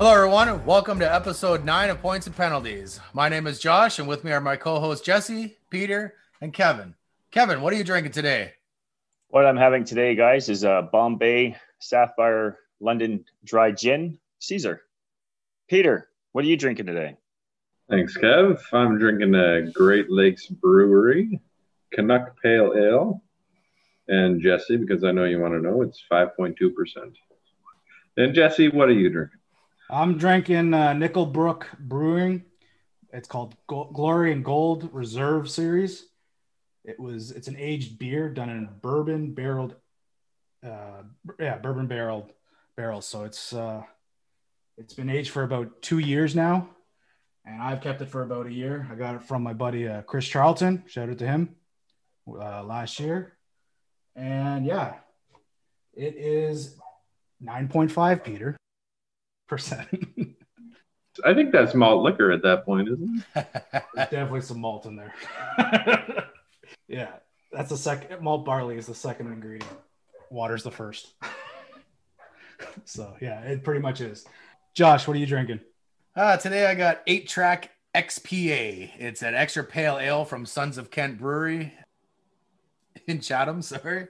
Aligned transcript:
Hello, 0.00 0.14
everyone. 0.14 0.64
Welcome 0.64 0.98
to 1.00 1.14
episode 1.14 1.62
nine 1.62 1.90
of 1.90 2.00
Points 2.00 2.26
and 2.26 2.34
Penalties. 2.34 2.98
My 3.12 3.28
name 3.28 3.46
is 3.46 3.58
Josh, 3.58 3.98
and 3.98 4.08
with 4.08 4.24
me 4.24 4.32
are 4.32 4.40
my 4.40 4.56
co 4.56 4.80
hosts 4.80 5.04
Jesse, 5.04 5.58
Peter, 5.68 6.14
and 6.40 6.54
Kevin. 6.54 6.94
Kevin, 7.30 7.60
what 7.60 7.74
are 7.74 7.76
you 7.76 7.84
drinking 7.84 8.12
today? 8.12 8.54
What 9.28 9.44
I'm 9.44 9.58
having 9.58 9.84
today, 9.84 10.14
guys, 10.14 10.48
is 10.48 10.64
a 10.64 10.88
Bombay 10.90 11.54
Sapphire 11.80 12.60
London 12.80 13.26
Dry 13.44 13.72
Gin 13.72 14.18
Caesar. 14.38 14.80
Peter, 15.68 16.08
what 16.32 16.46
are 16.46 16.48
you 16.48 16.56
drinking 16.56 16.86
today? 16.86 17.18
Thanks, 17.90 18.16
Kev. 18.16 18.58
I'm 18.72 18.98
drinking 18.98 19.34
a 19.34 19.70
Great 19.70 20.10
Lakes 20.10 20.46
Brewery 20.46 21.42
Canuck 21.92 22.40
Pale 22.42 22.72
Ale. 22.74 23.22
And 24.08 24.40
Jesse, 24.40 24.78
because 24.78 25.04
I 25.04 25.12
know 25.12 25.24
you 25.24 25.38
want 25.40 25.52
to 25.52 25.60
know, 25.60 25.82
it's 25.82 26.02
5.2%. 26.10 26.54
And 28.16 28.34
Jesse, 28.34 28.70
what 28.70 28.88
are 28.88 28.92
you 28.92 29.10
drinking? 29.10 29.39
I'm 29.92 30.18
drinking 30.18 30.72
uh, 30.72 30.92
Nickelbrook 30.92 31.64
Brewing. 31.80 32.44
It's 33.12 33.26
called 33.26 33.56
Go- 33.66 33.90
Glory 33.92 34.30
and 34.30 34.44
Gold 34.44 34.88
Reserve 34.92 35.50
Series. 35.50 36.06
It 36.84 37.00
was 37.00 37.32
it's 37.32 37.48
an 37.48 37.56
aged 37.58 37.98
beer 37.98 38.28
done 38.28 38.50
in 38.50 38.68
bourbon 38.80 39.34
barreled, 39.34 39.74
uh, 40.64 41.02
yeah, 41.40 41.58
bourbon 41.58 41.88
barreled 41.88 42.32
barrels. 42.76 43.04
So 43.06 43.24
it's 43.24 43.52
uh, 43.52 43.82
it's 44.78 44.94
been 44.94 45.10
aged 45.10 45.30
for 45.30 45.42
about 45.42 45.82
two 45.82 45.98
years 45.98 46.36
now, 46.36 46.68
and 47.44 47.60
I've 47.60 47.80
kept 47.80 48.00
it 48.00 48.08
for 48.08 48.22
about 48.22 48.46
a 48.46 48.52
year. 48.52 48.86
I 48.92 48.94
got 48.94 49.16
it 49.16 49.24
from 49.24 49.42
my 49.42 49.54
buddy 49.54 49.88
uh, 49.88 50.02
Chris 50.02 50.26
Charlton. 50.26 50.84
Shout 50.86 51.10
out 51.10 51.18
to 51.18 51.26
him 51.26 51.56
uh, 52.28 52.62
last 52.62 53.00
year, 53.00 53.36
and 54.14 54.64
yeah, 54.64 54.94
it 55.94 56.14
is 56.16 56.76
nine 57.40 57.66
point 57.66 57.90
five 57.90 58.22
Peter 58.22 58.56
percent. 59.50 59.88
I 61.24 61.34
think 61.34 61.52
that's 61.52 61.74
malt 61.74 62.02
liquor 62.02 62.30
at 62.30 62.42
that 62.42 62.64
point, 62.64 62.88
isn't 62.88 63.24
it? 63.34 63.46
There's 63.94 64.08
definitely 64.08 64.40
some 64.40 64.60
malt 64.60 64.86
in 64.86 64.96
there. 64.96 65.12
yeah, 66.88 67.10
that's 67.52 67.68
the 67.68 67.76
second. 67.76 68.22
Malt 68.22 68.46
barley 68.46 68.78
is 68.78 68.86
the 68.86 68.94
second 68.94 69.26
ingredient. 69.26 69.70
Water's 70.30 70.62
the 70.62 70.70
first. 70.70 71.14
so 72.84 73.14
yeah, 73.20 73.40
it 73.40 73.64
pretty 73.64 73.80
much 73.80 74.00
is. 74.00 74.24
Josh, 74.72 75.06
what 75.06 75.16
are 75.16 75.20
you 75.20 75.26
drinking? 75.26 75.60
Uh, 76.16 76.36
today 76.36 76.66
I 76.66 76.74
got 76.74 77.02
eight 77.06 77.28
track 77.28 77.72
XPA. 77.94 78.92
It's 78.98 79.22
an 79.22 79.34
extra 79.34 79.64
pale 79.64 79.98
ale 79.98 80.24
from 80.24 80.46
Sons 80.46 80.78
of 80.78 80.90
Kent 80.90 81.18
Brewery 81.18 81.74
in 83.06 83.20
Chatham. 83.20 83.62
Sorry. 83.62 84.06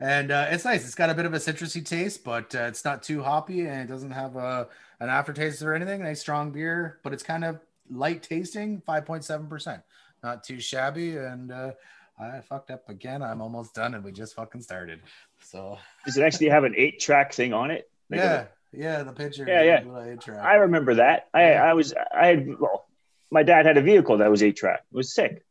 And 0.00 0.30
uh, 0.30 0.46
it's 0.50 0.64
nice. 0.64 0.84
It's 0.84 0.94
got 0.94 1.10
a 1.10 1.14
bit 1.14 1.24
of 1.26 1.34
a 1.34 1.38
citrusy 1.38 1.84
taste, 1.84 2.24
but 2.24 2.54
uh, 2.54 2.62
it's 2.64 2.84
not 2.84 3.02
too 3.02 3.22
hoppy 3.22 3.60
and 3.66 3.80
it 3.82 3.92
doesn't 3.92 4.10
have 4.10 4.36
a, 4.36 4.68
an 5.00 5.08
aftertaste 5.08 5.62
or 5.62 5.74
anything. 5.74 6.02
Nice 6.02 6.20
strong 6.20 6.50
beer, 6.50 6.98
but 7.02 7.12
it's 7.12 7.22
kind 7.22 7.44
of 7.44 7.60
light 7.90 8.22
tasting, 8.22 8.82
5.7%. 8.88 9.82
Not 10.22 10.42
too 10.42 10.60
shabby. 10.60 11.16
And 11.16 11.52
uh, 11.52 11.72
I 12.18 12.40
fucked 12.40 12.70
up 12.70 12.88
again. 12.88 13.22
I'm 13.22 13.40
almost 13.40 13.74
done 13.74 13.94
and 13.94 14.02
we 14.04 14.10
just 14.12 14.34
fucking 14.34 14.62
started. 14.62 15.00
So, 15.40 15.78
Does 16.04 16.16
it 16.16 16.22
actually 16.22 16.48
have 16.48 16.64
an 16.64 16.74
eight 16.76 17.00
track 17.00 17.32
thing 17.32 17.52
on 17.52 17.70
it? 17.70 17.88
Like 18.10 18.20
yeah. 18.20 18.40
a- 18.40 18.46
Yeah, 18.72 19.02
the 19.04 19.12
picture. 19.12 19.44
Yeah, 19.46 19.62
yeah. 19.62 19.82
little 19.84 20.02
eight-track. 20.02 20.44
I 20.44 20.56
remember 20.56 20.94
that. 20.96 21.28
I, 21.32 21.52
I 21.54 21.74
was, 21.74 21.94
I 22.12 22.26
had, 22.26 22.58
well, 22.58 22.86
my 23.30 23.42
dad 23.44 23.66
had 23.66 23.76
a 23.76 23.82
vehicle 23.82 24.18
that 24.18 24.30
was 24.30 24.42
eight 24.42 24.56
track. 24.56 24.82
It 24.92 24.96
was 24.96 25.14
sick. 25.14 25.44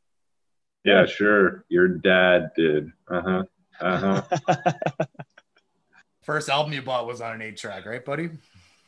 Yeah, 0.83 1.05
sure. 1.05 1.64
Your 1.69 1.88
dad 1.88 2.52
did. 2.58 2.91
Uh 3.08 3.21
huh. 3.21 3.44
Uh 3.80 4.22
huh. 4.22 4.73
First 6.23 6.50
album 6.50 6.73
you 6.73 6.82
bought 6.82 7.06
was 7.06 7.22
on 7.22 7.34
an 7.34 7.42
eight 7.42 7.58
track, 7.58 7.86
right, 7.86 8.04
buddy? 8.04 8.30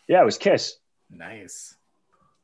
yeah, 0.08 0.22
it 0.22 0.26
was 0.26 0.38
Kiss. 0.38 0.78
Nice. 1.10 1.76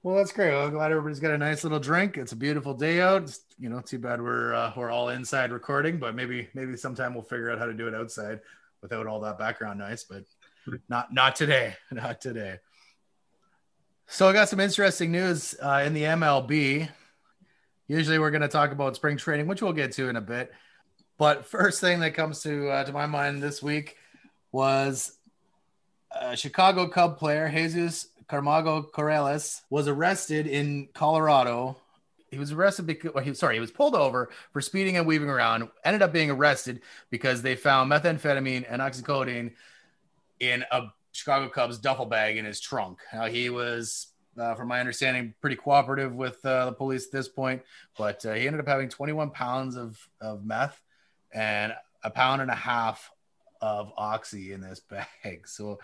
Well, 0.04 0.16
that's 0.16 0.32
great. 0.32 0.52
Well, 0.52 0.66
I'm 0.66 0.72
glad 0.72 0.92
everybody's 0.92 1.20
got 1.20 1.32
a 1.32 1.38
nice 1.38 1.64
little 1.64 1.80
drink. 1.80 2.18
It's 2.18 2.32
a 2.32 2.36
beautiful 2.36 2.74
day 2.74 3.02
out. 3.02 3.24
It's, 3.24 3.42
you 3.60 3.70
know, 3.70 3.82
too 3.82 4.00
bad 4.00 4.22
we're 4.22 4.54
uh, 4.54 4.74
we're 4.76 4.90
all 4.90 5.10
inside 5.10 5.52
recording, 5.52 6.00
but 6.00 6.16
maybe 6.16 6.50
maybe 6.54 6.76
sometime 6.76 7.14
we'll 7.14 7.24
figure 7.24 7.52
out 7.52 7.60
how 7.60 7.66
to 7.66 7.74
do 7.74 7.88
it 7.88 7.94
outside 7.94 8.40
without 8.82 9.06
all 9.06 9.20
that 9.22 9.38
background 9.38 9.80
noise. 9.80 10.04
But 10.10 10.24
not 10.90 11.14
not 11.14 11.36
today. 11.36 11.76
Not 11.92 12.20
today. 12.22 12.58
So 14.08 14.28
I 14.28 14.34
got 14.34 14.50
some 14.50 14.60
interesting 14.60 15.12
news 15.12 15.56
uh, 15.62 15.84
in 15.86 15.94
the 15.94 16.04
MLB. 16.04 16.90
Usually 17.88 18.20
we're 18.20 18.32
going 18.32 18.42
to 18.42 18.48
talk 18.48 18.72
about 18.72 18.96
spring 18.96 19.18
training, 19.18 19.48
which 19.48 19.62
we'll 19.62 19.72
get 19.72 19.94
to 19.94 20.10
in 20.10 20.18
a 20.18 20.22
bit. 20.22 20.52
But 21.22 21.46
first 21.46 21.80
thing 21.82 22.00
that 22.00 22.16
comes 22.16 22.42
to 22.42 22.70
uh, 22.70 22.84
to 22.84 22.92
my 22.92 23.06
mind 23.06 23.44
this 23.44 23.62
week 23.62 23.96
was 24.52 25.20
a 26.20 26.36
Chicago 26.36 26.88
Cub 26.88 27.20
player 27.20 27.48
Jesus 27.48 28.08
Camargo 28.28 28.82
Corrales 28.82 29.62
was 29.70 29.88
arrested 29.88 30.48
in 30.48 30.90
Colorado. 30.96 31.78
He 32.32 32.40
was 32.40 32.52
arrested 32.52 32.88
because, 32.88 33.14
well, 33.14 33.24
he, 33.24 33.36
sorry, 33.36 33.54
he 33.54 33.60
was 33.60 33.70
pulled 33.70 33.94
over 33.94 34.32
for 34.52 34.62
speeding 34.62 34.98
and 34.98 35.06
weaving 35.06 35.30
around. 35.30 35.70
Ended 35.86 36.02
up 36.02 36.12
being 36.12 36.32
arrested 36.32 36.82
because 37.12 37.44
they 37.44 37.56
found 37.56 37.92
methamphetamine 37.92 38.66
and 38.68 38.82
oxycodone 38.82 39.52
in 40.40 40.66
a 40.72 40.88
Chicago 41.12 41.50
Cubs 41.50 41.78
duffel 41.78 42.08
bag 42.08 42.38
in 42.38 42.46
his 42.46 42.60
trunk. 42.60 42.98
Now 43.14 43.28
he 43.28 43.52
was, 43.52 44.08
uh, 44.40 44.56
from 44.56 44.70
my 44.70 44.80
understanding, 44.80 45.36
pretty 45.40 45.56
cooperative 45.56 46.16
with 46.16 46.44
uh, 46.44 46.66
the 46.66 46.72
police 46.72 47.06
at 47.06 47.12
this 47.12 47.28
point, 47.28 47.62
but 47.96 48.26
uh, 48.26 48.34
he 48.34 48.48
ended 48.48 48.60
up 48.60 48.68
having 48.68 48.90
21 48.90 49.30
pounds 49.30 49.76
of 49.76 50.00
of 50.20 50.44
meth 50.44 50.82
and 51.34 51.74
a 52.04 52.10
pound 52.10 52.42
and 52.42 52.52
a 52.52 52.56
half 52.56 53.12
of 53.62 53.92
oxy 53.98 54.54
in 54.54 54.62
this 54.62 54.80
bag. 55.24 55.48
So 55.48 55.80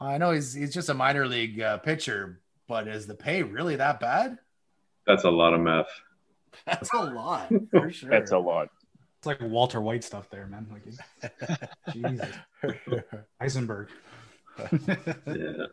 I 0.00 0.18
know 0.18 0.30
he's 0.32 0.52
he's 0.54 0.72
just 0.72 0.88
a 0.88 0.94
minor 0.94 1.26
league 1.26 1.60
uh, 1.60 1.78
pitcher, 1.78 2.40
but 2.68 2.88
is 2.88 3.06
the 3.06 3.14
pay 3.14 3.42
really 3.42 3.76
that 3.76 4.00
bad? 4.00 4.38
That's 5.06 5.24
a 5.24 5.30
lot 5.30 5.54
of 5.54 5.60
meth. 5.60 5.88
That's 6.66 6.92
a 6.94 6.98
lot 7.02 7.50
for 7.70 7.90
sure. 7.90 8.10
That's 8.10 8.32
a 8.32 8.38
lot. 8.38 8.68
It's 9.18 9.26
like 9.26 9.40
Walter 9.42 9.80
White 9.80 10.02
stuff 10.04 10.30
there, 10.30 10.46
man. 10.46 10.66
Like, 10.72 11.60
Jesus, 11.92 12.28
Heisenberg. 13.40 13.88
Yeah. 15.26 15.66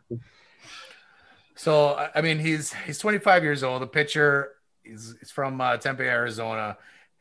So 1.55 1.89
I- 1.95 2.11
I 2.15 2.21
mean, 2.21 2.39
he's 2.39 2.73
he's 2.73 2.99
25 2.99 3.43
years 3.43 3.63
old. 3.63 3.81
The 3.81 3.87
pitcher 3.87 4.51
is 4.83 5.15
he's 5.19 5.31
from 5.31 5.59
uh, 5.61 5.77
Tempe, 5.77 6.03
Arizona. 6.03 6.77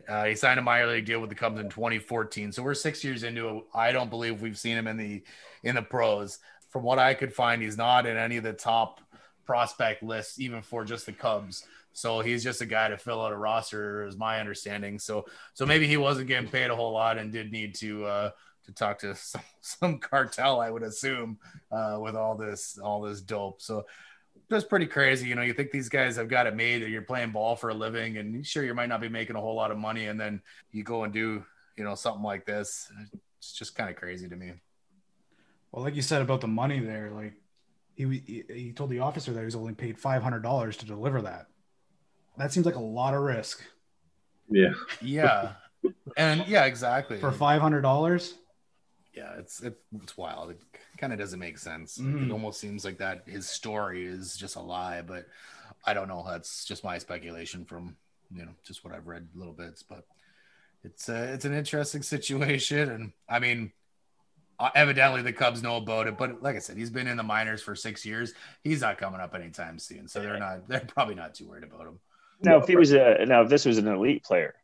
Uh, 0.08 0.24
he 0.24 0.34
signed 0.34 0.58
a 0.58 0.62
minor 0.62 0.86
league 0.86 1.04
deal 1.04 1.20
with 1.20 1.30
the 1.30 1.36
Cubs 1.36 1.60
in 1.60 1.68
2014. 1.68 2.52
So 2.52 2.62
we're 2.62 2.74
six 2.74 3.02
years 3.02 3.22
into 3.22 3.48
it. 3.48 3.64
I 3.74 3.92
don't 3.92 4.10
believe 4.10 4.40
we've 4.40 4.58
seen 4.58 4.76
him 4.76 4.86
in 4.86 4.96
the 4.96 5.22
in 5.62 5.74
the 5.74 5.82
pros. 5.82 6.38
From 6.70 6.82
what 6.82 6.98
I 6.98 7.14
could 7.14 7.32
find, 7.32 7.62
he's 7.62 7.76
not 7.76 8.06
in 8.06 8.16
any 8.16 8.36
of 8.36 8.44
the 8.44 8.52
top 8.52 9.00
prospect 9.44 10.02
lists, 10.02 10.38
even 10.38 10.62
for 10.62 10.84
just 10.84 11.06
the 11.06 11.12
Cubs. 11.12 11.64
So 11.92 12.20
he's 12.20 12.44
just 12.44 12.60
a 12.60 12.66
guy 12.66 12.88
to 12.88 12.98
fill 12.98 13.22
out 13.22 13.32
a 13.32 13.36
roster, 13.36 14.06
is 14.06 14.18
my 14.18 14.38
understanding. 14.38 14.98
So 14.98 15.24
so 15.54 15.64
maybe 15.64 15.86
he 15.86 15.96
wasn't 15.96 16.28
getting 16.28 16.50
paid 16.50 16.70
a 16.70 16.76
whole 16.76 16.92
lot 16.92 17.18
and 17.18 17.32
did 17.32 17.50
need 17.50 17.74
to 17.76 18.04
uh, 18.04 18.30
to 18.66 18.72
talk 18.72 18.98
to 18.98 19.14
some, 19.16 19.40
some 19.60 19.98
cartel, 19.98 20.60
I 20.60 20.70
would 20.70 20.82
assume, 20.82 21.38
uh, 21.72 21.98
with 22.00 22.14
all 22.14 22.36
this 22.36 22.78
all 22.78 23.00
this 23.00 23.20
dope. 23.22 23.62
So 23.62 23.86
that's 24.48 24.64
pretty 24.64 24.86
crazy. 24.86 25.28
You 25.28 25.34
know, 25.34 25.42
you 25.42 25.52
think 25.54 25.70
these 25.70 25.88
guys 25.88 26.16
have 26.16 26.28
got 26.28 26.46
it 26.46 26.54
made 26.54 26.82
that 26.82 26.90
you're 26.90 27.02
playing 27.02 27.32
ball 27.32 27.56
for 27.56 27.70
a 27.70 27.74
living 27.74 28.16
and 28.18 28.46
sure 28.46 28.64
you 28.64 28.74
might 28.74 28.88
not 28.88 29.00
be 29.00 29.08
making 29.08 29.36
a 29.36 29.40
whole 29.40 29.54
lot 29.54 29.70
of 29.70 29.78
money 29.78 30.06
and 30.06 30.18
then 30.20 30.40
you 30.72 30.84
go 30.84 31.04
and 31.04 31.12
do, 31.12 31.44
you 31.76 31.84
know, 31.84 31.94
something 31.94 32.22
like 32.22 32.44
this. 32.46 32.90
It's 33.38 33.52
just 33.52 33.74
kind 33.76 33.90
of 33.90 33.96
crazy 33.96 34.28
to 34.28 34.36
me. 34.36 34.52
Well, 35.72 35.82
like 35.84 35.94
you 35.96 36.02
said 36.02 36.22
about 36.22 36.40
the 36.40 36.46
money 36.48 36.80
there, 36.80 37.10
like 37.10 37.34
he 37.94 38.04
he, 38.26 38.44
he 38.52 38.72
told 38.72 38.90
the 38.90 39.00
officer 39.00 39.32
that 39.32 39.38
he 39.40 39.44
was 39.44 39.56
only 39.56 39.74
paid 39.74 39.98
five 39.98 40.22
hundred 40.22 40.42
dollars 40.42 40.76
to 40.78 40.86
deliver 40.86 41.22
that. 41.22 41.46
That 42.38 42.52
seems 42.52 42.66
like 42.66 42.76
a 42.76 42.80
lot 42.80 43.14
of 43.14 43.22
risk 43.22 43.62
Yeah. 44.50 44.72
Yeah. 45.00 45.52
and 46.16 46.46
yeah, 46.46 46.64
exactly. 46.66 47.18
for 47.18 47.32
five 47.32 47.60
hundred 47.60 47.82
dollars. 47.82 48.34
yeah, 49.14 49.34
it's 49.38 49.62
it, 49.62 49.78
it's 50.02 50.16
wild. 50.16 50.54
Kind 50.98 51.12
of 51.12 51.18
doesn't 51.18 51.38
make 51.38 51.58
sense. 51.58 51.98
Mhm. 51.98 52.26
It 52.26 52.32
almost 52.32 52.60
seems 52.60 52.84
like 52.84 52.98
that 52.98 53.24
his 53.26 53.48
story 53.48 54.06
is 54.06 54.36
just 54.36 54.56
a 54.56 54.60
lie, 54.60 55.02
but 55.02 55.26
I 55.84 55.94
don't 55.94 56.08
know. 56.08 56.24
That's 56.26 56.64
just 56.64 56.84
my 56.84 56.98
speculation 56.98 57.64
from 57.64 57.96
you 58.34 58.44
know 58.44 58.52
just 58.64 58.84
what 58.84 58.94
I've 58.94 59.06
read 59.06 59.28
little 59.34 59.52
bits. 59.52 59.82
But 59.82 60.04
it's 60.84 61.08
a, 61.08 61.32
it's 61.34 61.44
an 61.44 61.54
interesting 61.54 62.02
situation, 62.02 62.90
and 62.90 63.12
I 63.28 63.38
mean, 63.38 63.72
uh, 64.58 64.70
evidently 64.74 65.22
the 65.22 65.32
Cubs 65.32 65.62
know 65.62 65.76
about 65.76 66.06
it. 66.06 66.16
But 66.16 66.42
like 66.42 66.56
I 66.56 66.60
said, 66.60 66.76
he's 66.76 66.90
been 66.90 67.06
in 67.06 67.16
the 67.16 67.22
minors 67.22 67.62
for 67.62 67.74
six 67.74 68.06
years. 68.06 68.32
He's 68.62 68.80
not 68.80 68.98
coming 68.98 69.20
up 69.20 69.34
anytime 69.34 69.78
soon, 69.78 70.08
so 70.08 70.20
they're 70.20 70.38
not 70.38 70.66
they're 70.68 70.80
probably 70.80 71.14
not 71.14 71.34
too 71.34 71.48
worried 71.48 71.64
about 71.64 71.86
him. 71.86 71.98
Now, 72.42 72.58
if 72.58 72.68
he 72.68 72.76
was 72.76 72.92
a, 72.92 73.24
now 73.26 73.42
if 73.42 73.48
this 73.48 73.64
was 73.64 73.78
an 73.78 73.88
elite 73.88 74.22
player, 74.22 74.54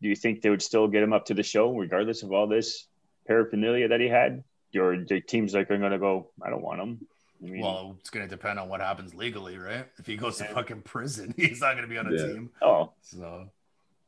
do 0.00 0.08
you 0.08 0.14
think 0.16 0.42
they 0.42 0.50
would 0.50 0.62
still 0.62 0.86
get 0.88 1.02
him 1.02 1.12
up 1.12 1.26
to 1.26 1.34
the 1.34 1.42
show 1.42 1.74
regardless 1.76 2.22
of 2.22 2.32
all 2.32 2.46
this 2.46 2.86
paraphernalia 3.26 3.88
that 3.88 4.00
he 4.00 4.08
had? 4.08 4.44
Or 4.74 4.96
the 4.98 5.20
teams 5.20 5.54
like 5.54 5.70
are 5.70 5.78
going 5.78 5.92
to 5.92 5.98
go, 5.98 6.28
I 6.42 6.50
don't 6.50 6.62
want 6.62 6.80
him. 6.80 7.06
I 7.42 7.46
mean, 7.50 7.60
Well, 7.62 7.96
it's 8.00 8.10
going 8.10 8.26
to 8.26 8.30
depend 8.30 8.58
on 8.58 8.68
what 8.68 8.80
happens 8.80 9.14
legally, 9.14 9.58
right? 9.58 9.86
If 9.98 10.06
he 10.06 10.16
goes 10.16 10.38
to 10.38 10.44
fucking 10.44 10.82
prison, 10.82 11.34
he's 11.36 11.60
not 11.60 11.72
going 11.76 11.82
to 11.84 11.88
be 11.88 11.98
on 11.98 12.06
a 12.06 12.12
Yeah. 12.12 12.26
team. 12.26 12.50
oh, 12.62 12.92
So 13.02 13.48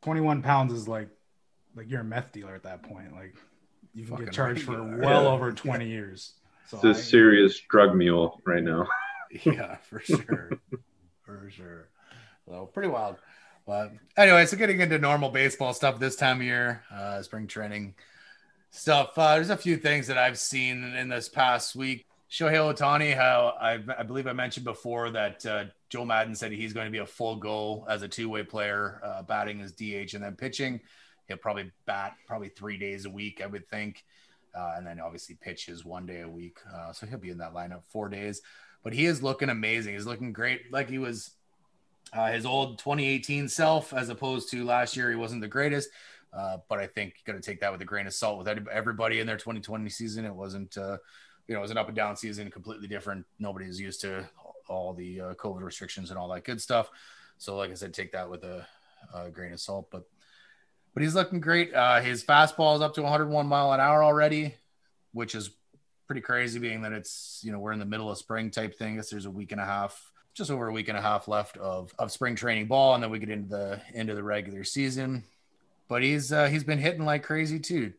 Twenty 0.03 0.21
one 0.21 0.43
pounds 0.43 0.73
is 0.73 0.87
like 0.89 1.09
like 1.75 1.91
you're 1.91 2.01
a 2.01 2.05
meth 2.05 2.33
dealer 2.33 2.55
at 2.55 2.63
that 2.65 2.83
point. 2.83 3.13
Like 3.15 3.35
you 3.95 4.05
can 4.07 4.17
get 4.17 4.33
charged 4.33 4.63
for 4.63 4.81
right 4.81 5.01
well 5.01 5.25
Yeah. 5.25 5.29
over 5.31 5.53
twenty 5.53 5.89
years. 5.89 6.35
So 6.67 6.77
It's 6.77 6.85
a 6.85 6.89
I- 6.91 6.93
serious 6.93 7.59
drug 7.61 7.95
mule 7.97 8.41
right 8.47 8.63
now. 8.63 8.87
yeah, 9.45 9.77
for 9.77 10.01
sure, 10.01 10.51
for 11.25 11.51
sure. 11.51 11.89
Well, 12.47 12.67
pretty 12.67 12.89
wild. 12.89 13.17
But 13.67 13.93
anyway, 14.17 14.47
so 14.47 14.57
getting 14.57 14.81
into 14.81 14.99
normal 14.99 15.29
baseball 15.31 15.75
stuff 15.75 15.99
this 15.99 16.17
time 16.17 16.39
of 16.39 16.43
year, 16.47 16.83
uh, 16.91 17.21
spring 17.23 17.47
training 17.47 17.95
stuff. 18.71 19.17
Uh, 19.17 19.35
there's 19.35 19.51
a 19.51 19.57
few 19.57 19.77
things 19.77 20.07
that 20.07 20.19
I've 20.19 20.39
seen 20.39 20.85
in 20.95 21.09
this 21.09 21.29
past 21.29 21.75
week. 21.75 22.07
Shohei 22.31 22.57
Ohtani, 22.57 23.17
how 23.17 23.55
I, 23.59 23.79
I 23.97 24.03
believe 24.03 24.27
I 24.27 24.35
mentioned 24.35 24.65
before 24.65 25.11
that 25.11 25.47
uh, 25.47 25.65
Joe 25.89 26.05
Maddon 26.05 26.35
said 26.35 26.53
he's 26.53 26.75
going 26.75 26.87
to 26.87 26.93
be 26.93 26.99
a 26.99 27.07
full 27.07 27.37
goal 27.37 27.87
as 27.89 28.03
a 28.03 28.09
two 28.09 28.29
way 28.29 28.43
player, 28.43 29.01
uh, 29.03 29.23
batting 29.23 29.63
as 29.63 29.73
DH 29.73 30.15
and 30.15 30.23
then 30.23 30.37
pitching. 30.37 30.81
He'll 31.27 31.39
probably 31.39 31.71
bat 31.87 32.15
probably 32.27 32.51
three 32.51 32.77
days 32.77 33.07
a 33.07 33.11
week, 33.11 33.41
I 33.43 33.47
would 33.47 33.69
think. 33.69 34.05
Uh, 34.55 34.75
and 34.77 34.87
then 34.87 35.01
obviously 35.01 35.37
pitches 35.37 35.85
one 35.85 36.05
day 36.05 36.21
a 36.21 36.29
week. 36.29 36.59
Uh, 36.75 36.93
so 36.93 37.07
he'll 37.07 37.19
be 37.19 37.31
in 37.31 37.39
that 37.39 37.55
lineup 37.55 37.83
four 37.89 38.09
days. 38.09 38.43
But 38.83 38.93
he 38.93 39.07
is 39.07 39.23
looking 39.23 39.49
amazing. 39.49 39.95
He's 39.95 40.07
looking 40.07 40.33
great, 40.33 40.73
like 40.73 40.89
he 40.89 40.99
was 40.99 41.33
uh, 42.13 42.29
his 42.29 42.47
old 42.47 42.79
2018 42.79 43.49
self, 43.49 43.93
as 43.93 44.09
opposed 44.09 44.51
to 44.51 44.65
last 44.65 44.97
year. 44.97 45.11
He 45.11 45.17
wasn't 45.17 45.43
the 45.43 45.49
greatest. 45.49 45.91
Uh, 46.33 46.59
but 46.69 46.79
I 46.79 46.87
think 46.87 47.15
you 47.27 47.33
to 47.33 47.41
take 47.41 47.61
that 47.61 47.73
with 47.73 47.81
a 47.81 47.87
grain 47.87 48.07
of 48.07 48.15
salt 48.15 48.39
with 48.39 48.49
everybody 48.49 49.21
in 49.21 49.27
their 49.27 49.37
2020 49.37 49.89
season. 49.89 50.25
It 50.25 50.35
wasn't, 50.35 50.77
uh, 50.77 50.99
you 51.47 51.55
know, 51.55 51.61
it 51.61 51.63
was 51.63 51.71
an 51.71 51.79
up 51.79 51.89
and 51.89 51.97
down 51.97 52.17
season, 52.17 52.51
completely 52.51 52.89
different. 52.89 53.25
Nobody's 53.39 53.81
used 53.81 54.01
to 54.03 54.29
all 54.69 54.93
the 54.93 55.21
uh, 55.21 55.35
COVID 55.35 55.63
restrictions 55.63 56.11
and 56.11 56.19
all 56.19 56.29
that 56.29 56.45
good 56.45 56.61
stuff. 56.61 56.91
So, 57.39 57.57
like 57.57 57.71
I 57.71 57.75
said, 57.75 57.95
take 57.95 58.13
that 58.13 58.29
with 58.29 58.45
a, 58.45 58.67
a 59.15 59.31
grain 59.31 59.53
of 59.53 59.61
salt. 59.61 59.89
But, 59.91 60.05
but 60.93 61.03
he's 61.03 61.15
looking 61.15 61.41
great. 61.41 61.73
Uh, 61.73 62.01
his 62.01 62.23
fastball 62.23 62.77
is 62.77 62.83
up 62.83 62.95
to 62.95 63.03
101 63.03 63.47
mile 63.47 63.73
an 63.73 63.81
hour 63.81 64.05
already, 64.05 64.55
which 65.13 65.35
is 65.35 65.51
pretty 66.07 66.21
crazy, 66.21 66.59
being 66.59 66.83
that 66.83 66.93
it's 66.93 67.41
you 67.43 67.53
know 67.53 67.59
we're 67.59 67.73
in 67.73 67.79
the 67.79 67.85
middle 67.85 68.11
of 68.11 68.19
spring 68.19 68.51
type 68.51 68.77
thing. 68.77 68.95
I 68.95 68.97
guess 68.97 69.11
there's 69.11 69.27
a 69.27 69.31
week 69.31 69.53
and 69.53 69.61
a 69.61 69.65
half, 69.65 70.13
just 70.35 70.51
over 70.51 70.69
a 70.69 70.73
week 70.73 70.89
and 70.89 70.99
a 70.99 71.03
half 71.03 71.29
left 71.29 71.57
of 71.57 71.95
of 71.99 72.11
spring 72.11 72.35
training 72.35 72.67
ball, 72.67 72.95
and 72.95 73.03
then 73.03 73.11
we 73.11 73.19
get 73.19 73.31
into 73.31 73.49
the 73.49 73.81
end 73.95 74.11
of 74.11 74.17
the 74.17 74.23
regular 74.23 74.65
season 74.65 75.23
but 75.89 76.03
he's 76.03 76.33
uh, 76.33 76.47
he's 76.47 76.65
been 76.65 76.79
hitting 76.79 77.05
like 77.05 77.23
crazy 77.23 77.59
too. 77.59 77.93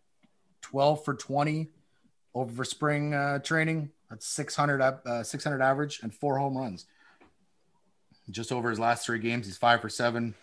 12 0.61 1.03
for 1.03 1.15
20 1.15 1.69
over 2.33 2.63
spring 2.63 3.13
uh, 3.13 3.39
training. 3.39 3.91
That's 4.09 4.25
600 4.27 4.81
uh, 4.81 5.23
600 5.23 5.61
average 5.61 5.99
and 6.01 6.13
four 6.13 6.37
home 6.37 6.57
runs. 6.57 6.85
Just 8.29 8.51
over 8.51 8.69
his 8.69 8.79
last 8.79 9.05
three 9.05 9.19
games, 9.19 9.47
he's 9.47 9.57
five 9.57 9.81
for 9.81 9.89
seven 9.89 10.35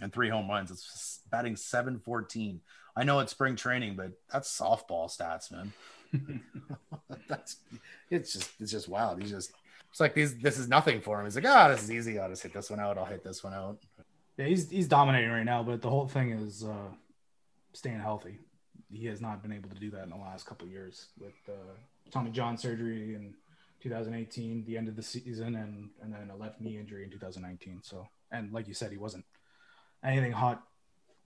and 0.00 0.12
three 0.12 0.28
home 0.28 0.48
runs. 0.48 0.70
It's 0.70 1.20
batting 1.30 1.56
714. 1.56 2.60
I 2.96 3.04
know 3.04 3.20
it's 3.20 3.32
spring 3.32 3.54
training, 3.54 3.94
but 3.94 4.12
that's 4.32 4.58
softball 4.58 5.08
stats, 5.08 5.52
man. 5.52 5.72
that's 7.28 7.56
it's 8.10 8.32
just 8.32 8.50
it's 8.60 8.72
just 8.72 8.88
wild. 8.88 9.20
He's 9.20 9.30
just 9.30 9.52
it's 9.90 10.00
like 10.00 10.14
these 10.14 10.36
this 10.38 10.58
is 10.58 10.68
nothing 10.68 11.00
for 11.00 11.18
him. 11.18 11.26
He's 11.26 11.36
like, 11.36 11.46
ah, 11.46 11.66
oh, 11.66 11.72
this 11.72 11.82
is 11.82 11.90
easy. 11.90 12.18
I'll 12.18 12.28
just 12.28 12.42
hit 12.42 12.52
this 12.52 12.70
one 12.70 12.80
out. 12.80 12.98
I'll 12.98 13.04
hit 13.04 13.24
this 13.24 13.42
one 13.42 13.54
out. 13.54 13.78
Yeah, 14.40 14.46
he's 14.46 14.70
he's 14.70 14.88
dominating 14.88 15.30
right 15.30 15.44
now, 15.44 15.62
but 15.62 15.82
the 15.82 15.90
whole 15.90 16.08
thing 16.08 16.30
is 16.30 16.64
uh, 16.64 16.88
staying 17.74 18.00
healthy. 18.00 18.38
He 18.90 19.04
has 19.06 19.20
not 19.20 19.42
been 19.42 19.52
able 19.52 19.68
to 19.68 19.78
do 19.78 19.90
that 19.90 20.04
in 20.04 20.10
the 20.10 20.16
last 20.16 20.46
couple 20.46 20.66
years 20.66 21.08
with 21.20 21.34
uh, 21.46 21.74
Tommy 22.10 22.30
John 22.30 22.56
surgery 22.56 23.14
in 23.14 23.34
2018, 23.82 24.64
the 24.64 24.78
end 24.78 24.88
of 24.88 24.96
the 24.96 25.02
season, 25.02 25.56
and 25.56 25.90
and 26.00 26.10
then 26.10 26.30
a 26.30 26.36
left 26.36 26.58
knee 26.58 26.78
injury 26.78 27.04
in 27.04 27.10
2019. 27.10 27.80
So, 27.82 28.08
and 28.32 28.50
like 28.50 28.66
you 28.66 28.72
said, 28.72 28.90
he 28.90 28.96
wasn't 28.96 29.26
anything 30.02 30.32
hot 30.32 30.62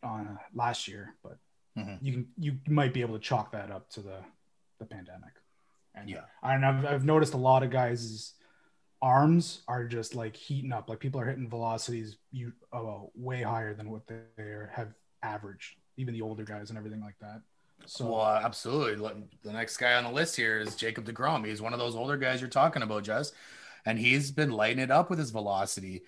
on 0.03 0.27
uh, 0.27 0.37
last 0.53 0.89
year, 0.89 1.15
but 1.23 1.39
mm-hmm. 1.79 2.05
you 2.05 2.13
can 2.13 2.27
you 2.37 2.59
might 2.67 2.93
be 2.93 3.03
able 3.03 3.15
to 3.15 3.21
chalk 3.21 3.53
that 3.53 3.71
up 3.71 3.89
to 3.91 4.01
the 4.01 4.19
the 4.81 4.87
pandemic. 4.87 5.35
And 5.95 6.11
yeah, 6.11 6.25
and 6.43 6.67
I've 6.67 6.85
I've 6.85 7.05
noticed 7.05 7.35
a 7.35 7.39
lot 7.39 7.63
of 7.63 7.71
guys 7.71 8.35
arms 9.05 9.61
are 9.69 9.85
just 9.85 10.15
like 10.15 10.35
heating 10.35 10.73
up. 10.73 10.89
Like 10.89 10.99
people 10.99 11.21
are 11.21 11.27
hitting 11.27 11.47
velocities 11.47 12.17
you 12.33 12.53
uh, 12.73 13.01
way 13.15 13.43
higher 13.43 13.75
than 13.75 13.91
what 13.91 14.07
they 14.07 14.17
have 14.73 14.95
averaged, 15.23 15.77
even 15.99 16.15
the 16.15 16.23
older 16.23 16.43
guys 16.43 16.71
and 16.71 16.79
everything 16.79 17.03
like 17.03 17.19
that. 17.21 17.43
So, 17.85 18.07
well, 18.07 18.23
uh, 18.23 18.41
absolutely. 18.43 19.27
The 19.43 19.53
next 19.53 19.77
guy 19.77 19.93
on 19.95 20.05
the 20.05 20.11
list 20.11 20.37
here 20.37 20.59
is 20.59 20.75
Jacob 20.75 21.05
DeGrom. 21.05 21.47
He's 21.47 21.61
one 21.61 21.75
of 21.75 21.79
those 21.79 21.95
older 21.95 22.17
guys 22.17 22.41
you're 22.41 22.49
talking 22.49 22.81
about, 22.81 23.05
Jess, 23.05 23.33
and 23.85 23.99
he's 23.99 24.31
been 24.31 24.51
lighting 24.51 24.79
it 24.79 24.91
up 24.91 25.11
with 25.11 25.19
his 25.19 25.31
velocity 25.31 26.03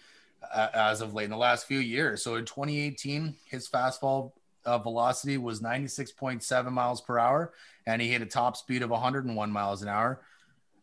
uh, 0.55 0.69
as 0.73 1.03
of 1.03 1.13
late 1.13 1.25
in 1.25 1.31
the 1.31 1.37
last 1.37 1.67
few 1.67 1.81
years. 1.81 2.23
So 2.23 2.37
in 2.37 2.47
2018, 2.47 3.37
his 3.45 3.69
fastball 3.69 4.33
uh, 4.65 4.79
velocity 4.79 5.37
was 5.37 5.61
96.7 5.61 6.73
miles 6.73 7.03
per 7.03 7.19
hour, 7.19 7.53
and 7.85 8.01
he 8.01 8.09
hit 8.09 8.23
a 8.23 8.27
top 8.27 8.57
speed 8.57 8.81
of 8.81 8.89
101 8.89 9.53
miles 9.53 9.83
an 9.83 9.89
hour. 9.89 10.23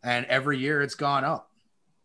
And 0.04 0.26
every 0.26 0.58
year 0.58 0.80
it's 0.80 0.94
gone 0.94 1.24
up 1.24 1.50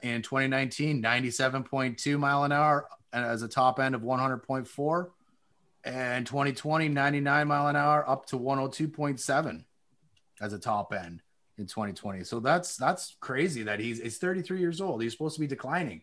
in 0.01 0.21
2019, 0.21 1.01
97.2 1.01 2.19
mile 2.19 2.43
an 2.43 2.51
hour 2.51 2.87
as 3.13 3.41
a 3.41 3.47
top 3.47 3.79
end 3.79 3.95
of 3.95 4.01
100.4. 4.01 5.09
And 5.83 6.25
2020, 6.25 6.89
99 6.89 7.47
mile 7.47 7.67
an 7.67 7.75
hour 7.75 8.07
up 8.09 8.25
to 8.27 8.37
102.7 8.37 9.63
as 10.41 10.53
a 10.53 10.59
top 10.59 10.93
end 10.93 11.21
in 11.57 11.67
2020. 11.67 12.23
So 12.23 12.39
that's 12.39 12.75
that's 12.77 13.15
crazy 13.19 13.63
that 13.63 13.79
he's 13.79 14.01
he's 14.01 14.17
33 14.17 14.59
years 14.59 14.81
old. 14.81 15.01
He's 15.01 15.11
supposed 15.11 15.35
to 15.35 15.41
be 15.41 15.47
declining, 15.47 16.01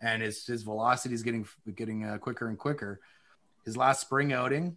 and 0.00 0.22
his 0.22 0.46
his 0.46 0.62
velocity 0.62 1.14
is 1.14 1.22
getting 1.22 1.46
getting 1.74 2.04
uh, 2.04 2.18
quicker 2.18 2.48
and 2.48 2.58
quicker. 2.58 3.00
His 3.64 3.76
last 3.76 4.00
spring 4.00 4.32
outing, 4.32 4.76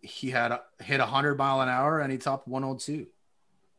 he 0.00 0.30
had 0.30 0.56
hit 0.80 1.00
100 1.00 1.36
mile 1.36 1.60
an 1.60 1.68
hour 1.68 2.00
and 2.00 2.12
he 2.12 2.18
topped 2.18 2.46
102. 2.46 3.06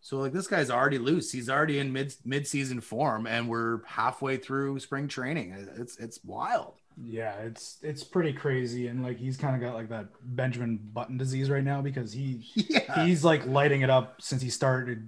So 0.01 0.17
like 0.17 0.33
this 0.33 0.47
guy's 0.47 0.71
already 0.71 0.97
loose. 0.97 1.31
He's 1.31 1.49
already 1.49 1.77
in 1.77 1.93
mid 1.93 2.13
mid 2.25 2.47
season 2.47 2.81
form, 2.81 3.27
and 3.27 3.47
we're 3.47 3.85
halfway 3.85 4.37
through 4.37 4.79
spring 4.79 5.07
training. 5.07 5.55
It's 5.77 5.97
it's 5.97 6.23
wild. 6.23 6.73
Yeah, 6.97 7.33
it's 7.35 7.77
it's 7.83 8.03
pretty 8.03 8.33
crazy, 8.33 8.87
and 8.87 9.03
like 9.03 9.17
he's 9.17 9.37
kind 9.37 9.55
of 9.55 9.61
got 9.61 9.75
like 9.75 9.89
that 9.89 10.07
Benjamin 10.23 10.79
Button 10.91 11.17
disease 11.17 11.51
right 11.51 11.63
now 11.63 11.81
because 11.81 12.11
he 12.11 12.43
yeah. 12.55 13.05
he's 13.05 13.23
like 13.23 13.45
lighting 13.45 13.81
it 13.81 13.91
up 13.91 14.21
since 14.21 14.41
he 14.41 14.49
started. 14.49 15.07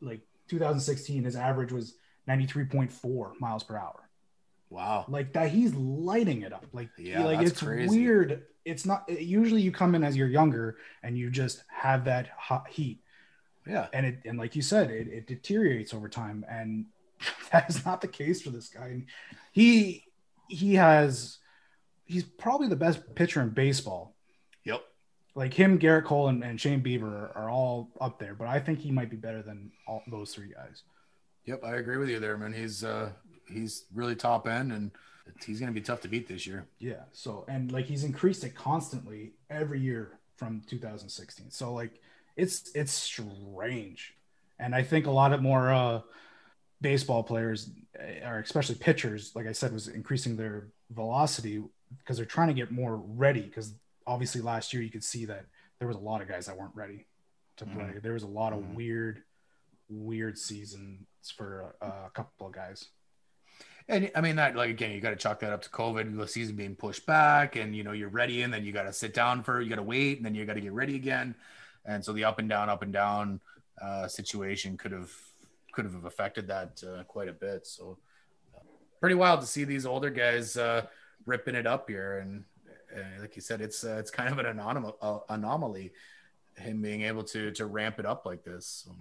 Like 0.00 0.22
2016, 0.48 1.24
his 1.24 1.36
average 1.36 1.70
was 1.70 1.94
93.4 2.28 3.38
miles 3.38 3.62
per 3.62 3.76
hour. 3.76 4.08
Wow, 4.70 5.04
like 5.08 5.34
that 5.34 5.50
he's 5.50 5.74
lighting 5.74 6.40
it 6.40 6.54
up. 6.54 6.66
Like 6.72 6.88
yeah, 6.96 7.22
like 7.22 7.46
it's 7.46 7.60
crazy. 7.60 7.94
weird. 7.94 8.44
It's 8.64 8.86
not 8.86 9.04
usually 9.10 9.60
you 9.60 9.72
come 9.72 9.94
in 9.94 10.02
as 10.02 10.16
you're 10.16 10.28
younger 10.28 10.78
and 11.02 11.18
you 11.18 11.30
just 11.30 11.64
have 11.68 12.06
that 12.06 12.28
hot 12.36 12.68
heat 12.68 13.01
yeah. 13.66 13.86
And 13.92 14.06
it 14.06 14.18
and 14.24 14.38
like 14.38 14.56
you 14.56 14.62
said, 14.62 14.90
it, 14.90 15.08
it 15.08 15.26
deteriorates 15.26 15.94
over 15.94 16.08
time. 16.08 16.44
And 16.48 16.86
that 17.52 17.68
is 17.68 17.84
not 17.84 18.00
the 18.00 18.08
case 18.08 18.42
for 18.42 18.50
this 18.50 18.68
guy. 18.68 19.02
He 19.52 20.04
he 20.48 20.74
has 20.74 21.38
he's 22.04 22.24
probably 22.24 22.68
the 22.68 22.76
best 22.76 23.14
pitcher 23.14 23.40
in 23.40 23.50
baseball. 23.50 24.16
Yep. 24.64 24.82
Like 25.34 25.54
him, 25.54 25.78
Gerrit 25.78 26.04
Cole, 26.04 26.28
and, 26.28 26.44
and 26.44 26.60
Shane 26.60 26.82
Bieber 26.82 27.04
are, 27.04 27.32
are 27.34 27.50
all 27.50 27.90
up 28.00 28.18
there, 28.18 28.34
but 28.34 28.48
I 28.48 28.58
think 28.58 28.80
he 28.80 28.90
might 28.90 29.08
be 29.08 29.16
better 29.16 29.42
than 29.42 29.72
all 29.86 30.02
those 30.06 30.34
three 30.34 30.52
guys. 30.52 30.82
Yep, 31.46 31.64
I 31.64 31.76
agree 31.76 31.96
with 31.96 32.10
you 32.10 32.20
there, 32.20 32.36
man. 32.36 32.52
He's 32.52 32.84
uh 32.84 33.10
he's 33.48 33.84
really 33.94 34.14
top 34.14 34.46
end 34.46 34.72
and 34.72 34.90
he's 35.44 35.60
gonna 35.60 35.72
be 35.72 35.80
tough 35.80 36.00
to 36.02 36.08
beat 36.08 36.28
this 36.28 36.46
year. 36.46 36.66
Yeah. 36.78 37.04
So 37.12 37.44
and 37.48 37.72
like 37.72 37.86
he's 37.86 38.04
increased 38.04 38.44
it 38.44 38.54
constantly 38.54 39.32
every 39.50 39.80
year 39.80 40.18
from 40.36 40.62
2016. 40.66 41.50
So 41.50 41.72
like 41.72 42.00
it's 42.36 42.70
it's 42.74 42.92
strange, 42.92 44.14
and 44.58 44.74
I 44.74 44.82
think 44.82 45.06
a 45.06 45.10
lot 45.10 45.32
of 45.32 45.42
more 45.42 45.72
uh, 45.72 46.00
baseball 46.80 47.22
players, 47.22 47.70
uh, 47.98 48.28
or 48.28 48.38
especially 48.38 48.76
pitchers, 48.76 49.32
like 49.34 49.46
I 49.46 49.52
said, 49.52 49.72
was 49.72 49.88
increasing 49.88 50.36
their 50.36 50.68
velocity 50.90 51.62
because 51.98 52.16
they're 52.16 52.26
trying 52.26 52.48
to 52.48 52.54
get 52.54 52.70
more 52.70 52.96
ready. 52.96 53.42
Because 53.42 53.74
obviously 54.06 54.40
last 54.40 54.72
year 54.72 54.82
you 54.82 54.90
could 54.90 55.04
see 55.04 55.26
that 55.26 55.46
there 55.78 55.88
was 55.88 55.96
a 55.96 56.00
lot 56.00 56.22
of 56.22 56.28
guys 56.28 56.46
that 56.46 56.56
weren't 56.56 56.74
ready 56.74 57.06
to 57.58 57.64
play. 57.64 57.84
Mm-hmm. 57.84 57.98
There 58.02 58.14
was 58.14 58.22
a 58.22 58.28
lot 58.28 58.52
of 58.52 58.60
mm-hmm. 58.60 58.74
weird, 58.74 59.22
weird 59.88 60.38
seasons 60.38 61.06
for 61.36 61.74
uh, 61.82 62.06
a 62.06 62.10
couple 62.14 62.46
of 62.46 62.52
guys. 62.52 62.86
And 63.88 64.10
I 64.14 64.20
mean 64.20 64.36
that 64.36 64.54
like 64.54 64.70
again, 64.70 64.92
you 64.92 65.00
got 65.00 65.10
to 65.10 65.16
chalk 65.16 65.40
that 65.40 65.52
up 65.52 65.62
to 65.62 65.68
COVID, 65.68 66.16
the 66.16 66.28
season 66.28 66.54
being 66.54 66.76
pushed 66.76 67.04
back, 67.04 67.56
and 67.56 67.74
you 67.74 67.82
know 67.82 67.92
you're 67.92 68.08
ready, 68.08 68.42
and 68.42 68.54
then 68.54 68.64
you 68.64 68.72
got 68.72 68.84
to 68.84 68.92
sit 68.92 69.12
down 69.12 69.42
for, 69.42 69.60
you 69.60 69.68
got 69.68 69.76
to 69.76 69.82
wait, 69.82 70.18
and 70.18 70.24
then 70.24 70.34
you 70.34 70.44
got 70.44 70.54
to 70.54 70.60
get 70.60 70.72
ready 70.72 70.94
again 70.94 71.34
and 71.84 72.04
so 72.04 72.12
the 72.12 72.24
up 72.24 72.38
and 72.38 72.48
down, 72.48 72.68
up 72.68 72.82
and 72.82 72.92
down 72.92 73.40
uh, 73.80 74.06
situation 74.06 74.76
could 74.76 74.92
have 74.92 75.10
could 75.72 75.84
have 75.84 76.04
affected 76.04 76.46
that 76.48 76.82
uh, 76.86 77.02
quite 77.04 77.28
a 77.28 77.32
bit. 77.32 77.66
So 77.66 77.98
uh, 78.54 78.60
pretty 79.00 79.14
wild 79.14 79.40
to 79.40 79.46
see 79.46 79.64
these 79.64 79.86
older 79.86 80.10
guys 80.10 80.56
uh, 80.56 80.86
ripping 81.26 81.54
it 81.54 81.66
up 81.66 81.88
here, 81.88 82.18
and 82.18 82.44
uh, 82.94 83.20
like 83.20 83.34
you 83.36 83.42
said, 83.42 83.60
it's 83.60 83.84
uh, 83.84 83.96
it's 83.98 84.10
kind 84.10 84.28
of 84.28 84.38
an 84.38 84.56
anom- 84.56 85.22
anomaly 85.28 85.92
him 86.56 86.82
being 86.82 87.02
able 87.02 87.24
to 87.24 87.50
to 87.52 87.66
ramp 87.66 87.98
it 87.98 88.06
up 88.06 88.26
like 88.26 88.44
this. 88.44 88.84
So. 88.84 88.94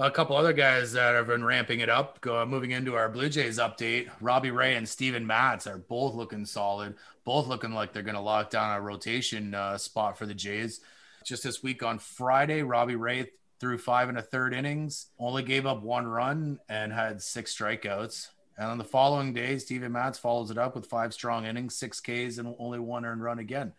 A 0.00 0.12
couple 0.12 0.36
other 0.36 0.52
guys 0.52 0.92
that 0.92 1.16
have 1.16 1.26
been 1.26 1.42
ramping 1.42 1.80
it 1.80 1.88
up. 1.88 2.20
Go, 2.20 2.46
moving 2.46 2.70
into 2.70 2.94
our 2.94 3.08
Blue 3.08 3.28
Jays 3.28 3.58
update, 3.58 4.08
Robbie 4.20 4.52
Ray 4.52 4.76
and 4.76 4.88
Steven 4.88 5.26
Matz 5.26 5.66
are 5.66 5.78
both 5.78 6.14
looking 6.14 6.46
solid. 6.46 6.94
Both 7.24 7.48
looking 7.48 7.72
like 7.72 7.92
they're 7.92 8.04
going 8.04 8.14
to 8.14 8.20
lock 8.20 8.48
down 8.50 8.76
a 8.76 8.80
rotation 8.80 9.54
uh, 9.54 9.76
spot 9.76 10.16
for 10.16 10.24
the 10.24 10.34
Jays. 10.34 10.82
Just 11.24 11.42
this 11.42 11.62
week 11.62 11.82
on 11.82 11.98
Friday, 11.98 12.62
Robbie 12.62 12.96
Ray 12.96 13.30
threw 13.60 13.78
five 13.78 14.08
and 14.08 14.18
a 14.18 14.22
third 14.22 14.54
innings, 14.54 15.06
only 15.18 15.42
gave 15.42 15.66
up 15.66 15.82
one 15.82 16.06
run 16.06 16.58
and 16.68 16.92
had 16.92 17.20
six 17.20 17.56
strikeouts. 17.56 18.28
And 18.56 18.66
on 18.66 18.78
the 18.78 18.84
following 18.84 19.32
day, 19.32 19.58
Steven 19.58 19.92
Matz 19.92 20.18
follows 20.18 20.50
it 20.50 20.58
up 20.58 20.74
with 20.74 20.86
five 20.86 21.12
strong 21.12 21.46
innings, 21.46 21.76
six 21.76 22.00
Ks, 22.00 22.38
and 22.38 22.54
only 22.58 22.78
one 22.78 23.04
earned 23.04 23.22
run 23.22 23.38
again. 23.38 23.72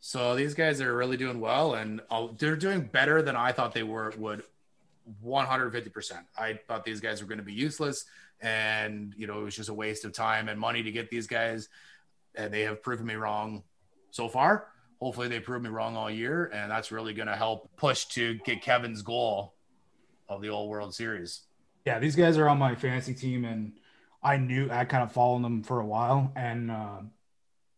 So 0.00 0.34
these 0.34 0.52
guys 0.52 0.80
are 0.82 0.94
really 0.94 1.16
doing 1.16 1.40
well, 1.40 1.74
and 1.74 2.02
uh, 2.10 2.28
they're 2.38 2.56
doing 2.56 2.82
better 2.82 3.22
than 3.22 3.36
I 3.36 3.52
thought 3.52 3.72
they 3.72 3.82
were 3.82 4.12
would. 4.18 4.42
150%. 5.24 6.12
I 6.36 6.58
thought 6.66 6.84
these 6.84 7.00
guys 7.00 7.20
were 7.20 7.28
going 7.28 7.38
to 7.38 7.44
be 7.44 7.52
useless, 7.52 8.06
and 8.40 9.14
you 9.16 9.26
know 9.26 9.40
it 9.40 9.44
was 9.44 9.56
just 9.56 9.68
a 9.68 9.74
waste 9.74 10.04
of 10.04 10.12
time 10.12 10.48
and 10.48 10.58
money 10.58 10.82
to 10.82 10.90
get 10.90 11.10
these 11.10 11.26
guys, 11.26 11.68
and 12.34 12.52
they 12.52 12.62
have 12.62 12.82
proven 12.82 13.06
me 13.06 13.14
wrong 13.14 13.62
so 14.10 14.28
far. 14.28 14.68
Hopefully, 15.04 15.28
they 15.28 15.38
prove 15.38 15.60
me 15.60 15.68
wrong 15.68 15.98
all 15.98 16.10
year, 16.10 16.50
and 16.54 16.70
that's 16.70 16.90
really 16.90 17.12
going 17.12 17.28
to 17.28 17.36
help 17.36 17.68
push 17.76 18.06
to 18.06 18.36
get 18.36 18.62
Kevin's 18.62 19.02
goal 19.02 19.52
of 20.30 20.40
the 20.40 20.48
All 20.48 20.66
World 20.66 20.94
Series. 20.94 21.42
Yeah, 21.84 21.98
these 21.98 22.16
guys 22.16 22.38
are 22.38 22.48
on 22.48 22.56
my 22.56 22.74
fantasy 22.74 23.12
team, 23.12 23.44
and 23.44 23.74
I 24.22 24.38
knew 24.38 24.70
I 24.70 24.86
kind 24.86 25.02
of 25.02 25.12
followed 25.12 25.44
them 25.44 25.62
for 25.62 25.80
a 25.80 25.84
while. 25.84 26.32
And 26.34 26.70
uh, 26.70 27.00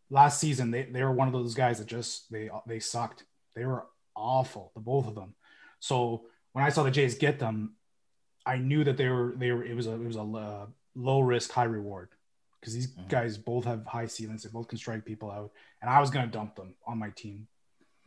last 0.08 0.38
season, 0.38 0.70
they, 0.70 0.84
they 0.84 1.02
were 1.02 1.10
one 1.10 1.26
of 1.26 1.32
those 1.32 1.56
guys 1.56 1.78
that 1.80 1.88
just 1.88 2.30
they 2.30 2.48
they 2.64 2.78
sucked. 2.78 3.24
They 3.56 3.64
were 3.64 3.86
awful, 4.14 4.70
the 4.76 4.80
both 4.80 5.08
of 5.08 5.16
them. 5.16 5.34
So 5.80 6.26
when 6.52 6.64
I 6.64 6.68
saw 6.68 6.84
the 6.84 6.92
Jays 6.92 7.18
get 7.18 7.40
them, 7.40 7.74
I 8.46 8.58
knew 8.58 8.84
that 8.84 8.96
they 8.96 9.08
were 9.08 9.34
they 9.36 9.50
were 9.50 9.64
it 9.64 9.74
was 9.74 9.88
a 9.88 9.94
it 9.94 10.06
was 10.06 10.14
a 10.14 10.22
uh, 10.22 10.66
low 10.94 11.18
risk, 11.18 11.50
high 11.50 11.64
reward 11.64 12.10
because 12.60 12.74
these 12.74 12.88
mm-hmm. 12.88 13.08
guys 13.08 13.38
both 13.38 13.64
have 13.64 13.84
high 13.86 14.06
ceilings. 14.06 14.42
They 14.42 14.50
both 14.50 14.68
can 14.68 14.78
strike 14.78 15.04
people 15.04 15.30
out, 15.30 15.50
and 15.80 15.90
I 15.90 16.00
was 16.00 16.10
gonna 16.10 16.26
dump 16.26 16.56
them 16.56 16.74
on 16.86 16.98
my 16.98 17.10
team, 17.10 17.48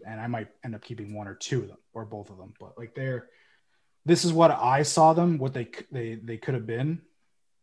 and 0.06 0.20
I 0.20 0.27
might 0.27 0.50
end 0.63 0.75
up 0.75 0.84
keeping 0.84 1.15
one 1.15 1.27
or 1.27 1.36
two 1.36 1.62
of 1.62 1.68
them 1.68 1.77
or 1.94 2.06
both 2.06 2.29
of 2.29 2.38
them. 2.38 2.53
But 2.60 2.77
like 2.77 2.96
they're 2.96 3.27
this 4.06 4.25
is 4.25 4.34
what 4.34 4.51
I 4.51 4.84
saw 4.84 5.13
them, 5.13 5.38
what 5.38 5.53
they 5.53 5.70
they 5.91 6.15
they 6.15 6.38
could 6.38 6.53
have 6.53 6.65
been, 6.65 7.01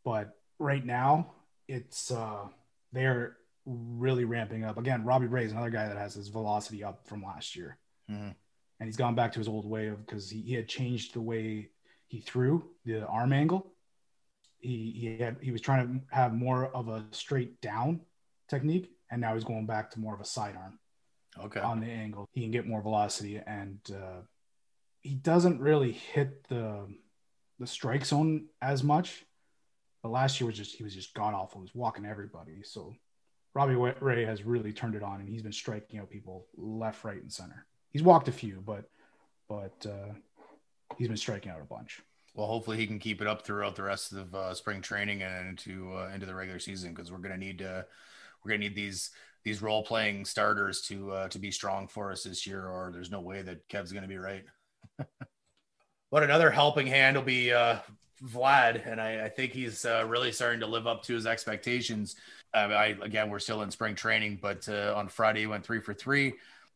but 0.04 0.36
right 0.58 0.84
now 0.84 1.32
it's 1.68 2.10
uh 2.10 2.46
they're 2.92 3.36
really 3.64 4.24
ramping 4.24 4.64
up. 4.64 4.78
Again, 4.78 5.04
Robbie 5.04 5.26
Ray 5.26 5.44
is 5.44 5.52
another 5.52 5.70
guy 5.70 5.88
that 5.88 5.96
has 5.96 6.14
his 6.14 6.28
velocity 6.28 6.84
up 6.84 7.06
from 7.06 7.22
last 7.22 7.56
year, 7.56 7.78
mm-hmm. 8.10 8.30
and 8.80 8.86
he's 8.86 8.96
gone 8.96 9.14
back 9.14 9.32
to 9.32 9.38
his 9.38 9.48
old 9.48 9.68
way 9.68 9.88
of 9.88 10.06
because 10.06 10.30
he, 10.30 10.40
he 10.42 10.54
had 10.54 10.68
changed 10.68 11.14
the 11.14 11.20
way 11.20 11.70
he 12.06 12.20
threw 12.20 12.64
the 12.84 13.06
arm 13.06 13.32
angle. 13.32 13.72
He 14.66 14.94
he 15.00 15.18
had 15.18 15.36
he 15.40 15.52
was 15.52 15.60
trying 15.60 15.86
to 15.86 16.14
have 16.14 16.34
more 16.34 16.66
of 16.74 16.88
a 16.88 17.04
straight 17.12 17.60
down 17.60 18.00
technique, 18.48 18.90
and 19.10 19.20
now 19.20 19.34
he's 19.34 19.44
going 19.44 19.66
back 19.66 19.90
to 19.92 20.00
more 20.00 20.14
of 20.14 20.20
a 20.20 20.24
sidearm. 20.24 20.78
Okay. 21.38 21.60
On 21.60 21.80
the 21.80 21.86
angle, 21.86 22.28
he 22.32 22.40
can 22.42 22.50
get 22.50 22.66
more 22.66 22.82
velocity 22.82 23.40
and. 23.46 23.78
uh 23.90 24.20
he 25.06 25.14
doesn't 25.14 25.60
really 25.60 25.92
hit 25.92 26.48
the 26.48 26.88
the 27.60 27.66
strike 27.66 28.04
zone 28.04 28.46
as 28.60 28.82
much. 28.82 29.24
But 30.02 30.10
last 30.10 30.40
year 30.40 30.46
was 30.48 30.56
just 30.56 30.74
he 30.74 30.82
was 30.82 30.94
just 30.94 31.14
god 31.14 31.32
awful. 31.32 31.60
He 31.60 31.62
was 31.62 31.74
walking 31.74 32.04
everybody. 32.04 32.62
So 32.64 32.94
Robbie 33.54 33.76
Ray 33.76 34.24
has 34.24 34.42
really 34.42 34.72
turned 34.72 34.96
it 34.96 35.04
on, 35.04 35.20
and 35.20 35.28
he's 35.28 35.42
been 35.42 35.52
striking 35.52 36.00
out 36.00 36.10
people 36.10 36.46
left, 36.56 37.04
right, 37.04 37.22
and 37.22 37.32
center. 37.32 37.66
He's 37.92 38.02
walked 38.02 38.28
a 38.28 38.32
few, 38.32 38.62
but 38.66 38.84
but 39.48 39.86
uh, 39.86 40.12
he's 40.98 41.08
been 41.08 41.16
striking 41.16 41.52
out 41.52 41.60
a 41.60 41.64
bunch. 41.64 42.02
Well, 42.36 42.46
hopefully 42.46 42.76
he 42.76 42.86
can 42.86 42.98
keep 42.98 43.22
it 43.22 43.26
up 43.26 43.46
throughout 43.46 43.76
the 43.76 43.82
rest 43.82 44.12
of 44.12 44.34
uh, 44.34 44.52
spring 44.52 44.82
training 44.82 45.22
and 45.22 45.48
into 45.48 45.96
uh, 45.96 46.10
into 46.14 46.26
the 46.26 46.34
regular 46.34 46.58
season 46.58 46.92
because 46.92 47.10
we're 47.10 47.18
gonna 47.18 47.38
need 47.38 47.58
to 47.58 47.86
we're 48.44 48.50
gonna 48.50 48.58
need 48.58 48.76
these 48.76 49.10
these 49.42 49.62
role 49.62 49.82
playing 49.82 50.26
starters 50.26 50.82
to 50.82 51.12
uh, 51.12 51.28
to 51.28 51.38
be 51.38 51.50
strong 51.50 51.88
for 51.88 52.12
us 52.12 52.24
this 52.24 52.46
year, 52.46 52.68
or 52.68 52.90
there's 52.92 53.10
no 53.10 53.20
way 53.20 53.40
that 53.40 53.66
Kev's 53.68 53.90
gonna 53.90 54.06
be 54.06 54.18
right. 54.18 54.44
but 56.10 56.22
another 56.22 56.50
helping 56.50 56.86
hand 56.86 57.16
will 57.16 57.24
be 57.24 57.54
uh, 57.54 57.78
Vlad, 58.22 58.86
and 58.86 59.00
I, 59.00 59.24
I 59.24 59.28
think 59.30 59.52
he's 59.52 59.86
uh, 59.86 60.04
really 60.06 60.30
starting 60.30 60.60
to 60.60 60.66
live 60.66 60.86
up 60.86 61.02
to 61.04 61.14
his 61.14 61.26
expectations. 61.26 62.16
Uh, 62.52 62.68
I 62.68 62.86
again, 63.00 63.30
we're 63.30 63.38
still 63.38 63.62
in 63.62 63.70
spring 63.70 63.94
training, 63.94 64.40
but 64.42 64.68
uh, 64.68 64.92
on 64.94 65.08
Friday 65.08 65.40
he 65.40 65.46
went 65.46 65.64
three 65.64 65.80
for 65.80 65.94
three, 65.94 66.34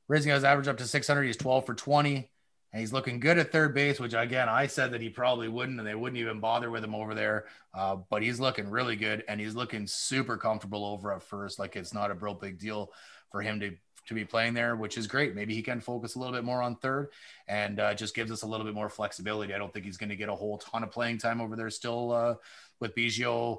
raising 0.08 0.32
his 0.32 0.42
average 0.42 0.68
up 0.68 0.78
to 0.78 0.86
600. 0.86 1.22
He's 1.22 1.36
12 1.36 1.66
for 1.66 1.74
20, 1.74 2.30
and 2.72 2.80
he's 2.80 2.92
looking 2.92 3.20
good 3.20 3.38
at 3.38 3.52
third 3.52 3.74
base. 3.74 4.00
Which 4.00 4.14
again, 4.14 4.48
I 4.48 4.66
said 4.66 4.92
that 4.92 5.00
he 5.00 5.08
probably 5.08 5.48
wouldn't, 5.48 5.78
and 5.78 5.86
they 5.86 5.94
wouldn't 5.94 6.20
even 6.20 6.40
bother 6.40 6.70
with 6.70 6.84
him 6.84 6.94
over 6.94 7.14
there. 7.14 7.46
Uh, 7.74 7.96
but 8.08 8.22
he's 8.22 8.40
looking 8.40 8.70
really 8.70 8.96
good, 8.96 9.24
and 9.28 9.40
he's 9.40 9.54
looking 9.54 9.86
super 9.86 10.36
comfortable 10.36 10.84
over 10.84 11.12
at 11.12 11.22
first. 11.22 11.58
Like 11.58 11.76
it's 11.76 11.94
not 11.94 12.10
a 12.10 12.14
real 12.14 12.34
big 12.34 12.58
deal 12.58 12.92
for 13.30 13.42
him 13.42 13.60
to 13.60 13.72
to 14.06 14.14
be 14.14 14.24
playing 14.24 14.54
there, 14.54 14.76
which 14.76 14.98
is 14.98 15.06
great. 15.06 15.34
Maybe 15.34 15.54
he 15.54 15.62
can 15.62 15.80
focus 15.80 16.14
a 16.14 16.18
little 16.18 16.34
bit 16.34 16.42
more 16.42 16.62
on 16.62 16.76
third 16.76 17.10
and 17.46 17.78
uh, 17.78 17.94
just 17.94 18.14
gives 18.14 18.32
us 18.32 18.42
a 18.42 18.46
little 18.46 18.66
bit 18.66 18.74
more 18.74 18.88
flexibility. 18.88 19.54
I 19.54 19.58
don't 19.58 19.72
think 19.72 19.84
he's 19.84 19.98
going 19.98 20.08
to 20.08 20.16
get 20.16 20.28
a 20.28 20.34
whole 20.34 20.58
ton 20.58 20.82
of 20.82 20.90
playing 20.90 21.18
time 21.18 21.40
over 21.40 21.54
there 21.54 21.70
still 21.70 22.12
uh, 22.12 22.34
with 22.80 22.94
Biggio, 22.94 23.58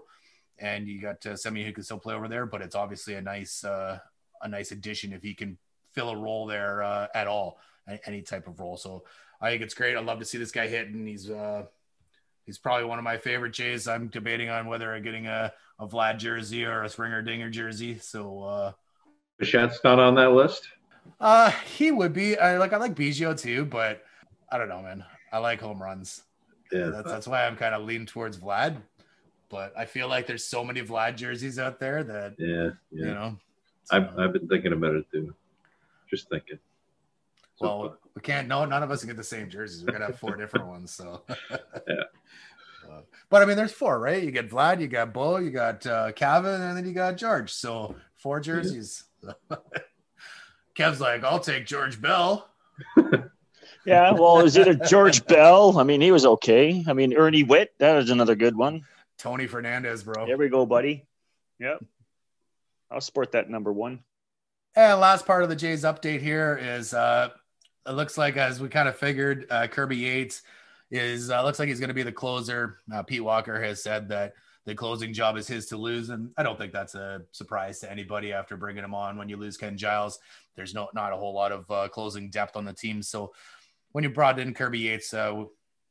and 0.58 0.88
you 0.88 1.00
got 1.00 1.25
uh, 1.25 1.32
Semien 1.32 1.65
who 1.65 1.72
can 1.72 1.84
still 1.84 2.00
play 2.00 2.15
over 2.15 2.27
there. 2.27 2.46
But 2.46 2.62
it's 2.62 2.75
obviously 2.75 3.15
a 3.15 3.22
nice 3.22 3.63
uh, 3.63 4.00
a 4.41 4.48
nice 4.48 4.72
addition 4.72 5.13
if 5.13 5.22
he 5.22 5.34
can 5.34 5.58
fill 5.94 6.10
a 6.10 6.18
role 6.18 6.48
there 6.48 6.84
uh, 6.84 7.08
at 7.13 7.27
all, 7.27 7.60
any 8.05 8.21
type 8.21 8.47
of 8.47 8.59
role. 8.59 8.77
So 8.77 9.03
I 9.39 9.50
think 9.50 9.61
it's 9.61 9.73
great. 9.73 9.97
I 9.97 10.01
love 10.01 10.19
to 10.19 10.25
see 10.25 10.38
this 10.38 10.51
guy 10.51 10.67
hit, 10.67 10.88
and 10.88 11.07
He's 11.07 11.29
uh, 11.29 11.63
he's 12.45 12.57
probably 12.57 12.85
one 12.85 12.97
of 12.97 13.03
my 13.03 13.17
favorite 13.17 13.53
Jays. 13.53 13.88
I'm 13.88 14.07
debating 14.07 14.50
on 14.50 14.67
whether 14.67 14.93
I'm 14.93 15.03
getting 15.03 15.27
a, 15.27 15.51
a 15.79 15.88
Vlad 15.88 16.17
jersey 16.17 16.65
or 16.65 16.83
a 16.83 16.89
Springer 16.89 17.21
Dinger 17.21 17.50
jersey. 17.50 17.97
So 17.97 18.43
uh, 18.43 18.71
Bichette's 19.41 19.79
not 19.83 20.00
on 20.00 20.15
that 20.15 20.31
list. 20.31 20.67
Uh, 21.19 21.50
he 21.50 21.91
would 21.91 22.13
be. 22.13 22.38
I 22.38 22.57
like 22.57 22.73
I 22.73 22.77
like 22.77 22.95
Biggio 22.95 23.39
too, 23.39 23.65
but 23.65 24.03
I 24.51 24.57
don't 24.57 24.69
know, 24.69 24.81
man. 24.81 25.03
I 25.31 25.39
like 25.39 25.61
home 25.61 25.81
runs. 25.81 26.23
Yeah, 26.71 26.88
that's, 26.88 27.07
that's 27.07 27.27
why 27.27 27.45
I'm 27.45 27.55
kind 27.55 27.75
of 27.75 27.83
leaning 27.83 28.05
towards 28.05 28.38
Vlad. 28.38 28.77
But 29.50 29.73
I 29.77 29.85
feel 29.85 30.07
like 30.07 30.27
there's 30.27 30.45
so 30.45 30.63
many 30.63 30.81
Vlad 30.81 31.17
jerseys 31.17 31.59
out 31.59 31.79
there 31.79 32.03
that 32.03 32.35
yeah, 32.38 32.69
yeah. 32.91 33.05
you 33.07 33.13
know. 33.13 33.38
So. 33.83 33.97
I've 33.97 34.19
I've 34.19 34.33
been 34.33 34.47
thinking 34.47 34.73
about 34.73 34.95
it 34.95 35.05
too. 35.11 35.33
Just 36.09 36.29
thinking. 36.29 36.59
Well, 37.62 37.98
we 38.15 38.22
can't. 38.22 38.48
No, 38.48 38.65
none 38.65 38.84
of 38.84 38.91
us 38.91 39.01
can 39.01 39.10
get 39.10 39.18
the 39.18 39.24
same 39.24 39.50
jerseys. 39.50 39.84
We're 39.84 39.94
gonna 39.94 40.08
have 40.08 40.20
four 40.20 40.36
different 40.36 40.68
ones. 40.68 40.91
So. 40.91 41.24
yeah. 41.88 42.03
But 43.30 43.41
I 43.41 43.46
mean, 43.46 43.56
there's 43.56 43.72
four, 43.72 44.00
right? 44.00 44.22
You 44.22 44.32
got 44.32 44.48
Vlad, 44.48 44.82
you 44.82 44.88
got 44.88 45.13
Bo, 45.13 45.38
you 45.38 45.51
got 45.51 45.86
uh, 45.86 46.12
Kevin, 46.12 46.62
and 46.62 46.75
then 46.75 46.86
you 46.86 46.91
got 46.91 47.18
George. 47.18 47.51
So 47.51 47.96
four 48.18 48.39
jerseys. 48.39 49.06
Kev's 50.75 51.00
like, 51.00 51.24
I'll 51.24 51.39
take 51.39 51.65
George 51.65 52.01
Bell. 52.01 52.50
yeah, 53.86 54.12
well, 54.12 54.39
is 54.39 54.58
it 54.58 54.68
a 54.68 54.75
George 54.75 55.25
Bell? 55.25 55.77
I 55.77 55.84
mean, 55.84 56.01
he 56.01 56.12
was 56.12 56.25
okay. 56.25 56.84
I 56.88 56.94
mean, 56.94 57.13
Ernie 57.13 57.44
Whitt, 57.44 57.74
that 57.80 57.96
was 57.96 58.10
another 58.10 58.36
good 58.36 58.56
one. 58.56 58.86
Tony 59.18 59.48
Fernandez, 59.48 60.03
bro. 60.03 60.25
There 60.25 60.38
we 60.38 60.50
go, 60.50 60.65
buddy. 60.65 61.06
Yep. 61.60 61.86
I'll 62.89 63.01
support 63.01 63.34
that 63.34 63.50
number 63.50 63.72
one. 63.72 64.00
And 64.75 65.00
last 65.00 65.25
part 65.25 65.44
of 65.44 65.50
the 65.50 65.56
Jays 65.56 65.84
update 65.84 66.22
here 66.22 66.60
is 66.62 66.94
uh 66.94 67.30
it 67.88 67.91
looks 67.91 68.17
like 68.17 68.38
as 68.38 68.59
we 68.59 68.69
kind 68.69 68.88
of 68.88 68.95
figured, 68.95 69.47
uh, 69.50 69.67
Kirby 69.67 69.97
Yates 69.97 70.43
is 70.89 71.29
uh, 71.31 71.43
looks 71.43 71.59
like 71.59 71.69
he's 71.69 71.79
going 71.79 71.89
to 71.89 71.93
be 71.93 72.03
the 72.03 72.11
closer. 72.11 72.79
Uh, 72.93 73.03
Pete 73.03 73.23
Walker 73.23 73.61
has 73.61 73.81
said 73.81 74.09
that 74.09 74.33
the 74.65 74.75
closing 74.75 75.13
job 75.13 75.38
is 75.38 75.47
his 75.47 75.65
to 75.67 75.77
lose. 75.77 76.09
And 76.09 76.31
I 76.38 76.43
don't 76.43 76.57
think 76.57 76.73
that's 76.73 76.95
a 76.95 77.21
surprise 77.31 77.79
to 77.79 77.91
anybody 77.91 78.33
after 78.33 78.55
bringing 78.55 78.83
him 78.83 78.93
on. 78.93 79.17
When 79.17 79.29
you 79.29 79.38
lose 79.38 79.57
Ken 79.57 79.77
Giles, 79.77 80.19
there's 80.55 80.73
no 80.73 80.89
not 80.93 81.13
a 81.13 81.17
whole 81.17 81.33
lot 81.33 81.51
of 81.51 81.69
uh, 81.71 81.88
closing 81.88 82.29
depth 82.29 82.55
on 82.55 82.65
the 82.65 82.73
team. 82.73 83.01
So 83.01 83.33
when 83.91 84.03
you 84.03 84.09
brought 84.09 84.39
in 84.39 84.53
Kirby 84.53 84.79
Yates, 84.79 85.13
uh, 85.13 85.45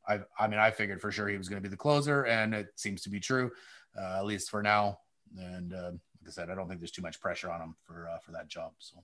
I, 0.08 0.20
I 0.38 0.46
mean, 0.46 0.60
I 0.60 0.70
figured 0.70 1.00
for 1.00 1.10
sure 1.10 1.28
he 1.28 1.36
was 1.36 1.48
going 1.48 1.62
to 1.62 1.68
be 1.68 1.70
the 1.70 1.76
closer, 1.76 2.24
and 2.24 2.54
it 2.54 2.68
seems 2.76 3.02
to 3.02 3.10
be 3.10 3.20
true, 3.20 3.50
uh, 3.98 4.18
at 4.18 4.24
least 4.24 4.50
for 4.50 4.62
now. 4.62 4.98
And 5.36 5.72
uh, 5.72 5.90
like 5.92 6.28
I 6.28 6.30
said, 6.30 6.50
I 6.50 6.54
don't 6.54 6.68
think 6.68 6.80
there's 6.80 6.90
too 6.90 7.02
much 7.02 7.20
pressure 7.20 7.50
on 7.50 7.60
him 7.60 7.74
for 7.84 8.08
for 8.24 8.32
that 8.32 8.48
job. 8.48 8.72
So 8.78 9.02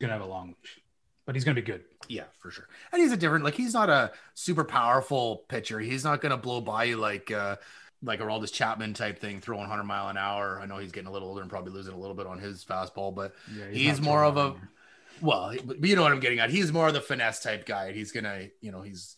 gonna 0.00 0.12
have 0.12 0.22
a 0.22 0.26
long 0.26 0.54
but 1.26 1.34
he's 1.34 1.44
going 1.44 1.56
to 1.56 1.62
be 1.62 1.66
good. 1.66 1.84
Yeah, 2.08 2.24
for 2.38 2.50
sure. 2.50 2.68
And 2.92 3.00
he's 3.00 3.12
a 3.12 3.16
different, 3.16 3.44
like, 3.44 3.54
he's 3.54 3.74
not 3.74 3.88
a 3.88 4.12
super 4.34 4.64
powerful 4.64 5.44
pitcher. 5.48 5.78
He's 5.80 6.04
not 6.04 6.20
going 6.20 6.30
to 6.30 6.36
blow 6.36 6.60
by 6.60 6.84
you 6.84 6.96
like, 6.96 7.30
uh, 7.30 7.56
like 8.02 8.20
a 8.20 8.24
Aroldis 8.24 8.52
Chapman 8.52 8.94
type 8.94 9.18
thing, 9.18 9.40
throwing 9.40 9.62
100 9.62 9.84
mile 9.84 10.08
an 10.08 10.16
hour. 10.16 10.60
I 10.60 10.66
know 10.66 10.78
he's 10.78 10.92
getting 10.92 11.08
a 11.08 11.12
little 11.12 11.28
older 11.28 11.40
and 11.40 11.50
probably 11.50 11.72
losing 11.72 11.94
a 11.94 11.98
little 11.98 12.14
bit 12.14 12.26
on 12.26 12.38
his 12.38 12.64
fastball, 12.64 13.14
but 13.14 13.34
yeah, 13.56 13.68
he's, 13.70 13.98
he's 13.98 14.00
more 14.00 14.24
of 14.24 14.36
a 14.36 14.54
well, 15.20 15.54
but 15.64 15.82
you 15.82 15.96
know 15.96 16.02
what 16.02 16.12
I'm 16.12 16.20
getting 16.20 16.38
at. 16.38 16.50
He's 16.50 16.72
more 16.72 16.88
of 16.88 16.94
the 16.94 17.00
finesse 17.00 17.40
type 17.40 17.64
guy. 17.66 17.92
He's 17.92 18.12
gonna, 18.12 18.48
you 18.60 18.72
know, 18.72 18.82
he's 18.82 19.16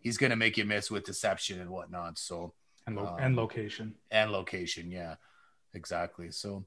he's 0.00 0.16
gonna 0.16 0.36
make 0.36 0.56
you 0.56 0.64
miss 0.64 0.90
with 0.90 1.04
deception 1.04 1.60
and 1.60 1.70
whatnot. 1.70 2.18
So 2.18 2.54
and 2.86 2.96
lo- 2.96 3.06
um, 3.06 3.16
and 3.18 3.36
location 3.36 3.94
and 4.10 4.30
location, 4.32 4.90
yeah, 4.90 5.16
exactly. 5.74 6.30
So. 6.30 6.64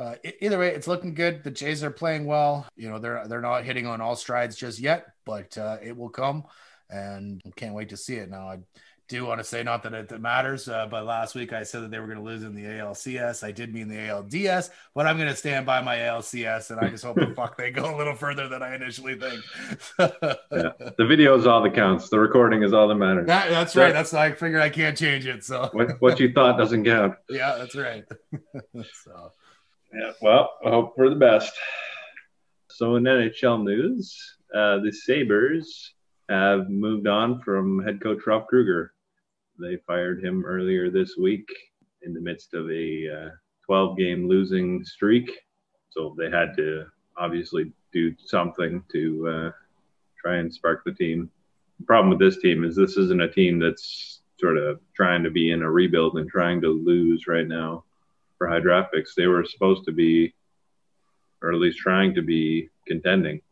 Uh, 0.00 0.14
either 0.40 0.58
way, 0.58 0.70
it's 0.74 0.88
looking 0.88 1.12
good. 1.12 1.44
The 1.44 1.50
Jays 1.50 1.84
are 1.84 1.90
playing 1.90 2.24
well. 2.24 2.66
You 2.74 2.88
know, 2.88 2.98
they're 2.98 3.26
they're 3.28 3.42
not 3.42 3.64
hitting 3.64 3.86
on 3.86 4.00
all 4.00 4.16
strides 4.16 4.56
just 4.56 4.78
yet, 4.78 5.08
but 5.26 5.58
uh, 5.58 5.76
it 5.82 5.94
will 5.94 6.08
come, 6.08 6.44
and 6.88 7.42
can't 7.56 7.74
wait 7.74 7.90
to 7.90 7.98
see 7.98 8.14
it. 8.14 8.30
Now, 8.30 8.48
I 8.48 8.60
do 9.10 9.26
want 9.26 9.40
to 9.40 9.44
say, 9.44 9.62
not 9.62 9.82
that 9.82 9.92
it 9.92 10.20
matters, 10.20 10.68
uh, 10.68 10.86
but 10.86 11.04
last 11.04 11.34
week 11.34 11.52
I 11.52 11.64
said 11.64 11.82
that 11.82 11.90
they 11.90 11.98
were 11.98 12.06
going 12.06 12.18
to 12.18 12.24
lose 12.24 12.44
in 12.44 12.54
the 12.54 12.62
ALCS. 12.62 13.42
I 13.42 13.50
did 13.50 13.74
mean 13.74 13.88
the 13.88 13.96
ALDS, 13.96 14.70
but 14.94 15.06
I'm 15.06 15.16
going 15.16 15.28
to 15.28 15.34
stand 15.36 15.66
by 15.66 15.82
my 15.82 15.96
ALCS, 15.96 16.70
and 16.70 16.80
I 16.80 16.88
just 16.88 17.04
hope 17.04 17.16
the 17.16 17.26
fuck 17.36 17.58
they 17.58 17.72
go 17.72 17.94
a 17.94 17.98
little 17.98 18.14
further 18.14 18.48
than 18.48 18.62
I 18.62 18.74
initially 18.74 19.18
think. 19.18 19.42
Yeah. 20.52 20.72
The 20.98 21.06
video 21.06 21.36
is 21.38 21.46
all 21.46 21.62
that 21.62 21.74
counts. 21.74 22.08
The 22.08 22.18
recording 22.18 22.62
is 22.62 22.72
all 22.72 22.88
that 22.88 22.94
matters. 22.96 23.26
That, 23.26 23.50
that's 23.50 23.76
right. 23.76 23.92
That's 23.92 24.12
I 24.12 24.32
figured 24.32 24.60
I 24.60 24.68
can't 24.68 24.96
change 24.96 25.26
it. 25.26 25.44
So 25.44 25.70
What, 25.72 26.00
what 26.00 26.20
you 26.20 26.32
thought 26.32 26.58
doesn't 26.58 26.84
count. 26.84 27.14
yeah, 27.28 27.56
that's 27.56 27.76
right. 27.76 28.04
so 29.04 29.32
Yeah, 29.92 30.12
well, 30.22 30.52
I 30.64 30.70
hope 30.70 30.94
for 30.94 31.10
the 31.10 31.16
best. 31.16 31.52
So 32.68 32.96
in 32.96 33.02
NHL 33.04 33.64
news, 33.64 34.36
uh, 34.54 34.78
the 34.78 34.92
Sabres 34.92 35.94
have 36.28 36.70
moved 36.70 37.08
on 37.08 37.40
from 37.40 37.82
head 37.82 38.00
coach 38.00 38.20
Ralph 38.26 38.46
Krueger. 38.46 38.94
They 39.58 39.78
fired 39.86 40.24
him 40.24 40.44
earlier 40.46 40.90
this 40.90 41.16
week 41.16 41.48
in 42.02 42.14
the 42.14 42.20
midst 42.20 42.54
of 42.54 42.70
a 42.70 43.08
uh, 43.08 43.30
12 43.66 43.98
game 43.98 44.28
losing 44.28 44.84
streak. 44.84 45.30
So 45.90 46.14
they 46.16 46.30
had 46.30 46.56
to 46.56 46.86
obviously 47.16 47.72
do 47.92 48.14
something 48.24 48.84
to 48.92 49.28
uh, 49.28 49.50
try 50.20 50.36
and 50.36 50.54
spark 50.54 50.84
the 50.84 50.92
team. 50.92 51.30
The 51.80 51.86
problem 51.86 52.10
with 52.10 52.20
this 52.20 52.40
team 52.40 52.62
is 52.62 52.76
this 52.76 52.96
isn't 52.96 53.22
a 53.22 53.30
team 53.30 53.58
that's 53.58 54.20
sort 54.38 54.56
of 54.56 54.80
trying 54.94 55.24
to 55.24 55.30
be 55.30 55.50
in 55.50 55.62
a 55.62 55.70
rebuild 55.70 56.16
and 56.16 56.30
trying 56.30 56.60
to 56.60 56.68
lose 56.68 57.26
right 57.26 57.46
now 57.48 57.84
for 58.40 58.48
high 58.48 58.58
draft 58.58 58.90
picks. 58.94 59.14
They 59.14 59.26
were 59.26 59.44
supposed 59.44 59.84
to 59.84 59.92
be, 59.92 60.34
or 61.42 61.52
at 61.52 61.58
least 61.60 61.76
trying 61.78 62.14
to 62.14 62.22
be, 62.22 62.70
contending. 62.86 63.42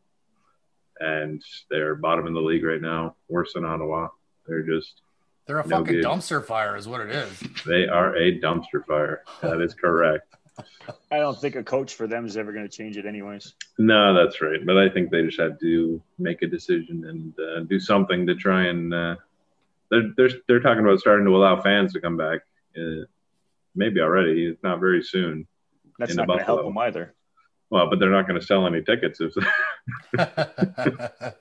And 0.98 1.42
they're 1.70 1.94
bottom 1.94 2.26
in 2.26 2.32
the 2.32 2.40
league 2.40 2.64
right 2.64 2.80
now, 2.80 3.14
worse 3.28 3.52
than 3.52 3.66
Ottawa. 3.66 4.08
They're 4.46 4.62
just, 4.62 5.02
they're 5.46 5.58
a 5.60 5.66
No 5.68 5.80
fucking 5.80 5.96
good. 5.96 6.04
dumpster 6.06 6.42
fire, 6.42 6.74
is 6.74 6.88
what 6.88 7.02
it 7.02 7.10
is. 7.10 7.38
they 7.66 7.86
are 7.86 8.16
a 8.16 8.40
dumpster 8.40 8.82
fire. 8.86 9.24
That 9.42 9.60
is 9.60 9.74
correct. 9.74 10.34
I 11.12 11.18
don't 11.18 11.38
think 11.38 11.54
a 11.54 11.62
coach 11.62 11.94
for 11.94 12.06
them 12.06 12.24
is 12.24 12.38
ever 12.38 12.50
going 12.52 12.66
to 12.66 12.74
change 12.74 12.96
it, 12.96 13.04
anyways. 13.04 13.54
No, 13.78 14.14
that's 14.14 14.40
right. 14.40 14.64
But 14.64 14.78
I 14.78 14.88
think 14.88 15.10
they 15.10 15.22
just 15.22 15.38
had 15.38 15.60
to 15.60 16.02
make 16.18 16.40
a 16.40 16.46
decision 16.46 17.04
and 17.04 17.34
uh, 17.38 17.60
do 17.68 17.78
something 17.78 18.26
to 18.26 18.34
try 18.34 18.68
and. 18.68 18.92
Uh, 18.94 19.16
they're, 19.90 20.10
they're 20.16 20.30
they're 20.48 20.60
talking 20.60 20.82
about 20.84 20.98
starting 20.98 21.26
to 21.26 21.36
allow 21.36 21.60
fans 21.60 21.92
to 21.92 22.00
come 22.00 22.16
back. 22.16 22.40
Uh, 22.76 23.04
maybe 23.78 24.00
already. 24.00 24.46
It's 24.46 24.62
not 24.62 24.80
very 24.80 25.02
soon. 25.02 25.46
That's 25.98 26.10
In 26.10 26.16
the 26.16 26.22
not 26.22 26.28
going 26.28 26.38
to 26.40 26.44
help 26.44 26.64
them 26.64 26.76
either. 26.78 27.14
Well, 27.70 27.88
but 27.88 27.98
they're 27.98 28.10
not 28.10 28.26
going 28.26 28.40
to 28.40 28.46
sell 28.46 28.66
any 28.66 28.82
tickets 28.82 29.20
if. 29.20 29.34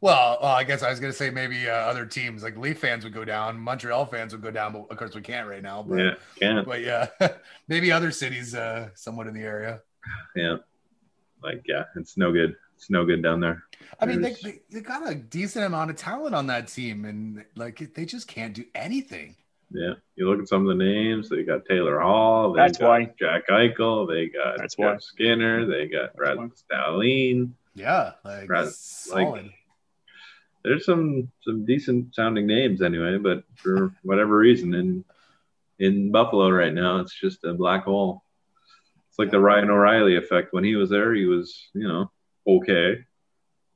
well, 0.00 0.38
uh, 0.40 0.46
I 0.46 0.64
guess 0.64 0.82
I 0.82 0.90
was 0.90 1.00
going 1.00 1.12
to 1.12 1.16
say 1.16 1.30
maybe 1.30 1.68
uh, 1.68 1.72
other 1.72 2.06
teams 2.06 2.42
like 2.42 2.56
Leaf 2.56 2.78
fans 2.78 3.04
would 3.04 3.12
go 3.12 3.24
down, 3.24 3.58
Montreal 3.58 4.06
fans 4.06 4.32
would 4.32 4.42
go 4.42 4.50
down, 4.50 4.72
but 4.72 4.86
of 4.90 4.96
course 4.96 5.14
we 5.14 5.20
can't 5.22 5.48
right 5.48 5.62
now. 5.62 5.82
But 5.82 5.98
yeah, 5.98 6.14
can't. 6.40 6.66
but 6.66 6.82
yeah, 6.82 7.08
maybe 7.68 7.90
other 7.90 8.10
cities 8.10 8.54
uh, 8.54 8.90
somewhat 8.94 9.26
in 9.26 9.34
the 9.34 9.42
area. 9.42 9.80
Yeah, 10.36 10.58
like 11.42 11.62
yeah, 11.66 11.84
it's 11.96 12.16
no 12.16 12.32
good. 12.32 12.54
It's 12.76 12.90
no 12.90 13.04
good 13.04 13.22
down 13.24 13.40
there. 13.40 13.64
I 13.98 14.06
mean, 14.06 14.20
they, 14.20 14.30
There's- 14.34 14.42
they, 14.42 14.60
they 14.70 14.80
got 14.80 15.10
a 15.10 15.16
decent 15.16 15.64
amount 15.64 15.90
of 15.90 15.96
talent 15.96 16.34
on 16.34 16.46
that 16.46 16.68
team, 16.68 17.04
and 17.04 17.44
like 17.56 17.94
they 17.94 18.04
just 18.04 18.28
can't 18.28 18.54
do 18.54 18.64
anything. 18.74 19.34
Yeah, 19.70 19.94
you 20.16 20.28
look 20.28 20.40
at 20.40 20.48
some 20.48 20.66
of 20.68 20.78
the 20.78 20.82
names. 20.82 21.28
They 21.28 21.42
got 21.42 21.66
Taylor 21.66 22.00
Hall. 22.00 22.52
They 22.52 22.60
That's 22.62 22.78
got 22.78 22.88
why. 22.88 23.12
Jack 23.18 23.48
Eichel. 23.48 24.08
They 24.08 24.28
got 24.28 24.56
That's 24.56 24.76
Jeff 24.76 24.84
why. 24.94 24.96
Skinner. 24.98 25.66
They 25.66 25.88
got 25.88 26.16
Brad. 26.16 26.38
Stalin. 26.54 27.54
Yeah, 27.74 28.12
like 28.24 28.48
solid. 28.70 29.44
like- 29.44 29.52
There's 30.64 30.86
some 30.86 31.30
some 31.42 31.66
decent 31.66 32.14
sounding 32.14 32.46
names 32.46 32.80
anyway, 32.82 33.18
but 33.18 33.44
for 33.56 33.92
whatever 34.02 34.36
reason, 34.38 34.72
in 34.74 35.04
in 35.78 36.10
Buffalo 36.10 36.50
right 36.50 36.72
now, 36.74 36.98
it's 37.00 37.14
just 37.14 37.44
a 37.44 37.52
black 37.54 37.84
hole. 37.84 38.22
It's 39.10 39.18
like 39.18 39.30
the 39.30 39.38
Ryan 39.38 39.70
O'Reilly 39.70 40.16
effect. 40.16 40.52
When 40.52 40.64
he 40.64 40.76
was 40.76 40.88
there, 40.90 41.12
he 41.14 41.26
was 41.26 41.68
you 41.74 41.86
know 41.86 42.10
okay, 42.46 42.92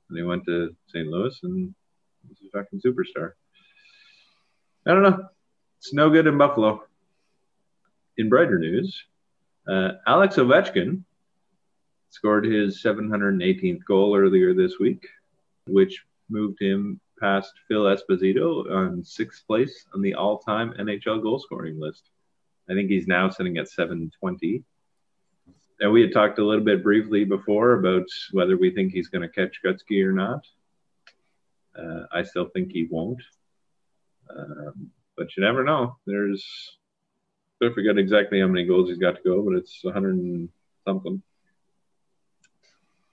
and 0.09 0.19
he 0.19 0.23
went 0.25 0.47
to 0.47 0.75
St. 0.89 1.07
Louis 1.07 1.39
and 1.43 1.75
he's 2.29 2.49
a 2.49 2.59
fucking 2.59 2.81
superstar. 2.81 3.33
I 4.87 4.95
don't 4.95 5.03
know. 5.03 5.29
It's 5.83 5.93
no 5.93 6.11
good 6.11 6.29
in 6.29 6.39
Buffalo. 6.39 6.85
In 8.17 8.29
brighter 8.29 8.57
news, 8.57 9.03
uh, 9.67 9.95
Alex 10.07 10.37
Ovechkin 10.37 11.03
scored 12.09 12.45
his 12.45 12.81
718th 12.81 13.85
goal 13.85 14.17
earlier 14.17 14.55
this 14.55 14.79
week, 14.79 15.05
which 15.67 16.05
moved 16.31 16.63
him 16.63 17.01
past 17.19 17.53
Phil 17.67 17.83
Esposito 17.83 18.71
on 18.71 19.03
sixth 19.03 19.45
place 19.45 19.85
on 19.93 20.03
the 20.03 20.15
all-time 20.15 20.73
NHL 20.79 21.21
goal 21.21 21.41
scoring 21.41 21.81
list. 21.81 22.11
I 22.71 22.75
think 22.75 22.89
he's 22.89 23.09
now 23.09 23.29
sitting 23.29 23.59
at 23.59 23.69
720. 23.69 24.63
And 25.81 25.91
we 25.91 26.01
had 26.01 26.13
talked 26.13 26.39
a 26.39 26.47
little 26.47 26.65
bit 26.65 26.85
briefly 26.85 27.25
before 27.25 27.73
about 27.73 28.07
whether 28.31 28.57
we 28.57 28.71
think 28.71 28.93
he's 28.93 29.09
going 29.09 29.29
to 29.29 29.29
catch 29.29 29.59
Gretzky 29.67 30.07
or 30.07 30.13
not. 30.13 30.47
Uh, 31.77 32.05
I 32.13 32.23
still 32.23 32.47
think 32.51 32.71
he 32.71 32.87
won't. 32.89 33.21
Um, 34.31 34.93
but 35.17 35.37
you 35.37 35.43
never 35.43 35.65
know. 35.65 35.97
There's, 36.07 36.77
I 37.63 37.71
forget 37.75 37.99
exactly 37.99 38.41
how 38.41 38.47
many 38.47 38.67
goals 38.67 38.89
he's 38.89 38.99
got 38.99 39.17
to 39.17 39.23
go, 39.23 39.43
but 39.43 39.57
it's 39.57 39.83
100 39.83 40.15
and 40.15 40.49
something. 40.87 41.23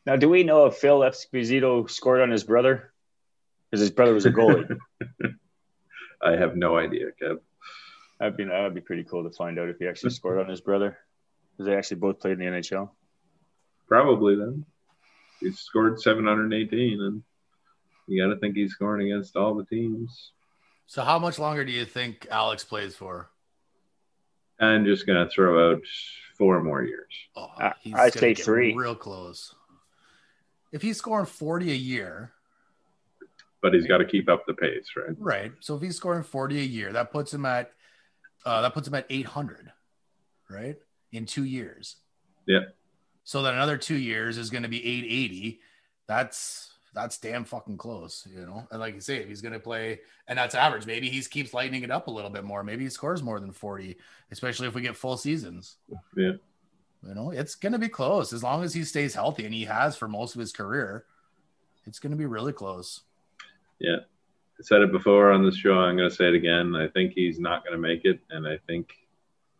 Now, 0.05 0.15
do 0.15 0.29
we 0.29 0.43
know 0.43 0.65
if 0.65 0.75
Phil 0.75 1.01
Esposito 1.01 1.89
scored 1.89 2.21
on 2.21 2.31
his 2.31 2.43
brother? 2.43 2.91
Because 3.69 3.81
his 3.81 3.91
brother 3.91 4.13
was 4.13 4.25
a 4.25 4.31
goalie. 4.31 4.77
I 6.21 6.31
have 6.31 6.55
no 6.55 6.77
idea, 6.77 7.07
Kev. 7.21 7.39
that'd 8.19 8.35
be 8.35 8.45
that'd 8.45 8.73
be 8.73 8.81
pretty 8.81 9.03
cool 9.03 9.23
to 9.23 9.29
find 9.29 9.59
out 9.59 9.69
if 9.69 9.77
he 9.77 9.88
actually 9.88 10.09
scored 10.09 10.39
on 10.39 10.49
his 10.49 10.62
brother. 10.62 10.97
Because 11.51 11.67
they 11.67 11.75
actually 11.75 11.97
both 11.97 12.19
played 12.19 12.39
in 12.39 12.39
the 12.39 12.45
NHL. 12.59 12.89
Probably 13.88 14.35
then. 14.35 14.65
He 15.39 15.51
scored 15.51 16.01
718, 16.01 17.01
and 17.01 17.23
you 18.07 18.21
got 18.21 18.33
to 18.33 18.39
think 18.39 18.55
he's 18.55 18.71
scoring 18.71 19.12
against 19.12 19.35
all 19.35 19.55
the 19.55 19.65
teams. 19.65 20.31
So, 20.89 21.04
how 21.04 21.19
much 21.19 21.38
longer 21.38 21.63
do 21.63 21.71
you 21.71 21.86
think 21.86 22.25
Alex 22.32 22.63
plays 22.63 22.95
for? 22.95 23.30
I'm 24.60 24.86
just 24.86 25.06
going 25.06 25.23
to 25.23 25.32
throw 25.32 25.69
out 25.73 25.84
four 26.36 26.63
more 26.63 26.82
years. 26.82 27.13
Oh, 27.36 27.45
I- 27.60 27.73
he's 27.80 27.93
I'd 27.93 28.13
say 28.13 28.34
three. 28.34 28.73
real 28.73 28.95
close. 28.95 29.54
If 30.71 30.82
he's 30.82 30.97
scoring 30.97 31.28
forty 31.28 31.71
a 31.71 31.75
year, 31.75 32.32
But 33.62 33.75
he's 33.75 33.86
got 33.86 33.99
to 33.99 34.06
keep 34.06 34.30
up 34.30 34.47
the 34.47 34.56
pace, 34.56 34.88
right? 34.97 35.15
right? 35.19 35.52
So 35.60 35.75
if 35.75 35.84
he's 35.84 35.95
scoring 35.95 36.23
forty 36.23 36.58
a 36.60 36.63
year, 36.63 36.91
that 36.93 37.12
puts 37.12 37.32
him 37.32 37.45
at 37.45 37.71
uh, 38.43 38.62
that 38.63 38.73
puts 38.73 38.88
him 38.88 38.95
at 38.95 39.06
eight 39.12 39.28
hundred, 39.28 39.71
right? 40.49 40.75
In 41.12 41.28
two 41.28 41.43
years. 41.43 41.97
Yeah. 42.47 42.62
So 43.25 43.43
then 43.43 43.54
another 43.54 43.78
two 43.78 43.97
years 43.97 44.39
is 44.39 44.49
going 44.49 44.63
to 44.63 44.69
be 44.69 44.84
eight 44.84 45.06
eighty. 45.06 45.60
That's 46.08 46.68
that's 46.93 47.17
damn 47.17 47.45
fucking 47.45 47.78
close, 47.78 48.28
you 48.34 48.45
know. 48.45 48.67
And 48.71 48.80
like 48.80 48.95
you 48.95 49.02
say, 49.02 49.17
if 49.17 49.28
he's 49.28 49.41
going 49.41 49.54
to 49.54 49.60
play, 49.60 49.99
and 50.28 50.38
that's 50.38 50.56
average, 50.56 50.86
maybe 50.86 51.10
he 51.10 51.21
keeps 51.21 51.54
lightening 51.54 51.84
it 51.84 51.91
up 51.91 52.08
a 52.08 52.12
little 52.12 52.30
bit 52.32 52.43
more. 52.43 52.63
Maybe 52.63 52.84
he 52.84 52.89
scores 52.89 53.21
more 53.23 53.39
than 53.39 53.52
forty, 53.52 53.97
especially 54.32 54.67
if 54.67 54.73
we 54.75 54.82
get 54.82 54.97
full 54.97 55.17
seasons. 55.17 55.78
Yeah. 56.15 56.34
You 57.08 57.13
know, 57.13 57.32
it's 57.32 57.56
going 57.56 57.71
to 57.73 57.80
be 57.80 57.88
close 57.89 58.34
as 58.34 58.43
long 58.43 58.63
as 58.63 58.73
he 58.73 58.84
stays 58.84 59.13
healthy, 59.13 59.45
and 59.45 59.54
he 59.54 59.65
has 59.65 59.95
for 59.95 60.08
most 60.08 60.36
of 60.36 60.39
his 60.41 60.52
career. 60.52 61.06
It's 61.86 61.99
going 61.99 62.12
to 62.12 62.17
be 62.17 62.25
really 62.25 62.52
close. 62.54 63.02
Yeah. 63.80 63.97
I 64.60 64.62
said 64.62 64.82
it 64.82 64.91
before 64.91 65.32
on 65.32 65.45
this 65.45 65.56
show. 65.56 65.75
I'm 65.80 65.95
going 65.95 66.10
to 66.10 66.15
say 66.15 66.28
it 66.28 66.34
again. 66.34 66.75
I 66.75 66.88
think 66.89 67.13
he's 67.13 67.39
not 67.39 67.63
going 67.63 67.71
to 67.71 67.80
make 67.82 68.04
it, 68.04 68.19
and 68.32 68.45
I 68.45 68.58
think 68.67 68.89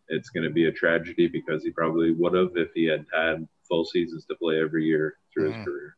it's 0.08 0.28
going 0.28 0.44
to 0.44 0.50
be 0.50 0.66
a 0.66 0.72
tragedy 0.72 1.28
because 1.28 1.62
he 1.64 1.70
probably 1.70 2.10
would 2.12 2.34
have 2.34 2.50
if 2.56 2.68
he 2.74 2.84
had 2.84 3.06
had 3.14 3.48
full 3.66 3.84
seasons 3.86 4.26
to 4.26 4.34
play 4.34 4.60
every 4.60 4.84
year 4.84 5.16
through 5.32 5.50
Mhm. 5.52 5.56
his 5.56 5.64
career. 5.64 5.96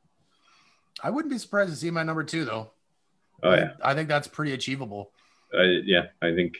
I 1.02 1.10
wouldn't 1.10 1.32
be 1.32 1.38
surprised 1.38 1.70
to 1.70 1.76
see 1.76 1.90
my 1.90 2.02
number 2.02 2.22
two, 2.24 2.44
though. 2.44 2.70
Oh 3.42 3.54
yeah, 3.54 3.72
I 3.82 3.94
think 3.94 4.08
that's 4.08 4.28
pretty 4.28 4.52
achievable. 4.52 5.10
I, 5.52 5.80
yeah. 5.84 6.06
I 6.22 6.32
think 6.34 6.54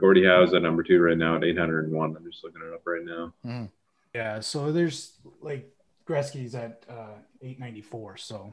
Gordie 0.00 0.24
Howe's 0.24 0.54
at 0.54 0.62
number 0.62 0.82
two 0.82 1.00
right 1.00 1.18
now 1.18 1.36
at 1.36 1.44
801. 1.44 2.16
I'm 2.16 2.24
just 2.24 2.44
looking 2.44 2.62
it 2.62 2.72
up 2.72 2.82
right 2.86 3.04
now. 3.04 3.68
Yeah, 4.14 4.40
so 4.40 4.70
there's 4.72 5.12
like 5.42 5.68
Gretzky's 6.06 6.54
at 6.54 6.84
uh, 6.88 7.18
894, 7.42 8.16
so 8.16 8.52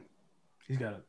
he's 0.66 0.76
got 0.76 1.00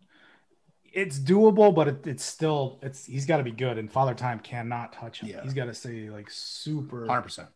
It's 0.94 1.18
doable, 1.20 1.74
but 1.76 1.88
it, 1.88 2.08
it's 2.08 2.24
still 2.24 2.80
it's 2.84 3.06
he's 3.06 3.26
got 3.26 3.38
to 3.38 3.44
be 3.44 3.52
good, 3.52 3.78
and 3.80 3.92
Father 3.92 4.14
Time 4.14 4.40
cannot 4.40 4.94
touch 4.94 5.22
him. 5.22 5.30
Yeah. 5.30 5.44
He's 5.44 5.54
got 5.54 5.66
to 5.66 5.74
stay 5.74 6.10
like 6.10 6.30
super, 6.30 7.06
100%. 7.08 7.48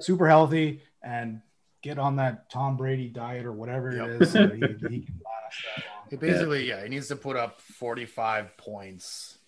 super 0.00 0.28
healthy 0.28 0.82
and 1.02 1.40
get 1.82 1.98
on 1.98 2.16
that 2.16 2.50
Tom 2.50 2.76
Brady 2.76 3.08
diet 3.08 3.44
or 3.46 3.52
whatever 3.52 3.92
Yep. 3.96 4.08
it 4.08 4.22
is. 4.22 4.30
So 4.30 4.46
he, 4.48 4.56
he 4.60 4.60
can 4.60 4.78
last 4.88 4.88
that 4.88 4.90
long. 4.90 5.43
He 6.10 6.16
basically, 6.16 6.68
yeah. 6.68 6.82
he 6.82 6.88
needs 6.88 7.08
to 7.08 7.16
put 7.16 7.36
up 7.36 7.60
45 7.60 8.56
points 8.56 9.38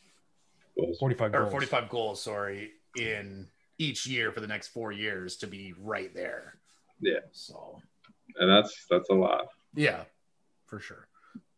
Goals. 0.79 0.99
45 0.99 1.35
or 1.35 1.39
goals. 1.41 1.51
45 1.53 1.89
goals, 1.89 2.23
sorry, 2.23 2.71
in 2.99 3.47
each 3.79 4.07
year 4.07 4.31
for 4.33 4.41
the 4.41 4.47
next 4.47 4.69
four 4.69 4.93
years 4.93 5.37
to 5.39 5.47
be 5.47 5.75
right 5.79 6.13
there. 6.15 6.55
Yeah. 7.01 7.21
So, 7.33 7.81
And 8.39 8.51
that's 8.51 8.87
that's 8.91 9.09
a 9.11 9.15
lot. 9.15 9.49
yeah, 9.75 10.05
for 10.67 10.79
sure. 10.81 11.09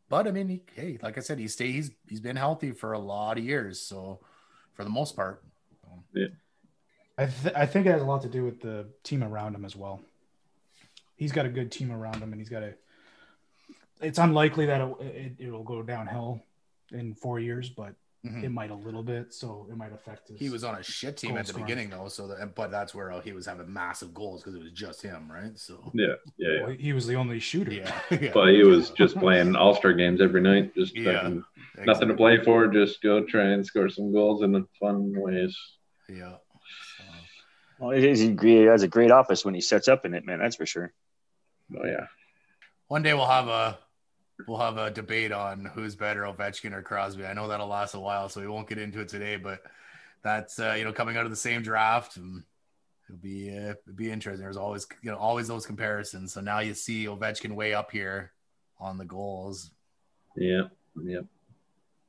but 0.08 0.26
I 0.26 0.30
mean, 0.30 0.48
he, 0.48 0.62
hey, 0.74 0.98
like 1.02 1.16
I 1.18 1.20
said, 1.20 1.38
he 1.38 1.48
stay 1.48 1.70
he's 1.72 1.90
he's 2.08 2.20
been 2.20 2.37
healthy 2.37 2.70
for 2.72 2.92
a 2.92 2.98
lot 2.98 3.38
of 3.38 3.44
years, 3.44 3.80
so 3.80 4.20
for 4.74 4.84
the 4.84 4.90
most 4.90 5.16
part, 5.16 5.42
Yeah. 6.12 6.26
I, 7.16 7.26
th- 7.26 7.54
I 7.56 7.66
think 7.66 7.87
it 7.87 7.90
has 7.92 8.02
a 8.02 8.04
lot 8.04 8.22
to 8.22 8.28
do 8.28 8.44
with 8.44 8.61
the 8.61 8.87
team 9.02 9.24
around 9.24 9.54
him 9.56 9.64
as 9.64 9.74
well. 9.74 10.00
He's 11.16 11.32
got 11.32 11.46
a 11.46 11.48
good 11.48 11.72
team 11.72 11.90
around 11.90 12.16
him, 12.22 12.30
and 12.32 12.40
he's 12.40 12.48
got 12.48 12.62
a. 12.62 12.74
It's 14.00 14.18
unlikely 14.18 14.66
that 14.66 14.80
it, 15.00 15.34
it, 15.38 15.50
will 15.50 15.64
go 15.64 15.82
downhill 15.82 16.40
in 16.92 17.14
four 17.14 17.40
years, 17.40 17.68
but 17.68 17.94
Mhm. 18.26 18.42
it 18.44 18.48
might 18.50 18.70
a 18.70 18.74
little 18.74 19.04
bit. 19.04 19.32
So 19.32 19.68
it 19.70 19.76
might 19.76 19.92
affect 19.92 20.28
his. 20.28 20.40
he 20.40 20.50
was 20.50 20.64
on 20.64 20.74
a 20.74 20.82
shit 20.82 21.16
team 21.16 21.37
at 21.37 21.46
the 21.46 21.52
scoring. 21.52 21.66
beginning 21.66 21.90
though, 21.90 22.08
so 22.08 22.26
that, 22.26 22.52
but 22.56 22.68
that's 22.70 22.92
where 22.92 23.12
he 23.20 23.32
was 23.32 23.46
having 23.46 23.72
massive 23.72 24.12
goals 24.12 24.42
because 24.42 24.56
it 24.56 24.62
was 24.62 24.72
just 24.72 25.00
him, 25.02 25.30
right? 25.30 25.56
So 25.56 25.92
Yeah, 25.94 26.14
yeah, 26.37 26.48
yeah. 26.48 26.62
Well, 26.64 26.70
he 26.72 26.92
was 26.92 27.06
the 27.06 27.14
only 27.14 27.38
shooter. 27.38 27.72
yeah, 27.72 27.92
yeah, 28.11 28.32
But 28.34 28.48
he 28.54 28.64
was 28.64 28.90
just 28.90 29.16
playing 29.16 29.54
All 29.54 29.74
Star 29.74 29.92
games 29.92 30.20
every 30.20 30.40
night, 30.40 30.74
just 30.74 30.96
Yeah, 30.96 31.12
fucking 31.22 31.44
nothing 31.87 32.08
to 32.08 32.14
play 32.14 32.42
for, 32.42 32.66
just 32.66 33.00
go 33.02 33.24
try 33.24 33.44
and 33.44 33.64
score 33.64 33.88
some 33.88 34.12
goals 34.12 34.42
in 34.42 34.66
fun 34.80 35.12
ways. 35.16 35.56
Yeah. 36.08 36.37
Well, 37.78 37.92
it 37.92 38.02
is, 38.02 38.18
he 38.18 38.64
has 38.64 38.82
a 38.82 38.88
great 38.88 39.12
office 39.12 39.44
when 39.44 39.54
he 39.54 39.61
sets 39.61 39.87
up 39.87 40.04
in 40.04 40.12
it, 40.14 40.26
man. 40.26 40.40
That's 40.40 40.56
for 40.56 40.66
sure. 40.66 40.92
Oh 41.76 41.87
yeah, 41.87 42.06
one 42.88 43.02
day 43.04 43.14
we'll 43.14 43.26
have 43.28 43.46
a 43.46 43.78
we'll 44.46 44.59
have 44.59 44.77
a 44.79 44.90
debate 44.90 45.33
on 45.33 45.64
who's 45.74 45.96
better, 45.96 46.22
Ovechkin 46.22 46.72
or 46.72 46.83
Crosby. 46.83 47.27
I 47.27 47.33
know 47.35 47.48
that'll 47.48 47.66
last 47.66 47.94
a 47.94 48.01
while, 48.01 48.29
so 48.29 48.40
we 48.40 48.46
won't 48.48 48.68
get 48.68 48.79
into 48.79 49.01
it 49.01 49.09
today, 49.09 49.37
but 49.37 49.62
that's 50.22 50.59
uh, 50.59 50.74
you 50.77 50.85
know 50.85 50.92
coming 50.92 51.16
out 51.16 51.24
of 51.24 51.31
the 51.31 51.37
same 51.37 51.62
draft. 51.62 52.16
And 52.16 52.42
it'll 53.09 53.20
be 53.20 53.51
uh, 53.57 53.70
it'll 53.87 53.94
be 53.94 54.11
interesting. 54.11 54.42
There's 54.42 54.57
always 54.57 54.87
you 55.03 55.11
know 55.11 55.16
always 55.18 55.48
those 55.48 55.66
comparisons. 55.66 56.33
So 56.33 56.40
now 56.40 56.61
you 56.61 56.74
see 56.74 57.07
Ovechkin 57.07 57.53
way 57.53 57.74
up 57.74 57.90
here 57.90 58.33
on 58.81 58.96
the 58.98 59.05
goals. 59.05 59.70
yeah, 60.37 60.62
yeah. 61.03 61.20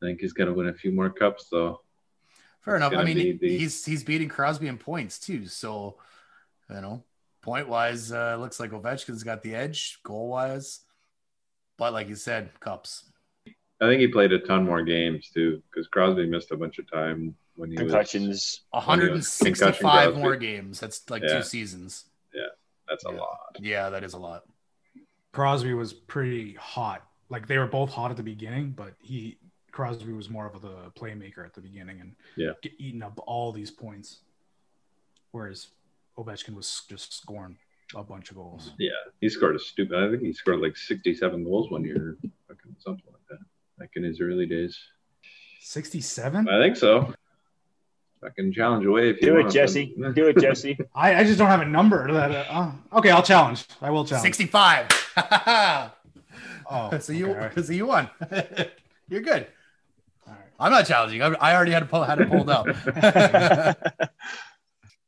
I 0.02 0.06
think 0.06 0.22
he's 0.22 0.34
gonna 0.34 0.54
win 0.54 0.68
a 0.68 0.74
few 0.74 0.92
more 0.92 1.10
cups 1.10 1.48
though. 1.52 1.82
Fair 2.64 2.76
It's 2.76 2.86
enough. 2.86 3.00
I 3.00 3.04
mean, 3.06 3.38
the- 3.40 3.58
he's 3.58 3.84
he's 3.86 4.04
beating 4.04 4.30
Crosby 4.30 4.68
in 4.68 4.78
points 4.78 5.18
too. 5.20 5.46
So, 5.48 5.98
you 6.70 6.80
know, 6.82 7.04
point 7.42 7.68
wise, 7.68 8.12
uh, 8.12 8.38
looks 8.40 8.60
like 8.60 8.72
Ovechkin's 8.72 9.24
got 9.24 9.42
the 9.42 9.56
edge. 9.56 10.00
Goal 10.04 10.30
wise, 10.30 10.82
but 11.80 11.94
like 11.94 12.08
you 12.10 12.16
said, 12.16 12.52
cups. 12.60 13.06
I 13.82 13.86
think 13.88 14.02
he 14.02 14.08
played 14.10 14.34
a 14.34 14.40
ton 14.40 14.66
more 14.66 14.84
games 14.84 15.30
too, 15.34 15.64
because 15.72 15.88
Crosby 15.88 16.28
missed 16.28 16.52
a 16.52 16.58
bunch 16.58 16.78
of 16.80 16.92
time 16.92 17.34
when 17.56 17.72
he 17.72 17.82
was. 17.82 17.92
Concussions. 17.92 18.62
165 18.72 19.78
Concussion 19.80 20.22
more 20.22 20.36
games. 20.36 20.80
That's 20.82 21.10
like 21.10 21.24
Yeah. 21.24 21.38
two 21.38 21.44
seasons. 21.44 22.06
Yeah, 22.34 22.42
that's 22.88 23.06
a 23.06 23.12
Yeah. 23.12 23.18
lot. 23.20 23.40
Yeah, 23.60 23.90
that 23.90 24.04
is 24.04 24.14
a 24.14 24.20
lot. 24.20 24.44
Crosby 25.32 25.74
was 25.74 25.94
pretty 25.94 26.54
hot. 26.56 27.08
Like 27.30 27.48
they 27.48 27.58
were 27.58 27.68
both 27.68 27.92
hot 27.92 28.12
at 28.12 28.18
the 28.18 28.24
beginning, 28.24 28.72
but 28.72 28.96
he 29.00 29.40
Crosby 29.72 30.12
was 30.12 30.30
more 30.30 30.48
of 30.48 30.62
the 30.62 30.92
playmaker 31.00 31.46
at 31.46 31.54
the 31.54 31.62
beginning 31.62 32.02
and 32.02 32.16
Yeah. 32.36 32.54
get, 32.62 32.74
eating 32.80 33.04
up 33.04 33.18
all 33.28 33.52
these 33.54 33.72
points, 33.72 34.24
whereas 35.32 35.68
Ovechkin 36.18 36.56
was 36.56 36.84
just 36.90 37.14
scoring 37.14 37.58
a 37.96 38.04
bunch 38.04 38.30
of 38.32 38.38
goals. 38.38 38.72
Yeah, 38.78 38.92
he 39.22 39.30
scored 39.30 39.56
a 39.56 39.60
stupid. 39.60 39.98
I 39.98 40.10
think 40.10 40.22
he 40.22 40.34
scored 40.34 40.60
like 40.60 40.78
67 40.78 41.44
goals 41.44 41.72
one 41.72 41.84
year, 41.84 42.18
fucking 42.48 42.76
something 42.80 43.04
like 43.08 43.28
that. 43.30 43.46
Like 43.80 43.92
in 43.96 44.04
his 44.04 44.22
early 44.22 44.46
days. 44.46 44.78
Sixty-seven. 45.62 46.48
I 46.48 46.62
think 46.62 46.78
so. 46.78 47.14
I 48.24 48.30
can 48.30 48.52
challenge 48.52 48.86
away 48.86 49.10
if 49.10 49.22
you 49.22 49.30
Do 49.30 49.38
it. 49.38 49.50
Jesse. 49.50 49.94
Do 50.14 50.28
it, 50.28 50.38
Jesse. 50.38 50.78
I, 50.96 51.16
I 51.16 51.24
just 51.24 51.38
don't 51.38 51.48
have 51.48 51.62
a 51.62 51.66
number 51.66 52.12
that. 52.12 52.32
Uh, 52.32 52.46
oh, 52.92 52.98
okay, 53.00 53.12
I'll 53.12 53.24
challenge. 53.24 53.66
I 53.82 53.90
will 53.90 54.06
challenge. 54.06 54.36
65. 54.36 55.92
Oh, 56.72 56.96
so 57.00 57.14
you 57.14 57.32
okay. 57.32 57.62
so 57.64 57.74
you 57.74 57.88
won. 57.88 58.12
You're 59.10 59.22
good. 59.22 59.48
All 60.28 60.34
right. 60.34 60.44
I'm 60.60 60.72
not 60.72 60.86
challenging. 60.86 61.20
I, 61.24 61.30
I 61.30 61.56
already 61.56 61.72
had 61.72 61.80
to 61.80 61.88
pull 61.88 62.04
had 62.04 62.22
it 62.22 62.30
pulled 62.30 62.48
up. 62.48 62.68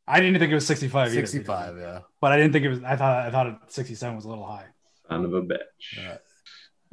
I 0.07 0.19
didn't 0.19 0.39
think 0.39 0.51
it 0.51 0.55
was 0.55 0.65
sixty-five. 0.67 1.07
either, 1.11 1.25
65, 1.25 1.77
yeah. 1.77 1.99
but 2.19 2.31
I 2.31 2.37
didn't 2.37 2.53
think 2.53 2.65
it 2.65 2.69
was. 2.69 2.83
I 2.83 2.95
thought 2.95 3.25
I 3.27 3.31
thought 3.31 3.47
it- 3.47 3.55
sixty-seven 3.67 4.15
was 4.15 4.25
a 4.25 4.29
little 4.29 4.45
high. 4.45 4.65
Son 5.07 5.23
of 5.25 5.33
a 5.33 5.41
bitch. 5.41 5.57
Yeah. 5.97 6.17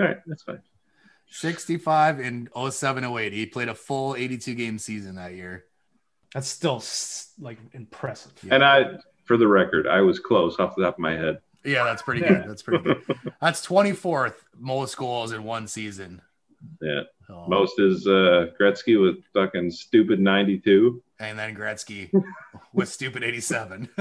All 0.00 0.06
right, 0.06 0.18
that's 0.26 0.42
fine. 0.42 0.60
65 1.30 2.20
in 2.20 2.48
07 2.70 3.04
08. 3.04 3.32
He 3.32 3.46
played 3.46 3.68
a 3.68 3.74
full 3.74 4.14
82 4.16 4.54
game 4.54 4.78
season 4.78 5.16
that 5.16 5.34
year. 5.34 5.64
That's 6.34 6.48
still 6.48 6.82
like 7.38 7.58
impressive. 7.72 8.32
Yeah. 8.42 8.54
And 8.54 8.64
I, 8.64 8.84
for 9.24 9.36
the 9.36 9.46
record, 9.46 9.86
I 9.86 10.00
was 10.00 10.18
close 10.18 10.58
off 10.58 10.74
the 10.76 10.84
top 10.84 10.94
of 10.94 11.00
my 11.00 11.12
head. 11.12 11.38
Yeah, 11.64 11.84
that's 11.84 12.02
pretty 12.02 12.20
good. 12.20 12.44
That's 12.46 12.62
pretty 12.62 12.82
good. 12.84 13.02
That's 13.40 13.66
24th 13.66 14.34
most 14.58 14.96
goals 14.96 15.32
in 15.32 15.42
one 15.44 15.66
season. 15.66 16.22
Yeah, 16.80 17.02
So- 17.26 17.46
most 17.48 17.78
is 17.78 18.06
uh, 18.06 18.46
Gretzky 18.60 19.00
with 19.00 19.22
fucking 19.34 19.70
stupid 19.70 20.20
92. 20.20 21.02
And 21.20 21.38
then 21.38 21.54
Gretzky 21.54 22.10
with 22.72 22.88
stupid 22.88 23.24
87. 23.24 23.88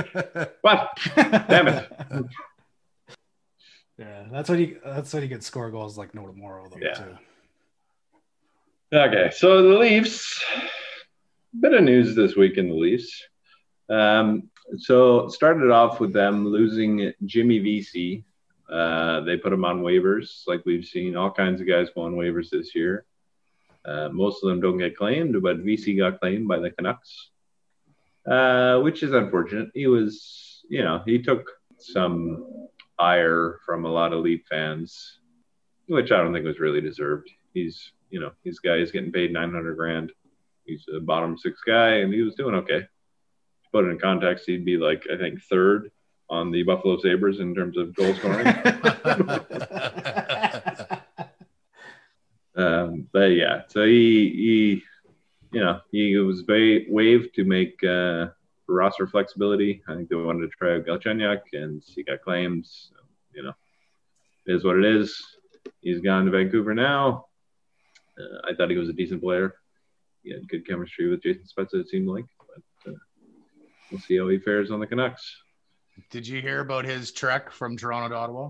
What? 0.62 0.90
Damn 1.16 1.68
it. 1.68 1.92
Yeah, 4.00 4.26
that's 4.32 4.48
what 4.48 4.60
he. 4.60 4.76
That's 4.86 5.12
what 5.12 5.24
he 5.24 5.30
could 5.30 5.44
score 5.44 5.72
goals 5.72 5.98
like 5.98 6.14
no 6.14 6.28
tomorrow 6.28 6.70
though. 6.70 6.78
Yeah. 6.80 6.94
Too. 6.94 7.18
Okay, 8.94 9.32
so 9.36 9.64
the 9.64 9.80
Leafs, 9.80 10.46
bit 11.60 11.74
of 11.74 11.84
news 11.84 12.16
this 12.16 12.36
week 12.36 12.58
in 12.58 12.70
the 12.70 12.76
Leafs. 12.76 13.24
Um, 13.90 14.52
so 14.78 15.28
started 15.30 15.72
off 15.72 16.00
with 16.00 16.14
them 16.14 16.48
losing 16.48 17.12
Jimmy 17.26 17.58
Vesey. 17.60 18.24
Uh, 18.72 19.22
they 19.22 19.36
put 19.36 19.52
him 19.52 19.66
on 19.66 19.82
waivers, 19.82 20.44
like 20.46 20.62
we've 20.66 20.86
seen 20.86 21.16
all 21.16 21.32
kinds 21.32 21.60
of 21.60 21.68
guys 21.68 21.90
go 21.96 22.02
on 22.02 22.14
waivers 22.14 22.50
this 22.50 22.76
year. 22.76 23.06
Uh, 23.88 24.10
most 24.10 24.44
of 24.44 24.50
them 24.50 24.60
don't 24.60 24.78
get 24.78 24.98
claimed, 24.98 25.42
but 25.42 25.60
Vesey 25.60 25.96
got 25.96 26.20
claimed 26.20 26.48
by 26.48 26.60
the 26.60 26.72
Canucks, 26.72 27.30
uh, 28.30 28.80
which 28.80 29.02
is 29.02 29.14
unfortunate. 29.14 29.70
He 29.74 29.88
was, 29.88 30.66
you 30.70 30.84
know, 30.84 31.02
he 31.06 31.22
took 31.22 31.50
some 31.78 32.68
ire 33.00 33.60
from 33.66 33.86
a 33.86 33.92
lot 33.92 34.12
of 34.12 34.20
Leaf 34.24 34.42
fans, 34.50 35.20
which 35.88 36.12
I 36.12 36.18
don't 36.18 36.34
think 36.34 36.46
was 36.46 36.60
really 36.60 36.82
deserved. 36.82 37.30
He's, 37.54 37.94
you 38.10 38.20
know, 38.20 38.32
he's 38.44 38.60
guy 38.60 38.76
is 38.76 38.92
getting 38.92 39.14
paid 39.14 39.32
900 39.32 39.78
grand. 39.78 40.12
He's 40.66 40.84
a 40.94 41.00
bottom 41.00 41.38
six 41.38 41.62
guy, 41.66 42.00
and 42.00 42.14
he 42.14 42.22
was 42.22 42.36
doing 42.36 42.56
okay. 42.56 42.82
To 42.82 42.88
put 43.72 43.86
it 43.86 43.90
in 43.90 44.00
context, 44.00 44.48
he'd 44.48 44.66
be 44.66 44.76
like, 44.76 45.04
I 45.12 45.18
think, 45.18 45.42
third 45.44 45.92
on 46.30 46.52
the 46.52 46.64
Buffalo 46.64 47.00
Sabres 47.00 47.40
in 47.40 47.56
terms 47.56 47.78
of 47.78 47.96
goal 47.96 48.14
scoring. 48.16 48.48
um, 52.58 53.08
but 53.14 53.32
yeah, 53.32 53.62
so 53.68 53.86
he, 53.86 54.30
he, 54.30 54.84
you 55.52 55.64
know, 55.64 55.80
he 55.92 56.18
was 56.18 56.44
wa- 56.48 56.86
waived 56.90 57.36
to 57.36 57.44
make 57.44 57.82
uh, 57.84 58.28
roster 58.68 59.08
flexibility. 59.08 59.84
I 59.88 59.96
think 59.96 60.10
they 60.10 60.16
wanted 60.16 60.42
to 60.42 60.58
try 60.58 60.76
out 60.76 60.86
Galchenyuk, 60.86 61.42
and 61.54 61.84
he 61.86 62.04
got 62.04 62.22
claims. 62.22 62.92
So, 62.92 63.02
you 63.34 63.44
know, 63.44 63.54
it 64.46 64.56
is 64.56 64.64
what 64.64 64.78
it 64.78 64.86
is. 64.86 65.24
He's 65.82 66.02
gone 66.02 66.26
to 66.26 66.32
Vancouver 66.32 66.74
now. 66.74 67.28
Uh, 68.20 68.50
I 68.50 68.56
thought 68.56 68.72
he 68.72 68.78
was 68.78 68.90
a 68.90 68.94
decent 68.94 69.22
player. 69.22 69.54
He 70.24 70.32
had 70.34 70.50
good 70.50 70.68
chemistry 70.68 71.10
with 71.10 71.22
Jason 71.22 71.44
Spezza, 71.44 71.76
it 71.76 71.90
seemed 71.90 72.08
like. 72.08 72.26
But 72.40 72.92
uh, 72.92 72.96
we'll 73.92 74.02
see 74.02 74.18
how 74.18 74.28
he 74.28 74.40
fares 74.40 74.72
on 74.72 74.80
the 74.80 74.88
Canucks. 74.88 75.38
Did 76.10 76.28
you 76.28 76.42
hear 76.42 76.60
about 76.60 76.86
his 76.86 77.12
trek 77.12 77.52
from 77.52 77.78
Toronto 77.78 78.10
to 78.10 78.16
Ottawa? 78.16 78.50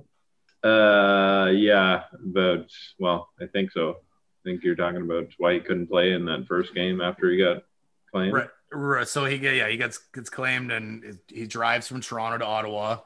Uh, 0.64 1.52
yeah, 1.54 2.04
but 2.20 2.70
well, 3.00 3.30
I 3.42 3.46
think 3.46 3.72
so. 3.72 3.92
I 3.92 4.42
think 4.44 4.64
you're 4.64 4.76
talking 4.76 5.02
about 5.02 5.28
why 5.38 5.54
he 5.54 5.60
couldn't 5.60 5.88
play 5.88 6.14
in 6.14 6.26
that 6.26 6.46
first 6.48 6.74
game 6.74 7.02
after 7.02 7.30
he 7.30 7.38
got 7.38 7.64
claimed. 8.12 8.34
Right, 8.34 8.50
right. 8.72 9.08
So 9.08 9.26
he 9.26 9.38
get 9.38 9.56
yeah 9.56 9.68
he 9.68 9.78
gets 9.78 9.98
gets 10.14 10.30
claimed 10.30 10.72
and 10.72 11.20
he 11.28 11.46
drives 11.46 11.88
from 11.88 12.02
Toronto 12.02 12.40
to 12.40 12.46
Ottawa. 12.46 13.00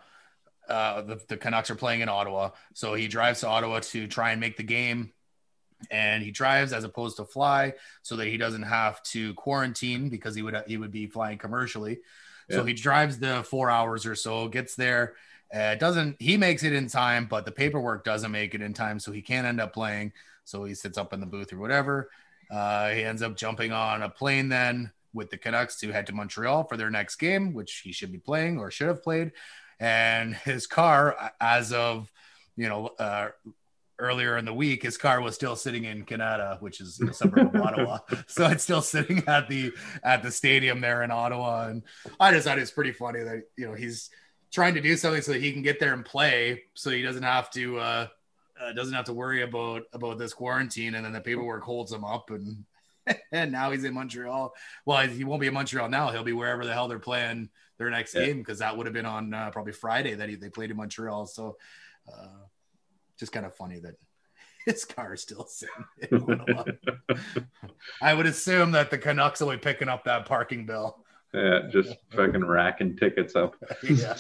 Uh, 0.67 1.01
the, 1.01 1.21
the 1.27 1.37
Canucks 1.37 1.69
are 1.69 1.75
playing 1.75 2.01
in 2.01 2.09
Ottawa, 2.09 2.51
so 2.73 2.93
he 2.93 3.07
drives 3.07 3.41
to 3.41 3.47
Ottawa 3.47 3.79
to 3.79 4.07
try 4.07 4.31
and 4.31 4.39
make 4.39 4.57
the 4.57 4.63
game. 4.63 5.11
And 5.89 6.23
he 6.23 6.29
drives 6.31 6.73
as 6.73 6.83
opposed 6.83 7.17
to 7.17 7.25
fly, 7.25 7.73
so 8.03 8.15
that 8.17 8.27
he 8.27 8.37
doesn't 8.37 8.61
have 8.61 9.01
to 9.03 9.33
quarantine 9.33 10.09
because 10.09 10.35
he 10.35 10.43
would 10.43 10.55
he 10.67 10.77
would 10.77 10.91
be 10.91 11.07
flying 11.07 11.39
commercially. 11.39 11.99
So 12.49 12.65
he 12.65 12.73
drives 12.73 13.17
the 13.17 13.43
four 13.43 13.69
hours 13.69 14.05
or 14.05 14.13
so, 14.13 14.49
gets 14.49 14.75
there. 14.75 15.15
Uh, 15.53 15.75
doesn't 15.75 16.15
he 16.19 16.37
makes 16.37 16.63
it 16.63 16.73
in 16.73 16.87
time, 16.87 17.25
but 17.29 17.45
the 17.45 17.51
paperwork 17.51 18.03
doesn't 18.03 18.31
make 18.31 18.55
it 18.55 18.61
in 18.61 18.73
time, 18.73 18.99
so 18.99 19.11
he 19.11 19.21
can't 19.21 19.47
end 19.47 19.59
up 19.59 19.73
playing. 19.73 20.13
So 20.45 20.63
he 20.63 20.73
sits 20.73 20.97
up 20.97 21.13
in 21.13 21.19
the 21.19 21.25
booth 21.25 21.51
or 21.51 21.57
whatever. 21.57 22.09
Uh, 22.49 22.89
he 22.89 23.03
ends 23.03 23.21
up 23.21 23.35
jumping 23.35 23.71
on 23.71 24.01
a 24.01 24.09
plane 24.09 24.49
then 24.49 24.91
with 25.13 25.29
the 25.29 25.37
Canucks 25.37 25.79
to 25.79 25.91
head 25.91 26.07
to 26.07 26.13
Montreal 26.13 26.63
for 26.65 26.77
their 26.77 26.89
next 26.89 27.17
game, 27.17 27.53
which 27.53 27.81
he 27.83 27.91
should 27.91 28.11
be 28.11 28.17
playing 28.17 28.59
or 28.59 28.71
should 28.71 28.87
have 28.87 29.03
played. 29.03 29.31
And 29.79 30.35
his 30.35 30.67
car, 30.67 31.31
as 31.39 31.73
of 31.73 32.11
you 32.55 32.69
know 32.69 32.87
uh, 32.99 33.29
earlier 33.99 34.37
in 34.37 34.45
the 34.45 34.53
week, 34.53 34.83
his 34.83 34.97
car 34.97 35.21
was 35.21 35.35
still 35.35 35.55
sitting 35.55 35.85
in 35.85 36.05
Kanata, 36.05 36.61
which 36.61 36.81
is 36.81 36.99
a 37.01 37.13
suburb 37.13 37.55
of 37.55 37.61
Ottawa. 37.61 37.99
So 38.27 38.47
it's 38.47 38.63
still 38.63 38.81
sitting 38.81 39.23
at 39.27 39.47
the 39.47 39.71
at 40.03 40.23
the 40.23 40.31
stadium 40.31 40.81
there 40.81 41.03
in 41.03 41.11
Ottawa. 41.11 41.67
And 41.67 41.83
I 42.19 42.31
just 42.31 42.45
thought 42.45 42.59
it's 42.59 42.71
pretty 42.71 42.93
funny 42.93 43.23
that 43.23 43.43
you 43.57 43.67
know 43.67 43.73
he's 43.73 44.09
trying 44.51 44.73
to 44.75 44.81
do 44.81 44.95
something 44.97 45.21
so 45.21 45.31
that 45.33 45.41
he 45.41 45.51
can 45.51 45.61
get 45.61 45.79
there 45.79 45.93
and 45.93 46.03
play, 46.05 46.63
so 46.73 46.89
he 46.89 47.01
doesn't 47.01 47.23
have 47.23 47.49
to. 47.51 47.79
Uh, 47.79 48.07
uh, 48.61 48.73
doesn't 48.73 48.93
have 48.93 49.05
to 49.05 49.13
worry 49.13 49.41
about 49.41 49.83
about 49.91 50.19
this 50.19 50.33
quarantine, 50.33 50.93
and 50.95 51.03
then 51.03 51.13
the 51.13 51.21
paperwork 51.21 51.63
holds 51.63 51.91
him 51.91 52.03
up, 52.05 52.29
and 52.29 52.63
and 53.31 53.51
now 53.51 53.71
he's 53.71 53.83
in 53.83 53.93
Montreal. 53.93 54.53
Well, 54.85 55.07
he 55.07 55.23
won't 55.23 55.41
be 55.41 55.47
in 55.47 55.53
Montreal 55.53 55.89
now. 55.89 56.11
He'll 56.11 56.23
be 56.23 56.33
wherever 56.33 56.63
the 56.63 56.73
hell 56.73 56.87
they're 56.87 56.99
playing 56.99 57.49
their 57.79 57.89
next 57.89 58.13
Yeah. 58.13 58.25
game 58.27 58.37
because 58.37 58.59
that 58.59 58.77
would 58.77 58.85
have 58.85 58.93
been 58.93 59.07
on 59.07 59.33
uh, 59.33 59.49
probably 59.49 59.73
Friday 59.73 60.13
that 60.13 60.29
he, 60.29 60.35
they 60.35 60.49
played 60.49 60.69
in 60.69 60.77
Montreal. 60.77 61.25
So, 61.25 61.57
uh, 62.07 62.27
just 63.19 63.31
kind 63.31 63.47
of 63.47 63.55
funny 63.55 63.79
that 63.79 63.95
his 64.67 64.85
car 64.85 65.15
is 65.15 65.21
still 65.21 65.47
sitting. 65.47 65.85
in 66.11 66.77
I 68.01 68.13
would 68.13 68.27
assume 68.27 68.73
that 68.73 68.91
the 68.91 68.99
Canucks 68.99 69.39
will 69.39 69.49
be 69.49 69.57
picking 69.57 69.89
up 69.89 70.03
that 70.03 70.27
parking 70.27 70.67
bill. 70.67 71.00
Yeah, 71.33 71.61
just 71.71 71.95
fucking 72.11 72.45
racking 72.45 72.97
tickets 72.97 73.35
up. 73.35 73.55
yeah. 73.89 74.17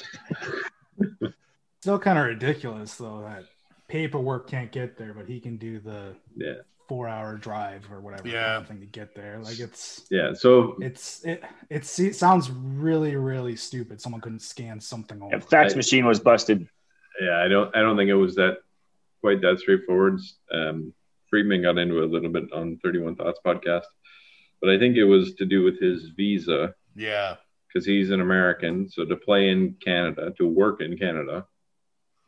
Still 1.81 1.99
kind 1.99 2.17
of 2.19 2.25
ridiculous 2.25 2.95
though 2.95 3.21
that 3.27 3.45
paperwork 3.87 4.47
can't 4.49 4.71
get 4.71 4.97
there, 4.97 5.13
but 5.13 5.27
he 5.27 5.39
can 5.39 5.57
do 5.57 5.79
the 5.79 6.15
Yeah, 6.35 6.53
four 6.87 7.07
hour 7.07 7.37
drive 7.37 7.85
or 7.91 7.99
whatever 8.01 8.27
Yeah. 8.27 8.63
thing 8.63 8.79
to 8.79 8.85
get 8.85 9.15
there. 9.15 9.39
Like 9.39 9.59
it's 9.59 10.05
yeah. 10.11 10.33
So 10.33 10.77
it's 10.79 11.23
it 11.25 11.43
it's 11.69 11.99
it 11.99 12.15
sounds 12.15 12.51
really 12.51 13.15
really 13.15 13.55
stupid. 13.55 13.99
Someone 13.99 14.21
couldn't 14.21 14.41
scan 14.41 14.79
something 14.79 15.21
over. 15.21 15.35
Yeah, 15.35 15.39
fax 15.39 15.73
I- 15.73 15.77
machine 15.77 16.05
was 16.05 16.19
busted. 16.19 16.67
yeah, 17.19 17.37
I 17.43 17.47
don't 17.47 17.75
I 17.75 17.81
don't 17.81 17.97
think 17.97 18.09
it 18.09 18.15
was 18.15 18.35
that 18.35 18.59
quite 19.21 19.41
that 19.41 19.59
straightforward. 19.59 20.19
Um, 20.53 20.93
Friedman 21.29 21.61
got 21.63 21.77
into 21.77 21.97
it 21.97 22.03
a 22.03 22.07
little 22.13 22.29
bit 22.29 22.51
on 22.53 22.77
Thirty 22.83 22.99
One 22.99 23.15
Thoughts 23.15 23.39
podcast, 23.45 23.85
but 24.61 24.69
I 24.69 24.77
think 24.77 24.97
it 24.97 25.05
was 25.05 25.33
to 25.35 25.45
do 25.45 25.63
with 25.63 25.79
his 25.79 26.09
visa 26.15 26.75
Yeah. 26.95 27.37
because 27.67 27.85
he's 27.85 28.11
an 28.11 28.21
American. 28.21 28.89
So 28.89 29.05
to 29.05 29.15
play 29.15 29.49
in 29.49 29.75
Canada, 29.83 30.33
to 30.37 30.47
work 30.47 30.81
in 30.81 30.97
Canada, 30.97 31.45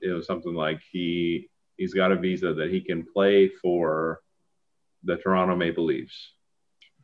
it 0.02 0.10
was 0.12 0.26
something 0.26 0.54
like 0.54 0.82
he 0.92 1.50
he's 1.78 1.94
got 1.94 2.12
a 2.12 2.16
visa 2.16 2.54
that 2.54 2.70
he 2.70 2.82
can 2.82 3.04
play 3.14 3.50
for 3.50 4.22
the 5.04 5.18
Toronto 5.18 5.56
Maple 5.56 5.86
Leafs 5.86 6.34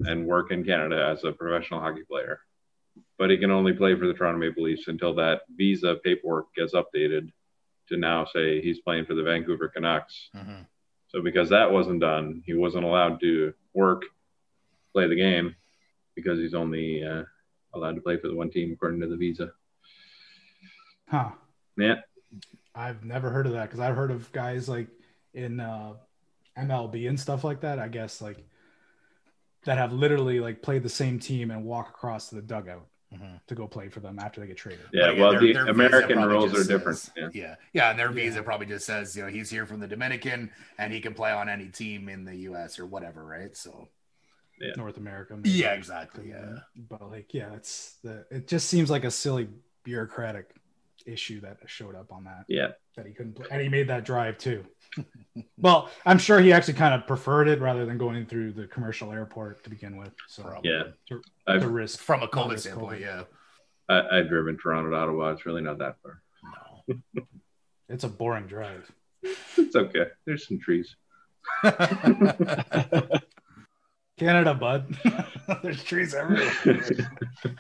and 0.02 0.26
work 0.26 0.52
in 0.52 0.64
Canada 0.64 1.06
as 1.12 1.24
a 1.26 1.32
professional 1.34 1.82
hockey 1.82 2.04
player. 2.10 2.40
But 3.18 3.30
he 3.30 3.38
can 3.38 3.52
only 3.52 3.74
play 3.74 3.96
for 3.96 4.08
the 4.08 4.14
Toronto 4.14 4.40
Maple 4.40 4.64
Leafs 4.64 4.88
until 4.88 5.14
that 5.16 5.42
visa 5.54 5.96
paperwork 6.04 6.54
gets 6.56 6.74
updated 6.74 7.32
to 7.90 7.98
now 7.98 8.24
say 8.26 8.62
he's 8.62 8.80
playing 8.80 9.06
for 9.06 9.16
the 9.16 9.24
Vancouver 9.24 9.68
Canucks. 9.68 10.30
Mhm. 10.36 10.66
So 11.08 11.22
because 11.22 11.50
that 11.50 11.72
wasn't 11.72 12.00
done, 12.02 12.44
he 12.46 12.54
wasn't 12.54 12.86
allowed 12.86 13.20
to 13.22 13.54
work, 13.74 14.04
play 14.94 15.08
the 15.08 15.16
game, 15.16 15.56
because 16.16 16.38
he's 16.40 16.54
only 16.54 17.04
uh, 17.04 17.24
allowed 17.74 17.96
to 17.96 18.02
play 18.02 18.18
for 18.18 18.28
the 18.28 18.36
one 18.36 18.50
team 18.50 18.72
according 18.74 19.00
to 19.02 19.08
the 19.08 19.18
visa. 19.18 19.52
Huh. 21.08 21.32
Yeah, 21.78 21.96
I've 22.76 23.04
never 23.04 23.30
heard 23.30 23.46
of 23.48 23.54
that 23.54 23.64
because 23.66 23.80
I've 23.80 23.96
heard 23.96 24.12
of 24.12 24.32
guys 24.32 24.68
like 24.70 24.88
in 25.34 25.60
uh, 25.60 25.94
MLB 26.58 27.08
and 27.10 27.20
stuff 27.20 27.44
like 27.44 27.62
that. 27.62 27.80
I 27.80 27.88
guess 27.88 28.22
like 28.22 28.46
that 29.66 29.78
have 29.78 29.92
literally 29.94 30.40
like 30.40 30.62
played 30.62 30.84
the 30.84 30.90
same 30.90 31.20
team 31.20 31.52
and 31.52 31.64
walk 31.64 31.90
across 31.90 32.30
to 32.30 32.36
the 32.36 32.42
dugout 32.42 32.86
Mhm. 33.14 33.40
to 33.48 33.56
go 33.56 33.66
play 33.68 33.90
for 33.90 34.02
them 34.02 34.20
after 34.20 34.40
they 34.40 34.46
get 34.46 34.58
traded. 34.58 34.86
yeah. 34.94 35.08
But 35.08 35.18
well, 35.18 35.32
their- 35.32 35.40
the 35.42 35.54
their 35.54 35.66
American 35.68 36.22
rules 36.22 36.54
are 36.54 36.58
just 36.58 36.70
different. 36.70 37.10
Yeah. 37.18 37.30
yeah, 37.34 37.56
yeah, 37.74 37.90
and 37.90 37.98
their 37.98 38.10
Yeah. 38.10 38.14
visa 38.14 38.44
probably 38.44 38.68
just 38.68 38.86
says 38.86 39.16
you 39.18 39.24
know 39.24 39.30
he's 39.30 39.50
here 39.50 39.66
from 39.66 39.80
the 39.80 39.88
Dominican 39.88 40.52
and 40.78 40.94
he 40.94 41.02
can 41.02 41.16
play 41.16 41.32
on 41.32 41.50
any 41.50 41.70
team 41.70 42.08
in 42.08 42.24
the 42.24 42.36
U.S. 42.52 42.78
or 42.78 42.86
whatever, 42.86 43.26
right? 43.26 43.58
So 43.58 43.88
Yeah. 44.60 44.72
North 44.78 44.98
America. 44.98 45.36
maybe. 45.36 45.50
yeah, 45.52 45.74
exactly. 45.74 46.30
Yeah, 46.30 46.38
um, 46.42 46.62
But 46.90 47.10
like, 47.10 47.34
yeah, 47.34 47.54
it's 47.54 47.98
the. 48.04 48.26
It 48.30 48.48
just 48.48 48.68
seems 48.70 48.90
like 48.90 49.04
a 49.06 49.12
silly 49.12 49.48
bureaucratic 49.84 50.52
issue 51.06 51.40
that 51.42 51.58
showed 51.66 51.96
up 51.96 52.12
on 52.12 52.26
that 52.26 52.44
Yeah, 52.48 52.70
that 52.96 53.08
he 53.08 53.14
couldn't 53.14 53.36
play, 53.36 53.48
and 53.52 53.62
he 53.62 53.70
made 53.70 53.88
that 53.88 54.04
drive 54.06 54.38
too. 54.38 54.66
well, 55.58 55.90
I'm 56.06 56.18
sure 56.18 56.40
he 56.42 56.52
actually 56.52 56.74
kind 56.74 56.94
of 56.94 57.08
preferred 57.08 57.48
it 57.48 57.62
rather 57.62 57.86
than 57.86 57.98
going 57.98 58.26
through 58.26 58.52
the 58.54 58.68
commercial 58.68 59.12
airport 59.14 59.64
to 59.64 59.70
begin 59.70 59.96
with. 59.98 60.12
So 60.28 60.44
Probably. 60.44 60.70
yeah. 60.72 60.84
the 61.10 61.22
I've 61.48 61.64
risk 61.66 62.00
from 62.00 62.20
a 62.22 62.24
Not 62.26 62.32
COVID 62.32 62.54
as 62.56 62.62
standpoint, 62.64 63.00
COVID. 63.02 63.02
yeah. 63.02 63.24
I, 63.88 64.18
I've 64.20 64.28
driven 64.30 64.58
Toronto 64.58 64.90
to 64.92 64.96
Ottawa. 64.96 65.30
It's 65.32 65.46
really 65.46 65.62
not 65.62 65.78
that 65.80 65.96
far. 66.04 66.22
No. 66.84 67.24
It's 67.88 68.04
a 68.04 68.10
boring 68.10 68.48
drive. 68.48 68.92
It's 69.58 69.76
okay. 69.76 70.06
There's 70.26 70.48
some 70.48 70.60
trees. 70.60 70.96
Canada, 74.20 74.54
bud. 74.54 74.98
There's 75.64 75.84
trees 75.84 76.14
everywhere. 76.14 76.52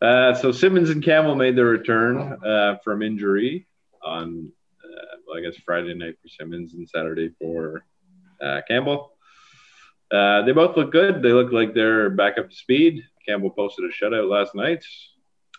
Uh, 0.00 0.32
so 0.32 0.52
Simmonds 0.52 0.90
and 0.90 1.02
Campbell 1.02 1.34
made 1.34 1.56
their 1.56 1.64
return 1.64 2.38
uh, 2.46 2.76
from 2.84 3.02
injury 3.02 3.66
on, 4.00 4.52
uh, 4.84 5.16
well, 5.26 5.36
I 5.36 5.40
guess 5.40 5.60
Friday 5.66 5.92
night 5.92 6.14
for 6.22 6.28
Simmonds 6.28 6.74
and 6.74 6.88
Saturday 6.88 7.30
for 7.40 7.84
uh, 8.40 8.60
Campbell. 8.68 9.14
Uh, 10.08 10.42
they 10.42 10.52
both 10.52 10.76
look 10.76 10.92
good. 10.92 11.20
They 11.20 11.32
look 11.32 11.50
like 11.50 11.74
they're 11.74 12.10
back 12.10 12.38
up 12.38 12.48
to 12.48 12.54
speed. 12.54 13.02
Campbell 13.26 13.50
posted 13.50 13.86
a 13.86 13.92
shutout 13.92 14.30
last 14.30 14.54
night, 14.54 14.84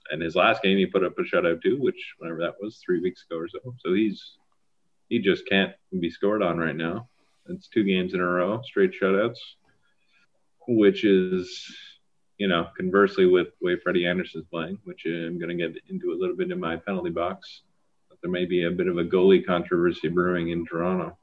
and 0.09 0.21
his 0.21 0.37
last 0.37 0.63
game 0.63 0.77
he 0.77 0.85
put 0.85 1.03
up 1.03 1.19
a 1.19 1.23
shutout 1.23 1.61
too, 1.61 1.77
which 1.77 2.13
whenever 2.19 2.39
that 2.39 2.55
was, 2.61 2.77
three 2.77 3.01
weeks 3.01 3.25
ago 3.29 3.39
or 3.39 3.49
so. 3.49 3.59
So 3.79 3.93
he's 3.93 4.37
he 5.09 5.19
just 5.19 5.45
can't 5.49 5.73
be 5.99 6.09
scored 6.09 6.41
on 6.41 6.57
right 6.57 6.75
now. 6.75 7.09
It's 7.49 7.67
two 7.67 7.83
games 7.83 8.13
in 8.13 8.19
a 8.19 8.25
row, 8.25 8.61
straight 8.63 8.93
shutouts, 8.99 9.37
which 10.67 11.03
is 11.03 11.75
you 12.39 12.47
know, 12.47 12.67
conversely 12.75 13.25
with 13.25 13.47
the 13.59 13.65
way 13.65 13.75
Freddie 13.75 14.07
Andersen's 14.07 14.45
playing, 14.49 14.79
which 14.85 15.05
I'm 15.05 15.37
going 15.37 15.49
to 15.49 15.55
get 15.55 15.83
into 15.89 16.13
a 16.13 16.17
little 16.17 16.35
bit 16.35 16.49
in 16.49 16.59
my 16.59 16.77
penalty 16.77 17.09
box, 17.09 17.61
but 18.07 18.17
there 18.21 18.31
may 18.31 18.45
be 18.45 18.63
a 18.63 18.71
bit 18.71 18.87
of 18.87 18.97
a 18.97 19.03
goalie 19.03 19.45
controversy 19.45 20.07
brewing 20.07 20.49
in 20.49 20.65
Toronto. 20.65 21.17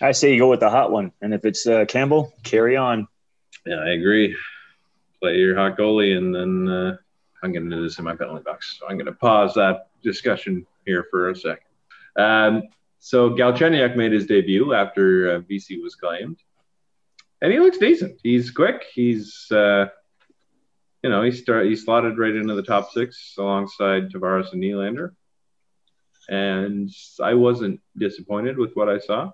I 0.00 0.12
say 0.12 0.32
you 0.32 0.38
go 0.38 0.48
with 0.48 0.60
the 0.60 0.70
hot 0.70 0.92
one, 0.92 1.12
and 1.20 1.34
if 1.34 1.44
it's 1.44 1.66
uh, 1.66 1.84
Campbell, 1.86 2.32
carry 2.44 2.76
on. 2.76 3.08
Yeah, 3.66 3.76
I 3.76 3.90
agree. 3.90 4.36
Play 5.20 5.36
your 5.36 5.56
hot 5.56 5.76
goalie, 5.76 6.16
and 6.16 6.32
then 6.32 6.68
uh, 6.68 6.96
I'm 7.42 7.52
going 7.52 7.68
to 7.68 7.76
do 7.76 7.82
this 7.82 7.98
in 7.98 8.04
my 8.04 8.14
penalty 8.14 8.44
box. 8.44 8.78
So 8.78 8.86
I'm 8.88 8.96
going 8.96 9.06
to 9.06 9.12
pause 9.12 9.54
that 9.54 9.88
discussion 10.04 10.64
here 10.86 11.06
for 11.10 11.30
a 11.30 11.36
second. 11.36 11.66
Um, 12.16 12.62
so 13.04 13.30
Galchenyuk 13.30 13.96
made 13.96 14.12
his 14.12 14.26
debut 14.26 14.74
after 14.74 15.32
uh, 15.32 15.38
Vesey 15.40 15.82
was 15.82 15.96
claimed, 15.96 16.38
and 17.40 17.52
he 17.52 17.58
looks 17.58 17.78
decent. 17.78 18.20
He's 18.22 18.52
quick. 18.52 18.84
He's 18.94 19.50
uh, 19.50 19.86
you 21.02 21.10
know, 21.10 21.20
he 21.22 21.32
start 21.32 21.66
he 21.66 21.74
slotted 21.74 22.16
right 22.16 22.32
into 22.32 22.54
the 22.54 22.62
top 22.62 22.92
six 22.92 23.34
alongside 23.36 24.10
Tavares 24.10 24.52
and 24.52 24.62
Nylander. 24.62 25.16
And 26.28 26.90
I 27.20 27.34
wasn't 27.34 27.80
disappointed 27.96 28.56
with 28.56 28.70
what 28.74 28.88
I 28.88 29.00
saw. 29.00 29.32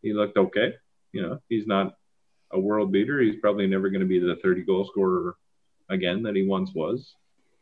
He 0.00 0.12
looked 0.12 0.36
okay. 0.36 0.74
You 1.10 1.22
know, 1.22 1.40
he's 1.48 1.66
not 1.66 1.96
a 2.52 2.60
world 2.60 2.92
beater. 2.92 3.20
He's 3.20 3.40
probably 3.40 3.66
never 3.66 3.90
going 3.90 4.02
to 4.02 4.06
be 4.06 4.20
the 4.20 4.36
30 4.36 4.62
goal 4.62 4.84
scorer 4.84 5.34
again 5.90 6.22
that 6.22 6.36
he 6.36 6.46
once 6.46 6.72
was. 6.72 7.16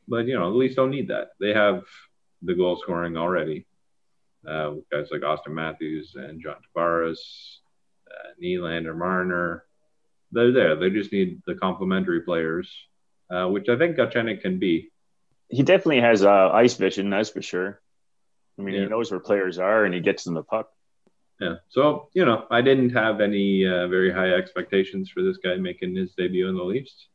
But 0.06 0.26
you 0.26 0.38
know, 0.38 0.50
the 0.50 0.58
Leafs 0.58 0.74
don't 0.74 0.90
need 0.90 1.08
that. 1.08 1.28
They 1.40 1.54
have 1.54 1.84
the 2.42 2.54
goal 2.54 2.76
scoring 2.76 3.16
already. 3.16 3.64
Uh, 4.46 4.72
with 4.76 4.90
guys 4.90 5.08
like 5.12 5.20
Auston 5.20 5.52
Matthews 5.52 6.14
and 6.16 6.42
John 6.42 6.56
Tavares, 6.76 7.18
uh, 8.10 8.28
Nylander, 8.42 8.96
Marner. 8.96 9.64
They're 10.32 10.52
there. 10.52 10.76
They 10.76 10.90
just 10.90 11.12
need 11.12 11.42
the 11.46 11.54
complementary 11.54 12.22
players 12.22 12.68
uh, 13.32 13.46
which 13.48 13.68
I 13.68 13.78
think 13.78 13.96
Galchenyuk 13.96 14.42
can 14.42 14.58
be. 14.58 14.90
He 15.48 15.62
definitely 15.62 16.00
has 16.00 16.22
uh, 16.22 16.50
ice 16.50 16.74
vision, 16.74 17.08
that's 17.10 17.30
for 17.30 17.40
sure. 17.42 17.80
I 18.58 18.62
mean, 18.62 18.74
Yeah. 18.74 18.82
he 18.82 18.86
knows 18.88 19.10
where 19.10 19.20
players 19.20 19.58
are, 19.58 19.84
and 19.86 19.94
he 19.94 20.00
gets 20.00 20.24
them 20.24 20.34
the 20.34 20.42
puck. 20.42 20.68
Yeah. 21.40 21.56
So 21.70 22.08
you 22.14 22.24
know, 22.26 22.46
I 22.50 22.60
didn't 22.60 22.90
have 22.90 23.20
any 23.20 23.66
uh, 23.66 23.88
very 23.88 24.12
high 24.12 24.32
expectations 24.34 25.10
for 25.10 25.22
this 25.22 25.38
guy 25.38 25.56
making 25.56 25.96
his 25.96 26.12
debut 26.14 26.48
in 26.48 26.56
the 26.56 26.62
Leafs. 26.62 27.08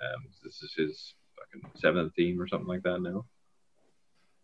Um, 0.00 0.28
this 0.42 0.62
is 0.62 0.72
his 0.74 1.14
fucking 1.36 1.70
seventh 1.76 2.14
team 2.14 2.40
or 2.40 2.48
something 2.48 2.66
like 2.66 2.82
that 2.84 3.00
now. 3.02 3.26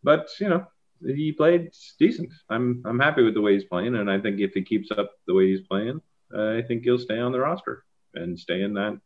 But 0.02 0.28
you 0.40 0.48
know, 0.50 0.66
he 1.06 1.32
played 1.32 1.70
decent. 1.98 2.30
I'm 2.50 2.82
I'm 2.84 2.98
happy 2.98 3.22
with 3.22 3.34
the 3.34 3.40
way 3.40 3.54
he's 3.54 3.64
playing, 3.64 3.94
and 3.96 4.10
I 4.10 4.20
think 4.20 4.40
if 4.40 4.52
he 4.54 4.62
keeps 4.62 4.90
up 4.90 5.10
the 5.26 5.34
way 5.34 5.48
he's 5.48 5.66
playing, 5.66 6.00
uh, 6.34 6.52
I 6.56 6.62
think 6.62 6.84
he'll 6.84 6.98
stay 6.98 7.18
on 7.18 7.32
the 7.32 7.40
roster 7.40 7.84
and 8.14 8.38
stay 8.38 8.62
in 8.62 8.74
that 8.74 8.98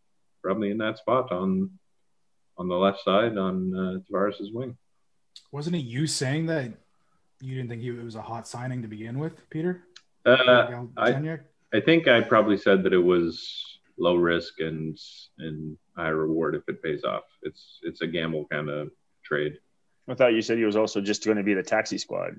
probably 0.42 0.70
in 0.70 0.78
that 0.78 0.98
spot 0.98 1.32
on 1.32 1.70
on 2.56 2.68
the 2.68 2.74
left 2.76 3.00
side 3.04 3.36
on 3.38 3.74
uh, 3.74 3.98
Tavares' 4.10 4.52
wing. 4.52 4.76
Wasn't 5.52 5.76
it 5.76 5.84
you 5.84 6.06
saying 6.06 6.46
that 6.46 6.72
you 7.40 7.54
didn't 7.54 7.70
think 7.70 7.82
he 7.82 7.88
it 7.88 8.04
was 8.04 8.16
a 8.16 8.22
hot 8.22 8.48
signing 8.48 8.82
to 8.82 8.88
begin 8.88 9.18
with, 9.18 9.48
Peter? 9.50 9.84
Uh, 10.26 10.86
I- 10.96 11.12
I 11.72 11.80
think 11.80 12.08
I 12.08 12.22
probably 12.22 12.56
said 12.56 12.82
that 12.84 12.92
it 12.94 12.98
was 12.98 13.64
low 13.98 14.16
risk 14.16 14.60
and 14.60 14.96
and 15.38 15.76
high 15.96 16.08
reward 16.08 16.54
if 16.54 16.62
it 16.68 16.82
pays 16.82 17.04
off. 17.04 17.24
It's 17.42 17.78
it's 17.82 18.00
a 18.00 18.06
gamble 18.06 18.46
kind 18.50 18.68
of 18.70 18.90
trade. 19.24 19.58
I 20.08 20.14
thought 20.14 20.32
you 20.34 20.42
said 20.42 20.58
he 20.58 20.64
was 20.64 20.76
also 20.76 21.00
just 21.00 21.24
going 21.24 21.36
to 21.36 21.42
be 21.42 21.54
the 21.54 21.62
taxi 21.62 21.98
squad. 21.98 22.34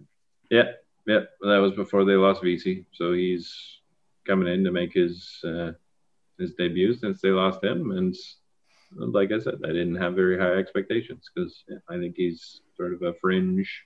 Yeah, 0.49 0.71
yeah. 1.05 1.21
That 1.41 1.57
was 1.59 1.73
before 1.73 2.03
they 2.05 2.13
lost 2.13 2.41
Vesey, 2.41 2.85
so 2.93 3.13
he's 3.13 3.53
coming 4.27 4.51
in 4.51 4.63
to 4.63 4.71
make 4.71 4.93
his 4.93 5.39
uh, 5.45 5.71
his 6.39 6.53
debut 6.55 6.93
since 6.95 7.21
they 7.21 7.29
lost 7.29 7.63
him. 7.63 7.91
And 7.91 8.15
like 8.95 9.31
I 9.31 9.39
said, 9.39 9.55
I 9.63 9.67
didn't 9.67 9.95
have 9.97 10.15
very 10.15 10.37
high 10.39 10.53
expectations 10.53 11.29
because 11.33 11.63
I 11.89 11.97
think 11.97 12.15
he's 12.17 12.61
sort 12.75 12.93
of 12.93 13.01
a 13.03 13.13
fringe 13.21 13.85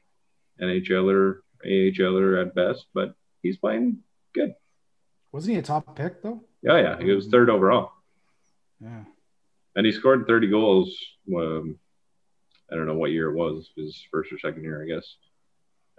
NHLer, 0.62 1.39
AHLer 1.65 2.41
at 2.41 2.56
best. 2.56 2.86
But 2.93 3.15
he's 3.41 3.58
playing 3.58 3.98
good. 4.34 4.54
Wasn't 5.34 5.54
he 5.54 5.60
a 5.60 5.63
top 5.63 5.96
pick 5.96 6.22
though? 6.22 6.43
Yeah, 6.62 6.78
yeah, 6.80 6.98
he 7.02 7.12
was 7.12 7.28
third 7.28 7.50
overall, 7.50 7.91
Yeah. 8.80 9.04
and 9.76 9.86
he 9.86 9.91
scored 9.91 10.26
30 10.28 10.48
goals. 10.48 10.96
Um, 11.36 11.78
I 12.71 12.76
don't 12.76 12.88
know 12.88 12.95
what 12.95 13.12
year 13.12 13.30
it 13.30 13.36
was, 13.36 13.69
his 13.76 14.06
first 14.12 14.32
or 14.32 14.39
second 14.39 14.63
year, 14.63 14.84
I 14.84 14.88
guess. 14.88 15.15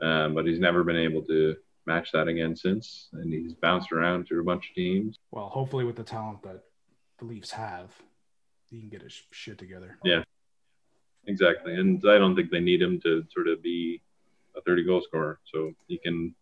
Um, 0.02 0.34
but 0.34 0.46
he's 0.46 0.58
never 0.58 0.82
been 0.82 0.96
able 0.96 1.22
to 1.22 1.56
match 1.86 2.10
that 2.12 2.28
again 2.28 2.56
since, 2.56 3.08
and 3.12 3.32
he's 3.32 3.54
bounced 3.54 3.92
around 3.92 4.26
through 4.26 4.40
a 4.40 4.44
bunch 4.44 4.70
of 4.70 4.74
teams. 4.74 5.18
Well, 5.30 5.48
hopefully 5.48 5.84
with 5.84 5.96
the 5.96 6.02
talent 6.02 6.42
that 6.42 6.62
the 7.18 7.26
Leafs 7.26 7.52
have, 7.52 7.92
he 8.70 8.80
can 8.80 8.88
get 8.88 9.02
his 9.02 9.22
shit 9.30 9.58
together. 9.58 9.98
Yeah. 10.04 10.22
Exactly, 11.26 11.74
and 11.74 12.02
I 12.06 12.18
don't 12.18 12.36
think 12.36 12.50
they 12.50 12.60
need 12.60 12.82
him 12.82 13.00
to 13.00 13.24
sort 13.32 13.48
of 13.48 13.62
be 13.62 14.02
a 14.56 14.60
30 14.60 14.84
goal 14.84 15.00
scorer, 15.00 15.40
so 15.50 15.72
he 15.86 15.98
can 15.98 16.34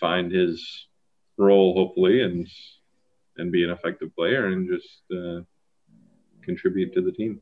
find 0.00 0.32
his 0.32 0.88
role 1.36 1.74
hopefully 1.74 2.22
and 2.22 2.48
and 3.36 3.50
be 3.52 3.64
an 3.64 3.70
effective 3.70 4.14
player 4.14 4.46
and 4.46 4.68
just 4.68 5.02
uh, 5.10 5.40
contribute 6.42 6.92
to 6.94 7.00
the 7.00 7.12
team. 7.12 7.40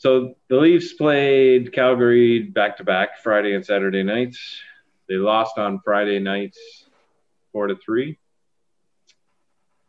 So 0.00 0.34
the 0.48 0.56
Leafs 0.56 0.94
played 0.94 1.74
Calgary 1.74 2.44
back 2.44 2.78
to 2.78 2.84
back 2.84 3.18
Friday 3.22 3.52
and 3.52 3.62
Saturday 3.62 4.02
nights. 4.02 4.40
They 5.10 5.16
lost 5.16 5.58
on 5.58 5.82
Friday 5.84 6.18
nights 6.18 6.58
four 7.52 7.66
to 7.66 7.76
three. 7.76 8.18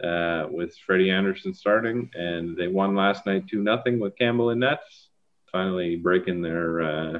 Uh, 0.04 0.48
with 0.52 0.76
Freddie 0.86 1.12
Andersen 1.12 1.54
starting, 1.54 2.10
and 2.14 2.58
they 2.58 2.68
won 2.68 2.94
last 2.94 3.26
night 3.26 3.48
two 3.48 3.64
nothing 3.64 4.02
with 4.02 4.18
Campbell 4.18 4.50
and 4.50 4.60
nets. 4.60 5.08
Finally 5.50 5.96
breaking 5.96 6.42
their 6.42 6.82
uh, 6.82 7.20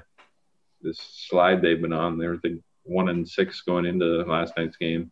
this 0.82 0.98
slide 0.98 1.62
they've 1.62 1.82
been 1.82 1.94
on. 1.94 2.18
They 2.18 2.28
were 2.28 2.42
the 2.44 2.60
one 2.84 3.08
and 3.08 3.26
six 3.26 3.62
going 3.62 3.86
into 3.86 4.06
last 4.26 4.58
night's 4.58 4.76
game 4.76 5.10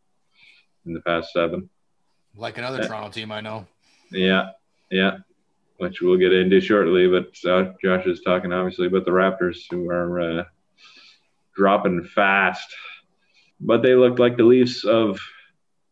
in 0.86 0.94
the 0.94 1.02
past 1.02 1.32
seven. 1.32 1.70
Like 2.36 2.58
another 2.58 2.80
Yeah. 2.82 2.88
Toronto 2.88 3.10
team 3.12 3.32
I 3.32 3.40
know. 3.40 3.68
Yeah, 4.12 4.50
yeah, 4.92 5.20
which 5.80 6.02
we'll 6.02 6.18
get 6.18 6.34
into 6.34 6.62
shortly. 6.62 7.08
But 7.08 7.50
uh, 7.50 7.74
Josh 7.84 8.06
is 8.06 8.22
talking 8.22 8.54
obviously 8.54 8.88
about 8.88 9.06
the 9.06 9.12
Raptors 9.12 9.64
who 9.72 9.90
are 9.90 10.20
uh, 10.40 10.44
dropping 11.56 12.04
fast, 12.04 12.74
but 13.60 13.82
they 13.82 13.96
looked 13.96 14.20
like 14.20 14.38
the 14.38 14.44
Leafs 14.44 14.84
of 14.86 15.20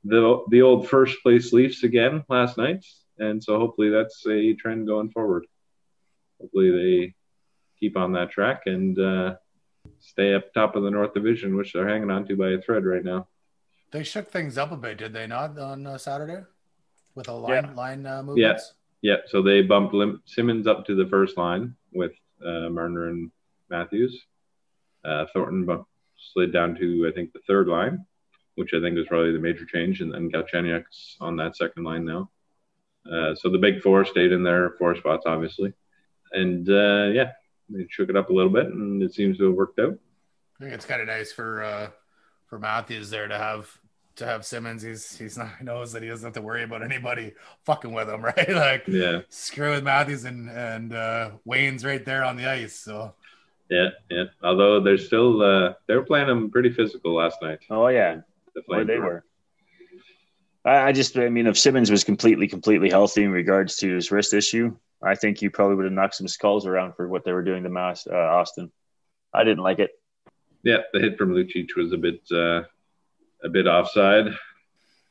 the 0.04 0.44
the 0.50 0.62
old 0.62 0.88
first 0.88 1.18
place 1.24 1.52
Leafs 1.54 1.84
again 1.84 2.24
last 2.30 2.58
night, 2.58 2.86
and 3.18 3.44
so 3.44 3.58
hopefully 3.58 3.90
that's 3.90 4.26
a 4.28 4.54
trend 4.54 4.88
going 4.88 5.10
forward. 5.10 5.46
Hopefully 6.40 6.72
they 6.72 7.16
keep 7.80 7.98
on 7.98 8.12
that 8.14 8.30
track 8.30 8.64
and 8.68 8.98
uh, 9.00 9.36
stay 10.00 10.34
up 10.34 10.54
top 10.54 10.76
of 10.76 10.84
the 10.84 10.92
North 10.92 11.14
Division, 11.14 11.56
which 11.56 11.74
they're 11.74 11.88
hanging 11.88 12.12
on 12.12 12.28
to 12.28 12.36
by 12.36 12.50
a 12.50 12.62
thread 12.62 12.86
right 12.86 13.04
now. 13.04 13.28
They 13.92 14.04
shook 14.04 14.30
things 14.30 14.58
up 14.58 14.72
a 14.72 14.78
bit, 14.78 14.98
did 14.98 15.14
they 15.14 15.28
not, 15.28 15.58
on 15.58 15.88
uh, 15.88 15.98
Saturday 15.98 16.44
with 17.16 17.30
a 17.30 17.34
line 17.34 17.64
Yeah. 17.66 17.74
line 17.74 18.06
uh, 18.06 18.22
movements? 18.24 18.74
Yeah, 18.74 18.77
so 19.28 19.42
they 19.42 19.62
bumped 19.62 19.94
Lim- 19.94 20.22
Simmonds 20.26 20.68
up 20.68 20.86
to 20.86 20.96
the 20.96 21.08
first 21.08 21.38
line 21.38 21.76
with 21.94 22.12
uh, 22.46 22.70
Marner 22.70 23.10
and 23.10 23.32
Matthews. 23.70 24.20
Uh, 25.04 25.26
Thornton 25.34 25.86
slid 26.34 26.52
down 26.52 26.76
to 26.76 27.08
I 27.08 27.12
think 27.14 27.34
the 27.34 27.40
third 27.48 27.68
line, 27.68 28.06
which 28.56 28.74
I 28.74 28.82
think 28.82 28.96
was 28.96 29.08
probably 29.08 29.32
the 29.32 29.40
major 29.40 29.66
change, 29.66 30.02
and 30.02 30.14
then 30.14 30.32
Galchenyuk's 30.32 31.18
on 31.22 31.36
that 31.38 31.56
second 31.56 31.84
line 31.84 32.06
now. 32.06 32.30
Uh, 33.10 33.36
so 33.36 33.50
the 33.50 33.58
big 33.58 33.82
four 33.82 34.04
stayed 34.04 34.32
in 34.32 34.44
their 34.44 34.72
four 34.72 34.96
spots, 34.96 35.26
obviously, 35.26 35.74
and 36.34 36.70
uh, 36.70 37.10
yeah, 37.14 37.32
they 37.70 37.86
shook 37.90 38.10
it 38.10 38.18
up 38.18 38.30
a 38.30 38.34
little 38.34 38.52
bit, 38.52 38.68
and 38.68 39.02
it 39.02 39.14
seems 39.14 39.38
to 39.38 39.46
have 39.46 39.54
worked 39.54 39.80
out. 39.80 39.98
I 40.60 40.64
think 40.64 40.74
it's 40.74 40.86
kind 40.86 41.02
of 41.02 41.08
nice 41.08 41.32
for 41.32 41.64
uh, 41.64 41.90
for 42.48 42.60
Matthews 42.60 43.10
there 43.10 43.28
to 43.28 43.38
have 43.38 43.70
to 44.18 44.26
have 44.26 44.46
Simmonds. 44.46 44.84
He's 44.84 45.18
he's 45.18 45.38
not 45.38 45.50
he 45.58 45.66
knows 45.66 45.92
that 45.94 46.04
he 46.04 46.10
doesn't 46.10 46.26
have 46.28 46.34
to 46.34 46.42
worry 46.42 46.64
about 46.64 46.84
anybody 46.84 47.34
fucking 47.66 47.92
with 47.92 48.10
him, 48.10 48.22
right? 48.26 48.50
Like 48.50 48.88
Yeah, 48.88 49.22
screw 49.30 49.72
with 49.72 49.84
Matthews 49.84 50.26
and 50.26 50.50
and 50.50 50.94
uh, 50.94 51.32
Wayne's 51.46 51.86
right 51.86 52.04
there 52.04 52.24
on 52.24 52.38
the 52.38 52.50
ice. 52.50 52.76
So 52.76 53.14
yeah, 53.70 53.90
yeah. 54.10 54.26
Although 54.44 54.82
they're 54.82 54.98
still 54.98 55.42
uh, 55.42 55.74
they 55.88 55.96
were 55.96 56.04
playing 56.04 56.28
them 56.28 56.52
pretty 56.52 56.72
physical 56.72 57.16
last 57.16 57.42
night. 57.42 57.60
Oh 57.70 57.88
yeah, 57.88 58.22
The 58.54 58.62
where 58.66 58.86
they 58.86 59.00
were. 59.00 59.24
I 60.66 60.90
I 60.90 60.92
just, 60.92 61.18
I 61.18 61.30
mean, 61.30 61.48
if 61.48 61.58
Simmonds 61.58 61.90
was 61.90 62.04
completely, 62.04 62.48
completely 62.48 62.90
healthy 62.90 63.24
in 63.24 63.32
regards 63.32 63.78
to 63.78 63.96
his 63.96 64.12
wrist 64.12 64.34
issue, 64.34 64.76
I 65.02 65.16
think 65.16 65.42
you 65.42 65.50
probably 65.50 65.76
would 65.76 65.86
have 65.86 65.94
knocked 65.94 66.16
some 66.16 66.28
skulls 66.28 66.66
around 66.66 66.94
for 66.96 67.08
what 67.08 67.24
they 67.24 67.32
were 67.32 67.44
doing 67.44 67.64
to 67.64 67.70
Mass, 67.70 68.06
uh, 68.06 68.14
Auston. 68.14 68.70
I 69.34 69.44
didn't 69.44 69.64
like 69.64 69.80
it. 69.80 69.92
Yeah, 70.64 70.80
the 70.92 71.00
hit 71.00 71.18
from 71.18 71.34
Lucic 71.34 71.76
was 71.78 71.94
a 71.94 71.98
bit 71.98 72.22
uh, 72.32 72.64
a 73.44 73.50
bit 73.50 73.68
offside, 73.68 74.34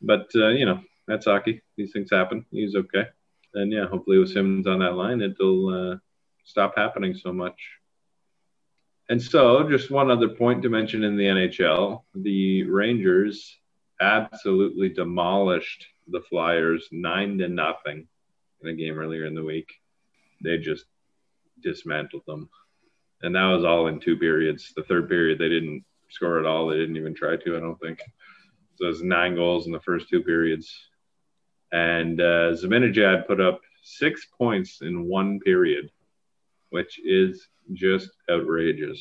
but 0.03 0.29
uh, 0.35 0.49
you 0.49 0.67
know 0.67 0.81
that's 1.07 1.27
hockey. 1.27 1.63
These 1.77 1.93
things 1.93 2.11
happen. 2.11 2.45
He's 2.51 2.75
okay, 2.75 3.05
and 3.55 3.73
yeah, 3.73 3.87
hopefully 3.87 4.19
with 4.19 4.33
Simmonds 4.33 4.67
on 4.67 4.81
that 4.81 4.95
line, 4.95 5.21
it'll 5.21 5.93
uh, 5.93 5.97
stop 6.45 6.75
happening 6.77 7.15
so 7.15 7.33
much. 7.33 7.61
And 9.09 9.23
so, 9.23 9.69
just 9.69 9.91
one 9.91 10.11
other 10.11 10.29
point 10.29 10.63
to 10.63 10.69
mention 10.69 11.05
in 11.05 11.17
the 11.17 11.25
NHL: 11.25 12.03
the 12.15 12.65
Rangers 12.65 13.57
absolutely 14.01 14.89
demolished 14.89 15.87
the 16.09 16.21
Flyers 16.21 16.89
nine 16.93 17.39
to 17.39 17.49
nothing 17.49 18.07
in 18.63 18.69
a 18.69 18.75
game 18.75 18.99
earlier 18.99 19.27
in 19.27 19.35
the 19.35 19.45
week. 19.45 19.73
They 20.43 20.59
just 20.59 20.85
dismantled 21.63 22.23
them 22.27 22.51
and 23.23 23.35
that 23.35 23.47
was 23.47 23.65
all 23.65 23.87
in 23.87 24.01
two 24.01 24.17
periods. 24.17 24.73
The 24.77 24.83
third 24.83 25.09
period, 25.09 25.39
they 25.39 25.49
didn't 25.49 25.85
score 26.11 26.39
at 26.39 26.47
all. 26.47 26.69
They 26.69 26.77
didn't 26.77 26.97
even 26.97 27.15
try 27.15 27.37
to, 27.37 27.57
I 27.57 27.61
don't 27.61 27.81
think. 27.81 28.01
So 28.77 28.85
it 28.85 28.89
was 28.89 29.03
nine 29.03 29.35
goals 29.35 29.67
in 29.67 29.73
the 29.73 29.81
first 29.81 30.09
two 30.09 30.23
periods. 30.23 30.73
And 31.73 32.21
uh, 32.21 32.53
Zibanejad 32.53 33.27
put 33.27 33.41
up 33.41 33.61
six 33.83 34.27
points 34.39 34.83
in 34.83 35.07
one 35.09 35.41
period, 35.41 35.91
which 36.71 37.01
is 37.05 37.49
just 37.73 38.11
outrageous. 38.31 39.01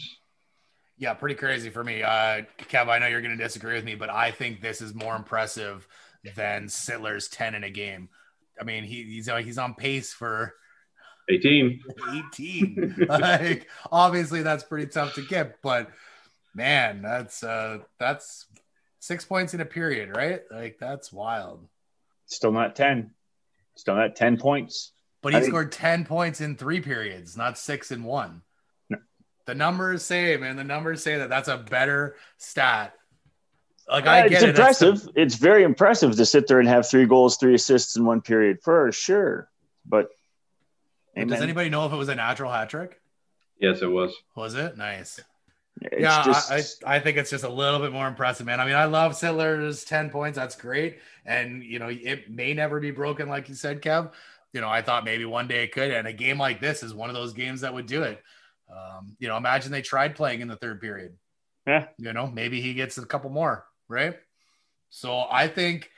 yeah, 0.98 1.13
pretty 1.13 1.36
crazy 1.36 1.70
for 1.70 1.84
me. 1.84 2.04
Uh, 2.04 2.44
Kev, 2.70 2.88
I 2.88 3.00
know 3.00 3.08
you're 3.08 3.22
going 3.22 3.38
to 3.38 3.44
disagree 3.44 3.76
with 3.76 3.84
me, 3.84 3.96
but 3.96 4.10
I 4.10 4.32
think 4.32 4.62
this 4.62 4.82
is 4.82 4.96
more 4.96 5.15
impressive 5.15 5.88
than 6.36 6.65
Sittler's 6.65 7.28
ten 7.28 7.54
in 7.54 7.63
a 7.63 7.70
game. 7.70 8.10
I 8.60 8.63
mean, 8.63 8.84
he, 8.84 9.04
he's 9.04 9.30
uh, 9.30 9.38
he's 9.38 9.58
on 9.58 9.76
pace 9.76 10.13
for 10.13 10.56
18. 11.30 11.82
18. 12.34 12.96
like 13.10 13.68
obviously 13.91 14.41
that's 14.41 14.63
pretty 14.63 14.88
tough 14.88 15.13
to 15.15 15.22
get, 15.22 15.62
but 15.62 15.91
man, 16.56 17.02
that's 17.04 17.44
uh 17.44 17.80
that's 18.00 18.46
six 19.00 19.24
points 19.26 19.54
in 19.54 19.62
a 19.62 19.65
period, 19.65 20.15
right? 20.15 20.41
Like 20.50 20.78
that's 20.80 21.13
wild. 21.13 21.68
Still 22.26 22.52
not 22.52 22.76
10. 22.76 23.12
Still 23.76 23.96
not 23.96 24.15
10 24.15 24.38
points. 24.38 24.94
But 25.22 25.34
he 25.34 25.38
I 25.38 25.41
think- 25.41 25.52
scored 25.52 25.72
10 25.72 26.06
points 26.06 26.41
in 26.41 26.56
three 26.56 26.82
periods, 26.82 27.38
not 27.38 27.58
six 27.58 27.91
in 27.91 28.04
one. 28.04 28.41
No. 28.89 28.98
The 29.46 29.54
numbers 29.56 30.02
say, 30.04 30.36
man, 30.38 30.56
the 30.56 30.63
numbers 30.63 31.04
say 31.04 31.18
that 31.18 31.30
that's 31.30 31.50
a 31.50 31.58
better 31.58 32.15
stat. 32.38 32.94
Like 33.88 34.08
Uh, 34.08 34.10
I 34.10 34.20
it's 34.22 34.30
get 34.30 34.50
it. 34.50 34.56
that's 34.56 34.80
the- 34.80 34.88
impressive. 34.88 35.12
It's 35.15 35.36
very 35.36 35.62
impressive 35.63 36.15
to 36.15 36.26
sit 36.26 36.48
there 36.48 36.60
and 36.60 36.68
have 36.68 36.88
three 36.89 37.06
goals, 37.06 37.38
three 37.38 37.54
assists 37.54 37.96
in 37.98 38.06
one 38.06 38.22
period 38.22 38.60
for 38.63 38.91
sure. 38.91 39.50
But 39.86 40.10
Does 41.15 41.41
anybody 41.41 41.70
know 41.70 41.86
if 41.86 41.94
it 41.94 41.96
was 41.96 42.10
a 42.10 42.15
natural 42.15 42.52
hat 42.52 42.70
trick? 42.70 43.00
Yes, 43.60 43.82
it 43.82 43.88
was. 43.88 44.13
Was 44.36 44.56
it? 44.56 44.78
Nice. 44.78 45.20
It's 45.82 46.02
yeah, 46.02 46.24
just, 46.24 46.84
I, 46.86 46.96
I 46.96 47.00
think 47.00 47.18
it's 47.18 47.30
just 47.30 47.44
a 47.44 47.50
little 47.50 47.80
bit 47.80 47.92
more 47.92 48.08
impressive, 48.08 48.46
man. 48.46 48.60
I 48.60 48.66
mean, 48.66 48.76
I 48.76 48.86
love 48.86 49.14
Sittler's 49.14 49.84
10 49.84 50.10
points. 50.10 50.38
That's 50.38 50.56
great. 50.56 51.00
And, 51.26 51.64
you 51.64 51.80
know, 51.80 51.90
it 51.90 52.30
may 52.30 52.54
never 52.54 52.80
be 52.80 52.92
broken, 52.92 53.28
like 53.28 53.50
you 53.50 53.56
said, 53.56 53.82
Kev. 53.82 54.12
You 54.54 54.62
know, 54.62 54.70
I 54.70 54.82
thought 54.82 55.04
maybe 55.04 55.26
one 55.26 55.48
day 55.48 55.64
it 55.64 55.74
could. 55.74 55.92
And 55.92 56.08
a 56.08 56.14
game 56.14 56.38
like 56.38 56.62
this 56.62 56.82
is 56.82 56.94
one 56.94 57.10
of 57.10 57.16
those 57.16 57.34
games 57.34 57.62
that 57.62 57.74
would 57.74 57.88
do 57.88 58.04
it. 58.04 58.24
Um, 58.72 59.16
you 59.20 59.28
know, 59.28 59.38
imagine 59.38 59.72
they 59.72 59.82
tried 59.82 60.16
playing 60.16 60.42
in 60.42 60.48
the 60.48 60.56
third 60.56 60.80
period. 60.80 61.18
Yeah. 61.68 61.88
You 61.98 62.14
know, 62.14 62.28
maybe 62.28 62.62
he 62.62 62.74
gets 62.74 62.98
a 62.98 63.06
couple 63.06 63.30
more, 63.30 63.66
right? 63.90 64.16
So 64.90 65.26
I 65.30 65.48
think 65.48 65.92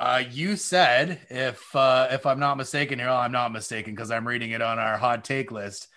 uh, 0.00 0.22
you 0.30 0.56
said, 0.56 1.20
if 1.28 1.74
uh, 1.74 2.08
if 2.10 2.26
I'm 2.26 2.38
not 2.38 2.56
mistaken 2.56 2.98
here, 2.98 3.08
I'm 3.08 3.32
not 3.32 3.52
mistaken 3.52 3.94
because 3.94 4.10
I'm 4.10 4.26
reading 4.26 4.50
it 4.50 4.62
on 4.62 4.78
our 4.78 4.96
hot 4.96 5.24
take 5.24 5.50
list. 5.50 5.88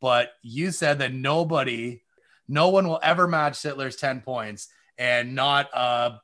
But 0.00 0.32
you 0.42 0.70
said 0.70 0.98
that 1.00 1.12
nobody, 1.12 2.02
no 2.50 2.68
one 2.68 2.86
will 2.88 3.00
ever 3.02 3.26
match 3.28 3.54
Sittler's 3.54 3.96
10 3.96 4.20
points, 4.22 4.68
and 4.98 5.34
not 5.34 5.70
a 5.72 6.20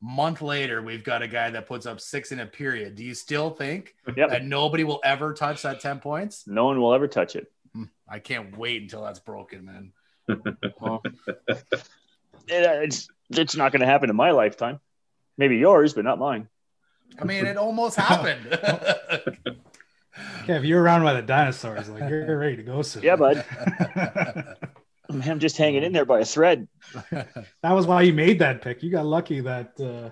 month 0.00 0.42
later, 0.42 0.80
we've 0.82 1.02
got 1.02 1.22
a 1.22 1.28
guy 1.28 1.50
that 1.50 1.66
puts 1.66 1.86
up 1.86 2.00
six 2.00 2.30
in 2.32 2.40
a 2.40 2.46
period. 2.46 2.94
Do 2.94 3.02
you 3.04 3.14
still 3.14 3.50
think 3.50 3.94
Yep. 4.16 4.30
that 4.30 4.44
nobody 4.44 4.84
will 4.84 5.00
ever 5.02 5.32
touch 5.34 5.62
that 5.62 5.80
10 5.80 5.98
points? 6.00 6.46
no 6.46 6.66
one 6.66 6.78
will 6.80 6.92
ever 6.94 7.08
touch 7.08 7.34
it. 7.34 7.50
Hmm, 7.74 7.84
I 8.08 8.18
can't 8.18 8.56
wait 8.56 8.82
until 8.82 9.02
that's 9.04 9.18
broken, 9.20 9.64
man. 9.64 9.92
Well, 10.80 11.02
it, 11.48 11.64
it's 12.48 13.08
it's 13.30 13.56
not 13.56 13.72
going 13.72 13.80
to 13.80 13.86
happen 13.86 14.10
in 14.10 14.16
my 14.16 14.30
lifetime. 14.32 14.80
Maybe 15.36 15.56
yours, 15.56 15.94
but 15.94 16.04
not 16.04 16.18
mine. 16.18 16.48
I 17.20 17.24
mean, 17.24 17.46
it 17.46 17.56
almost 17.56 17.96
happened. 17.96 18.44
Kev, 20.46 20.66
you're 20.66 20.82
around 20.82 21.02
by 21.02 21.14
the 21.14 21.22
dinosaurs. 21.22 21.88
Like 21.88 22.08
you're 22.08 22.38
ready 22.38 22.56
to 22.56 22.62
go 22.62 22.82
soon. 22.82 23.02
Yeah, 23.02 23.16
bud. 23.16 23.44
I'm 25.10 25.38
just 25.38 25.56
hanging 25.56 25.82
in 25.82 25.92
there 25.92 26.04
by 26.04 26.20
a 26.20 26.24
thread. 26.24 26.68
That 27.10 27.72
was 27.72 27.86
why 27.86 28.02
you 28.02 28.12
made 28.12 28.38
that 28.38 28.62
pick. 28.62 28.82
You 28.82 28.90
got 28.90 29.06
lucky 29.06 29.40
that 29.40 29.78
uh, 29.80 30.10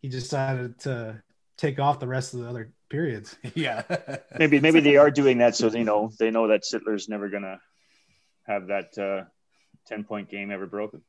he 0.00 0.08
decided 0.08 0.78
to 0.80 1.22
take 1.56 1.78
off 1.78 1.98
the 2.00 2.06
rest 2.08 2.34
of 2.34 2.40
the 2.40 2.48
other 2.48 2.72
periods. 2.88 3.36
yeah. 3.54 3.82
Maybe 4.38 4.60
maybe 4.60 4.80
they 4.80 4.96
are 4.96 5.10
doing 5.10 5.38
that 5.38 5.56
so 5.56 5.68
they 5.68 5.82
know 5.82 6.10
they 6.18 6.30
know 6.30 6.48
that 6.48 6.62
Sittler's 6.62 7.08
never 7.08 7.28
gonna 7.28 7.58
have 8.46 8.66
that 8.68 8.98
uh, 8.98 9.24
ten 9.86 10.04
point 10.04 10.28
game 10.28 10.50
ever 10.50 10.66
broken. 10.66 11.02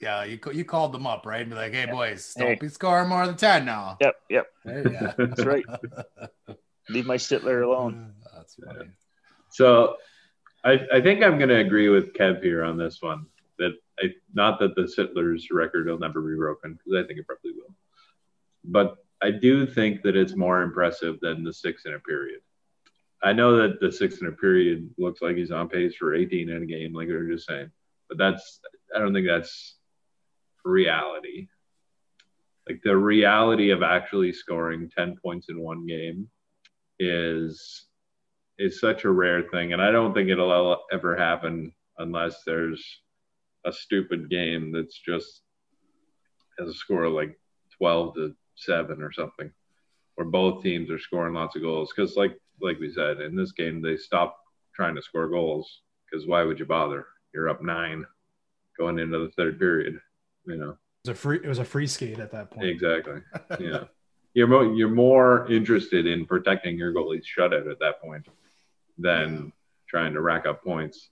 Yeah, 0.00 0.24
you 0.24 0.38
you 0.52 0.64
called 0.64 0.92
them 0.92 1.06
up, 1.06 1.24
right? 1.26 1.40
And 1.40 1.50
be 1.50 1.56
like, 1.56 1.72
hey, 1.72 1.86
boys, 1.86 2.34
don't 2.36 2.48
Hey. 2.48 2.54
be 2.60 2.68
scoring 2.68 3.08
more 3.08 3.26
than 3.26 3.36
10 3.36 3.64
now. 3.64 3.96
Yep, 4.00 4.14
yep, 4.28 4.46
Hey, 4.64 4.82
yeah. 4.92 5.12
that's 5.18 5.44
right. 5.44 5.64
Leave 6.90 7.06
my 7.06 7.16
Sittler 7.16 7.64
alone. 7.64 8.12
That's 8.34 8.56
funny. 8.56 8.90
So 9.50 9.96
I, 10.66 10.80
I 10.94 11.00
think 11.00 11.22
I'm 11.22 11.38
going 11.38 11.48
to 11.48 11.60
agree 11.60 11.88
with 11.88 12.12
Kev 12.12 12.42
here 12.42 12.64
on 12.64 12.76
this 12.76 13.00
one. 13.00 13.26
That 13.58 13.72
I 14.00 14.12
not 14.34 14.58
that 14.58 14.74
the 14.74 14.82
Sittler's 14.82 15.50
record 15.50 15.86
will 15.86 15.98
never 15.98 16.20
be 16.20 16.36
broken 16.36 16.72
because 16.72 17.04
I 17.04 17.06
think 17.06 17.20
it 17.20 17.26
probably 17.26 17.52
will, 17.52 17.72
but 18.64 18.96
I 19.22 19.30
do 19.30 19.64
think 19.64 20.02
that 20.02 20.16
it's 20.16 20.36
more 20.36 20.62
impressive 20.62 21.18
than 21.20 21.44
the 21.44 21.52
six 21.52 21.86
in 21.86 21.94
a 21.94 22.00
period. 22.00 22.40
I 23.22 23.32
know 23.32 23.56
that 23.56 23.80
the 23.80 23.90
six 23.90 24.18
in 24.18 24.26
a 24.26 24.32
period 24.32 24.90
looks 24.98 25.22
like 25.22 25.36
he's 25.36 25.52
on 25.52 25.68
pace 25.68 25.94
for 25.94 26.14
18 26.14 26.50
in 26.50 26.62
a 26.62 26.66
game, 26.66 26.92
like 26.92 27.08
we 27.08 27.16
were 27.16 27.28
just 27.28 27.46
saying, 27.46 27.70
but 28.08 28.18
that's 28.18 28.60
I 28.94 28.98
don't 28.98 29.14
think 29.14 29.26
that's 29.26 29.76
reality. 30.64 31.48
Like 32.68 32.80
the 32.82 32.96
reality 32.96 33.70
of 33.70 33.82
actually 33.84 34.32
scoring 34.32 34.90
10 34.94 35.16
points 35.22 35.48
in 35.48 35.60
one 35.60 35.86
game 35.86 36.28
is 36.98 37.85
is 38.58 38.80
such 38.80 39.04
a 39.04 39.10
rare 39.10 39.42
thing, 39.42 39.72
and 39.72 39.82
I 39.82 39.90
don't 39.90 40.14
think 40.14 40.28
it'll 40.28 40.78
ever 40.92 41.16
happen 41.16 41.72
unless 41.98 42.42
there's 42.44 42.84
a 43.64 43.72
stupid 43.72 44.30
game 44.30 44.72
that's 44.72 44.98
just 44.98 45.42
has 46.58 46.68
a 46.68 46.74
score 46.74 47.04
of 47.04 47.12
like 47.12 47.38
12 47.76 48.14
to 48.14 48.36
7 48.56 49.02
or 49.02 49.12
something, 49.12 49.50
where 50.14 50.26
both 50.26 50.62
teams 50.62 50.90
are 50.90 50.98
scoring 50.98 51.34
lots 51.34 51.56
of 51.56 51.62
goals. 51.62 51.92
Because, 51.94 52.16
like 52.16 52.38
like 52.60 52.78
we 52.78 52.90
said, 52.92 53.20
in 53.20 53.36
this 53.36 53.52
game, 53.52 53.82
they 53.82 53.96
stopped 53.96 54.40
trying 54.74 54.94
to 54.94 55.02
score 55.02 55.28
goals 55.28 55.82
because 56.10 56.26
why 56.26 56.42
would 56.42 56.58
you 56.58 56.64
bother? 56.64 57.06
You're 57.34 57.48
up 57.48 57.62
nine 57.62 58.06
going 58.78 58.98
into 58.98 59.18
the 59.18 59.30
third 59.36 59.58
period, 59.58 60.00
you 60.46 60.56
know. 60.56 60.70
It 61.04 61.10
was 61.10 61.10
a 61.10 61.14
free. 61.14 61.40
It 61.42 61.48
was 61.48 61.58
a 61.58 61.64
free 61.64 61.86
skate 61.86 62.18
at 62.18 62.32
that 62.32 62.50
point. 62.50 62.66
Exactly. 62.66 63.20
Yeah. 63.60 63.84
You're 64.34 64.48
more 64.48 64.64
you're 64.64 64.90
more 64.90 65.50
interested 65.50 66.06
in 66.06 66.26
protecting 66.26 66.76
your 66.76 66.92
goalie's 66.92 67.26
shutout 67.26 67.70
at 67.70 67.78
that 67.80 68.00
point 68.02 68.26
than 68.98 69.52
trying 69.88 70.12
to 70.14 70.20
rack 70.20 70.46
up 70.46 70.62
points. 70.62 71.10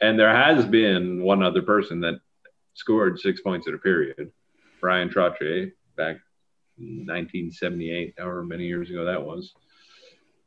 And 0.00 0.18
there 0.18 0.34
has 0.34 0.64
been 0.64 1.22
one 1.22 1.42
other 1.42 1.62
person 1.62 2.00
that 2.00 2.20
scored 2.74 3.18
six 3.18 3.40
points 3.40 3.66
in 3.66 3.74
a 3.74 3.78
period, 3.78 4.30
Bryan 4.80 5.08
Trottier, 5.08 5.72
back 5.96 6.16
in 6.78 7.06
1978, 7.06 8.14
however 8.18 8.44
many 8.44 8.64
years 8.66 8.90
ago 8.90 9.04
that 9.04 9.22
was. 9.22 9.52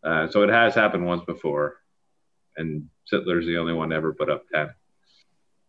Uh, 0.04 0.28
so 0.30 0.44
it 0.44 0.50
has 0.50 0.74
happened 0.74 1.06
once 1.06 1.24
before, 1.26 1.78
and 2.58 2.90
Sittler's 3.12 3.46
the 3.46 3.58
only 3.58 3.74
one 3.74 3.90
to 3.90 3.96
ever 3.96 4.14
put 4.14 4.30
up 4.30 4.46
ten. 4.54 4.70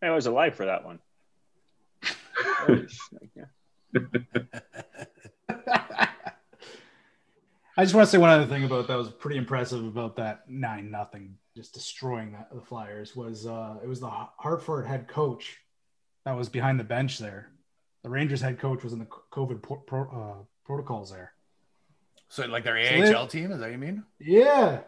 I 0.00 0.10
was 0.10 0.26
alive 0.26 0.54
for 0.54 0.66
that 0.66 0.84
one. 0.84 1.00
I 7.76 7.84
just 7.84 7.94
want 7.94 8.06
to 8.06 8.10
say 8.10 8.18
one 8.18 8.30
other 8.30 8.46
thing 8.46 8.64
about 8.64 8.86
that 8.88 8.98
was 8.98 9.08
pretty 9.08 9.38
impressive 9.38 9.84
about 9.84 10.16
that 10.16 10.48
nine 10.48 10.90
nothing, 10.90 11.36
just 11.56 11.72
destroying 11.72 12.32
that, 12.32 12.48
the 12.54 12.60
Flyers 12.60 13.16
was 13.16 13.46
uh, 13.46 13.76
it 13.82 13.88
was 13.88 14.00
the 14.00 14.10
Hartford 14.10 14.86
head 14.86 15.08
coach 15.08 15.58
that 16.24 16.36
was 16.36 16.48
behind 16.48 16.78
the 16.78 16.84
bench 16.84 17.18
there. 17.18 17.48
The 18.02 18.10
Rangers 18.10 18.40
head 18.40 18.58
coach 18.58 18.82
was 18.84 18.92
in 18.92 18.98
the 18.98 19.06
COVID 19.06 19.62
pro- 19.62 19.76
pro- 19.78 20.10
uh, 20.10 20.44
protocols 20.66 21.10
there. 21.12 21.32
So, 22.28 22.44
like 22.46 22.64
their 22.64 22.82
So 22.84 23.00
they- 23.00 23.14
AHL 23.14 23.26
team, 23.26 23.52
is 23.52 23.58
that 23.60 23.66
what 23.66 23.72
you 23.72 23.78
mean? 23.78 24.04
Yeah, 24.18 24.80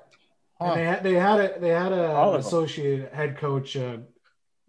Huh. 0.61 0.72
and 0.72 0.76
they 0.80 0.85
had 0.85 1.03
they 1.03 1.14
had 1.14 1.41
a 1.41 1.59
they 1.61 1.68
had 1.70 1.93
a 1.93 2.35
associate 2.37 3.12
head 3.14 3.39
coach 3.39 3.76
uh, 3.76 3.99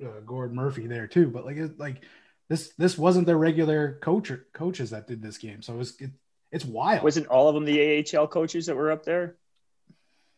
uh, 0.03 0.19
Gord 0.25 0.53
Murphy 0.53 0.87
there 0.87 1.07
too. 1.07 1.27
But 1.27 1.45
like 1.45 1.57
it, 1.57 1.77
like 1.79 2.01
this 2.49 2.69
this 2.77 2.97
wasn't 2.97 3.27
their 3.27 3.37
regular 3.37 3.99
coach 4.01 4.31
coaches 4.53 4.89
that 4.91 5.07
did 5.07 5.21
this 5.21 5.37
game, 5.37 5.61
so 5.61 5.73
it 5.73 5.77
was 5.77 5.99
it, 6.01 6.11
it's 6.51 6.65
wild. 6.65 7.03
Wasn't 7.03 7.27
all 7.27 7.49
of 7.49 7.55
them 7.55 7.65
the 7.65 8.05
AHL 8.15 8.27
coaches 8.27 8.67
that 8.67 8.75
were 8.75 8.91
up 8.91 9.03
there? 9.03 9.35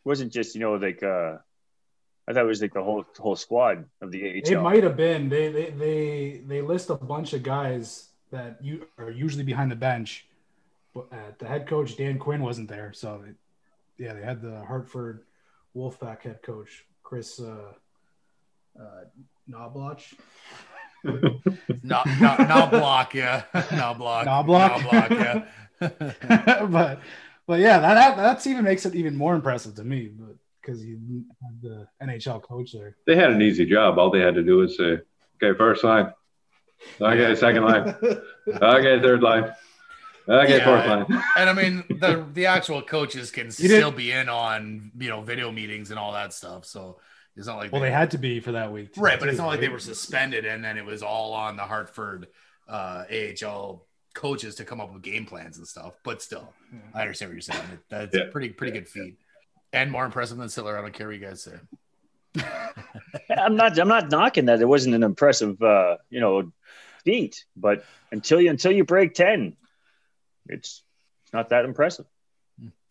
Wasn't 0.04 0.32
just 0.32 0.54
you 0.54 0.60
know 0.60 0.74
like 0.74 1.02
uh, 1.02 1.36
I 2.26 2.32
thought 2.32 2.44
it 2.44 2.46
was 2.46 2.60
like 2.60 2.74
the 2.74 2.82
whole 2.82 3.04
whole 3.18 3.36
squad 3.36 3.84
of 4.00 4.10
the 4.10 4.22
AHL. 4.22 4.52
It 4.52 4.60
might 4.60 4.82
have 4.82 4.96
been. 4.96 5.28
They 5.28 5.50
they 5.50 5.70
they 5.70 6.42
they 6.46 6.60
list 6.62 6.90
a 6.90 6.94
bunch 6.94 7.32
of 7.32 7.42
guys 7.42 8.08
that 8.30 8.58
you 8.62 8.86
are 8.98 9.10
usually 9.10 9.44
behind 9.44 9.70
the 9.70 9.76
bench, 9.76 10.26
but 10.94 11.06
uh, 11.12 11.32
the 11.38 11.46
head 11.46 11.66
coach 11.66 11.96
Dan 11.96 12.18
Quinn 12.18 12.42
wasn't 12.42 12.68
there. 12.68 12.92
So 12.92 13.22
it, 13.26 13.34
yeah, 13.96 14.12
they 14.12 14.22
had 14.22 14.42
the 14.42 14.62
Hartford 14.64 15.24
Wolfpack 15.74 16.22
head 16.22 16.42
coach 16.42 16.84
Kris 17.02 17.40
uh, 17.40 17.72
uh, 18.78 19.04
Knoblauch. 19.50 20.14
Not 21.84 22.08
not 22.20 22.40
not 22.40 22.70
block, 22.72 23.14
yeah. 23.14 23.44
Not 23.72 23.98
block. 23.98 24.26
Knoblauch? 24.26 24.82
Not 24.82 24.82
block, 24.82 25.10
yeah. 25.10 25.44
but 25.80 27.00
but 27.46 27.60
yeah, 27.60 27.78
that, 27.78 27.94
that 27.94 28.16
that's 28.16 28.46
even 28.46 28.64
makes 28.64 28.84
it 28.86 28.94
even 28.94 29.16
more 29.16 29.34
impressive 29.34 29.74
to 29.76 29.84
me. 29.84 30.10
But 30.14 30.36
because 30.60 30.84
you 30.84 31.24
have 31.42 31.60
the 31.62 31.88
NHL 32.02 32.42
coach 32.42 32.72
there. 32.72 32.96
They 33.06 33.16
had 33.16 33.30
an 33.30 33.40
easy 33.40 33.64
job. 33.64 33.98
All 33.98 34.10
they 34.10 34.20
had 34.20 34.34
to 34.34 34.42
do 34.42 34.58
was 34.58 34.76
say, 34.76 34.98
"Okay, 35.42 35.56
first 35.56 35.84
line. 35.84 36.12
Okay, 37.00 37.34
second 37.34 37.64
line. 37.64 37.94
Okay, 38.48 39.00
third 39.00 39.22
line. 39.22 39.52
Okay, 40.28 40.58
Yeah. 40.58 40.64
fourth 40.64 40.86
line." 40.86 41.22
and 41.36 41.48
I 41.50 41.52
mean 41.54 41.84
the 41.88 42.26
the 42.34 42.46
actual 42.46 42.82
coaches 42.82 43.30
can 43.30 43.44
didn't- 43.48 43.54
still 43.54 43.90
be 43.92 44.12
in 44.12 44.28
on 44.28 44.92
you 44.98 45.08
know 45.08 45.22
video 45.22 45.50
meetings 45.50 45.90
and 45.90 45.98
all 45.98 46.12
that 46.12 46.32
stuff. 46.34 46.66
So 46.66 47.00
it's 47.36 47.46
not 47.46 47.56
like 47.56 47.72
Well, 47.72 47.80
they 47.80 47.90
had 47.90 48.10
to 48.10 48.18
be 48.18 48.40
for 48.40 48.52
that 48.52 48.72
week, 48.72 48.92
too, 48.94 49.00
right, 49.00 49.18
but 49.18 49.28
it's 49.28 49.38
too, 49.38 49.42
not 49.44 49.48
like 49.48 49.60
they 49.60 49.68
were 49.68 49.78
suspended 49.78 50.44
and 50.44 50.62
then 50.62 50.76
it 50.76 50.84
was 50.84 51.02
all 51.04 51.32
on 51.34 51.56
the 51.56 51.62
Hartford 51.62 52.26
uh, 52.68 53.04
AHL 53.10 53.86
coaches 54.18 54.56
to 54.56 54.64
come 54.64 54.80
up 54.80 54.92
with 54.92 55.02
game 55.02 55.24
plans 55.24 55.58
and 55.58 55.66
stuff. 55.66 55.94
But 56.02 56.20
still, 56.20 56.52
Yeah. 56.72 56.80
I 56.94 57.00
understand 57.02 57.30
what 57.30 57.34
you're 57.34 57.40
saying. 57.42 57.62
It- 57.72 57.80
That's 57.88 58.14
Yeah. 58.16 58.22
a 58.24 58.30
pretty 58.30 58.50
pretty 58.50 58.72
good 58.72 58.88
feat 58.88 59.16
and 59.72 59.90
more 59.92 60.04
impressive 60.04 60.36
than 60.38 60.48
Sittler. 60.48 60.76
I 60.76 60.80
don't 60.82 60.92
care 60.92 61.06
what 61.06 61.16
you 61.16 61.24
guys 61.24 61.42
say. 61.42 61.54
I'm 63.30 63.56
not 63.56 63.78
I'm 63.78 63.88
not 63.88 64.10
knocking 64.10 64.46
that. 64.46 64.60
It 64.60 64.66
wasn't 64.66 64.94
an 64.96 65.02
impressive 65.02 65.60
uh, 65.62 65.96
you 66.10 66.20
know 66.20 66.52
feat, 67.04 67.44
but 67.56 67.84
until 68.12 68.40
you 68.40 68.50
until 68.50 68.72
you 68.72 68.84
break 68.84 69.14
ten, 69.14 69.56
it's 70.48 70.82
it's 71.24 71.32
not 71.32 71.50
that 71.50 71.64
impressive. 71.64 72.06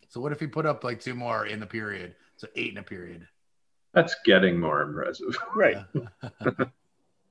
So 0.08 0.20
what 0.20 0.32
if 0.32 0.40
he 0.40 0.46
put 0.46 0.64
up 0.64 0.82
like 0.84 1.00
two 1.00 1.14
more 1.14 1.44
in 1.46 1.60
the 1.60 1.66
period? 1.66 2.14
So 2.36 2.48
eight 2.56 2.72
in 2.72 2.78
a 2.78 2.82
period. 2.82 3.26
That's 3.92 4.14
getting 4.24 4.58
more 4.60 4.80
impressive. 4.82 5.36
Right. 5.54 5.84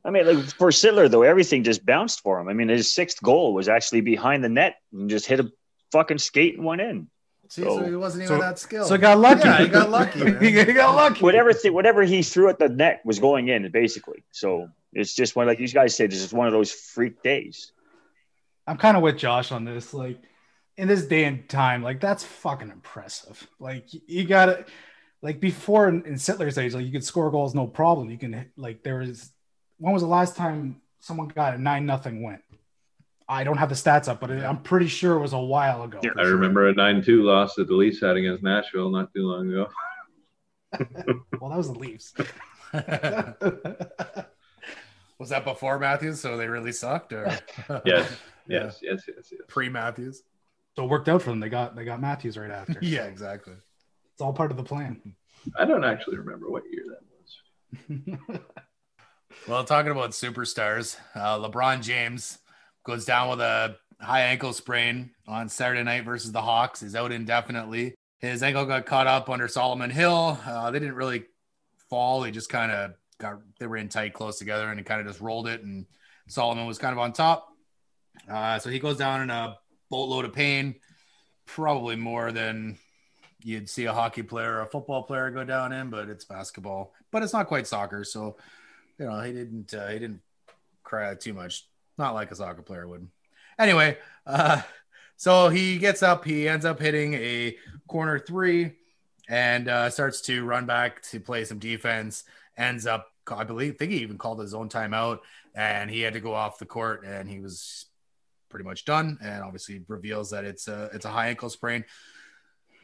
I 0.07 0.09
mean, 0.09 0.25
like 0.25 0.45
for 0.45 0.69
Sittler 0.69 1.11
though, 1.11 1.23
everything 1.23 1.63
just 1.63 1.85
bounced 1.85 2.21
for 2.21 2.39
him. 2.39 2.47
I 2.47 2.53
mean, 2.53 2.69
his 2.69 2.91
sixth 2.93 3.21
goal 3.21 3.53
was 3.53 3.67
actually 3.67 3.99
behind 4.01 4.41
the 4.41 4.47
net 4.49 4.77
and 4.93 5.09
just 5.09 5.25
hit 5.25 5.41
a 5.41 5.51
fucking 5.91 6.19
skate 6.19 6.55
and 6.55 6.65
went 6.65 6.79
in. 6.79 7.09
See, 7.49 7.63
so, 7.63 7.79
So- 7.79 7.85
he 7.85 7.95
wasn't 7.95 8.23
even 8.23 8.37
so- 8.37 8.41
that 8.41 8.57
skilled. 8.57 8.87
So 8.87 8.93
he 8.95 9.01
got 9.01 9.19
lucky. 9.19 9.47
Yeah, 9.47 9.61
he 9.63 9.67
got 9.67 9.89
lucky, 9.89 10.19
he 10.39 10.73
got 10.73 10.95
lucky. 10.95 11.21
Whatever 11.21 11.51
th- 11.51 11.73
whatever 11.73 12.03
he 12.03 12.23
threw 12.23 12.47
at 12.49 12.57
the 12.57 12.69
net 12.69 13.01
was 13.03 13.19
going 13.19 13.49
in, 13.49 13.69
basically. 13.69 14.23
So 14.31 14.69
it's 14.93 15.13
just 15.13 15.35
one 15.35 15.45
like 15.45 15.59
you 15.59 15.67
guys 15.67 15.95
said, 15.95 16.11
it's 16.13 16.21
just 16.21 16.33
one 16.33 16.47
of 16.47 16.53
those 16.53 16.71
freak 16.71 17.21
days. 17.21 17.73
I'm 18.65 18.77
kind 18.77 18.95
of 18.95 19.03
with 19.03 19.17
Josh 19.17 19.51
on 19.51 19.65
this. 19.65 19.93
Like 19.93 20.19
in 20.77 20.87
this 20.87 21.05
day 21.05 21.25
and 21.25 21.49
time, 21.49 21.83
like 21.83 21.99
that's 21.99 22.23
fucking 22.23 22.69
impressive. 22.69 23.45
Like 23.59 23.87
you 23.91 24.23
got 24.25 24.45
to 24.45 24.65
like 25.21 25.41
before 25.41 25.89
in, 25.89 26.05
in 26.05 26.13
Sittler's 26.13 26.57
age, 26.57 26.73
like 26.73 26.85
you 26.85 26.91
could 26.93 27.03
score 27.03 27.29
goals 27.29 27.53
no 27.53 27.67
problem. 27.67 28.09
You 28.09 28.17
can 28.17 28.51
like 28.55 28.83
there 28.83 28.99
was 28.99 29.31
when 29.77 29.93
was 29.93 30.01
the 30.01 30.07
last 30.07 30.35
time 30.35 30.81
someone 30.99 31.27
got 31.29 31.53
a 31.55 31.57
nine 31.57 31.85
nothing 31.85 32.23
win? 32.23 32.39
I 33.29 33.43
don't 33.43 33.57
have 33.57 33.69
the 33.69 33.75
stats 33.75 34.07
up, 34.07 34.21
but 34.21 34.31
it, 34.31 34.43
I'm 34.43 34.61
pretty 34.61 34.87
sure 34.87 35.15
it 35.15 35.19
was 35.19 35.33
a 35.33 35.39
while 35.39 35.83
ago. 35.83 35.99
Yeah, 36.01 36.11
I 36.17 36.21
remember 36.23 36.67
a 36.69 36.73
9 36.73 37.03
2 37.03 37.23
loss 37.23 37.55
that 37.55 37.67
the 37.67 37.73
Leafs 37.75 37.99
had 37.99 38.15
against 38.15 38.41
Nashville 38.41 38.89
not 38.89 39.13
too 39.13 39.27
long 39.27 39.49
ago. 39.49 39.67
Well, 41.39 41.49
that 41.51 41.57
was 41.57 41.67
the 41.71 41.77
Leafs. 41.79 42.13
was 45.19 45.29
that 45.29 45.45
before 45.45 45.77
Matthews? 45.79 46.19
So 46.19 46.35
they 46.37 46.47
really 46.47 46.71
sucked, 46.71 47.13
or 47.13 47.25
Yes, 47.27 48.11
Yeah. 48.47 48.63
yes, 48.63 48.79
yes, 48.81 49.03
yes, 49.07 49.29
yes. 49.31 49.41
pre 49.47 49.69
Matthews? 49.69 50.23
so 50.75 50.83
it 50.85 50.89
worked 50.89 51.09
out 51.09 51.21
for 51.21 51.29
them. 51.31 51.39
They 51.39 51.49
got 51.49 51.75
they 51.75 51.85
got 51.85 52.01
Matthews 52.01 52.37
right 52.37 52.51
after. 52.51 52.77
Yeah, 52.81 53.05
exactly. 53.05 53.53
It's 54.13 54.21
all 54.21 54.33
part 54.33 54.51
of 54.51 54.57
the 54.57 54.63
plan. 54.63 55.01
I 55.57 55.65
don't 55.65 55.83
actually 55.83 56.17
remember 56.17 56.49
what 56.49 56.63
year 56.71 56.83
that 56.89 57.01
was. 58.37 58.39
Well, 59.45 59.63
talking 59.63 59.91
about 59.91 60.11
superstars, 60.11 60.97
uh, 61.15 61.37
LeBron 61.39 61.81
James 61.81 62.37
goes 62.83 63.05
down 63.05 63.29
with 63.29 63.41
a 63.41 63.75
high 63.99 64.21
ankle 64.21 64.53
sprain 64.53 65.11
on 65.27 65.49
Saturday 65.49 65.83
night 65.83 66.05
versus 66.05 66.31
the 66.31 66.41
Hawks. 66.41 66.81
Is 66.83 66.95
out 66.95 67.11
indefinitely. 67.11 67.95
His 68.19 68.41
ankle 68.43 68.65
got 68.65 68.85
caught 68.85 69.07
up 69.07 69.29
under 69.29 69.47
Solomon 69.47 69.89
Hill. 69.89 70.39
Uh, 70.45 70.71
they 70.71 70.79
didn't 70.79 70.95
really 70.95 71.25
fall; 71.89 72.21
they 72.21 72.31
just 72.31 72.49
kind 72.49 72.71
of 72.71 72.93
got 73.19 73.39
they 73.59 73.67
were 73.67 73.77
in 73.77 73.89
tight 73.89 74.13
close 74.13 74.37
together 74.37 74.69
and 74.69 74.79
it 74.79 74.85
kind 74.85 75.01
of 75.01 75.07
just 75.07 75.21
rolled 75.21 75.47
it 75.47 75.63
and 75.63 75.85
Solomon 76.27 76.67
was 76.67 76.77
kind 76.77 76.93
of 76.93 76.99
on 76.99 77.13
top. 77.13 77.49
Uh, 78.29 78.59
so 78.59 78.69
he 78.69 78.79
goes 78.79 78.97
down 78.97 79.21
in 79.21 79.29
a 79.29 79.57
boatload 79.89 80.25
of 80.25 80.33
pain, 80.33 80.75
probably 81.45 81.95
more 81.95 82.31
than 82.31 82.77
you'd 83.43 83.69
see 83.69 83.85
a 83.85 83.93
hockey 83.93 84.23
player 84.23 84.55
or 84.57 84.61
a 84.61 84.65
football 84.65 85.03
player 85.03 85.31
go 85.31 85.43
down 85.43 85.71
in, 85.71 85.89
but 85.89 86.09
it's 86.09 86.25
basketball. 86.25 86.93
But 87.11 87.23
it's 87.23 87.33
not 87.33 87.47
quite 87.47 87.67
soccer, 87.67 88.03
so 88.03 88.37
you 88.99 89.05
know 89.05 89.19
he 89.21 89.31
didn't 89.31 89.73
uh, 89.73 89.87
he 89.87 89.99
didn't 89.99 90.21
cry 90.83 91.13
too 91.15 91.33
much, 91.33 91.67
not 91.97 92.13
like 92.13 92.31
a 92.31 92.35
soccer 92.35 92.61
player 92.61 92.87
would. 92.87 93.07
Anyway, 93.59 93.97
uh, 94.25 94.61
so 95.17 95.49
he 95.49 95.77
gets 95.77 96.03
up, 96.03 96.25
he 96.25 96.47
ends 96.47 96.65
up 96.65 96.79
hitting 96.79 97.13
a 97.15 97.57
corner 97.87 98.19
three, 98.19 98.73
and 99.27 99.67
uh, 99.67 99.89
starts 99.89 100.21
to 100.21 100.45
run 100.45 100.65
back 100.65 101.01
to 101.03 101.19
play 101.19 101.43
some 101.43 101.59
defense. 101.59 102.23
Ends 102.57 102.87
up, 102.87 103.11
I 103.29 103.43
believe, 103.43 103.77
think 103.77 103.91
he 103.91 103.99
even 103.99 104.17
called 104.17 104.39
his 104.39 104.53
own 104.53 104.69
timeout, 104.69 105.19
and 105.55 105.89
he 105.89 106.01
had 106.01 106.13
to 106.13 106.19
go 106.19 106.33
off 106.33 106.59
the 106.59 106.65
court, 106.65 107.03
and 107.05 107.29
he 107.29 107.39
was 107.39 107.85
pretty 108.49 108.63
much 108.65 108.85
done. 108.85 109.17
And 109.21 109.43
obviously 109.43 109.83
reveals 109.87 110.31
that 110.31 110.45
it's 110.45 110.67
a 110.67 110.89
it's 110.93 111.05
a 111.05 111.09
high 111.09 111.29
ankle 111.29 111.49
sprain. 111.49 111.83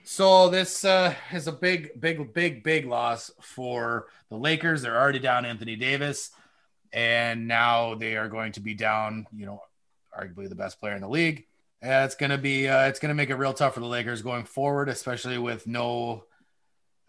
So 0.05 0.49
this 0.49 0.83
uh, 0.83 1.15
is 1.31 1.47
a 1.47 1.51
big, 1.53 1.99
big, 1.99 2.33
big, 2.33 2.61
big 2.61 2.85
loss 2.85 3.31
for 3.39 4.07
the 4.29 4.35
Lakers. 4.35 4.81
They're 4.81 4.99
already 4.99 5.19
down 5.19 5.45
Anthony 5.45 5.77
Davis, 5.77 6.31
and 6.91 7.47
now 7.47 7.95
they 7.95 8.17
are 8.17 8.27
going 8.27 8.51
to 8.53 8.59
be 8.59 8.73
down. 8.73 9.27
You 9.33 9.45
know, 9.45 9.61
arguably 10.17 10.49
the 10.49 10.55
best 10.55 10.81
player 10.81 10.93
in 10.93 11.01
the 11.01 11.07
league. 11.07 11.45
It's 11.81 12.15
gonna 12.15 12.37
be 12.37 12.67
uh, 12.67 12.87
it's 12.87 12.99
gonna 12.99 13.13
make 13.13 13.29
it 13.29 13.35
real 13.35 13.53
tough 13.53 13.75
for 13.75 13.79
the 13.79 13.85
Lakers 13.85 14.21
going 14.21 14.43
forward, 14.43 14.89
especially 14.89 15.37
with 15.37 15.67
no 15.67 16.25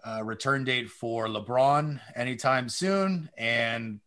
uh, 0.05 0.23
return 0.23 0.63
date 0.63 0.89
for 0.89 1.27
LeBron 1.27 2.01
anytime 2.15 2.69
soon, 2.69 3.29
and 3.37 4.01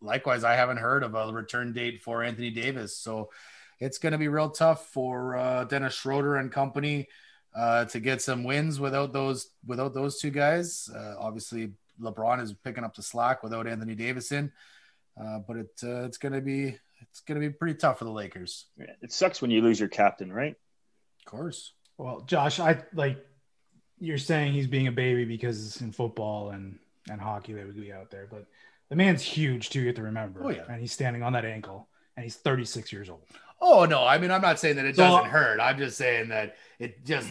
likewise, 0.00 0.42
I 0.42 0.54
haven't 0.54 0.78
heard 0.78 1.04
of 1.04 1.14
a 1.14 1.32
return 1.32 1.72
date 1.72 2.02
for 2.02 2.24
Anthony 2.24 2.50
Davis. 2.50 2.96
So 2.96 3.30
it's 3.78 3.98
to 4.12 4.18
be 4.18 4.28
real 4.28 4.50
tough 4.50 4.88
for 4.88 5.36
uh, 5.36 5.64
Dennis 5.64 5.94
Schroeder 5.94 6.36
and 6.36 6.50
company 6.50 7.08
uh, 7.54 7.84
to 7.86 8.00
get 8.00 8.20
some 8.22 8.44
wins 8.44 8.80
without 8.80 9.12
those 9.12 9.50
without 9.66 9.94
those 9.94 10.18
two 10.20 10.30
guys. 10.30 10.90
Uh, 10.94 11.14
obviously, 11.18 11.72
LeBron 12.00 12.40
is 12.42 12.52
picking 12.52 12.84
up 12.84 12.94
the 12.94 13.02
slack 13.02 13.42
without 13.42 13.66
Anthony 13.66 13.94
Davis 13.94 14.32
in, 14.32 14.50
uh, 15.20 15.38
but 15.46 15.56
it 15.56 15.70
uh, 15.82 16.04
it's 16.04 16.18
going 16.18 16.32
to 16.32 16.40
be 16.40 16.76
it's 17.00 17.20
going 17.20 17.40
to 17.40 17.46
be 17.46 17.52
pretty 17.52 17.74
tough 17.74 17.98
for 17.98 18.04
the 18.04 18.10
Lakers. 18.10 18.66
It 19.02 19.12
sucks 19.12 19.40
when 19.42 19.50
you 19.50 19.60
lose 19.62 19.78
your 19.78 19.88
captain, 19.88 20.32
right? 20.32 20.54
Of 21.20 21.24
course. 21.30 21.72
Well, 21.98 22.22
Josh, 22.22 22.58
I 22.60 22.82
like 22.94 23.24
you're 24.00 24.18
saying 24.18 24.52
he's 24.52 24.66
being 24.66 24.88
a 24.88 24.92
baby 24.92 25.24
because 25.24 25.80
in 25.80 25.92
football 25.92 26.50
and 26.50 26.78
and 27.10 27.20
hockey 27.20 27.52
they 27.52 27.64
would 27.64 27.80
be 27.80 27.92
out 27.92 28.10
there, 28.10 28.26
but 28.30 28.46
the 28.88 28.96
man's 28.96 29.22
huge 29.22 29.70
too. 29.70 29.80
You 29.80 29.86
have 29.88 29.96
to 29.96 30.02
remember. 30.02 30.40
Oh, 30.42 30.48
yeah. 30.50 30.64
and 30.68 30.80
he's 30.80 30.92
standing 30.92 31.22
on 31.22 31.34
that 31.34 31.44
ankle, 31.44 31.88
and 32.16 32.24
he's 32.24 32.36
36 32.36 32.92
years 32.92 33.08
old. 33.08 33.22
Oh 33.60 33.84
no, 33.84 34.04
I 34.04 34.18
mean 34.18 34.30
I'm 34.32 34.42
not 34.42 34.58
saying 34.58 34.76
that 34.76 34.84
it 34.86 34.96
So- 34.96 35.02
doesn't 35.04 35.30
hurt. 35.30 35.60
I'm 35.60 35.78
just 35.78 35.96
saying 35.96 36.30
that 36.30 36.56
it 36.80 37.04
just 37.06 37.28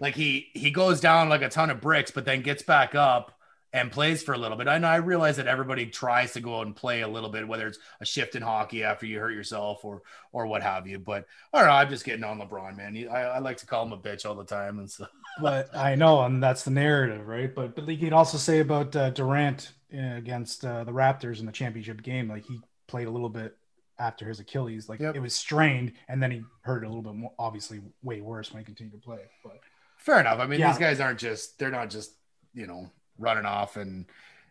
like 0.00 0.14
he 0.14 0.48
he 0.54 0.70
goes 0.70 1.00
down 1.00 1.28
like 1.28 1.42
a 1.42 1.48
ton 1.48 1.70
of 1.70 1.80
bricks, 1.80 2.10
but 2.10 2.24
then 2.24 2.42
gets 2.42 2.62
back 2.62 2.94
up 2.94 3.38
and 3.74 3.90
plays 3.90 4.22
for 4.22 4.34
a 4.34 4.38
little 4.38 4.56
bit. 4.58 4.68
And 4.68 4.84
I 4.84 4.96
realize 4.96 5.36
that 5.38 5.46
everybody 5.46 5.86
tries 5.86 6.34
to 6.34 6.40
go 6.40 6.58
out 6.58 6.66
and 6.66 6.76
play 6.76 7.00
a 7.00 7.08
little 7.08 7.30
bit, 7.30 7.48
whether 7.48 7.66
it's 7.66 7.78
a 8.00 8.04
shift 8.04 8.34
in 8.34 8.42
hockey 8.42 8.84
after 8.84 9.06
you 9.06 9.18
hurt 9.18 9.32
yourself 9.32 9.84
or 9.84 10.02
or 10.32 10.46
what 10.46 10.62
have 10.62 10.86
you. 10.86 10.98
But 10.98 11.26
I 11.52 11.58
don't 11.58 11.68
know. 11.68 11.74
I'm 11.74 11.88
just 11.88 12.04
getting 12.04 12.24
on 12.24 12.38
LeBron, 12.40 12.76
man. 12.76 12.94
He, 12.94 13.06
I, 13.08 13.36
I 13.36 13.38
like 13.38 13.56
to 13.58 13.66
call 13.66 13.84
him 13.86 13.92
a 13.92 13.98
bitch 13.98 14.26
all 14.26 14.34
the 14.34 14.44
time 14.44 14.78
and 14.78 14.90
stuff. 14.90 15.08
But 15.40 15.74
I 15.74 15.94
know, 15.94 16.20
and 16.26 16.42
that's 16.42 16.62
the 16.62 16.70
narrative, 16.70 17.26
right? 17.26 17.54
But 17.54 17.74
but 17.74 17.88
you 17.88 17.96
could 17.96 18.12
also 18.12 18.36
say 18.36 18.60
about 18.60 18.94
uh, 18.94 19.08
Durant 19.08 19.72
uh, 19.96 20.16
against 20.16 20.62
uh, 20.62 20.84
the 20.84 20.92
Raptors 20.92 21.40
in 21.40 21.46
the 21.46 21.52
championship 21.52 22.02
game, 22.02 22.28
like 22.28 22.44
he 22.44 22.60
played 22.86 23.06
a 23.06 23.10
little 23.10 23.30
bit 23.30 23.56
after 23.98 24.28
his 24.28 24.40
Achilles, 24.40 24.90
like 24.90 25.00
Yep. 25.00 25.16
it 25.16 25.20
was 25.20 25.34
strained, 25.34 25.92
and 26.08 26.22
then 26.22 26.30
he 26.30 26.42
hurt 26.60 26.84
a 26.84 26.86
little 26.86 27.00
bit 27.02 27.14
more. 27.14 27.32
Obviously, 27.38 27.80
way 28.02 28.20
worse 28.20 28.52
when 28.52 28.60
he 28.60 28.66
continued 28.66 29.00
to 29.00 29.02
play. 29.02 29.20
But 29.42 29.60
Fair 30.02 30.20
enough. 30.20 30.38
I 30.40 30.46
mean, 30.46 30.60
Yeah. 30.60 30.70
these 30.70 30.78
guys 30.78 31.00
aren't 31.00 31.18
just 31.20 31.58
they're 31.58 31.70
not 31.70 31.90
just 31.90 32.12
you 32.54 32.66
know 32.66 32.90
running 33.18 33.46
off 33.46 33.76
and 33.76 34.06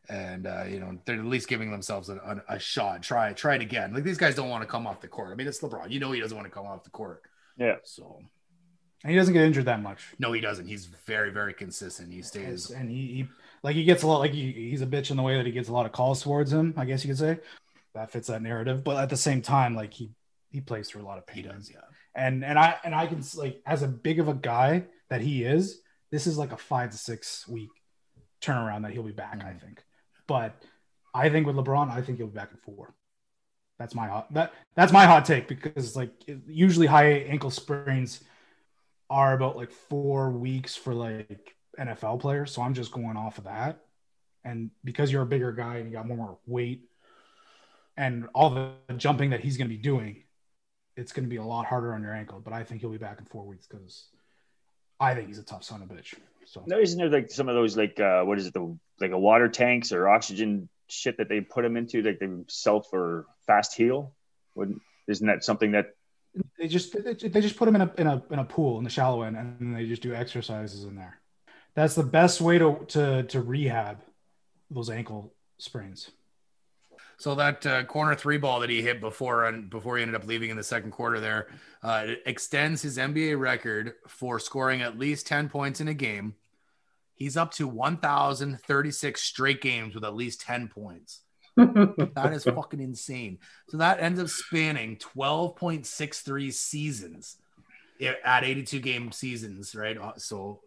and 0.10 0.48
uh, 0.48 0.64
you 0.68 0.80
know 0.80 0.98
they're 1.06 1.20
at 1.20 1.26
least 1.26 1.48
giving 1.48 1.72
themselves 1.72 2.10
a, 2.10 2.16
a, 2.50 2.56
a 2.56 2.60
shot. 2.60 3.04
Try 3.04 3.34
try 3.34 3.56
it 3.56 3.62
again. 3.62 3.94
Like 3.94 4.04
these 4.04 4.18
guys 4.18 4.36
don't 4.36 4.50
want 4.50 4.64
to 4.64 4.68
come 4.68 4.88
off 4.88 5.02
the 5.02 5.08
court. 5.08 5.32
I 5.32 5.36
mean, 5.36 5.48
it's 5.48 5.60
LeBron. 5.62 5.90
You 5.92 6.00
know 6.00 6.12
he 6.12 6.20
doesn't 6.22 6.36
want 6.38 6.48
to 6.50 6.54
come 6.54 6.66
off 6.66 6.84
the 6.84 6.90
court. 6.90 7.22
Yeah. 7.58 7.76
So 7.84 8.20
and 9.04 9.12
he 9.12 9.18
doesn't 9.18 9.34
get 9.34 9.44
injured 9.44 9.66
that 9.66 9.82
much. 9.82 10.02
no, 10.20 10.32
he 10.32 10.42
doesn't. 10.42 10.68
He's 10.68 10.86
very 10.86 11.32
very 11.32 11.54
consistent. 11.54 12.12
He 12.14 12.22
stays. 12.22 12.70
and 12.72 12.90
he, 12.90 13.08
he 13.08 13.28
like 13.64 13.76
he 13.76 13.84
gets 13.84 14.04
a 14.04 14.08
lot 14.08 14.20
like 14.20 14.32
he, 14.32 14.52
he's 14.52 14.82
a 14.82 14.88
bitch 14.88 15.12
in 15.12 15.18
the 15.18 15.24
way 15.24 15.38
that 15.38 15.46
he 15.46 15.52
gets 15.52 15.70
a 15.70 15.74
lot 15.74 15.86
of 15.86 15.92
calls 15.92 16.24
towards 16.24 16.52
him 16.52 16.74
i 16.78 16.84
guess 16.86 17.04
you 17.04 17.10
could 17.12 17.20
say 17.20 17.38
that 17.94 18.10
fits 18.10 18.28
that 18.28 18.42
narrative 18.42 18.84
but 18.84 18.98
at 18.98 19.08
the 19.10 19.18
same 19.18 19.40
time 19.42 19.76
like 19.76 19.94
he 19.94 20.10
he 20.50 20.60
plays 20.62 20.90
through 20.90 21.02
a 21.02 21.06
lot 21.06 21.18
of 21.20 21.28
pain. 21.28 21.44
He 21.44 21.50
pain 21.50 21.58
does, 21.58 21.70
yeah. 21.70 21.78
and 22.16 22.44
and 22.44 22.58
i 22.58 22.76
and 22.84 22.96
i 22.96 23.06
can 23.06 23.20
s- 23.20 23.36
like 23.36 23.62
as 23.68 23.84
a 23.84 23.88
big 23.88 24.20
of 24.20 24.28
a 24.28 24.34
guy 24.34 24.86
that 25.12 25.22
he 25.22 25.44
is 25.44 25.82
this 26.10 26.26
is 26.26 26.38
like 26.38 26.52
a 26.52 26.58
five 26.58 26.90
to 26.90 26.98
six 26.98 27.48
week 27.48 27.70
turnaround 28.42 28.82
that 28.82 28.92
he'll 28.92 29.04
be 29.04 29.12
back 29.12 29.40
i 29.44 29.52
Mhm. 29.52 29.62
think 29.62 29.84
but 30.26 30.64
i 31.14 31.30
think 31.30 31.46
with 31.46 31.56
lebron 31.56 31.92
i 31.92 32.02
think 32.02 32.18
he'll 32.18 32.28
be 32.28 32.34
back 32.34 32.52
in 32.52 32.58
four 32.58 32.96
that's 33.78 33.94
my 33.94 34.08
hot 34.08 34.34
that 34.34 34.54
that's 34.76 34.92
my 34.92 35.06
hot 35.06 35.26
take 35.26 35.48
because 35.48 35.96
like 35.96 36.12
usually 36.48 36.88
high 36.88 37.12
ankle 37.34 37.52
sprains 37.52 38.24
are 39.10 39.34
about 39.34 39.56
like 39.58 39.72
four 39.72 40.32
weeks 40.32 40.76
for 40.76 40.94
like 40.94 41.56
NFL 41.78 42.20
players. 42.22 42.52
So 42.52 42.62
I'm 42.62 42.74
just 42.74 42.92
going 42.94 43.18
off 43.18 43.38
of 43.38 43.44
that. 43.46 43.84
And 44.46 44.72
because 44.84 45.12
you're 45.12 45.24
a 45.24 45.26
bigger 45.26 45.52
guy 45.52 45.78
and 45.78 45.88
you 45.90 45.94
got 45.94 46.08
more 46.08 46.38
weight 46.46 46.90
and 47.98 48.28
all 48.34 48.50
the 48.52 48.72
jumping 48.98 49.32
that 49.32 49.42
he's 49.42 49.58
going 49.58 49.70
to 49.70 49.76
be 49.76 49.82
doing, 49.82 50.24
it's 50.96 51.12
going 51.12 51.26
to 51.26 51.30
be 51.30 51.38
a 51.38 51.44
lot 51.44 51.66
harder 51.66 51.94
on 51.94 52.02
your 52.04 52.14
ankle. 52.14 52.40
But 52.40 52.54
I 52.54 52.64
think 52.64 52.82
he'll 52.82 52.90
be 52.90 52.98
back 52.98 53.20
in 53.20 53.26
four 53.26 53.46
weeks 53.46 53.68
because 53.68 54.10
I 55.02 55.16
think 55.16 55.28
he's 55.28 55.40
a 55.40 55.44
tough 55.44 55.64
son 55.64 55.82
of 55.82 55.90
a 55.90 55.94
bitch. 55.96 56.14
So 56.46 56.64
No, 56.68 56.80
isn't 56.80 56.98
there 56.98 57.10
like 57.10 57.32
some 57.32 57.50
of 57.50 57.56
those 57.56 57.76
like 57.76 58.00
uh, 58.00 58.24
what 58.24 58.38
is 58.38 58.46
it 58.46 58.54
the 58.54 58.78
like 59.00 59.12
a 59.12 59.20
water 59.20 59.50
tanks 59.50 59.92
or 59.92 60.08
oxygen 60.08 60.70
shit 60.88 61.18
that 61.18 61.28
they 61.28 61.42
put 61.42 61.64
them 61.64 61.76
into 61.76 62.04
like 62.04 62.20
they 62.20 62.30
sell 62.48 62.82
for 62.82 63.26
fast 63.48 63.76
heal? 63.76 64.14
Wouldn't 64.56 64.82
isn't 65.08 65.26
that 65.26 65.44
something 65.44 65.72
that 65.72 65.96
they 66.58 66.68
just 66.68 66.94
they 67.04 67.14
they 67.14 67.42
just 67.42 67.58
put 67.58 67.68
him 67.68 67.76
in 67.76 67.82
a 67.82 67.92
in 67.98 68.08
a 68.08 68.24
in 68.30 68.40
a 68.40 68.46
pool 68.46 68.78
in 68.78 68.84
the 68.84 68.90
shallow 68.90 69.24
end 69.24 69.36
and 69.36 69.58
then 69.60 69.74
they 69.74 69.88
just 69.88 70.04
do 70.04 70.14
exercises 70.14 70.84
in 70.84 70.96
there. 70.96 71.20
That's 71.74 71.96
the 71.96 72.04
best 72.04 72.40
way 72.40 72.60
to 72.60 72.86
to 72.90 73.24
to 73.24 73.42
rehab 73.42 74.02
those 74.70 74.90
ankle 74.90 75.34
sprains. 75.58 76.12
So 77.22 77.36
that 77.36 77.64
uh, 77.68 77.84
corner 77.84 78.16
three 78.16 78.40
ball 78.40 78.62
that 78.62 78.72
he 78.72 78.82
hit 78.82 79.00
before 79.00 79.46
and 79.46 79.70
before 79.70 79.96
he 79.98 80.02
ended 80.02 80.16
up 80.16 80.26
leaving 80.26 80.50
in 80.50 80.58
the 80.58 80.64
second 80.64 80.90
quarter 80.90 81.20
there 81.20 81.50
uh, 81.84 82.08
extends 82.26 82.82
his 82.82 82.98
NBA 82.98 83.40
record 83.40 83.94
for 84.08 84.40
scoring 84.40 84.82
at 84.82 84.98
least 84.98 85.28
10 85.28 85.48
points 85.48 85.80
in 85.80 85.88
a 85.88 85.94
game. 85.94 86.34
He's 87.14 87.38
up 87.38 87.52
to 87.54 87.68
1,036 87.68 89.22
straight 89.22 89.62
games 89.62 89.94
with 89.94 90.04
at 90.04 90.16
least 90.16 90.42
10 90.42 90.70
points. 90.70 91.22
That 91.58 92.34
is 92.34 92.44
fucking 92.46 92.80
insane. 92.80 93.38
So 93.70 93.78
that 93.78 94.00
ends 94.00 94.20
up 94.20 94.28
spanning 94.30 94.98
12.63 94.98 96.52
seasons 96.52 97.38
at 98.26 98.44
82 98.44 98.80
game 98.80 99.12
seasons, 99.12 99.76
right? 99.76 99.96
Uh, 99.96 100.14
So 100.18 100.62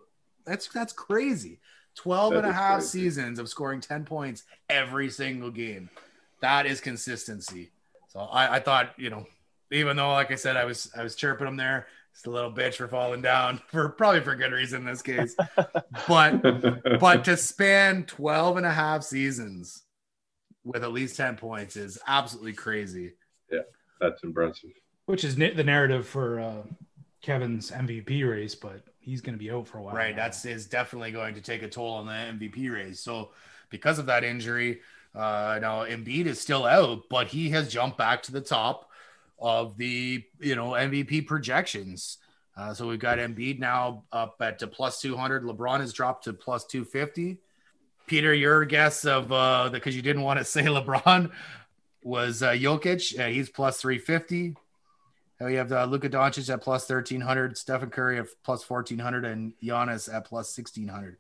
that's 0.47 0.69
that's 0.69 0.93
crazy. 0.93 1.59
12 1.97 2.35
and 2.35 2.47
a 2.47 2.53
half 2.53 2.79
crazy. 2.79 3.01
seasons 3.01 3.41
of 3.41 3.49
scoring 3.49 3.81
10 3.81 4.05
points 4.05 4.45
every 4.71 5.11
single 5.11 5.51
game. 5.51 5.91
That 6.45 6.67
is 6.67 6.79
consistency. 6.79 7.71
So 8.09 8.21
I, 8.21 8.57
I 8.57 8.61
thought, 8.61 8.91
you 8.99 9.09
know, 9.09 9.27
even 9.73 9.97
though 9.97 10.13
like 10.13 10.31
I 10.31 10.35
said, 10.35 10.59
I 10.59 10.67
was 10.67 10.91
I 10.95 11.03
was 11.03 11.17
chirping 11.17 11.47
him 11.47 11.57
there, 11.57 11.87
just 12.13 12.27
a 12.27 12.31
little 12.31 12.53
bitch 12.53 12.75
for 12.75 12.87
falling 12.87 13.23
down 13.23 13.63
for 13.69 13.89
probably 13.89 14.21
for 14.21 14.37
good 14.37 14.53
reason 14.53 14.83
in 14.83 14.87
this 14.87 15.01
case. 15.01 15.35
but 16.07 16.43
but 17.01 17.25
to 17.25 17.39
span 17.39 18.05
12 18.05 18.59
and 18.59 18.67
a 18.67 18.71
half 18.71 19.05
seasons 19.05 19.85
with 20.65 20.85
at 20.85 20.93
least 20.93 21.17
10 21.17 21.37
points 21.37 21.77
is 21.77 21.99
absolutely 22.07 22.53
crazy. 22.53 23.15
Yeah, 23.51 23.61
that's 23.99 24.23
impressive. 24.23 24.71
which 25.07 25.25
is 25.25 25.37
the 25.37 25.65
narrative 25.65 26.07
for 26.07 26.41
uh, 26.41 26.63
Kevin's 27.23 27.71
MVP 27.71 28.31
race, 28.31 28.55
but 28.55 28.83
he's 29.01 29.23
going 29.23 29.35
to 29.35 29.43
be 29.43 29.51
out 29.51 29.67
for 29.67 29.79
a 29.79 29.83
while. 29.83 29.95
Right. 29.95 30.15
now. 30.15 30.25
That's 30.25 30.45
is 30.45 30.67
definitely 30.67 31.11
going 31.11 31.37
to 31.37 31.41
take 31.41 31.63
a 31.63 31.69
toll 31.71 31.95
on 31.95 32.05
the 32.05 32.13
MVP 32.13 32.71
race. 32.71 33.01
So 33.01 33.31
because 33.71 33.99
of 33.99 34.05
that 34.07 34.25
injury, 34.25 34.81
uh 35.15 35.59
now 35.61 35.85
Embiid 35.85 36.27
is 36.27 36.41
still 36.41 36.65
out, 36.65 37.03
but 37.09 37.29
he 37.29 37.51
has 37.51 37.73
jumped 37.73 37.99
back 37.99 38.23
to 38.25 38.33
the 38.33 38.41
top 38.41 38.91
of 39.39 39.77
the 39.77 40.25
you 40.41 40.57
know 40.57 40.71
MVP 40.71 41.27
projections. 41.27 42.19
Uh, 42.57 42.73
so 42.73 42.87
we've 42.87 43.01
got 43.01 43.19
Embiid 43.19 43.59
now 43.59 44.05
up 44.13 44.37
at 44.41 44.63
uh, 44.63 44.67
plus 44.69 45.01
200. 45.01 45.43
LeBron 45.43 45.81
has 45.81 45.93
dropped 45.93 46.25
to 46.25 46.33
plus 46.33 46.65
250. 46.67 47.39
Peter, 48.07 48.33
your 48.33 48.65
guess 48.65 49.05
of 49.05 49.33
uh 49.33 49.69
because 49.73 49.97
you 49.97 50.03
didn't 50.03 50.23
want 50.23 50.39
to 50.39 50.45
say 50.55 50.63
LeBron 50.63 51.31
was 52.03 52.43
uh, 52.43 52.51
Jokic. 52.51 53.19
Uh, 53.19 53.29
he's 53.29 53.49
plus 53.49 53.81
350. 53.81 54.55
Uh, 55.41 55.45
We 55.47 55.55
have 55.55 55.73
uh, 55.73 55.85
Luka 55.87 56.09
Doncic 56.09 56.53
at 56.53 56.61
plus 56.63 56.89
1300, 56.89 57.59
Stephen 57.59 57.91
Curry 57.91 58.19
at 58.19 58.27
plus 58.45 58.69
1400, 58.69 59.25
and 59.25 59.53
Giannis 59.63 60.13
at 60.13 60.27
plus 60.27 60.57
1600. 60.57 61.17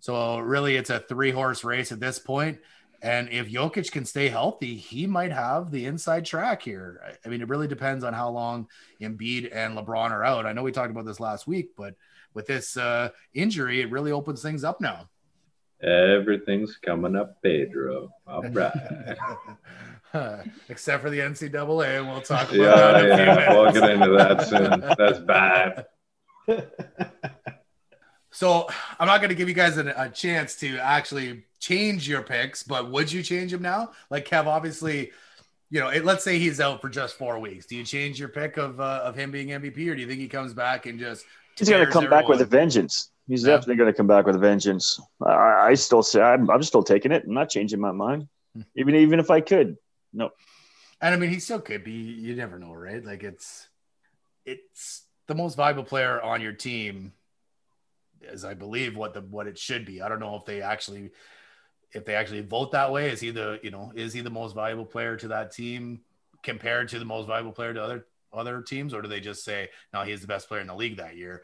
So 0.00 0.38
really, 0.38 0.76
it's 0.76 0.90
a 0.90 1.00
three 1.00 1.30
horse 1.30 1.64
race 1.64 1.90
at 1.92 2.00
this 2.00 2.18
point. 2.18 2.58
And 3.02 3.28
if 3.30 3.48
Jokic 3.48 3.90
can 3.92 4.04
stay 4.04 4.28
healthy, 4.28 4.76
he 4.76 5.06
might 5.06 5.32
have 5.32 5.70
the 5.70 5.86
inside 5.86 6.24
track 6.24 6.62
here. 6.62 7.16
I- 7.24 7.28
mean, 7.28 7.42
it 7.42 7.48
really 7.48 7.68
depends 7.68 8.04
on 8.04 8.12
how 8.12 8.30
long 8.30 8.68
Embiid 9.00 9.50
and 9.52 9.76
LeBron 9.76 10.10
are 10.10 10.24
out. 10.24 10.46
I 10.46 10.52
know 10.52 10.62
we 10.62 10.72
talked 10.72 10.90
about 10.90 11.06
this 11.06 11.20
last 11.20 11.46
week, 11.46 11.70
but 11.76 11.94
with 12.34 12.46
this 12.46 12.76
uh, 12.76 13.10
injury, 13.34 13.80
it 13.80 13.90
really 13.90 14.12
opens 14.12 14.42
things 14.42 14.64
up 14.64 14.80
now. 14.80 15.08
Everything's 15.82 16.76
coming 16.76 17.16
up, 17.16 17.42
Pedro. 17.42 18.10
All 18.26 18.42
right. 18.50 19.16
Except 20.68 21.02
for 21.02 21.10
the 21.10 21.18
NCAA, 21.18 21.98
and 21.98 22.08
we'll 22.08 22.20
talk 22.22 22.52
about 22.52 22.56
yeah, 22.56 22.74
that 22.74 23.04
in 23.04 23.10
a 23.10 23.16
few 23.16 23.24
yeah. 23.24 23.52
We'll 23.52 23.72
get 23.72 23.90
into 23.90 24.10
that 24.16 24.46
soon. 24.46 24.80
That's 24.96 25.18
bad. 25.18 25.86
So 28.36 28.68
I'm 29.00 29.06
not 29.06 29.22
going 29.22 29.30
to 29.30 29.34
give 29.34 29.48
you 29.48 29.54
guys 29.54 29.78
a, 29.78 29.94
a 29.96 30.10
chance 30.10 30.56
to 30.56 30.76
actually 30.78 31.44
change 31.58 32.06
your 32.06 32.20
picks, 32.20 32.62
but 32.62 32.90
would 32.90 33.10
you 33.10 33.22
change 33.22 33.50
them 33.50 33.62
now? 33.62 33.92
Like 34.10 34.28
Kev, 34.28 34.44
obviously, 34.44 35.10
you 35.70 35.80
know, 35.80 35.88
it, 35.88 36.04
let's 36.04 36.22
say 36.22 36.38
he's 36.38 36.60
out 36.60 36.82
for 36.82 36.90
just 36.90 37.16
four 37.16 37.38
weeks. 37.38 37.64
Do 37.64 37.76
you 37.76 37.82
change 37.82 38.20
your 38.20 38.28
pick 38.28 38.58
of 38.58 38.78
uh, 38.78 39.00
of 39.04 39.14
him 39.16 39.30
being 39.30 39.48
MVP, 39.48 39.88
or 39.88 39.94
do 39.94 40.02
you 40.02 40.06
think 40.06 40.20
he 40.20 40.28
comes 40.28 40.52
back 40.52 40.84
and 40.84 40.98
just 41.00 41.24
He's 41.58 41.70
going 41.70 41.86
to 41.86 41.90
come 41.90 42.10
back 42.10 42.28
with 42.28 42.42
a 42.42 42.44
vengeance. 42.44 43.10
He's 43.26 43.42
Yeah. 43.42 43.54
definitely 43.56 43.76
going 43.76 43.90
to 43.90 43.96
come 43.96 44.06
back 44.06 44.26
with 44.26 44.36
a 44.36 44.38
vengeance. 44.38 45.00
I, 45.24 45.68
I 45.70 45.74
still 45.74 46.02
say 46.02 46.20
I'm, 46.20 46.50
I'm 46.50 46.62
still 46.62 46.82
taking 46.82 47.12
it. 47.12 47.24
I'm 47.26 47.32
not 47.32 47.48
changing 47.48 47.80
my 47.80 47.92
mind, 47.92 48.28
Hmm. 48.54 48.62
even 48.76 48.96
even 48.96 49.18
if 49.18 49.30
I 49.30 49.40
could. 49.40 49.78
No, 50.12 50.28
And 51.00 51.14
I 51.14 51.16
mean, 51.16 51.30
he 51.30 51.40
still 51.40 51.62
could 51.62 51.84
be. 51.84 51.92
You 51.92 52.36
never 52.36 52.58
know, 52.58 52.74
right? 52.74 53.02
Like 53.02 53.22
it's 53.22 53.66
it's 54.44 55.04
the 55.26 55.34
most 55.34 55.56
valuable 55.56 55.84
player 55.84 56.20
on 56.20 56.42
your 56.42 56.52
team, 56.52 57.14
as 58.30 58.44
I 58.44 58.54
believe 58.54 58.96
what 58.96 59.14
the 59.14 59.22
what 59.22 59.46
it 59.46 59.58
should 59.58 59.84
be. 59.84 60.02
I 60.02 60.08
don't 60.08 60.20
know 60.20 60.36
if 60.36 60.44
they 60.44 60.62
actually 60.62 61.10
if 61.92 62.04
they 62.04 62.14
actually 62.14 62.42
vote 62.42 62.72
that 62.72 62.92
way. 62.92 63.10
Is 63.10 63.20
he 63.20 63.30
the 63.30 63.58
you 63.62 63.70
know 63.70 63.92
is 63.94 64.12
he 64.12 64.20
the 64.20 64.30
most 64.30 64.54
valuable 64.54 64.86
player 64.86 65.16
to 65.16 65.28
that 65.28 65.52
team 65.52 66.00
compared 66.42 66.88
to 66.90 66.98
the 66.98 67.04
most 67.04 67.26
valuable 67.26 67.52
player 67.52 67.74
to 67.74 67.82
other 67.82 68.06
other 68.32 68.62
teams, 68.62 68.92
or 68.92 69.02
do 69.02 69.08
they 69.08 69.20
just 69.20 69.44
say 69.44 69.68
no, 69.92 70.02
he's 70.02 70.20
the 70.20 70.26
best 70.26 70.48
player 70.48 70.60
in 70.60 70.66
the 70.66 70.74
league 70.74 70.98
that 70.98 71.16
year? 71.16 71.42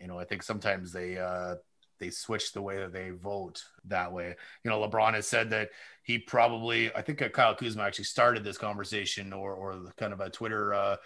You 0.00 0.08
know, 0.08 0.18
I 0.18 0.24
think 0.24 0.42
sometimes 0.42 0.92
they 0.92 1.18
uh 1.18 1.56
they 1.98 2.10
switch 2.10 2.52
the 2.52 2.62
way 2.62 2.78
that 2.78 2.92
they 2.92 3.10
vote 3.10 3.64
that 3.86 4.12
way. 4.12 4.34
You 4.62 4.70
know, 4.70 4.80
LeBron 4.80 5.14
has 5.14 5.26
said 5.26 5.50
that 5.50 5.70
he 6.02 6.18
probably, 6.18 6.94
I 6.94 7.02
think 7.02 7.22
Kyle 7.32 7.54
Kuzma 7.54 7.82
actually 7.82 8.04
started 8.04 8.44
this 8.44 8.58
conversation 8.58 9.32
or, 9.32 9.54
or 9.54 9.92
kind 9.96 10.12
of 10.12 10.20
a 10.20 10.28
Twitter 10.28 10.74
uh, 10.74 10.96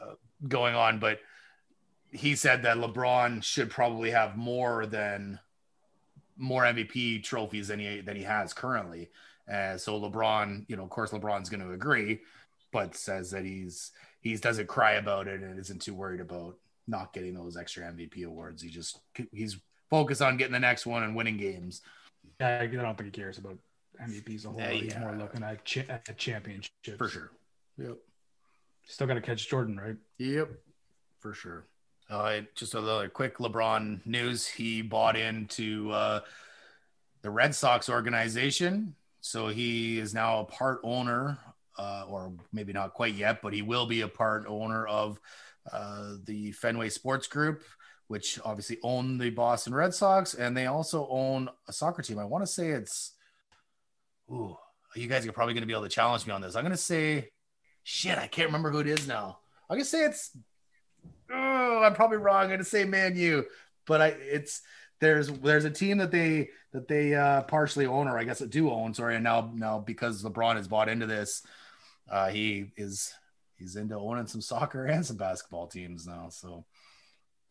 uh, 0.00 0.14
going 0.48 0.74
on, 0.74 0.98
but 0.98 1.18
he 2.12 2.34
said 2.34 2.62
that 2.62 2.76
LeBron 2.76 3.42
should 3.42 3.70
probably 3.70 4.10
have 4.10 4.36
more 4.36 4.86
than 4.86 5.38
more 6.36 6.64
MVP 6.64 7.22
trophies 7.22 7.68
than 7.68 7.78
he 7.78 8.00
than 8.00 8.16
he 8.16 8.22
has 8.22 8.52
currently. 8.52 9.10
Uh, 9.50 9.76
so 9.76 10.00
LeBron, 10.00 10.64
you 10.68 10.76
know, 10.76 10.84
of 10.84 10.90
course, 10.90 11.10
LeBron's 11.10 11.48
going 11.48 11.62
to 11.62 11.72
agree, 11.72 12.20
but 12.72 12.94
says 12.94 13.30
that 13.30 13.44
he's 13.44 13.92
he 14.20 14.36
doesn't 14.36 14.66
cry 14.68 14.92
about 14.92 15.28
it 15.28 15.40
and 15.42 15.58
isn't 15.58 15.82
too 15.82 15.94
worried 15.94 16.20
about 16.20 16.56
not 16.86 17.12
getting 17.12 17.34
those 17.34 17.56
extra 17.56 17.84
MVP 17.84 18.24
awards. 18.24 18.62
He 18.62 18.70
just 18.70 19.00
he's 19.32 19.58
focused 19.88 20.22
on 20.22 20.36
getting 20.36 20.52
the 20.52 20.58
next 20.58 20.86
one 20.86 21.02
and 21.02 21.14
winning 21.16 21.36
games. 21.36 21.82
Yeah, 22.40 22.60
I 22.62 22.66
don't 22.66 22.96
think 22.96 23.14
he 23.14 23.20
cares 23.20 23.38
about 23.38 23.58
MVPs 24.00 24.44
a 24.44 24.48
whole 24.48 24.60
Yeah, 24.60 24.66
lot. 24.66 24.74
He's 24.74 24.92
yeah. 24.92 25.00
more 25.00 25.16
looking 25.16 25.42
at, 25.42 25.64
cha- 25.64 25.82
at 25.88 26.16
championships. 26.16 26.96
For 26.96 27.08
sure. 27.08 27.30
Yep. 27.78 27.96
Still 28.86 29.06
got 29.06 29.14
to 29.14 29.20
catch 29.20 29.48
Jordan, 29.48 29.78
right? 29.78 29.96
Yep, 30.18 30.50
for 31.20 31.34
sure. 31.34 31.66
Uh, 32.10 32.40
just 32.54 32.74
a 32.74 32.80
little 32.80 33.08
quick 33.08 33.38
LeBron 33.38 34.04
news. 34.04 34.46
He 34.46 34.82
bought 34.82 35.16
into 35.16 35.90
uh, 35.92 36.20
the 37.22 37.30
Red 37.30 37.54
Sox 37.54 37.88
organization. 37.88 38.94
So 39.20 39.48
he 39.48 39.98
is 39.98 40.12
now 40.12 40.40
a 40.40 40.44
part 40.44 40.80
owner, 40.82 41.38
uh, 41.78 42.04
or 42.08 42.32
maybe 42.52 42.72
not 42.72 42.94
quite 42.94 43.14
yet, 43.14 43.42
but 43.42 43.52
he 43.52 43.62
will 43.62 43.86
be 43.86 44.00
a 44.00 44.08
part 44.08 44.44
owner 44.48 44.86
of 44.86 45.20
uh, 45.72 46.14
the 46.24 46.52
Fenway 46.52 46.88
Sports 46.88 47.26
Group, 47.26 47.62
which 48.08 48.40
obviously 48.44 48.78
own 48.82 49.18
the 49.18 49.30
Boston 49.30 49.74
Red 49.74 49.94
Sox. 49.94 50.34
And 50.34 50.56
they 50.56 50.66
also 50.66 51.06
own 51.08 51.48
a 51.68 51.72
soccer 51.72 52.02
team. 52.02 52.18
I 52.18 52.24
want 52.24 52.42
to 52.42 52.50
say 52.50 52.70
it's, 52.70 53.12
ooh, 54.30 54.56
you 54.96 55.06
guys 55.06 55.26
are 55.26 55.32
probably 55.32 55.54
going 55.54 55.62
to 55.62 55.66
be 55.66 55.74
able 55.74 55.84
to 55.84 55.88
challenge 55.88 56.26
me 56.26 56.32
on 56.32 56.40
this. 56.40 56.56
I'm 56.56 56.64
going 56.64 56.72
to 56.72 56.76
say, 56.76 57.28
shit, 57.84 58.18
I 58.18 58.26
can't 58.26 58.48
remember 58.48 58.70
who 58.70 58.80
it 58.80 58.88
is 58.88 59.06
now. 59.06 59.38
I'm 59.70 59.76
gonna 59.76 59.84
say 59.84 60.04
it's. 60.04 60.36
Oh, 61.32 61.82
I'm 61.82 61.94
probably 61.94 62.18
wrong. 62.18 62.44
I'm 62.44 62.50
gonna 62.50 62.64
say 62.64 62.84
Man 62.84 63.16
U, 63.16 63.46
but 63.86 64.00
I 64.00 64.06
it's 64.08 64.62
there's 65.00 65.28
there's 65.28 65.64
a 65.64 65.70
team 65.70 65.98
that 65.98 66.10
they 66.10 66.50
that 66.72 66.88
they 66.88 67.14
uh, 67.14 67.42
partially 67.42 67.86
own, 67.86 68.08
or 68.08 68.18
I 68.18 68.24
guess 68.24 68.40
it 68.40 68.50
do 68.50 68.70
own. 68.70 68.94
Sorry, 68.94 69.14
and 69.14 69.24
now 69.24 69.50
now 69.54 69.78
because 69.78 70.22
LeBron 70.22 70.56
has 70.56 70.68
bought 70.68 70.88
into 70.88 71.06
this, 71.06 71.42
uh, 72.10 72.28
he 72.28 72.72
is 72.76 73.12
he's 73.56 73.76
into 73.76 73.96
owning 73.96 74.26
some 74.26 74.40
soccer 74.40 74.84
and 74.86 75.04
some 75.04 75.16
basketball 75.16 75.66
teams 75.66 76.06
now. 76.06 76.28
So 76.30 76.64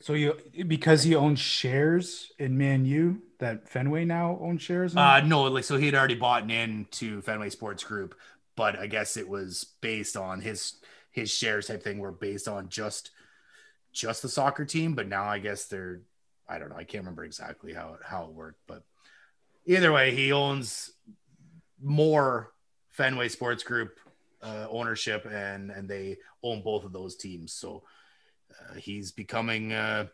So 0.02 0.14
you 0.14 0.36
because 0.68 1.04
he 1.04 1.16
owns 1.16 1.40
shares 1.40 2.32
in 2.40 2.58
Man 2.58 2.86
U, 2.86 3.22
that 3.40 3.68
Fenway 3.70 4.06
now 4.06 4.38
owns 4.42 4.62
shares. 4.62 4.94
In? 4.94 5.00
uh, 5.00 5.22
no, 5.22 5.44
like 5.44 5.64
so 5.64 5.78
he 5.78 5.86
had 5.88 5.96
already 5.96 6.16
bought 6.16 6.44
in 6.44 6.52
into 6.52 7.22
Fenway 7.22 7.50
Sports 7.50 7.84
Group, 7.84 8.16
but 8.56 8.78
I 8.80 8.88
guess 8.88 9.18
it 9.18 9.28
was 9.28 9.66
based 9.82 10.16
on 10.16 10.42
his 10.42 10.76
his 11.12 11.32
shares 11.32 11.68
type 11.68 11.84
thing 11.84 12.00
were 12.00 12.12
based 12.12 12.48
on 12.48 12.70
just 12.70 13.12
just 13.92 14.22
the 14.22 14.30
soccer 14.30 14.66
team, 14.66 14.94
but 14.96 15.08
now 15.08 15.26
I 15.26 15.40
guess 15.40 15.66
they're 15.66 16.02
I 16.48 16.58
don't 16.58 16.70
know, 16.70 16.78
I 16.78 16.84
can't 16.84 17.04
remember 17.04 17.26
exactly 17.26 17.74
how 17.74 17.94
it 17.94 18.00
how 18.04 18.26
it 18.26 18.32
worked, 18.32 18.62
but 18.68 18.84
either 19.66 19.92
way, 19.92 20.16
he 20.16 20.32
owns 20.32 20.92
more 21.82 22.52
Fenway 22.90 23.30
Sports 23.30 23.64
Group 23.64 24.00
uh, 24.42 24.68
ownership, 24.70 25.26
and 25.32 25.72
and 25.72 25.88
they 25.88 26.18
own 26.44 26.62
both 26.62 26.84
of 26.84 26.92
those 26.92 27.16
teams. 27.16 27.54
So 27.54 27.84
uh, 28.52 28.76
he's 28.76 29.12
becoming 29.12 29.74
uh, 29.74 30.08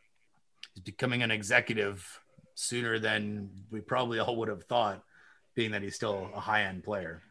he's 0.74 0.84
becoming 0.84 1.24
an 1.24 1.32
executive 1.32 2.22
sooner 2.56 3.00
than 3.00 3.50
we 3.72 3.82
probably 3.82 4.20
all 4.20 4.36
would 4.38 4.50
have 4.50 4.64
thought, 4.66 5.04
being 5.56 5.72
that 5.72 5.82
he's 5.82 5.96
still 5.96 6.30
a 6.36 6.40
high 6.40 6.64
end 6.64 6.84
player. 6.84 7.22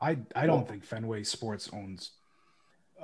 I 0.00 0.18
I 0.34 0.46
don't 0.46 0.68
think 0.68 0.84
Fenway 0.84 1.24
Sports 1.24 1.70
owns. 1.72 2.12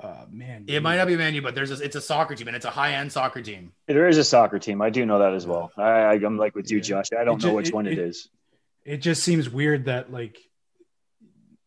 Uh, 0.01 0.25
man, 0.29 0.65
It 0.67 0.83
might 0.83 0.97
not 0.97 1.07
be 1.07 1.15
Man 1.15 1.33
U, 1.35 1.41
but 1.41 1.55
there's 1.55 1.71
a, 1.71 1.83
it's 1.83 1.95
a 1.95 2.01
soccer 2.01 2.35
team 2.35 2.47
and 2.47 2.55
it's 2.55 2.65
a 2.65 2.69
high 2.69 2.93
end 2.95 3.11
soccer 3.11 3.41
team. 3.41 3.71
there 3.87 4.07
is 4.09 4.17
a 4.17 4.23
soccer 4.23 4.59
team. 4.59 4.81
I 4.81 4.89
do 4.89 5.05
know 5.05 5.19
that 5.19 5.33
as 5.33 5.47
well. 5.47 5.71
I, 5.77 5.83
I, 5.83 6.13
I'm 6.15 6.37
like 6.37 6.53
with 6.53 6.69
you, 6.69 6.77
Yeah. 6.77 6.83
Josh. 6.83 7.05
I 7.17 7.23
don't 7.23 7.37
It 7.37 7.41
ju- 7.41 7.47
know 7.47 7.53
which 7.55 7.69
it- 7.69 7.73
one 7.75 7.87
it 7.87 7.93
it- 7.93 7.99
is. 7.99 8.27
It 8.83 8.97
just 8.97 9.23
seems 9.23 9.49
weird 9.49 9.85
that 9.85 10.11
like 10.11 10.37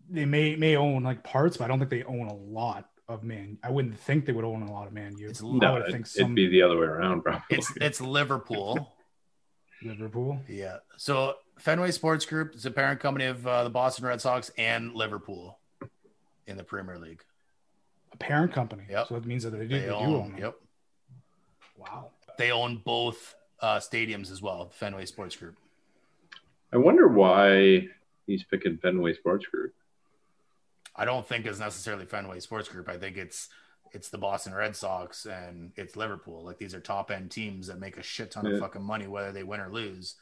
they 0.09 0.25
may 0.25 0.55
may 0.57 0.77
own 0.77 1.03
like 1.03 1.25
parts, 1.25 1.57
but 1.57 1.65
I 1.65 1.69
don't 1.69 1.79
think 1.81 1.91
they 1.91 2.05
own 2.05 2.29
a 2.29 2.35
lot 2.35 2.89
of 3.09 3.25
Man. 3.25 3.59
I 3.65 3.71
wouldn't 3.71 3.99
think 3.99 4.25
they 4.27 4.33
would 4.33 4.45
own 4.45 4.63
a 4.63 4.71
lot 4.73 4.87
of 4.87 4.93
Man 4.93 5.17
U. 5.19 5.29
It's 5.29 5.43
I 5.43 5.47
No, 5.47 5.73
would 5.73 5.83
it, 5.83 5.91
think 5.93 6.07
it'd 6.17 6.35
be 6.35 6.49
the 6.49 6.63
other 6.63 6.79
way 6.79 6.87
around, 6.87 7.23
probably. 7.23 7.41
It's 7.51 7.73
it's 7.81 8.01
Liverpool. 8.01 8.95
Liverpool. 9.83 10.41
Yeah. 10.49 10.77
So 10.97 11.35
Fenway 11.59 11.91
Sports 11.93 12.25
Group 12.27 12.55
is 12.55 12.67
a 12.67 12.71
parent 12.71 13.01
company 13.01 13.25
of 13.27 13.45
uh, 13.47 13.65
the 13.65 13.71
Boston 13.71 14.05
Red 14.07 14.21
Sox 14.21 14.51
and 14.59 14.95
Liverpool 14.95 15.59
in 16.47 16.57
the 16.57 16.65
Premier 16.65 16.99
League. 16.99 17.23
A 18.13 18.17
parent 18.17 18.53
company. 18.53 18.85
Yep. 18.91 19.09
So 19.09 19.15
that 19.15 19.27
means 19.27 19.43
that 19.45 19.51
they 19.51 19.61
do, 19.61 19.69
They 19.69 19.81
they 19.81 19.87
do 19.87 19.93
own, 19.95 20.15
own 20.15 20.33
them. 20.33 20.41
yep. 20.41 20.55
Wow. 21.77 22.11
They 22.39 22.51
own 22.51 22.81
both 22.85 23.35
uh, 23.61 23.79
stadiums 23.79 24.31
as 24.31 24.41
well. 24.43 24.71
Fenway 24.71 25.05
Sports 25.07 25.37
Group. 25.37 25.57
I 26.73 26.77
wonder 26.77 27.09
why 27.09 27.89
he's 28.27 28.45
picking 28.45 28.77
Fenway 28.79 29.15
Sports 29.15 29.47
Group. 29.47 29.75
I 30.95 31.05
don't 31.05 31.27
think 31.27 31.47
it's 31.47 31.59
necessarily 31.61 32.05
Fenway 32.07 32.41
Sports 32.41 32.69
Group. 32.69 32.89
I 32.89 32.97
think 32.99 33.17
it's 33.17 33.49
it's 33.93 34.11
the 34.11 34.19
Boston 34.19 34.53
Red 34.53 34.77
Sox 34.77 35.25
and 35.25 35.73
it's 35.77 35.97
Liverpool. 35.97 36.45
Like 36.45 36.59
these 36.59 36.75
are 36.75 36.81
top 36.81 37.11
end 37.11 37.31
teams 37.31 37.69
that 37.69 37.79
make 37.81 37.97
a 37.97 38.03
shit 38.03 38.31
ton 38.31 38.45
Yeah. 38.45 38.55
of 38.55 38.61
fucking 38.61 38.83
money 38.83 39.07
whether 39.07 39.33
they 39.33 39.45
win 39.45 39.61
or 39.61 39.71
lose. 39.71 40.17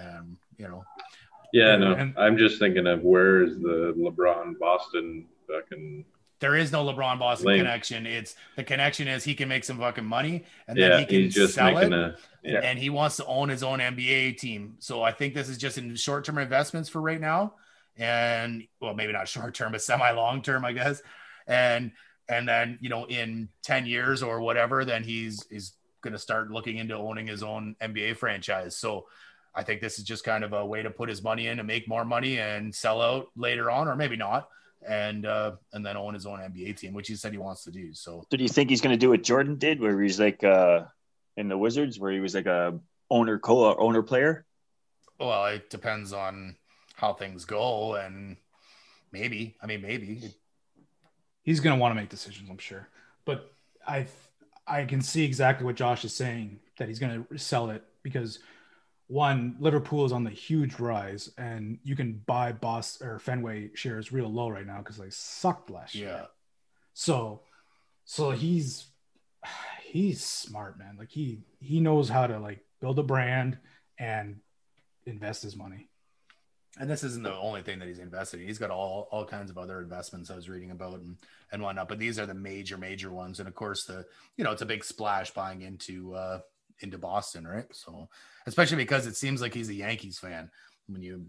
Um, 0.00 0.36
you 0.58 0.66
know, 0.66 0.84
Yeah, 1.52 1.74
And- 1.74 1.82
no, 1.84 1.92
and- 1.92 2.18
I'm 2.18 2.36
just 2.36 2.58
thinking 2.58 2.86
of 2.86 3.02
where's 3.02 3.58
the 3.60 3.94
LeBron 3.96 4.58
Boston 4.58 5.26
fucking. 5.46 6.04
There 6.40 6.54
is 6.54 6.70
no 6.70 6.84
LeBron 6.84 7.18
Boston 7.18 7.48
Link. 7.48 7.60
connection. 7.60 8.06
It's 8.06 8.36
the 8.56 8.64
connection 8.64 9.08
is 9.08 9.24
he 9.24 9.34
can 9.34 9.48
make 9.48 9.64
some 9.64 9.78
fucking 9.78 10.04
money 10.04 10.44
and 10.66 10.78
then 10.78 11.00
he 11.00 11.06
can 11.06 11.30
just 11.30 11.54
sell 11.54 11.76
it. 11.78 11.92
a. 11.92 12.16
Yeah, 12.42 12.60
and 12.60 12.78
he 12.78 12.90
wants 12.90 13.16
to 13.16 13.26
own 13.26 13.48
his 13.48 13.62
own 13.62 13.80
NBA 13.80 14.38
team. 14.38 14.76
So 14.78 15.02
I 15.02 15.12
think 15.12 15.34
this 15.34 15.48
is 15.48 15.58
just 15.58 15.78
in 15.78 15.94
short 15.96 16.24
term 16.24 16.38
investments 16.38 16.88
for 16.88 17.00
right 17.00 17.20
now. 17.20 17.54
And 17.96 18.64
well, 18.80 18.94
maybe 18.94 19.12
not 19.12 19.26
short 19.26 19.54
term, 19.54 19.72
but 19.72 19.82
semi 19.82 20.10
long 20.12 20.42
term, 20.42 20.64
I 20.64 20.72
guess. 20.72 21.02
And 21.46 21.92
and 22.28 22.48
then 22.48 22.78
you 22.80 22.88
know, 22.88 23.06
in 23.06 23.48
10 23.62 23.86
years 23.86 24.22
or 24.22 24.40
whatever, 24.40 24.84
then 24.84 25.02
he's 25.02 25.44
he's 25.50 25.72
gonna 26.00 26.18
start 26.18 26.50
looking 26.50 26.76
into 26.76 26.94
owning 26.94 27.26
his 27.26 27.42
own 27.42 27.74
NBA 27.82 28.16
franchise. 28.16 28.76
So 28.76 29.06
I 29.54 29.64
think 29.64 29.80
this 29.80 29.98
is 29.98 30.04
just 30.04 30.22
kind 30.22 30.44
of 30.44 30.52
a 30.52 30.64
way 30.64 30.82
to 30.82 30.90
put 30.90 31.08
his 31.08 31.22
money 31.22 31.48
in 31.48 31.56
to 31.56 31.64
make 31.64 31.88
more 31.88 32.04
money 32.04 32.38
and 32.38 32.72
sell 32.72 33.02
out 33.02 33.28
later 33.34 33.70
on, 33.70 33.88
or 33.88 33.96
maybe 33.96 34.16
not, 34.16 34.48
and 34.86 35.26
uh, 35.26 35.52
and 35.72 35.84
then 35.84 35.96
own 35.96 36.14
his 36.14 36.26
own 36.26 36.38
NBA 36.38 36.76
team, 36.76 36.94
which 36.94 37.08
he 37.08 37.16
said 37.16 37.32
he 37.32 37.38
wants 37.38 37.64
to 37.64 37.70
do. 37.70 37.92
So 37.94 38.24
So 38.30 38.36
do 38.36 38.42
you 38.42 38.48
think 38.48 38.70
he's 38.70 38.80
going 38.80 38.94
to 38.94 38.98
do 38.98 39.10
what 39.10 39.22
Jordan 39.22 39.56
did, 39.56 39.80
where 39.80 40.00
he's 40.00 40.20
like 40.20 40.44
uh, 40.44 40.84
in 41.36 41.48
the 41.48 41.58
Wizards, 41.58 41.98
where 41.98 42.12
he 42.12 42.20
was 42.20 42.34
like 42.34 42.46
a 42.46 42.78
owner, 43.10 43.38
co 43.38 43.74
owner 43.76 44.02
player? 44.02 44.44
Well, 45.18 45.46
it 45.46 45.68
depends 45.70 46.12
on 46.12 46.56
how 46.94 47.12
things 47.12 47.44
go, 47.44 47.94
and 47.94 48.36
maybe, 49.12 49.56
I 49.60 49.66
mean, 49.66 49.82
maybe 49.82 50.34
he's 51.42 51.60
going 51.60 51.76
to 51.76 51.80
want 51.80 51.92
to 51.92 52.00
make 52.00 52.08
decisions, 52.08 52.48
I'm 52.50 52.58
sure. 52.58 52.88
But 53.24 53.52
I 53.86 54.06
I 54.66 54.84
can 54.84 55.00
see 55.00 55.24
exactly 55.24 55.64
what 55.64 55.76
Josh 55.76 56.04
is 56.04 56.14
saying 56.14 56.60
that 56.78 56.88
he's 56.88 56.98
going 56.98 57.24
to 57.24 57.38
sell 57.38 57.70
it 57.70 57.84
because 58.02 58.38
one 59.08 59.56
Liverpool 59.58 60.04
is 60.04 60.12
on 60.12 60.22
the 60.22 60.30
huge 60.30 60.78
rise, 60.78 61.32
and 61.38 61.78
you 61.82 61.96
can 61.96 62.22
buy 62.26 62.52
Boss 62.52 63.00
or 63.00 63.18
Fenway 63.18 63.70
shares 63.74 64.12
real 64.12 64.30
low 64.30 64.48
right 64.50 64.66
now 64.66 64.78
because 64.78 64.98
they 64.98 65.10
sucked 65.10 65.70
last 65.70 65.94
yeah. 65.94 66.04
year. 66.04 66.26
So, 66.92 67.40
so 68.04 68.30
he's 68.30 68.86
he's 69.82 70.22
smart, 70.22 70.78
man. 70.78 70.96
Like 70.98 71.10
he 71.10 71.40
he 71.58 71.80
knows 71.80 72.10
how 72.10 72.26
to 72.26 72.38
like 72.38 72.60
build 72.80 72.98
a 72.98 73.02
brand 73.02 73.58
and 73.98 74.40
invest 75.06 75.42
his 75.42 75.56
money. 75.56 75.88
And 76.78 76.88
this 76.88 77.02
isn't 77.02 77.24
the 77.24 77.34
only 77.34 77.62
thing 77.62 77.78
that 77.78 77.88
he's 77.88 77.98
invested 77.98 78.40
in. 78.40 78.46
He's 78.46 78.58
got 78.58 78.70
all 78.70 79.08
all 79.10 79.24
kinds 79.24 79.50
of 79.50 79.56
other 79.56 79.80
investments 79.80 80.30
I 80.30 80.36
was 80.36 80.50
reading 80.50 80.70
about 80.70 81.00
and 81.00 81.16
and 81.50 81.62
whatnot. 81.62 81.88
But 81.88 81.98
these 81.98 82.18
are 82.18 82.26
the 82.26 82.34
major 82.34 82.76
major 82.76 83.10
ones. 83.10 83.38
And 83.40 83.48
of 83.48 83.54
course, 83.54 83.84
the 83.84 84.04
you 84.36 84.44
know 84.44 84.52
it's 84.52 84.62
a 84.62 84.66
big 84.66 84.84
splash 84.84 85.30
buying 85.30 85.62
into 85.62 86.14
uh 86.14 86.40
into 86.80 86.98
Boston, 86.98 87.46
right? 87.46 87.66
So 87.72 88.08
especially 88.46 88.76
because 88.76 89.06
it 89.06 89.16
seems 89.16 89.40
like 89.40 89.54
he's 89.54 89.68
a 89.68 89.74
Yankees 89.74 90.18
fan. 90.18 90.50
When 90.88 91.02
you 91.02 91.26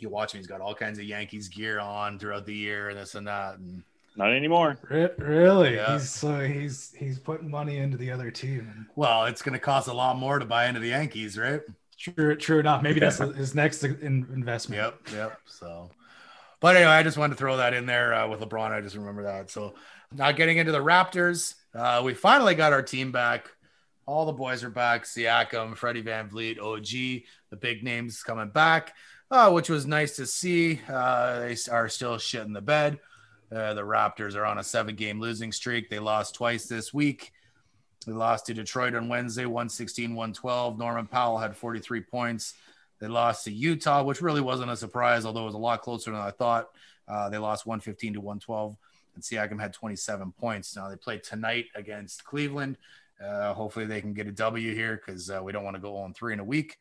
you 0.00 0.08
watch 0.08 0.34
him, 0.34 0.38
he's 0.38 0.46
got 0.46 0.60
all 0.60 0.74
kinds 0.74 0.98
of 0.98 1.04
Yankees 1.04 1.48
gear 1.48 1.78
on 1.78 2.18
throughout 2.18 2.46
the 2.46 2.54
year 2.54 2.88
and 2.88 2.98
this 2.98 3.14
and 3.14 3.26
that. 3.28 3.58
And 3.58 3.82
Not 4.16 4.32
anymore. 4.32 4.76
Re- 4.90 5.10
really? 5.18 5.76
Yeah. 5.76 5.92
He's 5.94 6.10
so 6.10 6.40
he's 6.40 6.92
he's 6.98 7.18
putting 7.18 7.50
money 7.50 7.78
into 7.78 7.96
the 7.96 8.10
other 8.10 8.30
team. 8.30 8.86
well, 8.96 9.26
it's 9.26 9.42
going 9.42 9.52
to 9.52 9.58
cost 9.60 9.88
a 9.88 9.92
lot 9.92 10.16
more 10.16 10.38
to 10.38 10.44
buy 10.44 10.66
into 10.66 10.80
the 10.80 10.88
Yankees, 10.88 11.38
right? 11.38 11.60
True, 11.96 12.34
true 12.36 12.58
enough. 12.58 12.82
Maybe 12.82 12.98
that's 13.00 13.18
his 13.18 13.54
next 13.54 13.84
in- 13.84 14.26
investment. 14.34 14.82
Yep, 14.82 15.14
yep. 15.14 15.38
So, 15.46 15.90
but 16.60 16.76
anyway, 16.76 16.90
I 16.90 17.02
just 17.04 17.16
wanted 17.16 17.34
to 17.34 17.38
throw 17.38 17.56
that 17.58 17.72
in 17.72 17.86
there 17.86 18.12
uh, 18.14 18.26
with 18.28 18.40
LeBron. 18.40 18.72
I 18.72 18.80
just 18.80 18.96
remember 18.96 19.22
that. 19.22 19.48
So, 19.50 19.74
not 20.12 20.34
getting 20.36 20.58
into 20.58 20.72
the 20.72 20.80
Raptors, 20.82 21.54
uh, 21.72 22.02
we 22.04 22.12
finally 22.14 22.56
got 22.56 22.72
our 22.72 22.82
team 22.82 23.12
back. 23.12 23.48
All 24.06 24.26
the 24.26 24.32
boys 24.32 24.62
are 24.62 24.70
back. 24.70 25.04
Siakam, 25.04 25.76
Freddie 25.76 26.02
VanVleet, 26.02 26.60
OG, 26.60 27.24
the 27.50 27.56
big 27.56 27.82
names 27.82 28.22
coming 28.22 28.50
back, 28.50 28.94
uh, 29.30 29.50
which 29.50 29.70
was 29.70 29.86
nice 29.86 30.16
to 30.16 30.26
see. 30.26 30.80
Uh, 30.88 31.40
they 31.40 31.56
are 31.70 31.88
still 31.88 32.18
shit 32.18 32.44
in 32.44 32.52
the 32.52 32.60
bed. 32.60 32.98
Uh, 33.50 33.72
the 33.72 33.82
Raptors 33.82 34.34
are 34.34 34.44
on 34.44 34.58
a 34.58 34.64
seven 34.64 34.94
game 34.94 35.20
losing 35.20 35.52
streak. 35.52 35.88
They 35.88 35.98
lost 35.98 36.34
twice 36.34 36.66
this 36.66 36.92
week. 36.92 37.32
They 38.06 38.12
lost 38.12 38.46
to 38.46 38.54
Detroit 38.54 38.94
on 38.94 39.08
Wednesday, 39.08 39.46
116 39.46 40.14
112. 40.14 40.78
Norman 40.78 41.06
Powell 41.06 41.38
had 41.38 41.56
43 41.56 42.02
points. 42.02 42.54
They 43.00 43.08
lost 43.08 43.44
to 43.44 43.52
Utah, 43.52 44.02
which 44.02 44.20
really 44.20 44.40
wasn't 44.40 44.70
a 44.70 44.76
surprise, 44.76 45.24
although 45.24 45.42
it 45.42 45.46
was 45.46 45.54
a 45.54 45.58
lot 45.58 45.82
closer 45.82 46.10
than 46.10 46.20
I 46.20 46.30
thought. 46.30 46.68
Uh, 47.08 47.28
they 47.30 47.38
lost 47.38 47.66
115 47.66 48.14
to 48.14 48.20
112, 48.20 48.76
and 49.14 49.22
Siakam 49.22 49.60
had 49.60 49.72
27 49.72 50.32
points. 50.32 50.76
Now 50.76 50.88
they 50.88 50.96
play 50.96 51.18
tonight 51.18 51.66
against 51.74 52.24
Cleveland. 52.24 52.76
Uh, 53.24 53.54
hopefully 53.54 53.86
they 53.86 54.00
can 54.00 54.12
get 54.12 54.26
a 54.26 54.32
W 54.32 54.74
here 54.74 54.96
because 54.96 55.30
uh, 55.30 55.40
we 55.42 55.52
don't 55.52 55.64
want 55.64 55.76
to 55.76 55.80
go 55.80 55.96
on 55.96 56.12
three 56.12 56.32
in 56.32 56.40
a 56.40 56.44
week. 56.44 56.76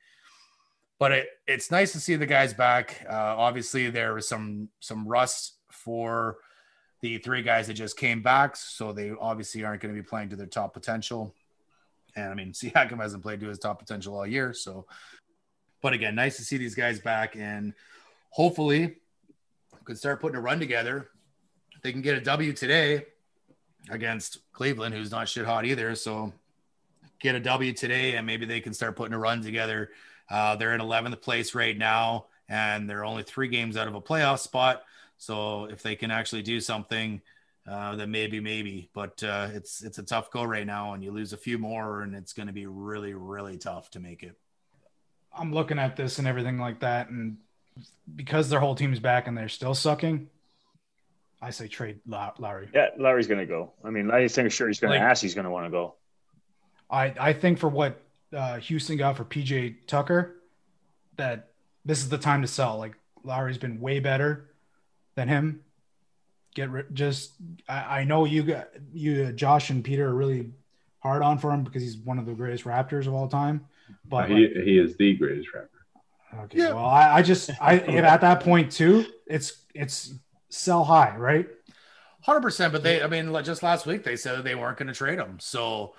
But 0.99 1.11
it, 1.11 1.27
it's 1.47 1.71
nice 1.71 1.91
to 1.93 1.99
see 1.99 2.15
the 2.15 2.25
guys 2.25 2.53
back. 2.53 3.05
Uh, 3.09 3.13
obviously, 3.37 3.89
there 3.89 4.13
was 4.13 4.27
some 4.27 4.69
some 4.79 5.07
rust 5.07 5.57
for 5.69 6.37
the 7.01 7.17
three 7.17 7.41
guys 7.41 7.67
that 7.67 7.73
just 7.73 7.97
came 7.97 8.21
back, 8.21 8.55
so 8.55 8.93
they 8.93 9.11
obviously 9.19 9.63
aren't 9.63 9.81
going 9.81 9.93
to 9.93 10.01
be 10.01 10.05
playing 10.05 10.29
to 10.29 10.35
their 10.35 10.47
top 10.47 10.73
potential. 10.73 11.33
And 12.15 12.29
I 12.29 12.33
mean, 12.33 12.51
Siakam 12.53 13.01
hasn't 13.01 13.23
played 13.23 13.39
to 13.41 13.47
his 13.47 13.59
top 13.59 13.79
potential 13.79 14.15
all 14.15 14.27
year, 14.27 14.53
so. 14.53 14.85
But 15.81 15.91
again, 15.91 16.15
nice 16.15 16.37
to 16.37 16.45
see 16.45 16.55
these 16.55 16.75
guys 16.75 17.01
back, 17.01 17.35
and 17.35 17.73
hopefully, 18.29 18.95
could 19.83 19.97
start 19.97 20.21
putting 20.21 20.37
a 20.37 20.41
run 20.41 20.59
together. 20.59 21.09
They 21.81 21.91
can 21.91 22.01
get 22.01 22.15
a 22.15 22.21
W 22.21 22.53
today 22.53 23.05
against 23.89 24.39
Cleveland, 24.53 24.93
who's 24.93 25.11
not 25.11 25.27
shit 25.27 25.45
hot 25.45 25.65
either. 25.65 25.95
So 25.95 26.33
get 27.19 27.35
a 27.35 27.39
W 27.39 27.73
today, 27.73 28.15
and 28.15 28.25
maybe 28.25 28.45
they 28.45 28.59
can 28.59 28.73
start 28.73 28.95
putting 28.95 29.13
a 29.13 29.19
run 29.19 29.41
together. 29.41 29.91
Uh, 30.29 30.55
they're 30.55 30.73
in 30.73 30.81
11th 30.81 31.21
place 31.21 31.55
right 31.55 31.77
now, 31.77 32.25
and 32.49 32.89
they're 32.89 33.05
only 33.05 33.23
three 33.23 33.47
games 33.47 33.77
out 33.77 33.87
of 33.87 33.95
a 33.95 34.01
playoff 34.01 34.39
spot. 34.39 34.83
So 35.17 35.65
if 35.65 35.81
they 35.81 35.95
can 35.95 36.11
actually 36.11 36.41
do 36.41 36.59
something, 36.59 37.21
uh, 37.67 37.95
then 37.95 38.11
maybe, 38.11 38.39
maybe. 38.39 38.89
But 38.93 39.23
uh, 39.23 39.49
it's 39.53 39.83
it's 39.83 39.97
a 39.97 40.03
tough 40.03 40.31
go 40.31 40.43
right 40.43 40.65
now, 40.65 40.93
and 40.93 41.03
you 41.03 41.11
lose 41.11 41.33
a 41.33 41.37
few 41.37 41.57
more, 41.57 42.01
and 42.01 42.13
it's 42.13 42.33
going 42.33 42.47
to 42.47 42.53
be 42.53 42.65
really, 42.65 43.13
really 43.13 43.57
tough 43.57 43.89
to 43.91 43.99
make 43.99 44.23
it. 44.23 44.37
I'm 45.35 45.53
looking 45.53 45.79
at 45.79 45.95
this 45.95 46.19
and 46.19 46.27
everything 46.27 46.59
like 46.59 46.81
that, 46.81 47.09
and 47.09 47.37
because 48.15 48.49
their 48.49 48.59
whole 48.59 48.75
team's 48.75 48.99
back 48.99 49.27
and 49.27 49.37
they're 49.37 49.49
still 49.49 49.73
sucking, 49.73 50.29
I 51.43 51.49
say 51.49 51.67
trade 51.67 51.99
La- 52.07 52.31
Lowry. 52.39 52.69
Yeah, 52.73 52.89
Lowry's 52.97 53.27
going 53.27 53.39
to 53.39 53.45
go. 53.45 53.73
I 53.83 53.89
mean, 53.89 54.09
I 54.11 54.27
think 54.27 54.51
sure 54.51 54.67
he's 54.67 54.79
going 54.79 54.91
Like- 54.91 55.01
to 55.01 55.05
ask. 55.05 55.21
He's 55.21 55.33
going 55.35 55.43
to 55.45 55.51
want 55.51 55.65
to 55.65 55.71
go. 55.71 55.95
I 56.89 57.13
I 57.19 57.33
think 57.33 57.59
for 57.59 57.67
what 57.69 58.01
uh, 58.31 58.57
Houston 58.59 58.97
got 58.97 59.17
for 59.17 59.25
PJ 59.25 59.85
Tucker, 59.87 60.35
that 61.17 61.49
this 61.85 61.99
is 61.99 62.09
the 62.09 62.17
time 62.17 62.41
to 62.43 62.47
sell. 62.47 62.77
Like 62.77 62.95
Lowry's 63.23 63.57
been 63.57 63.79
way 63.81 63.99
better 63.99 64.49
than 65.15 65.27
him. 65.27 65.61
Get 66.55 66.69
rid. 66.69 66.95
Just 66.95 67.33
I, 67.67 67.99
I 67.99 68.03
know 68.03 68.25
you 68.25 68.43
got 68.43 68.69
you 68.93 69.31
Josh 69.33 69.69
and 69.69 69.83
Peter 69.83 70.07
are 70.07 70.15
really 70.15 70.51
hard 70.99 71.23
on 71.23 71.37
for 71.39 71.51
him 71.51 71.63
because 71.63 71.81
he's 71.81 71.97
one 71.97 72.19
of 72.19 72.25
the 72.25 72.33
greatest 72.33 72.63
Raptors 72.63 73.07
of 73.07 73.13
all 73.13 73.27
time. 73.27 73.65
But 74.05 74.29
he, 74.29 74.47
he 74.47 74.77
is 74.77 74.95
the 74.95 75.15
greatest 75.15 75.53
rapper. 75.53 75.69
Okay. 76.45 76.59
Yeah. 76.59 76.73
Well, 76.73 76.85
I, 76.85 77.15
I 77.17 77.21
just 77.21 77.49
I 77.59 77.73
if 77.75 78.03
at 78.05 78.21
that 78.21 78.41
point 78.41 78.71
too, 78.71 79.05
it's 79.25 79.63
it's 79.73 80.13
sell 80.53 80.83
high, 80.83 81.15
right? 81.17 81.47
Hundred 82.21 82.41
percent, 82.41 82.71
but 82.71 82.83
they—I 82.83 83.07
mean, 83.07 83.33
just 83.43 83.63
last 83.63 83.85
week 83.85 84.03
they 84.03 84.15
said 84.15 84.37
that 84.37 84.43
they 84.43 84.55
weren't 84.55 84.77
going 84.77 84.87
to 84.87 84.93
trade 84.93 85.19
him. 85.19 85.37
So, 85.41 85.93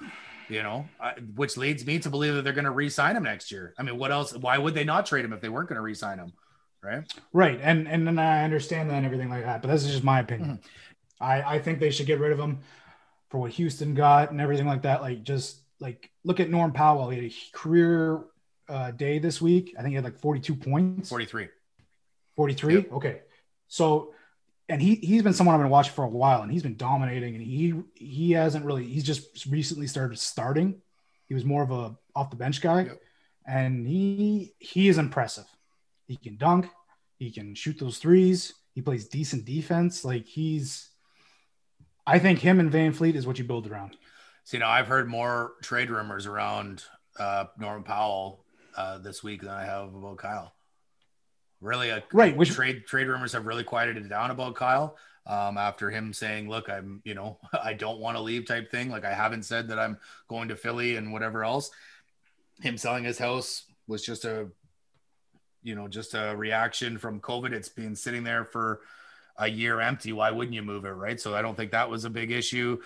you 0.49 0.63
know, 0.63 0.87
I, 0.99 1.13
which 1.35 1.57
leads 1.59 1.85
me 1.85 1.99
to 1.99 2.09
believe 2.09 2.35
that 2.35 2.43
they're 2.45 2.55
going 2.55 2.65
to 2.65 2.71
re-sign 2.71 3.17
him 3.17 3.25
next 3.25 3.53
year. 3.53 3.75
I 3.79 3.83
mean, 3.83 3.99
what 3.99 4.11
else? 4.11 4.33
Why 4.35 4.57
would 4.57 4.75
they 4.75 4.85
not 4.85 5.05
trade 5.05 5.25
him 5.25 5.35
if 5.35 5.43
they 5.43 5.51
weren't 5.51 5.69
going 5.69 5.77
to 5.77 5.83
re-sign 5.83 6.19
him? 6.19 6.33
Right? 6.83 7.05
Right. 7.33 7.61
And 7.63 7.87
and 7.89 8.07
then 8.07 8.19
I 8.19 8.45
understand 8.45 8.89
that 8.91 8.95
and 8.97 9.07
everything 9.07 9.29
like 9.29 9.45
that, 9.45 9.61
but 9.61 9.69
this 9.69 9.85
is 9.85 9.91
just 9.91 10.05
my 10.05 10.21
opinion. 10.21 10.61
I 11.21 11.57
I 11.57 11.59
think 11.59 11.79
they 11.79 11.91
should 11.91 12.07
get 12.07 12.21
rid 12.21 12.33
of 12.33 12.39
him 12.39 12.61
for 13.31 13.39
what 13.39 13.51
Houston 13.53 13.95
got 13.95 14.31
and 14.31 14.41
everything 14.41 14.67
like 14.67 14.83
that. 14.83 15.03
Like 15.03 15.25
just 15.25 15.61
like 15.81 16.11
look 16.25 16.41
at 16.41 16.49
Norm 16.49 16.73
Powell. 16.73 17.11
He 17.11 17.17
had 17.23 17.31
a 17.31 17.35
career 17.53 18.21
uh, 18.69 18.93
day 18.93 19.19
this 19.19 19.43
week. 19.43 19.75
I 19.79 19.83
think 19.83 19.91
he 19.91 19.97
had 19.97 20.05
like 20.05 20.19
42 20.19 20.55
points. 20.55 21.11
Forty-three. 21.11 21.49
43 22.37 22.75
Yep. 22.75 22.93
okay 22.95 23.21
so 23.69 24.14
and 24.69 24.81
he 24.81 24.95
he's 24.97 25.23
been 25.23 25.33
someone 25.35 25.55
i've 25.55 25.61
been 25.61 25.71
watching 25.71 25.93
for 25.93 26.05
a 26.05 26.09
while 26.09 26.43
and 26.43 26.51
he's 26.51 26.63
been 26.63 26.77
dominating 26.77 27.35
and 27.35 27.45
he 27.45 27.75
he 27.95 28.33
hasn't 28.33 28.65
really 28.65 28.85
he's 28.85 29.05
just 29.05 29.47
recently 29.47 29.87
started 29.87 30.19
starting. 30.19 30.81
He 31.27 31.35
was 31.35 31.45
more 31.45 31.63
of 31.63 31.71
a 31.71 31.97
off 32.15 32.31
the 32.31 32.37
bench 32.37 32.61
guy 32.61 32.83
Yep. 32.85 33.01
and 33.47 33.87
he 33.87 34.55
he 34.59 34.89
is 34.89 34.99
impressive. 34.99 35.47
He 36.07 36.17
can 36.17 36.37
dunk. 36.37 36.69
He 37.19 37.31
can 37.31 37.55
shoot 37.55 37.79
those 37.79 37.99
threes. 37.99 38.53
He 38.75 38.83
plays 38.83 39.09
decent 39.09 39.45
defense. 39.45 40.05
Like 40.05 40.27
he's 40.27 40.91
i 42.07 42.19
think 42.19 42.39
him 42.39 42.61
and 42.61 42.71
VanVleet 42.73 43.15
is 43.15 43.27
what 43.27 43.39
you 43.39 43.45
build 43.45 43.67
around. 43.67 43.97
So, 44.45 44.57
you 44.57 44.61
know, 44.61 44.69
I've 44.69 44.87
heard 44.89 45.09
more 45.09 45.53
trade 45.63 45.89
rumors 45.91 46.27
around 46.27 46.85
uh, 47.19 47.47
Norman 47.59 47.83
Powell 47.85 48.45
uh, 48.77 48.99
this 48.99 49.23
week 49.23 49.41
than 49.41 49.51
I 49.51 49.65
have 49.65 49.95
about 49.95 50.19
Kyle. 50.19 50.54
Really, 51.65 51.89
a, 51.89 52.05
Right, 52.13 52.37
which- 52.37 52.51
trade 52.51 52.87
trade 52.87 53.09
rumors 53.09 53.33
have 53.33 53.47
really 53.47 53.65
quieted 53.65 53.97
it 53.97 54.09
down 54.09 54.31
about 54.31 54.55
Kyle 54.55 54.97
um, 55.27 55.57
after 55.57 55.91
him 55.91 56.13
saying, 56.13 56.49
"Look, 56.49 56.69
I'm, 56.69 57.01
you 57.05 57.15
know, 57.15 57.39
I 57.65 57.73
don't 57.73 58.01
want 58.01 58.17
to 58.19 58.23
leave," 58.23 58.47
type 58.47 58.71
thing. 58.71 58.91
Like 58.91 59.05
I 59.05 59.15
haven't 59.15 59.45
said 59.45 59.69
that 59.69 59.79
I'm 59.79 59.99
going 60.29 60.49
to 60.49 60.57
Philly 60.57 60.97
and 60.97 61.13
whatever 61.13 61.43
else. 61.43 61.71
Him 62.61 62.77
selling 62.77 63.05
his 63.05 63.19
house 63.19 63.65
was 63.87 64.05
just 64.05 64.25
a, 64.27 64.49
you 65.63 65.75
know, 65.75 65.89
just 65.89 66.15
a 66.15 66.35
reaction 66.37 66.99
from 66.99 67.21
COVID. 67.21 67.53
It's 67.53 67.71
been 67.71 67.97
sitting 67.97 68.25
there 68.25 68.45
for 68.45 68.81
a 69.39 69.49
year 69.49 69.81
empty. 69.81 70.13
Why 70.13 70.31
wouldn't 70.31 70.55
you 70.55 70.63
move 70.63 70.85
it, 70.85 70.91
right? 70.91 71.19
So 71.19 71.35
I 71.35 71.43
don't 71.43 71.57
think 71.57 71.73
that 71.73 71.91
was 71.91 72.05
a 72.05 72.11
big 72.11 72.31
issue. 72.31 72.79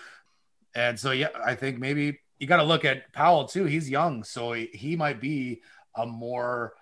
And 0.73 0.97
so, 0.99 1.11
yeah, 1.11 1.27
I 1.45 1.53
think 1.55 1.79
maybe 1.79 2.19
you 2.39 2.47
got 2.47 2.57
to 2.57 2.63
look 2.63 2.85
at 2.85 3.11
Powell 3.13 3.45
too. 3.45 3.65
He's 3.65 3.89
young, 3.89 4.23
so 4.23 4.53
he, 4.53 4.69
he 4.73 4.95
might 4.95 5.19
be 5.19 5.61
a 5.95 6.05
more 6.05 6.73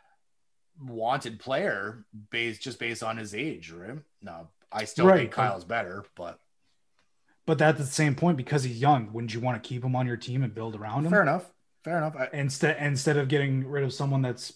wanted 0.82 1.40
player 1.40 2.06
based 2.30 2.62
just 2.62 2.80
based 2.80 3.04
on 3.04 3.18
his 3.18 3.34
age, 3.34 3.72
right? 3.72 3.98
No, 4.22 4.48
I 4.72 4.86
still 4.86 5.08
Right. 5.08 5.20
think 5.22 5.32
Kyle's 5.32 5.66
better, 5.66 6.06
but 6.16 6.40
but 7.46 7.58
that's 7.58 7.80
the 7.80 7.86
same 7.86 8.14
point 8.16 8.38
because 8.38 8.64
he's 8.64 8.80
young 8.82 9.12
wouldn't 9.14 9.34
you 9.34 9.40
want 9.40 9.62
to 9.62 9.68
keep 9.68 9.84
him 9.84 9.96
on 9.96 10.06
your 10.06 10.18
team 10.18 10.44
and 10.44 10.54
build 10.54 10.76
around 10.76 11.06
him 11.06 11.12
fair 11.12 11.22
enough. 11.22 11.50
Fair 11.84 11.98
enough. 11.98 12.16
I, 12.18 12.28
instead 12.34 12.78
instead 12.82 13.18
of 13.18 13.28
getting 13.30 13.68
rid 13.68 13.84
of 13.84 13.94
someone 13.94 14.22
that's 14.22 14.54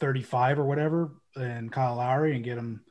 35 0.00 0.58
or 0.58 0.64
whatever 0.64 1.12
and 1.36 1.70
Kyle 1.70 1.96
Lowry 1.96 2.34
and 2.34 2.44
get 2.44 2.58
him 2.58 2.84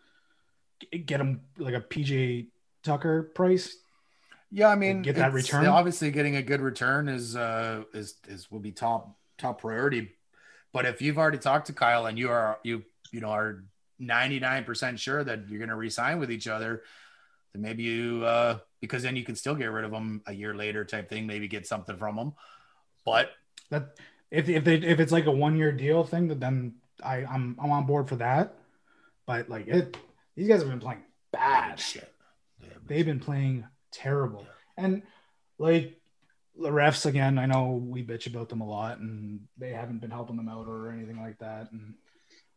get 1.05 1.19
him 1.19 1.41
like 1.57 1.73
a 1.75 1.81
PJ 1.81 2.47
Tucker 2.83 3.23
price. 3.35 3.75
yeah, 4.49 4.69
I 4.69 4.75
mean, 4.75 5.01
get 5.03 5.15
that 5.17 5.33
return? 5.33 5.67
Obviously, 5.67 6.09
getting 6.11 6.37
a 6.37 6.41
good 6.41 6.61
return 6.61 7.07
is 7.09 7.35
uh 7.35 7.83
is 7.93 8.15
is 8.27 8.49
will 8.49 8.59
be 8.61 8.71
top 8.71 9.17
top 9.37 9.61
priority. 9.61 10.11
But 10.73 10.85
if 10.85 11.01
you've 11.01 11.17
already 11.17 11.37
talked 11.37 11.67
to 11.67 11.73
Kyle 11.73 12.05
and 12.05 12.17
you 12.17 12.29
are 12.29 12.59
you 12.63 12.83
you 13.11 13.19
know 13.19 13.29
are 13.29 13.63
99% 14.01 14.97
sure 14.97 15.23
that 15.23 15.47
you're 15.49 15.59
going 15.59 15.69
to 15.69 15.75
resign 15.75 16.19
with 16.19 16.31
each 16.31 16.47
other, 16.47 16.83
then 17.53 17.61
maybe 17.61 17.83
you, 17.83 18.23
uh, 18.25 18.57
because 18.79 19.03
then 19.03 19.15
you 19.15 19.23
can 19.23 19.35
still 19.35 19.55
get 19.55 19.65
rid 19.65 19.85
of 19.85 19.91
them 19.91 20.21
a 20.25 20.33
year 20.33 20.55
later 20.55 20.83
type 20.83 21.09
thing, 21.09 21.27
maybe 21.27 21.47
get 21.47 21.67
something 21.67 21.97
from 21.97 22.15
them. 22.15 22.33
But 23.05 23.31
that 23.69 23.97
if 24.29 24.49
if 24.49 24.63
they 24.63 24.75
if 24.75 24.99
it's 24.99 25.11
like 25.11 25.25
a 25.25 25.31
one 25.31 25.57
year 25.57 25.71
deal 25.71 26.03
thing, 26.03 26.27
then 26.39 26.75
I 27.03 27.17
I'm 27.17 27.57
I'm 27.61 27.71
on 27.71 27.85
board 27.85 28.09
for 28.09 28.15
that. 28.17 28.55
But 29.25 29.49
like 29.49 29.67
it, 29.67 29.97
these 30.35 30.47
guys 30.47 30.61
have 30.61 30.69
been 30.69 30.79
playing 30.79 31.03
bad. 31.31 31.79
shit. 31.79 32.11
They've 32.87 33.05
been 33.05 33.19
playing 33.19 33.65
terrible, 33.91 34.45
and 34.77 35.03
like 35.57 36.00
the 36.61 36.69
refs 36.69 37.05
again. 37.05 37.37
I 37.37 37.45
know 37.45 37.71
we 37.71 38.03
bitch 38.03 38.27
about 38.27 38.49
them 38.49 38.61
a 38.61 38.67
lot, 38.67 38.99
and 38.99 39.41
they 39.57 39.71
haven't 39.71 39.99
been 39.99 40.11
helping 40.11 40.35
them 40.37 40.49
out 40.49 40.67
or 40.67 40.91
anything 40.91 41.19
like 41.21 41.39
that. 41.39 41.71
And 41.71 41.95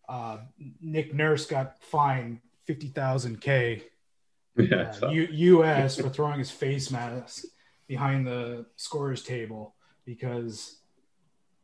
uh, 0.09 0.39
Nick 0.81 1.15
Nurse 1.15 1.47
got 1.47 1.83
fined 1.83 2.41
fifty 2.65 2.89
thousand 2.89 3.41
k 3.41 3.83
Yeah. 4.57 4.95
uh, 5.03 5.09
U- 5.11 5.29
U.S. 5.31 5.97
for 5.97 6.09
throwing 6.09 6.39
his 6.39 6.51
face 6.51 6.91
mask 6.91 7.45
behind 7.89 8.27
the 8.27 8.67
scorers 8.77 9.23
table 9.23 9.75
because 10.05 10.79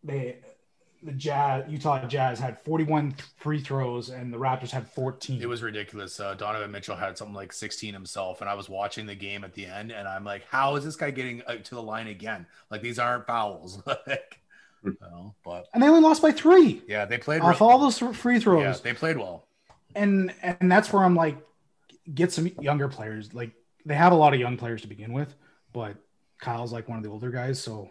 they 0.03 0.39
the 1.03 1.13
Jazz 1.13 1.65
Utah 1.69 2.05
Jazz 2.07 2.39
had 2.39 2.61
41 2.61 3.15
free 3.37 3.61
throws 3.61 4.11
and 4.11 4.33
the 4.33 4.37
Raptors 4.37 4.71
had 4.71 4.89
14. 4.89 5.41
It 5.41 5.49
was 5.49 5.63
ridiculous. 5.63 6.21
Uh, 6.21 6.35
Donovan 6.35 6.71
Mitchell 6.71 6.97
had 6.97 7.17
something 7.17 7.35
like 7.35 7.53
16 7.53 7.95
himself, 7.95 8.41
and 8.41 8.51
I 8.51 8.55
was 8.55 8.69
watching 8.69 9.07
the 9.07 9.15
game 9.15 9.45
at 9.45 9.55
the 9.55 9.67
end, 9.67 9.93
and 9.93 10.07
I'm 10.07 10.25
like, 10.25 10.45
"How 10.51 10.77
is 10.77 10.85
this 10.85 10.97
guy 10.97 11.11
getting 11.11 11.43
to 11.65 11.75
the 11.75 11.83
line 11.83 12.09
again? 12.09 12.47
Like 12.71 12.83
these 12.83 12.99
aren't 12.99 13.27
fouls." 13.27 13.83
like, 14.07 14.41
you 14.85 14.97
know, 15.01 15.35
but 15.45 15.69
and 15.73 15.83
they 15.83 15.89
only 15.89 16.01
lost 16.01 16.23
by 16.23 16.33
three 16.33 16.83
yeah, 16.87 17.05
they 17.05 17.19
played. 17.19 17.41
off 17.41 17.61
real- 17.61 17.71
all 17.71 17.79
those 17.79 17.99
free 17.99 18.35
yeah, 18.35 18.41
throws. 18.41 18.81
they 18.81 18.93
played 18.93 19.17
well. 19.17 19.47
And 19.95 20.35
and 20.43 20.71
that's 20.71 20.93
where 20.93 21.03
I'm 21.03 21.17
like, 21.17 21.37
get 22.15 22.33
some 22.33 22.47
younger 22.61 22.89
players. 22.89 23.33
Like 23.33 23.53
they 23.87 23.95
have 23.95 24.13
a 24.13 24.17
lot 24.17 24.35
of 24.35 24.41
young 24.41 24.57
players 24.57 24.83
to 24.83 24.89
begin 24.89 25.13
with, 25.13 25.35
but 25.73 25.97
Kyle's 26.39 26.73
like 26.73 26.89
one 26.89 26.99
of 26.99 27.05
the 27.05 27.11
older 27.11 27.31
guys, 27.31 27.63
so 27.63 27.91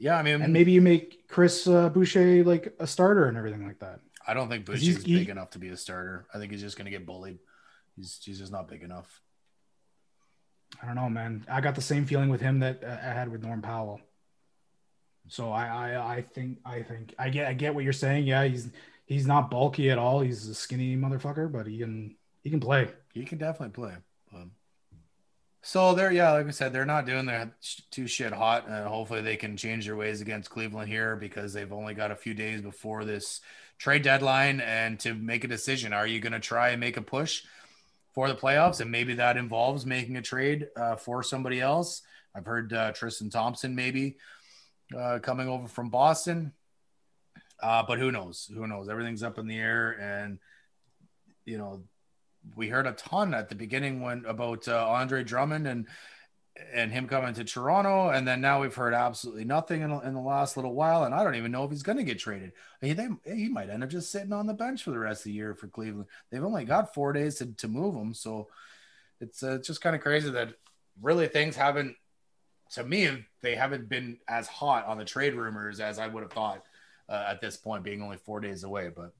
Yeah, 0.00 0.16
I 0.16 0.22
mean, 0.22 0.40
and 0.40 0.52
maybe 0.52 0.72
you 0.72 0.80
make 0.80 1.28
Chris 1.28 1.66
uh, 1.66 1.90
Boucher 1.90 2.42
like 2.42 2.74
a 2.80 2.86
starter 2.86 3.26
and 3.26 3.36
everything 3.36 3.66
like 3.66 3.78
that. 3.80 4.00
I 4.26 4.32
don't 4.32 4.48
think 4.48 4.64
Bush 4.64 4.82
is 4.82 5.02
he- 5.04 5.18
big 5.18 5.28
enough 5.28 5.50
to 5.50 5.58
be 5.58 5.68
a 5.68 5.76
starter. 5.76 6.26
I 6.34 6.38
think 6.38 6.52
he's 6.52 6.62
just 6.62 6.78
going 6.78 6.86
to 6.86 6.90
get 6.90 7.04
bullied. 7.04 7.38
He's, 7.96 8.18
he's 8.24 8.38
just 8.38 8.50
not 8.50 8.66
big 8.66 8.82
enough. 8.82 9.20
I 10.82 10.86
don't 10.86 10.94
know, 10.94 11.10
man. 11.10 11.44
I 11.50 11.60
got 11.60 11.74
the 11.74 11.82
same 11.82 12.06
feeling 12.06 12.30
with 12.30 12.40
him 12.40 12.60
that 12.60 12.82
uh, 12.82 12.96
I 13.02 13.12
had 13.12 13.30
with 13.30 13.42
Norm 13.42 13.60
Powell. 13.60 14.00
So 15.28 15.52
I, 15.52 15.66
I, 15.66 16.14
I 16.16 16.22
think, 16.22 16.58
I 16.64 16.82
think, 16.82 17.14
I 17.18 17.28
get, 17.28 17.46
I 17.46 17.52
get 17.52 17.74
what 17.74 17.84
you're 17.84 17.92
saying. 17.92 18.26
Yeah, 18.26 18.44
he's, 18.44 18.70
he's 19.04 19.26
not 19.26 19.50
bulky 19.50 19.90
at 19.90 19.98
all. 19.98 20.20
He's 20.20 20.48
a 20.48 20.54
skinny 20.54 20.96
motherfucker, 20.96 21.52
but 21.52 21.66
he 21.66 21.78
can, 21.78 22.16
he 22.42 22.48
can 22.48 22.60
play. 22.60 22.88
He 23.12 23.24
can 23.24 23.36
definitely 23.36 23.74
play. 23.74 23.94
So 25.62 25.94
they're 25.94 26.12
yeah, 26.12 26.32
like 26.32 26.46
I 26.46 26.50
said, 26.50 26.72
they're 26.72 26.86
not 26.86 27.04
doing 27.04 27.28
sh- 27.60 27.80
too 27.90 28.06
shit 28.06 28.32
hot, 28.32 28.66
and 28.66 28.86
hopefully 28.86 29.20
they 29.20 29.36
can 29.36 29.56
change 29.56 29.86
their 29.86 29.96
ways 29.96 30.20
against 30.20 30.50
Cleveland 30.50 30.88
here 30.88 31.16
because 31.16 31.52
they've 31.52 31.72
only 31.72 31.94
got 31.94 32.10
a 32.10 32.16
few 32.16 32.32
days 32.32 32.62
before 32.62 33.04
this 33.04 33.40
trade 33.78 34.02
deadline 34.02 34.60
and 34.60 34.98
to 35.00 35.14
make 35.14 35.44
a 35.44 35.48
decision. 35.48 35.92
Are 35.92 36.06
you 36.06 36.20
going 36.20 36.32
to 36.32 36.40
try 36.40 36.70
and 36.70 36.80
make 36.80 36.96
a 36.96 37.02
push 37.02 37.42
for 38.14 38.28
the 38.28 38.34
playoffs, 38.34 38.80
and 38.80 38.90
maybe 38.90 39.14
that 39.14 39.36
involves 39.36 39.84
making 39.84 40.16
a 40.16 40.22
trade 40.22 40.68
uh, 40.76 40.96
for 40.96 41.22
somebody 41.22 41.60
else? 41.60 42.02
I've 42.34 42.46
heard 42.46 42.72
uh, 42.72 42.92
Tristan 42.92 43.28
Thompson 43.28 43.74
maybe 43.74 44.16
uh, 44.96 45.18
coming 45.20 45.48
over 45.48 45.68
from 45.68 45.90
Boston, 45.90 46.52
uh, 47.62 47.82
but 47.86 47.98
who 47.98 48.10
knows? 48.10 48.50
Who 48.54 48.66
knows? 48.66 48.88
Everything's 48.88 49.22
up 49.22 49.38
in 49.38 49.46
the 49.46 49.58
air, 49.58 49.90
and 50.00 50.38
you 51.44 51.58
know 51.58 51.82
we 52.56 52.68
heard 52.68 52.86
a 52.86 52.92
ton 52.92 53.34
at 53.34 53.48
the 53.48 53.54
beginning 53.54 54.00
when 54.00 54.24
about 54.26 54.68
uh, 54.68 54.88
Andre 54.88 55.24
Drummond 55.24 55.66
and 55.66 55.86
and 56.72 56.92
him 56.92 57.06
coming 57.06 57.32
to 57.34 57.44
Toronto, 57.44 58.10
and 58.10 58.26
then 58.26 58.40
now 58.40 58.60
we've 58.60 58.74
heard 58.74 58.92
absolutely 58.92 59.44
nothing 59.44 59.82
in, 59.82 59.90
in 59.90 60.14
the 60.14 60.20
last 60.20 60.56
little 60.56 60.74
while, 60.74 61.04
and 61.04 61.14
I 61.14 61.24
don't 61.24 61.36
even 61.36 61.52
know 61.52 61.64
if 61.64 61.70
he's 61.70 61.82
going 61.82 61.98
to 61.98 62.04
get 62.04 62.18
traded. 62.18 62.52
He 62.80 62.92
they, 62.92 63.08
he 63.24 63.48
might 63.48 63.70
end 63.70 63.84
up 63.84 63.90
just 63.90 64.10
sitting 64.10 64.32
on 64.32 64.46
the 64.46 64.54
bench 64.54 64.82
for 64.82 64.90
the 64.90 64.98
rest 64.98 65.20
of 65.20 65.24
the 65.24 65.32
year 65.32 65.54
for 65.54 65.68
Cleveland. 65.68 66.08
They've 66.30 66.44
only 66.44 66.64
got 66.64 66.92
four 66.92 67.12
days 67.12 67.36
to, 67.36 67.46
to 67.54 67.68
move 67.68 67.94
him, 67.94 68.14
so 68.14 68.48
it's 69.20 69.42
uh, 69.42 69.58
just 69.64 69.80
kind 69.80 69.96
of 69.96 70.02
crazy 70.02 70.30
that 70.30 70.54
really 71.00 71.28
things 71.28 71.56
haven't. 71.56 71.96
To 72.72 72.84
me, 72.84 73.26
they 73.42 73.56
haven't 73.56 73.88
been 73.88 74.18
as 74.28 74.46
hot 74.46 74.86
on 74.86 74.98
the 74.98 75.04
trade 75.04 75.34
rumors 75.34 75.80
as 75.80 75.98
I 75.98 76.06
would 76.06 76.22
have 76.22 76.32
thought 76.32 76.62
uh, 77.08 77.24
at 77.28 77.40
this 77.40 77.56
point, 77.56 77.82
being 77.82 78.02
only 78.02 78.16
four 78.16 78.40
days 78.40 78.64
away. 78.64 78.90
But 78.94 79.12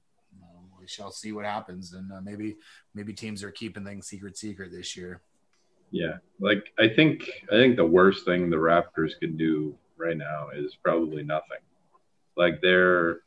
we 0.81 0.87
shall 0.87 1.11
see 1.11 1.31
what 1.31 1.45
happens, 1.45 1.93
and 1.93 2.11
uh, 2.11 2.21
maybe 2.21 2.57
maybe 2.93 3.13
teams 3.13 3.43
are 3.43 3.51
keeping 3.51 3.85
things 3.85 4.07
secret 4.07 4.37
secret 4.37 4.71
this 4.71 4.97
year. 4.97 5.21
Yeah, 5.91 6.17
like 6.39 6.71
I 6.79 6.87
think 6.89 7.29
I 7.51 7.55
think 7.55 7.75
the 7.75 7.85
worst 7.85 8.25
thing 8.25 8.49
the 8.49 8.57
Raptors 8.57 9.11
can 9.19 9.37
do 9.37 9.77
right 9.97 10.17
now 10.17 10.49
is 10.53 10.75
probably 10.83 11.23
nothing. 11.23 11.59
Like 12.35 12.61
there, 12.61 13.19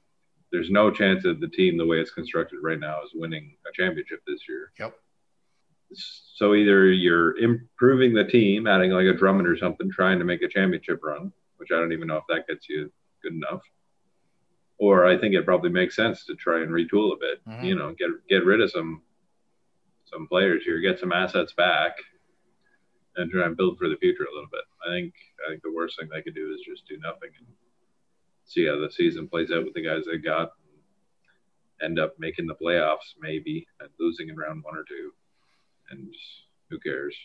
there's 0.51 0.71
no 0.71 0.91
chance 0.91 1.23
that 1.23 1.41
the 1.41 1.49
team, 1.49 1.77
the 1.77 1.87
way 1.87 2.01
it's 2.01 2.11
constructed 2.11 2.59
right 2.63 2.81
now, 2.81 3.03
is 3.05 3.11
winning 3.15 3.57
a 3.69 3.73
championship 3.73 4.21
this 4.27 4.41
year. 4.49 4.73
Yep. 4.79 4.97
So 5.93 6.55
either 6.55 6.87
you're 6.91 7.37
improving 7.39 8.15
the 8.15 8.25
team, 8.25 8.67
adding 8.67 8.91
like 8.91 9.07
a 9.07 9.13
Drummond 9.13 9.47
or 9.47 9.57
something, 9.57 9.91
trying 9.91 10.19
to 10.19 10.25
make 10.25 10.43
a 10.43 10.49
championship 10.49 11.01
run, 11.05 11.33
which 11.59 11.71
I 11.71 11.77
don't 11.77 11.93
even 11.93 12.09
know 12.09 12.17
if 12.17 12.25
that 12.29 12.49
gets 12.49 12.69
you 12.69 12.91
good 13.23 13.35
enough. 13.35 13.61
Or 14.79 15.07
I 15.07 15.17
think 15.17 15.35
it 15.35 15.45
probably 15.45 15.71
makes 15.71 15.95
sense 15.97 16.25
to 16.27 16.35
try 16.35 16.63
and 16.63 16.71
retool 16.71 17.13
a 17.15 17.17
bit. 17.19 17.45
Mhm. 17.47 17.65
You 17.65 17.75
know, 17.77 17.95
get 17.95 18.11
get 18.29 18.45
rid 18.45 18.61
of 18.61 18.71
some 18.71 19.03
some 20.05 20.27
players 20.29 20.65
here, 20.65 20.79
get 20.81 20.99
some 20.99 21.13
assets 21.13 21.53
back, 21.53 21.97
and 23.17 23.31
try 23.31 23.47
and 23.47 23.57
build 23.57 23.79
for 23.79 23.89
the 23.89 23.97
future 23.97 24.25
a 24.25 24.35
little 24.35 24.51
bit. 24.51 24.65
I 24.85 24.89
think 24.91 25.15
I 25.47 25.51
think 25.51 25.63
the 25.63 25.73
worst 25.73 25.99
thing 25.99 26.09
they 26.09 26.23
could 26.23 26.35
do 26.35 26.53
is 26.53 26.61
just 26.61 26.87
do 26.89 26.99
nothing 26.99 27.31
and 27.39 27.47
see 28.45 28.67
how 28.67 28.79
the 28.79 28.91
season 28.91 29.29
plays 29.29 29.51
out 29.53 29.65
with 29.65 29.75
the 29.75 29.81
guys 29.83 30.05
they 30.05 30.19
got. 30.19 30.53
End 31.81 31.99
up 31.99 32.19
making 32.19 32.47
the 32.47 32.55
playoffs 32.55 33.15
maybe 33.21 33.67
and 33.81 33.91
losing 33.99 34.29
in 34.29 34.37
round 34.37 34.63
one 34.65 34.77
or 34.77 34.85
two, 34.85 35.13
and 35.91 36.15
who 36.71 36.79
cares? 36.81 37.17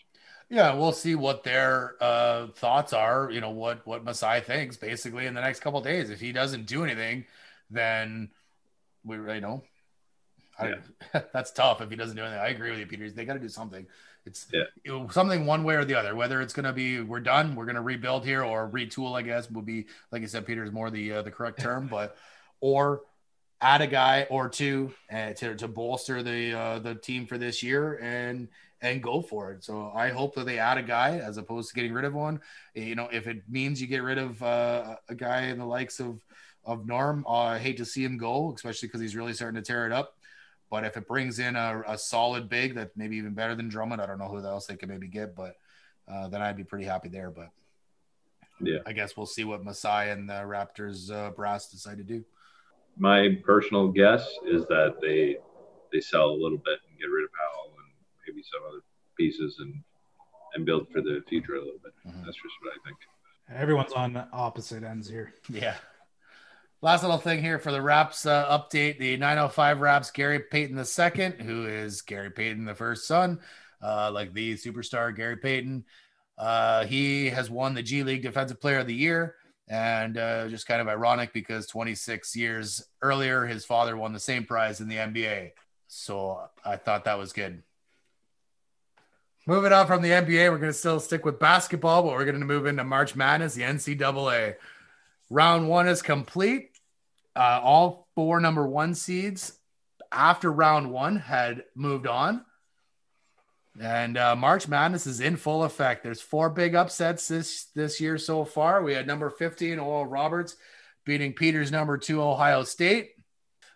Yeah, 0.50 0.74
we'll 0.74 0.92
see 0.92 1.14
what 1.14 1.44
their 1.44 1.94
uh, 2.00 2.48
thoughts 2.48 2.92
are. 2.92 3.30
You 3.30 3.40
know 3.40 3.50
what 3.50 3.86
what 3.86 4.04
Masai 4.04 4.40
thinks 4.40 4.76
basically 4.76 5.26
in 5.26 5.34
the 5.34 5.40
next 5.40 5.60
couple 5.60 5.78
of 5.78 5.84
days. 5.84 6.10
If 6.10 6.20
he 6.20 6.32
doesn't 6.32 6.66
do 6.66 6.82
anything, 6.84 7.24
then 7.70 8.30
we 9.04 9.16
you 9.16 9.40
know 9.40 9.62
I, 10.58 10.74
that's 11.32 11.52
tough. 11.52 11.80
If 11.80 11.88
he 11.90 11.96
doesn't 11.96 12.16
do 12.16 12.22
anything, 12.22 12.40
I 12.40 12.48
agree 12.48 12.70
with 12.70 12.80
you, 12.80 12.86
Peters. 12.86 13.14
They 13.14 13.24
got 13.24 13.34
to 13.34 13.38
do 13.38 13.48
something. 13.48 13.86
It's 14.26 14.48
Yeah. 14.52 14.64
it- 14.84 15.12
something 15.12 15.46
one 15.46 15.62
way 15.62 15.76
or 15.76 15.84
the 15.84 15.94
other. 15.94 16.14
Whether 16.16 16.40
it's 16.42 16.52
going 16.52 16.66
to 16.66 16.72
be 16.72 17.00
we're 17.00 17.20
done, 17.20 17.54
we're 17.54 17.64
going 17.64 17.76
to 17.76 17.80
rebuild 17.82 18.24
here, 18.26 18.42
or 18.42 18.68
retool. 18.68 19.16
I 19.16 19.22
guess 19.22 19.48
would 19.52 19.64
be 19.64 19.86
like 20.10 20.20
you 20.20 20.28
said, 20.28 20.46
Peters, 20.46 20.72
more 20.72 20.90
the 20.90 21.12
uh, 21.12 21.22
the 21.22 21.30
correct 21.30 21.60
term, 21.60 21.86
but 21.86 22.16
or 22.60 23.02
add 23.60 23.82
a 23.82 23.86
guy 23.86 24.26
or 24.30 24.48
two 24.48 24.92
uh, 25.12 25.32
to, 25.34 25.54
to 25.54 25.68
bolster 25.68 26.24
the 26.24 26.58
uh, 26.58 26.78
the 26.80 26.96
team 26.96 27.26
for 27.26 27.38
this 27.38 27.62
year 27.62 28.00
and 28.02 28.48
and 28.82 29.02
go 29.02 29.20
for 29.20 29.52
it. 29.52 29.64
So 29.64 29.92
I 29.94 30.08
hope 30.08 30.34
that 30.34 30.46
they 30.46 30.58
add 30.58 30.78
a 30.78 30.82
guy 30.82 31.18
as 31.18 31.36
opposed 31.36 31.68
to 31.68 31.74
getting 31.74 31.92
rid 31.92 32.04
of 32.04 32.14
one. 32.14 32.40
You 32.74 32.94
know, 32.94 33.08
if 33.12 33.26
it 33.26 33.42
means 33.48 33.80
you 33.80 33.86
get 33.86 34.02
rid 34.02 34.18
of 34.18 34.42
uh, 34.42 34.96
a 35.08 35.14
guy 35.14 35.42
in 35.42 35.58
the 35.58 35.66
likes 35.66 36.00
of 36.00 36.20
of 36.64 36.86
Norm, 36.86 37.24
uh, 37.26 37.30
I 37.30 37.58
hate 37.58 37.78
to 37.78 37.86
see 37.86 38.04
him 38.04 38.18
go, 38.18 38.52
especially 38.54 38.88
because 38.88 39.00
he's 39.00 39.16
really 39.16 39.32
starting 39.32 39.60
to 39.60 39.66
tear 39.66 39.86
it 39.86 39.92
up. 39.92 40.14
But 40.70 40.84
if 40.84 40.96
it 40.96 41.08
brings 41.08 41.38
in 41.38 41.56
a, 41.56 41.82
a 41.86 41.98
solid 41.98 42.48
big 42.48 42.74
that 42.74 42.90
maybe 42.96 43.16
even 43.16 43.32
better 43.32 43.54
than 43.54 43.68
Drummond, 43.68 44.00
I 44.00 44.06
don't 44.06 44.18
know 44.18 44.28
who 44.28 44.44
else 44.44 44.66
they 44.66 44.76
could 44.76 44.88
maybe 44.90 45.08
get, 45.08 45.34
but 45.34 45.56
uh, 46.06 46.28
then 46.28 46.42
I'd 46.42 46.56
be 46.56 46.64
pretty 46.64 46.84
happy 46.84 47.08
there. 47.08 47.30
But 47.30 47.48
Yeah. 48.60 48.80
I 48.86 48.92
guess 48.92 49.16
we'll 49.16 49.26
see 49.26 49.44
what 49.44 49.64
Masai 49.64 50.10
and 50.10 50.28
the 50.28 50.34
Raptors 50.34 51.10
uh, 51.10 51.30
brass 51.30 51.70
decide 51.70 51.96
to 51.96 52.04
do. 52.04 52.24
My 52.98 53.38
personal 53.42 53.88
guess 53.88 54.30
is 54.46 54.66
that 54.66 54.96
they 55.00 55.38
they 55.92 56.00
sell 56.00 56.26
a 56.30 56.38
little 56.38 56.58
bit 56.58 56.78
and 56.88 56.98
get 56.98 57.06
rid 57.06 57.24
of 57.24 57.30
Powell 57.32 57.69
and 58.30 58.36
maybe 58.36 58.44
some 58.52 58.62
other 58.68 58.80
pieces 59.18 59.56
and 59.60 59.74
and 60.54 60.66
build 60.66 60.88
for 60.92 61.00
the 61.00 61.22
future 61.28 61.54
a 61.54 61.58
little 61.58 61.78
bit. 61.82 61.92
Mhm. 62.06 62.24
That's 62.24 62.36
just 62.36 62.54
what 62.62 62.72
I 62.72 62.78
think. 62.84 62.96
Everyone's 63.56 63.92
on 63.92 64.28
opposite 64.32 64.82
ends 64.82 65.08
here. 65.08 65.32
Yeah. 65.48 65.76
Last 66.82 67.02
little 67.02 67.18
thing 67.18 67.40
here 67.42 67.58
for 67.58 67.70
the 67.72 67.82
Raps 67.82 68.26
uh, 68.26 68.46
update: 68.58 68.98
the 68.98 69.16
905 69.16 69.80
Raps 69.80 70.10
Gary 70.10 70.40
Payton 70.40 70.76
II, 70.78 71.44
who 71.44 71.66
is 71.66 72.02
Gary 72.02 72.30
Payton 72.30 72.64
the 72.64 72.74
first 72.74 73.06
son, 73.06 73.40
uh, 73.82 74.10
like 74.12 74.32
the 74.32 74.54
superstar 74.54 75.14
Gary 75.14 75.36
Payton. 75.36 75.84
Uh, 76.38 76.86
he 76.86 77.28
has 77.28 77.50
won 77.50 77.74
the 77.74 77.82
G 77.82 78.02
League 78.02 78.22
Defensive 78.22 78.60
Player 78.60 78.78
of 78.78 78.86
the 78.86 78.94
Year, 78.94 79.36
and 79.68 80.16
uh, 80.16 80.48
just 80.48 80.66
kind 80.66 80.80
of 80.80 80.88
ironic 80.88 81.32
because 81.34 81.66
26 81.66 82.34
years 82.34 82.82
earlier, 83.02 83.44
his 83.46 83.64
father 83.66 83.96
won 83.96 84.12
the 84.14 84.18
same 84.18 84.44
prize 84.44 84.80
in 84.80 84.88
the 84.88 84.96
NBA. 84.96 85.52
So 85.86 86.40
I 86.64 86.76
thought 86.76 87.04
that 87.04 87.18
was 87.18 87.32
good. 87.34 87.62
Moving 89.46 89.72
on 89.72 89.86
from 89.86 90.02
the 90.02 90.10
NBA, 90.10 90.50
we're 90.50 90.58
going 90.58 90.70
to 90.70 90.72
still 90.72 91.00
stick 91.00 91.24
with 91.24 91.38
basketball, 91.38 92.02
but 92.02 92.12
we're 92.12 92.26
going 92.26 92.38
to 92.38 92.44
move 92.44 92.66
into 92.66 92.84
March 92.84 93.16
Madness, 93.16 93.54
the 93.54 93.62
NCAA. 93.62 94.56
Round 95.30 95.68
one 95.68 95.88
is 95.88 96.02
complete. 96.02 96.76
Uh, 97.34 97.60
all 97.62 98.08
four 98.14 98.38
number 98.40 98.66
one 98.66 98.94
seeds 98.94 99.58
after 100.12 100.52
round 100.52 100.90
one 100.90 101.16
had 101.16 101.64
moved 101.74 102.06
on. 102.06 102.44
And 103.80 104.18
uh, 104.18 104.36
March 104.36 104.68
Madness 104.68 105.06
is 105.06 105.20
in 105.20 105.36
full 105.36 105.64
effect. 105.64 106.02
There's 106.02 106.20
four 106.20 106.50
big 106.50 106.74
upsets 106.74 107.28
this 107.28 107.66
this 107.74 108.00
year 108.00 108.18
so 108.18 108.44
far. 108.44 108.82
We 108.82 108.92
had 108.92 109.06
number 109.06 109.30
15 109.30 109.78
Oral 109.78 110.06
Roberts 110.06 110.56
beating 111.06 111.32
Peter's 111.32 111.70
number 111.70 111.96
two 111.96 112.20
Ohio 112.20 112.64
State. 112.64 113.12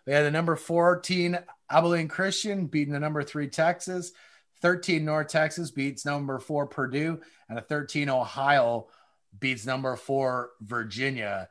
We 0.05 0.13
had 0.13 0.25
the 0.25 0.31
number 0.31 0.55
14 0.55 1.39
Abilene 1.71 2.07
Christian 2.07 2.67
beating 2.67 2.93
the 2.93 2.99
number 2.99 3.23
three 3.23 3.47
Texas. 3.47 4.11
13 4.61 5.03
North 5.05 5.27
Texas 5.27 5.71
beats 5.71 6.05
number 6.05 6.39
four 6.39 6.67
Purdue, 6.67 7.19
and 7.49 7.57
a 7.57 7.61
13 7.61 8.09
Ohio 8.09 8.87
beats 9.39 9.65
number 9.65 9.95
four 9.95 10.51
Virginia. 10.61 11.49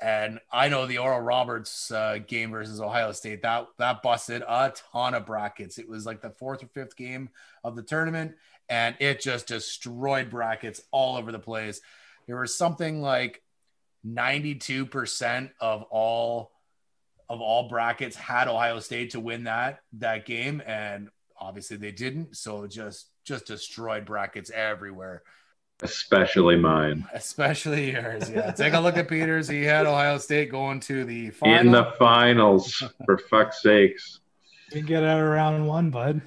And 0.00 0.40
I 0.52 0.68
know 0.68 0.86
the 0.86 0.98
Oral 0.98 1.20
Roberts 1.20 1.90
uh, 1.90 2.18
game 2.26 2.50
versus 2.50 2.80
Ohio 2.80 3.12
State 3.12 3.42
that 3.42 3.66
that 3.78 4.02
busted 4.02 4.42
a 4.46 4.72
ton 4.92 5.14
of 5.14 5.24
brackets. 5.24 5.78
It 5.78 5.88
was 5.88 6.04
like 6.04 6.20
the 6.20 6.30
fourth 6.30 6.62
or 6.62 6.66
fifth 6.68 6.96
game 6.96 7.30
of 7.64 7.76
the 7.76 7.82
tournament, 7.82 8.34
and 8.68 8.94
it 9.00 9.20
just 9.20 9.46
destroyed 9.46 10.28
brackets 10.28 10.82
all 10.90 11.16
over 11.16 11.32
the 11.32 11.38
place. 11.38 11.80
There 12.26 12.38
was 12.38 12.56
something 12.56 13.00
like 13.00 13.42
92% 14.06 15.50
of 15.60 15.82
all 15.84 16.52
of 17.28 17.40
all 17.40 17.68
brackets 17.68 18.16
had 18.16 18.48
Ohio 18.48 18.78
State 18.78 19.10
to 19.10 19.20
win 19.20 19.44
that 19.44 19.80
that 19.94 20.26
game, 20.26 20.62
and 20.66 21.08
obviously 21.38 21.76
they 21.76 21.92
didn't. 21.92 22.36
So 22.36 22.66
just 22.66 23.08
just 23.24 23.46
destroyed 23.46 24.04
brackets 24.04 24.50
everywhere 24.50 25.22
especially 25.82 26.56
mine. 26.56 27.06
Especially 27.12 27.92
yours. 27.92 28.30
Yeah. 28.30 28.50
Take 28.56 28.72
a 28.72 28.80
look 28.80 28.96
at 28.96 29.08
Peters. 29.08 29.48
He 29.48 29.62
had 29.62 29.86
Ohio 29.86 30.18
State 30.18 30.50
going 30.50 30.80
to 30.80 31.04
the 31.04 31.30
final. 31.30 31.58
In 31.58 31.70
the 31.70 31.92
finals, 31.98 32.82
for 33.04 33.18
fuck's 33.18 33.62
sakes. 33.62 34.20
You 34.72 34.82
get 34.82 35.04
out 35.04 35.20
of 35.20 35.26
round 35.26 35.66
one, 35.66 35.90
bud. 35.90 36.20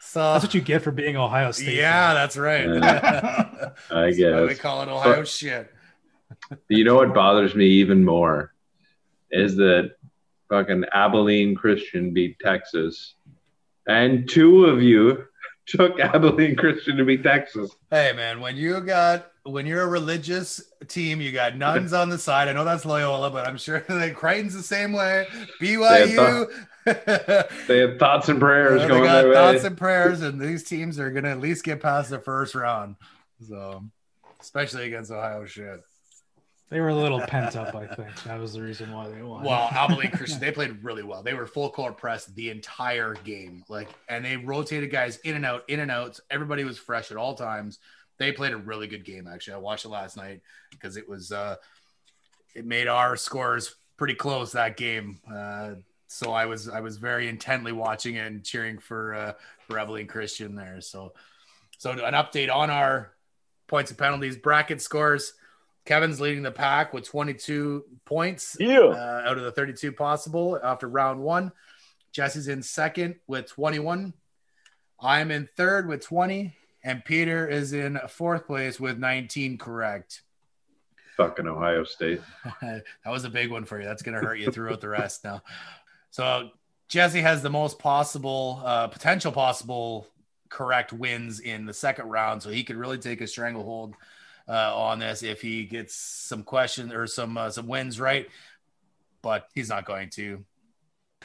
So 0.00 0.20
that's 0.32 0.44
what 0.44 0.54
you 0.54 0.60
get 0.60 0.82
for 0.82 0.90
being 0.90 1.16
Ohio 1.16 1.52
State. 1.52 1.76
Yeah, 1.76 2.08
fan. 2.08 2.14
that's 2.16 2.36
right. 2.36 2.66
Yeah. 2.66 3.70
I 3.90 4.10
guess 4.10 4.48
we 4.48 4.54
call 4.56 4.82
it 4.82 4.88
Ohio 4.88 5.16
but, 5.18 5.28
shit. 5.28 5.72
You 6.68 6.84
know 6.84 6.96
what 6.96 7.14
bothers 7.14 7.54
me 7.54 7.66
even 7.66 8.04
more 8.04 8.52
is 9.30 9.54
that 9.56 9.92
fucking 10.48 10.84
Abilene 10.92 11.54
Christian 11.54 12.12
beat 12.12 12.36
Texas, 12.40 13.14
and 13.86 14.28
two 14.28 14.66
of 14.66 14.82
you 14.82 15.24
took 15.66 15.98
Abilene 16.00 16.56
Christian 16.56 16.96
to 16.96 17.04
beat 17.04 17.22
Texas. 17.22 17.70
Hey 17.90 18.12
man, 18.14 18.40
when 18.40 18.56
you 18.56 18.80
got 18.80 19.30
when 19.44 19.66
you're 19.66 19.82
a 19.82 19.88
religious 19.88 20.62
team, 20.86 21.20
you 21.20 21.32
got 21.32 21.56
nuns 21.56 21.92
on 21.92 22.08
the 22.08 22.18
side. 22.18 22.48
I 22.48 22.52
know 22.52 22.64
that's 22.64 22.84
Loyola, 22.84 23.30
but 23.30 23.46
I'm 23.46 23.56
sure 23.56 23.80
that 23.88 24.14
Creighton's 24.14 24.54
the 24.54 24.62
same 24.62 24.92
way. 24.92 25.26
BYU. 25.60 26.46
They 26.84 26.92
have, 26.92 27.04
th- 27.04 27.66
they 27.66 27.78
have 27.78 27.98
thoughts 27.98 28.28
and 28.28 28.40
prayers 28.40 28.82
yeah, 28.82 28.88
going. 28.88 29.02
They 29.02 29.08
got 29.08 29.22
their 29.22 29.34
thoughts 29.34 29.62
way. 29.62 29.66
and 29.66 29.76
prayers, 29.76 30.22
and 30.22 30.40
these 30.40 30.64
teams 30.64 30.98
are 30.98 31.10
gonna 31.10 31.30
at 31.30 31.40
least 31.40 31.64
get 31.64 31.80
past 31.80 32.10
the 32.10 32.18
first 32.18 32.54
round. 32.54 32.96
So, 33.48 33.84
especially 34.40 34.86
against 34.86 35.10
Ohio 35.10 35.44
shit. 35.44 35.80
They 36.72 36.80
were 36.80 36.88
a 36.88 36.94
little 36.94 37.20
pent 37.20 37.54
up, 37.54 37.74
I 37.74 37.86
think. 37.86 38.22
That 38.24 38.40
was 38.40 38.54
the 38.54 38.62
reason 38.62 38.90
why 38.94 39.06
they 39.10 39.20
won. 39.20 39.44
Well, 39.44 39.68
Abilene 39.72 40.10
Christian, 40.14 40.40
they 40.40 40.50
played 40.50 40.82
really 40.82 41.02
well. 41.02 41.22
They 41.22 41.34
were 41.34 41.46
full 41.46 41.68
court 41.68 41.98
press 41.98 42.24
the 42.24 42.48
entire 42.48 43.12
game. 43.12 43.62
Like, 43.68 43.90
and 44.08 44.24
they 44.24 44.38
rotated 44.38 44.90
guys 44.90 45.18
in 45.18 45.36
and 45.36 45.44
out, 45.44 45.64
in 45.68 45.80
and 45.80 45.90
out. 45.90 46.18
Everybody 46.30 46.64
was 46.64 46.78
fresh 46.78 47.10
at 47.10 47.18
all 47.18 47.34
times. 47.34 47.78
They 48.16 48.32
played 48.32 48.54
a 48.54 48.56
really 48.56 48.86
good 48.86 49.04
game, 49.04 49.28
actually. 49.28 49.52
I 49.52 49.58
watched 49.58 49.84
it 49.84 49.90
last 49.90 50.16
night 50.16 50.40
because 50.70 50.96
it 50.96 51.06
was 51.06 51.30
uh 51.30 51.56
it 52.54 52.64
made 52.64 52.88
our 52.88 53.18
scores 53.18 53.74
pretty 53.98 54.14
close 54.14 54.52
that 54.52 54.78
game. 54.78 55.20
Uh 55.30 55.72
so 56.06 56.32
I 56.32 56.46
was 56.46 56.70
I 56.70 56.80
was 56.80 56.96
very 56.96 57.28
intently 57.28 57.72
watching 57.72 58.14
it 58.14 58.26
and 58.26 58.42
cheering 58.42 58.78
for 58.78 59.14
uh 59.14 59.32
for 59.68 59.78
Abilene 59.78 60.06
Christian 60.06 60.54
there. 60.54 60.80
So 60.80 61.12
so 61.76 61.90
an 61.90 62.14
update 62.14 62.50
on 62.50 62.70
our 62.70 63.12
points 63.66 63.90
and 63.90 63.98
penalties 63.98 64.38
bracket 64.38 64.80
scores. 64.80 65.34
Kevin's 65.84 66.20
leading 66.20 66.42
the 66.42 66.52
pack 66.52 66.92
with 66.92 67.04
22 67.04 67.84
points 68.04 68.56
uh, 68.92 69.22
out 69.26 69.36
of 69.36 69.44
the 69.44 69.52
32 69.52 69.92
possible 69.92 70.58
after 70.62 70.88
round 70.88 71.20
one. 71.20 71.52
Jesse's 72.12 72.48
in 72.48 72.62
second 72.62 73.16
with 73.26 73.46
21. 73.48 74.12
I'm 75.00 75.30
in 75.30 75.48
third 75.56 75.88
with 75.88 76.04
20. 76.04 76.54
And 76.84 77.04
Peter 77.04 77.48
is 77.48 77.72
in 77.72 77.98
fourth 78.08 78.46
place 78.46 78.80
with 78.80 78.98
19 78.98 79.56
correct. 79.58 80.22
Fucking 81.16 81.46
Ohio 81.46 81.84
State. 81.84 82.20
that 82.60 82.84
was 83.06 83.24
a 83.24 83.30
big 83.30 83.50
one 83.50 83.64
for 83.64 83.78
you. 83.78 83.84
That's 83.84 84.02
going 84.02 84.18
to 84.18 84.26
hurt 84.26 84.38
you 84.38 84.50
throughout 84.50 84.80
the 84.80 84.88
rest 84.88 85.24
now. 85.24 85.42
So 86.10 86.50
Jesse 86.88 87.20
has 87.20 87.42
the 87.42 87.50
most 87.50 87.78
possible, 87.78 88.62
uh, 88.64 88.88
potential 88.88 89.30
possible 89.30 90.08
correct 90.48 90.92
wins 90.92 91.40
in 91.40 91.66
the 91.66 91.72
second 91.72 92.08
round. 92.08 92.42
So 92.42 92.50
he 92.50 92.64
could 92.64 92.76
really 92.76 92.98
take 92.98 93.20
a 93.20 93.26
stranglehold 93.26 93.94
uh, 94.48 94.76
on 94.76 94.98
this 94.98 95.22
if 95.22 95.40
he 95.40 95.64
gets 95.64 95.94
some 95.94 96.42
questions 96.42 96.92
or 96.92 97.06
some 97.06 97.36
uh, 97.36 97.50
some 97.50 97.66
wins 97.66 98.00
right, 98.00 98.28
but 99.22 99.48
he's 99.54 99.68
not 99.68 99.84
going 99.84 100.10
to. 100.10 100.44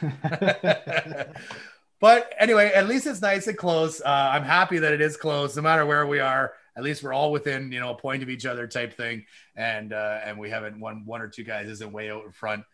but 2.00 2.32
anyway, 2.38 2.70
at 2.72 2.86
least 2.88 3.06
it's 3.06 3.20
nice 3.20 3.46
and 3.46 3.58
close. 3.58 4.00
Uh, 4.00 4.30
I'm 4.32 4.44
happy 4.44 4.78
that 4.78 4.92
it 4.92 5.00
is 5.00 5.16
close, 5.16 5.56
no 5.56 5.62
matter 5.62 5.84
where 5.84 6.06
we 6.06 6.20
are. 6.20 6.52
At 6.76 6.84
least 6.84 7.02
we're 7.02 7.12
all 7.12 7.32
within 7.32 7.72
you 7.72 7.80
know 7.80 7.90
a 7.90 7.96
point 7.96 8.22
of 8.22 8.28
each 8.28 8.46
other 8.46 8.66
type 8.66 8.96
thing, 8.96 9.24
and 9.56 9.92
uh, 9.92 10.20
and 10.24 10.38
we 10.38 10.50
haven't 10.50 10.78
one 10.78 11.04
one 11.04 11.20
or 11.20 11.28
two 11.28 11.44
guys 11.44 11.68
isn't 11.68 11.92
way 11.92 12.10
out 12.10 12.24
in 12.24 12.32
front. 12.32 12.64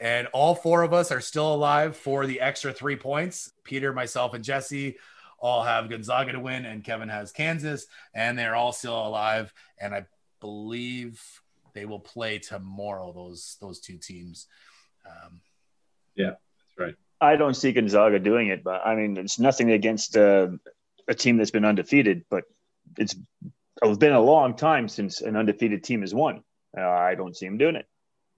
And 0.00 0.26
all 0.32 0.54
four 0.56 0.82
of 0.82 0.92
us 0.92 1.12
are 1.12 1.20
still 1.20 1.54
alive 1.54 1.96
for 1.96 2.26
the 2.26 2.40
extra 2.40 2.72
three 2.72 2.96
points. 2.96 3.52
Peter, 3.62 3.92
myself, 3.92 4.34
and 4.34 4.42
Jesse 4.42 4.96
all 5.42 5.64
have 5.64 5.90
Gonzaga 5.90 6.32
to 6.32 6.40
win, 6.40 6.64
and 6.64 6.84
Kevin 6.84 7.08
has 7.08 7.32
Kansas, 7.32 7.86
and 8.14 8.38
they're 8.38 8.54
all 8.54 8.72
still 8.72 9.06
alive. 9.06 9.52
And 9.78 9.92
I 9.92 10.06
believe 10.40 11.20
they 11.74 11.84
will 11.84 12.00
play 12.00 12.38
tomorrow. 12.38 13.12
Those 13.12 13.58
those 13.60 13.80
two 13.80 13.98
teams. 13.98 14.46
Um, 15.04 15.40
yeah, 16.14 16.30
that's 16.30 16.78
right. 16.78 16.94
I 17.20 17.36
don't 17.36 17.54
see 17.54 17.72
Gonzaga 17.72 18.18
doing 18.18 18.48
it, 18.48 18.64
but 18.64 18.86
I 18.86 18.94
mean, 18.94 19.16
it's 19.16 19.38
nothing 19.38 19.72
against 19.72 20.16
uh, 20.16 20.48
a 21.08 21.14
team 21.14 21.36
that's 21.36 21.50
been 21.50 21.64
undefeated, 21.64 22.24
but 22.30 22.44
it's 22.96 23.16
it's 23.82 23.98
been 23.98 24.12
a 24.12 24.20
long 24.20 24.54
time 24.54 24.88
since 24.88 25.20
an 25.20 25.36
undefeated 25.36 25.82
team 25.82 26.02
has 26.02 26.14
won. 26.14 26.42
Uh, 26.76 26.88
I 26.88 27.16
don't 27.16 27.36
see 27.36 27.46
them 27.46 27.58
doing 27.58 27.76
it. 27.76 27.86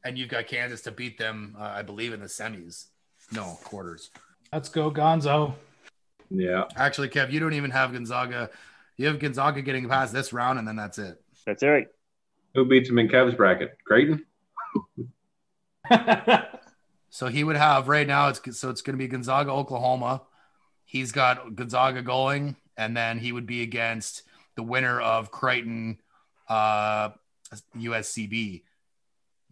And 0.05 0.18
you've 0.18 0.28
got 0.28 0.46
Kansas 0.46 0.82
to 0.82 0.90
beat 0.90 1.18
them, 1.18 1.57
uh, 1.59 1.62
I 1.62 1.82
believe, 1.82 2.12
in 2.12 2.20
the 2.20 2.26
semis. 2.26 2.86
No 3.32 3.59
quarters. 3.62 4.11
Let's 4.52 4.68
go, 4.68 4.90
Gonzo. 4.90 5.55
Yeah. 6.31 6.64
Actually, 6.77 7.09
Kev, 7.09 7.33
you 7.33 7.41
don't 7.41 7.55
even 7.55 7.70
have 7.70 7.93
Gonzaga. 7.93 8.51
You 8.97 9.07
have 9.07 9.18
Gonzaga 9.18 9.62
getting 9.62 9.89
past 9.89 10.12
this 10.12 10.33
round, 10.33 10.59
and 10.59 10.66
then 10.66 10.77
that's 10.77 10.99
it. 10.99 11.20
That's 11.47 11.62
all 11.62 11.70
right. 11.70 11.89
Who 12.55 12.64
beats 12.64 12.89
him 12.89 12.99
in 12.99 13.09
Kev's 13.09 13.35
bracket? 13.35 13.77
Creighton. 13.85 14.25
so 17.11 17.27
he 17.27 17.45
would 17.45 17.57
have 17.57 17.89
right 17.89 18.07
now. 18.07 18.29
It's 18.29 18.59
so 18.59 18.70
it's 18.70 18.83
going 18.83 18.97
to 18.97 19.03
be 19.03 19.09
Gonzaga, 19.09 19.51
Oklahoma. 19.51 20.22
He's 20.85 21.12
got 21.12 21.57
Gonzaga 21.57 22.03
going, 22.03 22.57
and 22.77 22.97
then 22.97 23.18
he 23.18 23.33
would 23.33 23.47
be 23.47 23.62
against 23.62 24.22
the 24.55 24.62
winner 24.62 25.01
of 25.01 25.31
Creighton, 25.31 25.99
uh, 26.49 27.11
USCB, 27.77 28.62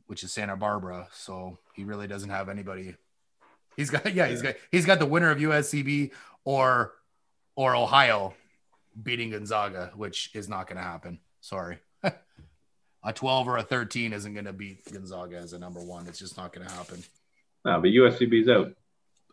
which 0.06 0.22
is 0.22 0.32
Santa 0.32 0.56
Barbara. 0.56 1.08
So 1.12 1.58
he 1.74 1.84
really 1.84 2.06
doesn't 2.06 2.30
have 2.30 2.48
anybody. 2.48 2.94
He's 3.76 3.90
got 3.90 4.14
yeah, 4.14 4.28
he's 4.28 4.42
got 4.42 4.54
he's 4.70 4.86
got 4.86 4.98
the 4.98 5.06
winner 5.06 5.30
of 5.30 5.38
USCB 5.38 6.12
or 6.44 6.92
or 7.56 7.76
Ohio 7.76 8.34
beating 9.00 9.30
Gonzaga, 9.30 9.92
which 9.94 10.30
is 10.34 10.48
not 10.48 10.66
going 10.66 10.76
to 10.76 10.82
happen. 10.82 11.18
Sorry. 11.40 11.78
a 12.02 13.12
12 13.12 13.48
or 13.48 13.58
a 13.58 13.62
13 13.62 14.12
isn't 14.12 14.32
going 14.32 14.44
to 14.44 14.52
beat 14.52 14.90
Gonzaga 14.90 15.36
as 15.36 15.52
a 15.52 15.58
number 15.58 15.80
one. 15.80 16.06
It's 16.06 16.18
just 16.18 16.36
not 16.36 16.52
going 16.52 16.66
to 16.66 16.72
happen. 16.72 17.02
No, 17.64 17.80
but 17.80 17.90
USCB's 17.90 18.48
out. 18.48 18.74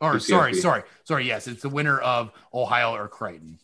Or 0.01 0.13
UCSB. 0.13 0.21
sorry, 0.21 0.53
sorry, 0.53 0.83
sorry. 1.03 1.27
Yes, 1.27 1.47
it's 1.47 1.61
the 1.61 1.69
winner 1.69 1.99
of 1.99 2.31
Ohio 2.53 2.93
or 2.93 3.09
Creighton, 3.09 3.59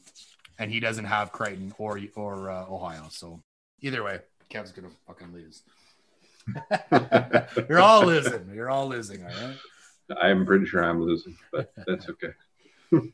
and 0.60 0.70
he 0.70 0.82
doesn't 0.82 1.06
have 1.06 1.32
Creighton 1.32 1.74
or 1.78 1.98
or 2.16 2.50
uh, 2.50 2.66
Ohio. 2.70 3.06
So 3.10 3.42
either 3.80 4.04
way, 4.04 4.20
Kev's 4.50 4.74
gonna 4.74 4.90
fucking 5.08 5.32
lose. 5.32 5.64
You're 7.70 7.80
all 7.80 8.06
losing. 8.06 8.52
You're 8.54 8.70
all 8.70 8.90
losing. 8.90 9.24
All 9.24 9.30
right. 9.30 9.56
I'm 10.22 10.46
pretty 10.46 10.66
sure 10.66 10.84
I'm 10.84 11.02
losing, 11.02 11.38
but 11.54 11.72
that's 11.88 12.10
okay. 12.10 12.34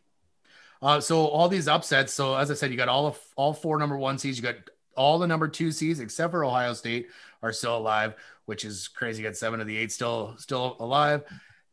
Uh, 0.82 1.00
so 1.00 1.28
all 1.28 1.48
these 1.48 1.68
upsets. 1.68 2.14
So 2.14 2.36
as 2.36 2.50
I 2.50 2.56
said, 2.56 2.72
you 2.72 2.78
got 2.78 2.90
all 2.90 3.08
of 3.08 3.20
all 3.36 3.54
four 3.54 3.78
number 3.78 3.98
one 3.98 4.18
seeds. 4.18 4.38
You 4.38 4.44
got 4.44 4.56
all 4.96 5.20
the 5.20 5.28
number 5.28 5.48
two 5.48 5.72
seeds 5.72 6.00
except 6.00 6.32
for 6.32 6.44
Ohio 6.44 6.74
State 6.74 7.08
are 7.44 7.54
still 7.54 7.78
alive, 7.78 8.16
which 8.46 8.66
is 8.66 8.88
crazy. 8.88 9.22
You 9.22 9.30
got 9.30 9.38
seven 9.38 9.62
of 9.62 9.68
the 9.68 9.78
eight 9.78 9.92
still 9.92 10.36
still 10.38 10.76
alive, 10.80 11.24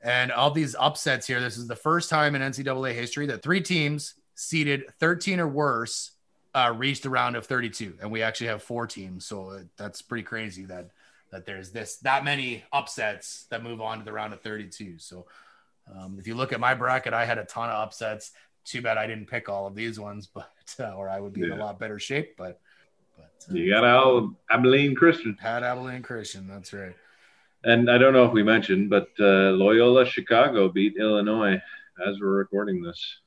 and 0.02 0.30
all 0.30 0.50
these 0.50 0.76
upsets 0.78 1.26
here. 1.26 1.40
This 1.40 1.56
is 1.56 1.66
the 1.66 1.76
first 1.76 2.10
time 2.10 2.34
in 2.34 2.42
NCAA 2.42 2.94
history 2.94 3.26
that 3.26 3.42
three 3.42 3.60
teams 3.60 4.14
seeded 4.34 4.84
13 5.00 5.40
or 5.40 5.48
worse 5.48 6.12
uh, 6.54 6.72
reached 6.76 7.02
the 7.02 7.10
round 7.10 7.34
of 7.36 7.46
32, 7.46 7.98
and 8.00 8.10
we 8.10 8.22
actually 8.22 8.48
have 8.48 8.62
four 8.62 8.86
teams. 8.86 9.26
So 9.26 9.60
that's 9.76 10.02
pretty 10.02 10.24
crazy 10.24 10.64
that 10.66 10.90
that 11.30 11.44
there's 11.46 11.70
this 11.72 11.96
that 11.98 12.24
many 12.24 12.64
upsets 12.72 13.46
that 13.50 13.62
move 13.62 13.80
on 13.80 13.98
to 13.98 14.04
the 14.04 14.12
round 14.12 14.32
of 14.32 14.40
32. 14.42 14.98
So 14.98 15.26
Um, 15.90 16.18
if 16.20 16.26
you 16.26 16.34
look 16.34 16.52
at 16.52 16.60
my 16.60 16.74
bracket, 16.74 17.14
I 17.14 17.24
had 17.24 17.38
a 17.38 17.44
ton 17.44 17.70
of 17.70 17.76
upsets. 17.76 18.32
Too 18.68 18.82
bad 18.82 18.98
I 18.98 19.06
didn't 19.06 19.26
pick 19.26 19.48
all 19.48 19.66
of 19.66 19.74
these 19.74 19.98
ones, 19.98 20.26
but 20.34 20.50
uh, 20.78 20.92
or 20.92 21.08
I 21.08 21.20
would 21.20 21.32
be 21.32 21.42
in 21.42 21.52
a 21.52 21.56
lot 21.56 21.78
better 21.78 21.98
shape. 21.98 22.36
But 22.36 22.60
but 23.16 23.46
uh, 23.50 23.54
You 23.54 23.70
got 23.70 23.84
Al 23.84 24.36
Abilene 24.50 24.94
Christian. 24.94 25.36
had 25.40 25.62
Abilene 25.62 26.02
Christian. 26.02 26.46
That's 26.46 26.72
right. 26.72 26.94
And 27.64 27.90
I 27.90 27.98
don't 27.98 28.12
know 28.12 28.24
if 28.24 28.32
we 28.32 28.42
mentioned, 28.42 28.88
but 28.90 29.08
uh, 29.18 29.50
Loyola 29.52 30.06
Chicago 30.06 30.68
beat 30.68 30.96
Illinois 30.96 31.60
as 32.06 32.20
we're 32.20 32.28
recording 32.28 32.82
this. 32.82 33.18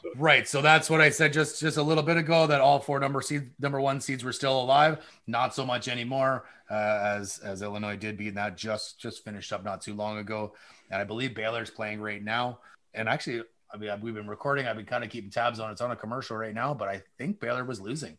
So 0.00 0.10
Right. 0.16 0.46
So 0.46 0.62
that's 0.62 0.88
what 0.88 1.00
I 1.00 1.10
said 1.10 1.32
just 1.32 1.60
just 1.60 1.76
a 1.76 1.82
little 1.82 2.02
bit 2.02 2.16
ago 2.16 2.46
that 2.46 2.60
all 2.60 2.78
four 2.78 3.00
number 3.00 3.20
seed 3.20 3.50
number 3.58 3.80
one 3.80 4.00
seeds 4.00 4.22
were 4.22 4.32
still 4.32 4.60
alive. 4.60 4.98
Not 5.26 5.54
so 5.54 5.64
much 5.66 5.88
anymore, 5.88 6.44
uh, 6.70 7.00
as 7.18 7.38
as 7.38 7.62
Illinois 7.62 7.96
did 7.96 8.16
beat 8.16 8.34
that 8.34 8.56
just 8.56 9.00
just 9.00 9.24
finished 9.24 9.52
up 9.52 9.64
not 9.64 9.80
too 9.80 9.94
long 9.94 10.18
ago. 10.18 10.54
And 10.90 11.00
I 11.00 11.04
believe 11.04 11.34
Baylor's 11.34 11.70
playing 11.70 12.00
right 12.00 12.22
now. 12.22 12.60
And 12.94 13.08
actually, 13.08 13.42
I 13.72 13.76
mean, 13.76 13.90
we've 14.00 14.14
been 14.14 14.28
recording. 14.28 14.66
I've 14.66 14.76
been 14.76 14.86
kind 14.86 15.04
of 15.04 15.10
keeping 15.10 15.30
tabs 15.30 15.60
on. 15.60 15.70
It's 15.70 15.80
on 15.80 15.90
a 15.90 15.96
commercial 15.96 16.36
right 16.36 16.54
now, 16.54 16.74
but 16.74 16.88
I 16.88 17.02
think 17.18 17.40
Baylor 17.40 17.64
was 17.64 17.80
losing. 17.80 18.18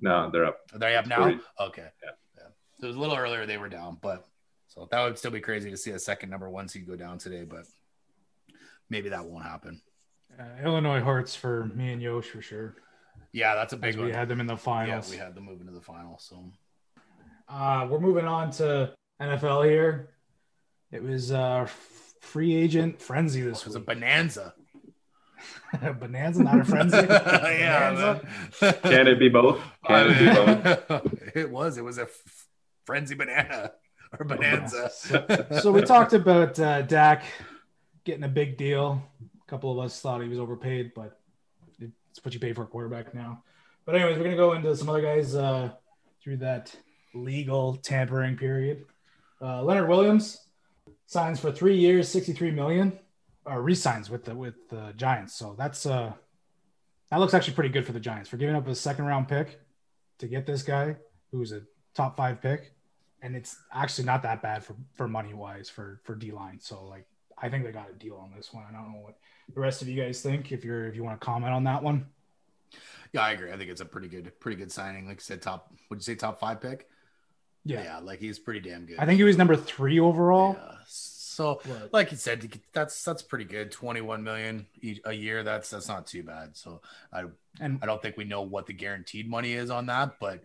no, 0.00 0.30
they're 0.30 0.46
up. 0.46 0.58
Are 0.72 0.78
they 0.78 0.96
up 0.96 1.06
now? 1.06 1.18
Forty. 1.18 1.38
Okay. 1.60 1.88
Yeah. 2.02 2.10
yeah. 2.36 2.48
So 2.78 2.84
it 2.84 2.88
was 2.88 2.96
a 2.96 3.00
little 3.00 3.16
earlier 3.16 3.46
they 3.46 3.58
were 3.58 3.68
down, 3.68 3.98
but 4.00 4.26
so 4.68 4.88
that 4.90 5.04
would 5.04 5.18
still 5.18 5.30
be 5.30 5.40
crazy 5.40 5.70
to 5.70 5.76
see 5.76 5.90
a 5.90 5.98
second 5.98 6.30
number 6.30 6.48
one 6.48 6.68
seed 6.68 6.86
go 6.86 6.96
down 6.96 7.18
today, 7.18 7.44
but 7.44 7.64
maybe 8.88 9.08
that 9.10 9.24
won't 9.26 9.44
happen. 9.44 9.82
Uh, 10.38 10.44
Illinois 10.64 11.00
hurts 11.00 11.34
for 11.34 11.66
me 11.74 11.92
and 11.92 12.00
Yosh 12.00 12.26
for 12.26 12.40
sure. 12.40 12.76
Yeah, 13.32 13.54
that's 13.54 13.72
a 13.72 13.76
big 13.76 13.96
one. 13.96 14.06
we 14.06 14.12
had 14.12 14.28
them 14.28 14.40
in 14.40 14.46
the 14.46 14.54
yeah, 14.54 14.58
finals. 14.58 15.10
we 15.10 15.16
had 15.16 15.34
them 15.34 15.44
moving 15.44 15.66
to 15.66 15.72
the 15.72 15.80
final. 15.80 16.18
So 16.18 16.50
Uh, 17.48 17.86
we're 17.90 18.00
moving 18.00 18.26
on 18.26 18.50
to 18.52 18.94
NFL 19.20 19.68
here. 19.68 20.10
It 20.92 21.02
was 21.02 21.32
uh, 21.32 21.66
free 22.20 22.54
agent 22.54 23.00
frenzy 23.00 23.40
this 23.42 23.60
it 23.60 23.66
was 23.66 23.76
a 23.76 23.80
bonanza. 23.80 24.54
Bonanza, 26.00 26.42
not 26.42 26.60
a 26.60 26.64
frenzy. 26.64 26.96
yeah, 27.08 28.20
man. 28.60 28.74
Can 28.82 29.06
it 29.06 29.18
be 29.18 29.28
both? 29.28 29.60
Can 29.86 30.10
it 30.10 30.18
be 30.18 30.26
both? 30.26 31.36
it 31.36 31.50
was. 31.50 31.78
It 31.78 31.84
was 31.84 31.98
a 31.98 32.02
f- 32.02 32.46
frenzy 32.84 33.14
banana 33.14 33.72
or 34.18 34.24
bonanza. 34.24 34.90
so 35.60 35.72
we 35.72 35.82
talked 35.82 36.12
about 36.12 36.58
uh, 36.58 36.82
Dak 36.82 37.24
getting 38.04 38.24
a 38.24 38.28
big 38.28 38.56
deal. 38.56 39.02
A 39.22 39.50
couple 39.50 39.70
of 39.72 39.84
us 39.84 40.00
thought 40.00 40.22
he 40.22 40.28
was 40.28 40.38
overpaid, 40.38 40.92
but 40.94 41.18
it's 41.78 42.24
what 42.24 42.34
you 42.34 42.40
pay 42.40 42.52
for 42.52 42.62
a 42.62 42.66
quarterback 42.66 43.14
now. 43.14 43.42
But 43.86 43.94
anyways, 43.94 44.18
we're 44.18 44.24
gonna 44.24 44.36
go 44.36 44.52
into 44.52 44.74
some 44.76 44.88
other 44.88 45.02
guys 45.02 45.34
uh, 45.34 45.70
through 46.22 46.38
that 46.38 46.74
legal 47.14 47.76
tampering 47.76 48.36
period. 48.36 48.84
Uh, 49.40 49.62
Leonard 49.62 49.88
Williams 49.88 50.46
signs 51.06 51.40
for 51.40 51.50
three 51.50 51.76
years, 51.76 52.08
sixty-three 52.08 52.50
million, 52.50 52.98
or 53.44 53.62
resigns 53.62 54.10
with 54.10 54.24
the 54.24 54.34
with 54.34 54.68
the 54.68 54.92
Giants. 54.96 55.34
So 55.34 55.54
that's 55.56 55.86
uh, 55.86 56.12
that 57.10 57.16
looks 57.18 57.34
actually 57.34 57.54
pretty 57.54 57.70
good 57.70 57.86
for 57.86 57.92
the 57.92 58.00
Giants 58.00 58.28
for 58.28 58.36
giving 58.36 58.54
up 58.54 58.66
a 58.68 58.74
second-round 58.74 59.28
pick 59.28 59.60
to 60.18 60.26
get 60.26 60.46
this 60.46 60.62
guy 60.62 60.96
who's 61.30 61.52
a 61.52 61.62
top 61.94 62.16
five 62.16 62.40
pick 62.40 62.72
and 63.22 63.36
it's 63.36 63.56
actually 63.72 64.04
not 64.04 64.22
that 64.22 64.42
bad 64.42 64.64
for 64.64 64.74
for 64.94 65.08
money 65.08 65.34
wise 65.34 65.68
for 65.68 66.00
for 66.04 66.14
D 66.14 66.32
line. 66.32 66.58
So 66.60 66.84
like 66.84 67.06
I 67.38 67.48
think 67.48 67.64
they 67.64 67.72
got 67.72 67.90
a 67.90 67.94
deal 67.94 68.16
on 68.16 68.32
this 68.36 68.52
one. 68.52 68.64
I 68.68 68.72
don't 68.72 68.92
know 68.92 69.00
what 69.00 69.16
the 69.52 69.60
rest 69.60 69.82
of 69.82 69.88
you 69.88 70.00
guys 70.00 70.20
think. 70.20 70.52
If 70.52 70.64
you're 70.64 70.86
if 70.86 70.96
you 70.96 71.04
want 71.04 71.20
to 71.20 71.24
comment 71.24 71.52
on 71.52 71.64
that 71.64 71.82
one, 71.82 72.06
yeah, 73.12 73.22
I 73.22 73.32
agree. 73.32 73.52
I 73.52 73.56
think 73.56 73.70
it's 73.70 73.80
a 73.80 73.86
pretty 73.86 74.08
good, 74.08 74.38
pretty 74.40 74.56
good 74.56 74.72
signing. 74.72 75.06
Like 75.06 75.18
I 75.18 75.20
said, 75.20 75.42
top. 75.42 75.72
Would 75.88 75.98
you 75.98 76.02
say 76.02 76.14
top 76.14 76.40
five 76.40 76.60
pick? 76.60 76.88
Yeah, 77.64 77.82
yeah, 77.82 77.98
like 77.98 78.20
he's 78.20 78.38
pretty 78.38 78.60
damn 78.60 78.86
good. 78.86 78.98
I 78.98 79.06
think 79.06 79.18
he 79.18 79.24
was 79.24 79.36
number 79.36 79.56
three 79.56 80.00
overall. 80.00 80.56
Yeah. 80.58 80.76
So, 81.30 81.60
like 81.92 82.10
you 82.10 82.16
said, 82.16 82.60
that's 82.72 83.04
that's 83.04 83.22
pretty 83.22 83.44
good. 83.44 83.70
Twenty 83.70 84.00
one 84.00 84.22
million 84.22 84.66
a 85.04 85.12
year. 85.12 85.42
That's 85.42 85.70
that's 85.70 85.88
not 85.88 86.06
too 86.06 86.22
bad. 86.22 86.56
So 86.56 86.80
I 87.12 87.24
And 87.60 87.78
I 87.82 87.86
don't 87.86 88.02
think 88.02 88.16
we 88.16 88.24
know 88.24 88.42
what 88.42 88.66
the 88.66 88.72
guaranteed 88.72 89.28
money 89.28 89.52
is 89.52 89.70
on 89.70 89.86
that, 89.86 90.18
but 90.20 90.42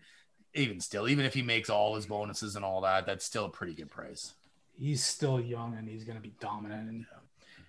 even 0.54 0.80
still, 0.80 1.08
even 1.10 1.26
if 1.26 1.34
he 1.34 1.42
makes 1.42 1.70
all 1.70 1.96
his 1.96 2.06
bonuses 2.06 2.56
and 2.56 2.64
all 2.64 2.82
that, 2.82 3.06
that's 3.06 3.26
still 3.26 3.46
a 3.46 3.50
pretty 3.50 3.74
good 3.74 3.90
price. 3.90 4.34
he's 4.80 5.04
still 5.04 5.40
young 5.40 5.76
and 5.78 5.88
he's 5.88 6.04
going 6.04 6.18
to 6.18 6.22
be 6.22 6.34
dominant. 6.40 6.90
And 6.90 7.06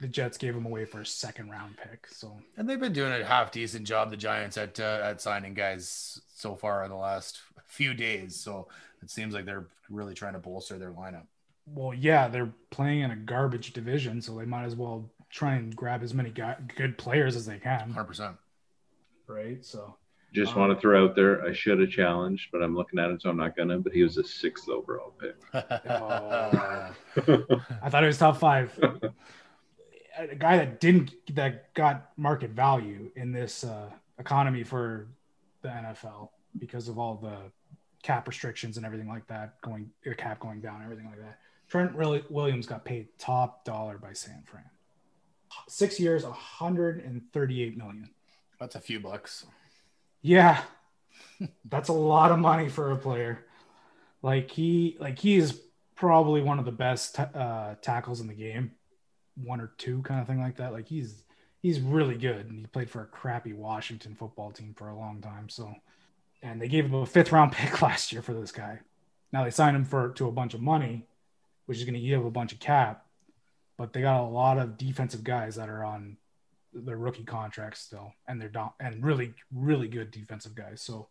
the 0.01 0.09
Jets 0.09 0.37
gave 0.39 0.55
him 0.55 0.67
away 0.67 0.85
for 0.85 1.01
a 1.01 1.07
second 1.07 1.51
round 1.51 1.77
pick. 1.79 2.07
So 2.09 2.39
And 2.57 2.69
they've 2.69 2.81
been 2.81 2.93
doing 2.93 3.13
a 3.13 3.25
half 3.25 3.51
decent 3.51 3.87
job, 3.87 4.11
the 4.11 4.17
Giants, 4.17 4.57
at 4.59 4.79
uh, 4.79 5.01
at 5.03 5.21
signing 5.21 5.55
guys 5.55 6.21
so 6.35 6.55
far 6.55 6.85
in 6.85 6.91
the 6.91 6.97
last 6.97 7.41
few 7.67 7.95
days. 7.95 8.37
So 8.37 8.69
it 9.03 9.11
seems 9.11 9.35
like 9.35 9.45
they're 9.47 9.67
really 9.89 10.15
trying 10.15 10.35
to 10.35 10.39
bolster 10.39 10.79
their 10.79 10.91
lineup. 10.93 11.27
Well, 11.67 11.93
yeah, 11.95 12.29
they're 12.29 12.53
playing 12.71 13.01
in 13.01 13.11
a 13.11 13.17
garbage 13.17 13.73
division, 13.73 14.21
so 14.23 14.37
they 14.37 14.45
might 14.45 14.65
as 14.65 14.75
well 14.77 15.11
try 15.31 15.55
and 15.57 15.75
grab 15.75 16.03
as 16.03 16.15
many 16.15 16.31
guy, 16.31 16.57
good 16.77 16.97
players 16.99 17.37
as 17.37 17.47
they 17.47 17.59
can, 17.59 17.91
Hundred 17.91 18.05
percent. 18.05 18.37
right? 19.27 19.65
So 19.65 19.97
Just 20.33 20.55
Um, 20.55 20.61
want 20.61 20.73
to 20.75 20.81
throw 20.81 21.05
out 21.05 21.17
there, 21.17 21.45
I 21.45 21.53
should 21.53 21.81
have 21.81 21.91
challenged, 21.91 22.51
but 22.53 22.63
I'm 22.63 22.75
looking 22.77 22.99
at 22.99 23.11
it, 23.11 23.23
so 23.23 23.31
I'm 23.31 23.37
not 23.37 23.57
gonna. 23.57 23.79
But 23.79 23.93
he 23.93 24.03
was 24.03 24.17
a 24.19 24.25
sixth 24.25 24.69
overall 24.69 25.13
pick. 25.19 25.35
Oh. 25.89 26.95
I 27.83 27.91
thought 27.91 28.05
it 28.05 28.07
was 28.07 28.19
top 28.19 28.37
five. 28.39 28.79
a 30.19 30.35
guy 30.35 30.57
that 30.59 30.81
didn't 30.81 31.13
that 31.35 31.73
got 31.75 32.11
market 32.17 32.51
value 32.51 33.11
in 33.17 33.33
this 33.33 33.65
uh, 33.65 33.91
economy 34.19 34.63
for 34.63 35.09
the 35.63 35.69
NFL 35.69 36.31
because 36.59 36.89
of 36.89 36.99
all 36.99 37.17
the 37.17 37.37
cap 38.03 38.29
restrictions 38.29 38.77
and 38.77 38.87
everything 38.87 39.09
like 39.09 39.27
that 39.27 39.61
going 39.63 39.91
your 40.05 40.15
cap 40.15 40.39
going 40.39 40.61
down 40.61 40.83
everything 40.83 41.07
like 41.07 41.19
that. 41.19 41.39
Trent 41.69 41.95
really 41.95 42.23
Williams 42.31 42.67
got 42.67 42.85
paid 42.85 43.09
top 43.19 43.65
dollar 43.65 43.99
by 43.99 44.13
San 44.13 44.43
Fran. 44.47 44.65
Six 45.69 45.99
years, 45.99 46.25
138 46.25 47.77
million. 47.77 48.11
That's 48.61 48.75
a 48.75 48.81
few 48.81 49.01
bucks. 49.01 49.47
Yeah, 50.23 50.63
that's 51.65 51.89
a 51.89 51.95
lot 51.95 52.33
of 52.33 52.39
money 52.39 52.69
for 52.69 52.93
a 52.93 52.97
player. 52.97 53.45
Like 54.23 54.51
he, 54.51 54.97
like 55.01 55.19
he 55.19 55.37
is 55.37 55.61
probably 55.95 56.43
one 56.43 56.59
of 56.59 56.65
the 56.65 56.73
best 56.73 57.19
uh, 57.19 57.75
tackles 57.81 58.21
in 58.21 58.27
the 58.27 58.35
game, 58.35 58.73
one 59.43 59.61
or 59.61 59.73
two 59.79 60.03
kind 60.03 60.21
of 60.21 60.27
thing 60.27 60.41
like 60.41 60.57
that. 60.57 60.73
Like 60.73 60.87
he's 60.87 61.25
he's 61.63 61.81
really 61.81 62.17
good, 62.17 62.47
and 62.49 62.61
he 62.61 62.67
played 62.67 62.91
for 62.91 63.03
a 63.03 63.07
crappy 63.07 63.53
Washington 63.53 64.15
football 64.15 64.53
team 64.53 64.75
for 64.77 64.89
a 64.89 64.97
long 64.97 65.21
time. 65.21 65.49
So, 65.49 65.75
and 66.43 66.61
they 66.61 66.69
gave 66.69 66.87
him 66.87 66.95
a 66.95 67.07
fifth 67.07 67.33
round 67.33 67.53
pick 67.53 67.83
last 67.83 68.13
year 68.13 68.23
for 68.23 68.35
this 68.35 68.53
guy. 68.53 68.81
Now 69.33 69.45
they 69.45 69.51
signed 69.51 69.77
him 69.77 69.85
for 69.85 70.11
to 70.11 70.29
a 70.29 70.33
bunch 70.33 70.55
of 70.55 70.61
money, 70.61 71.07
which 71.67 71.79
is 71.79 71.85
going 71.85 71.95
to 71.95 72.01
eat 72.01 72.15
up 72.15 72.25
a 72.25 72.31
bunch 72.31 72.53
of 72.53 72.59
cap. 72.59 73.07
But 73.77 73.93
they 73.93 74.01
got 74.01 74.23
a 74.23 74.29
lot 74.29 74.59
of 74.59 74.79
defensive 74.79 75.23
guys 75.23 75.57
that 75.57 75.69
are 75.69 75.85
on 75.85 76.17
their 76.73 76.97
rookie 76.97 77.25
contracts 77.25 77.81
still, 77.81 78.13
and 78.27 78.41
they're 78.41 78.49
down 78.49 78.71
and 78.81 79.05
really, 79.05 79.35
really 79.55 79.89
good 79.89 80.11
defensive 80.11 80.55
guys. 80.55 80.81
So, 80.81 81.09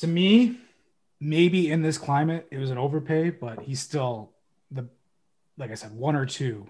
to 0.00 0.06
me, 0.06 0.58
maybe 1.20 1.70
in 1.70 1.82
this 1.82 1.98
climate, 1.98 2.46
it 2.50 2.58
was 2.58 2.70
an 2.70 2.78
overpay, 2.78 3.30
but 3.30 3.62
he's 3.62 3.80
still 3.80 4.32
the, 4.70 4.88
like 5.56 5.70
I 5.70 5.74
said, 5.74 5.92
one 5.92 6.14
or 6.14 6.26
two, 6.26 6.68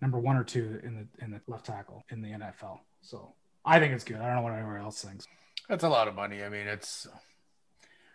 number 0.00 0.18
one 0.18 0.36
or 0.36 0.44
two 0.44 0.80
in 0.84 0.94
the 0.94 1.24
in 1.24 1.30
the 1.32 1.40
left 1.46 1.66
tackle 1.66 2.04
in 2.10 2.22
the 2.22 2.28
NFL. 2.28 2.80
So 3.02 3.34
I 3.64 3.78
think 3.78 3.92
it's 3.92 4.04
good. 4.04 4.16
I 4.16 4.26
don't 4.26 4.36
know 4.36 4.42
what 4.42 4.52
anyone 4.52 4.80
else 4.80 5.02
thinks. 5.02 5.26
That's 5.68 5.84
a 5.84 5.88
lot 5.88 6.08
of 6.08 6.14
money. 6.14 6.42
I 6.42 6.48
mean, 6.48 6.66
it's 6.66 7.06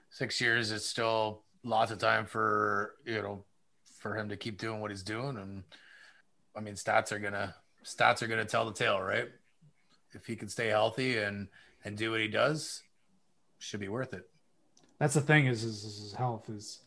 six 0.10 0.40
years. 0.42 0.72
It's 0.72 0.86
still 0.86 1.44
lots 1.64 1.92
of 1.92 1.98
time 1.98 2.26
for 2.26 2.96
you 3.06 3.22
know 3.22 3.44
for 4.06 4.15
him 4.15 4.30
to 4.30 4.38
keep 4.38 4.60
doing 4.60 4.82
what 4.82 4.91
he's 4.91 5.02
doing, 5.02 5.36
and 5.36 5.64
I 6.56 6.60
mean, 6.60 6.76
stats 6.76 7.11
are 7.11 7.18
gonna 7.18 7.56
stats 7.84 8.22
are 8.22 8.27
gonna 8.27 8.45
tell 8.45 8.64
the 8.64 8.72
tale, 8.72 9.02
right? 9.02 9.30
If 10.11 10.27
he 10.27 10.36
can 10.36 10.48
stay 10.48 10.68
healthy 10.68 11.18
and 11.18 11.48
and 11.84 11.98
do 11.98 12.11
what 12.11 12.19
he 12.19 12.27
does, 12.27 12.84
should 13.57 13.80
be 13.80 13.88
worth 13.88 14.14
it. 14.14 14.30
That's 14.99 15.15
the 15.15 15.22
thing 15.22 15.48
is, 15.48 15.64
is, 15.64 15.84
is 15.84 16.02
his 16.03 16.14
health 16.14 16.52
is 16.52 16.82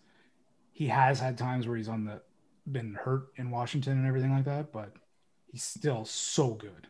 he 0.71 0.87
has 0.87 1.19
had 1.19 1.37
times 1.37 1.67
where 1.67 1.77
he's 1.77 1.89
on 1.89 2.05
the 2.05 2.23
been 2.71 2.95
hurt 2.95 3.31
in 3.35 3.51
Washington 3.51 3.95
and 3.95 4.07
everything 4.07 4.31
like 4.31 4.45
that, 4.45 4.71
but 4.71 4.93
he's 5.51 5.65
still 5.65 6.05
so 6.05 6.55
good. 6.55 6.87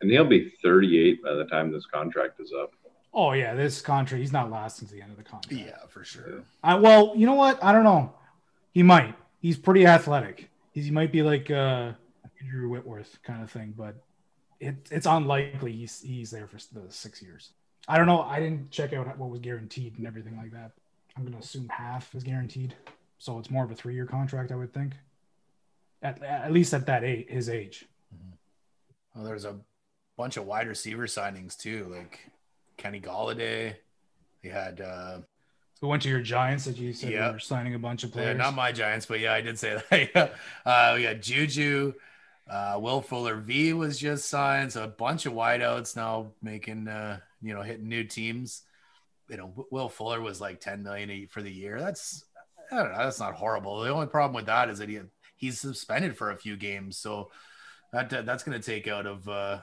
And 0.00 0.10
he'll 0.10 0.24
be 0.24 0.52
38 0.60 1.22
by 1.22 1.34
the 1.34 1.44
time 1.44 1.70
this 1.70 1.86
contract 1.86 2.40
is 2.40 2.52
up. 2.60 2.72
Oh 3.14 3.30
yeah, 3.30 3.54
this 3.54 3.80
contract 3.80 4.20
he's 4.20 4.32
not 4.32 4.50
lasting 4.50 4.88
to 4.88 4.94
the 4.94 5.02
end 5.02 5.12
of 5.12 5.18
the 5.18 5.22
contract. 5.22 5.64
Yeah, 5.64 5.86
for 5.88 6.02
sure. 6.02 6.42
I, 6.64 6.74
well, 6.74 7.12
you 7.14 7.26
know 7.26 7.34
what? 7.34 7.62
I 7.62 7.70
don't 7.70 7.84
know. 7.84 8.16
He 8.72 8.82
might. 8.82 9.14
He's 9.40 9.56
pretty 9.56 9.86
athletic. 9.86 10.50
He's, 10.72 10.84
he 10.86 10.90
might 10.90 11.12
be 11.12 11.22
like 11.22 11.50
uh, 11.50 11.92
Andrew 12.40 12.68
Whitworth 12.68 13.18
kind 13.22 13.42
of 13.42 13.50
thing, 13.50 13.74
but 13.76 13.96
it, 14.60 14.76
it's 14.90 15.06
unlikely 15.06 15.72
he's 15.72 16.00
he's 16.00 16.30
there 16.30 16.46
for 16.46 16.58
the 16.72 16.90
six 16.92 17.22
years. 17.22 17.50
I 17.88 17.96
don't 17.96 18.06
know. 18.06 18.22
I 18.22 18.40
didn't 18.40 18.70
check 18.70 18.92
out 18.92 19.06
what 19.18 19.30
was 19.30 19.40
guaranteed 19.40 19.96
and 19.98 20.06
everything 20.06 20.36
like 20.36 20.52
that. 20.52 20.72
I'm 21.16 21.24
gonna 21.24 21.38
assume 21.38 21.68
half 21.68 22.14
is 22.14 22.22
guaranteed, 22.22 22.74
so 23.18 23.38
it's 23.38 23.50
more 23.50 23.64
of 23.64 23.70
a 23.70 23.74
three 23.74 23.94
year 23.94 24.06
contract, 24.06 24.52
I 24.52 24.56
would 24.56 24.72
think. 24.72 24.92
At, 26.02 26.22
at 26.22 26.52
least 26.52 26.72
at 26.72 26.86
that 26.86 27.04
age, 27.04 27.26
his 27.28 27.48
age. 27.48 27.86
Well, 29.14 29.24
there's 29.24 29.44
a 29.44 29.56
bunch 30.16 30.36
of 30.36 30.46
wide 30.46 30.68
receiver 30.68 31.06
signings 31.06 31.56
too, 31.58 31.92
like 31.94 32.30
Kenny 32.76 33.00
Golladay. 33.00 33.74
They 34.42 34.48
had 34.48 34.80
uh, 34.80 35.18
We 35.80 35.88
went 35.88 36.02
to 36.02 36.08
your 36.10 36.20
Giants 36.20 36.66
that 36.66 36.76
you 36.76 36.92
said 36.92 37.12
Yeah. 37.12 37.26
you 37.28 37.32
were 37.34 37.38
signing 37.38 37.74
a 37.74 37.78
bunch 37.78 38.04
of 38.04 38.10
Yeah, 38.10 38.14
players. 38.14 38.38
not 38.38 38.54
my 38.54 38.70
Giants, 38.72 39.06
but 39.06 39.18
yeah, 39.20 39.32
I 39.32 39.40
did 39.40 39.58
say 39.58 39.80
that. 40.14 40.34
uh, 40.66 40.92
we 40.96 41.02
got 41.04 41.20
Juju, 41.20 41.94
Uh, 42.48 42.78
Will 42.80 43.00
Fuller 43.00 43.36
V 43.36 43.72
was 43.74 43.98
just 43.98 44.28
signed, 44.28 44.72
so 44.72 44.82
a 44.84 44.88
bunch 44.88 45.24
of 45.24 45.32
wideouts 45.32 45.94
now 45.96 46.32
making, 46.42 46.88
uh, 46.88 47.20
you 47.40 47.54
know, 47.54 47.62
hitting 47.62 47.88
new 47.88 48.02
teams. 48.04 48.62
You 49.28 49.36
know, 49.36 49.66
Will 49.70 49.88
Fuller 49.88 50.20
was 50.20 50.40
like 50.40 50.60
10 50.60 50.82
million 50.82 51.28
for 51.28 51.42
the 51.42 51.50
year. 51.52 51.78
That's, 51.80 52.24
I 52.72 52.76
don't 52.76 52.90
know, 52.92 52.98
that's 52.98 53.20
not 53.20 53.34
horrible. 53.34 53.80
The 53.80 53.90
only 53.90 54.08
problem 54.08 54.34
with 54.34 54.46
that 54.46 54.68
is 54.68 54.78
that 54.80 54.88
he 54.88 55.00
he's 55.36 55.60
suspended 55.60 56.16
for 56.18 56.32
a 56.32 56.36
few 56.36 56.56
games, 56.56 56.96
so 56.98 57.30
that 57.92 58.10
that's 58.26 58.42
going 58.42 58.60
to 58.60 58.64
take 58.64 58.86
out 58.88 59.06
of, 59.06 59.28
uh, 59.28 59.58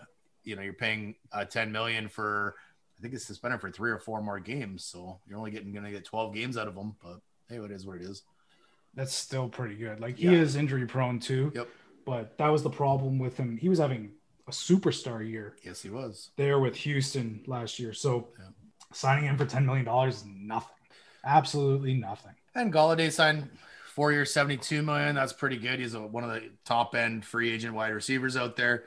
you 0.46 0.56
know, 0.56 0.62
you're 0.62 0.74
paying 0.74 1.16
uh, 1.34 1.44
10 1.46 1.72
million 1.74 2.08
for, 2.08 2.56
I 2.98 3.02
think 3.02 3.14
it's 3.14 3.26
suspended 3.26 3.62
for 3.62 3.70
three 3.72 3.92
or 3.92 4.00
four 4.00 4.22
more 4.22 4.40
games, 4.40 4.84
so 4.84 5.20
you're 5.28 5.38
only 5.38 5.52
getting 5.52 5.72
going 5.72 5.86
to 5.86 5.92
get 5.92 6.04
12 6.06 6.34
games 6.34 6.58
out 6.58 6.68
of 6.68 6.76
him. 6.76 6.96
But 7.04 7.20
hey, 7.48 7.58
it 7.64 7.72
is 7.72 7.86
what 7.86 7.98
it 7.98 8.02
is. 8.02 8.24
That's 8.96 9.14
still 9.14 9.48
pretty 9.50 9.76
good. 9.76 10.00
Like 10.00 10.18
he 10.18 10.26
Yeah. 10.26 10.32
is 10.42 10.56
injury 10.56 10.88
prone 10.88 11.20
too. 11.20 11.52
Yep. 11.54 11.68
But 12.06 12.38
that 12.40 12.48
was 12.48 12.64
the 12.64 12.70
problem 12.70 13.20
with 13.20 13.38
him. 13.38 13.58
He 13.58 13.70
was 13.70 13.78
having 13.80 14.14
a 14.48 14.52
superstar 14.52 15.28
year 15.28 15.58
Yes, 15.64 15.82
he 15.82 15.90
was. 15.90 16.32
there 16.38 16.58
with 16.60 16.76
Houston 16.78 17.44
last 17.46 17.78
year. 17.80 17.94
So 17.94 18.30
Yeah. 18.40 18.46
signing 18.94 19.26
him 19.26 19.38
for 19.38 19.46
$10 19.46 19.66
million 19.66 19.88
is 20.10 20.26
nothing. 20.26 20.74
Absolutely 21.24 21.94
nothing. 21.94 22.34
And 22.56 22.74
Golladay 22.74 23.12
signed 23.12 23.50
four 23.94 24.12
years, 24.12 24.32
72 24.34 24.82
million. 24.82 25.16
That's 25.16 25.34
pretty 25.34 25.58
good. 25.58 25.80
He's 25.80 25.94
a, 25.94 26.02
one 26.02 26.24
of 26.24 26.30
the 26.32 26.50
top 26.66 26.96
end 26.96 27.26
free 27.26 27.52
agent 27.52 27.76
wide 27.76 27.90
receivers 27.94 28.38
out 28.38 28.56
there. 28.56 28.86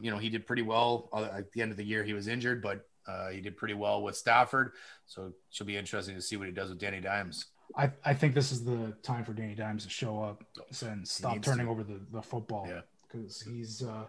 You 0.00 0.10
know, 0.10 0.18
he 0.18 0.28
did 0.28 0.46
pretty 0.46 0.62
well 0.62 1.08
Uh, 1.12 1.28
at 1.38 1.52
the 1.52 1.62
end 1.62 1.70
of 1.70 1.76
the 1.78 1.84
year. 1.84 2.02
He 2.04 2.12
was 2.12 2.28
injured, 2.28 2.60
but 2.62 2.86
uh, 3.08 3.28
he 3.30 3.40
did 3.40 3.56
pretty 3.56 3.74
well 3.74 4.02
with 4.02 4.16
Stafford. 4.16 4.72
So 5.06 5.26
it 5.26 5.32
should 5.50 5.66
be 5.66 5.76
interesting 5.76 6.14
to 6.14 6.20
see 6.22 6.36
what 6.36 6.46
he 6.46 6.52
does 6.52 6.68
with 6.68 6.78
Danny 6.78 7.00
Dimes. 7.00 7.46
I, 7.76 7.90
I 8.04 8.14
think 8.14 8.34
this 8.34 8.52
is 8.52 8.64
the 8.64 8.94
time 9.02 9.24
for 9.24 9.32
Danny 9.32 9.54
Dimes 9.54 9.84
to 9.84 9.90
show 9.90 10.22
up 10.22 10.44
and 10.86 11.06
stop 11.06 11.40
turning 11.42 11.66
to. 11.66 11.72
over 11.72 11.82
the, 11.82 12.00
the 12.12 12.22
football. 12.22 12.66
Yeah. 12.68 12.80
Because 13.10 13.40
he's 13.40 13.82
uh, 13.82 14.04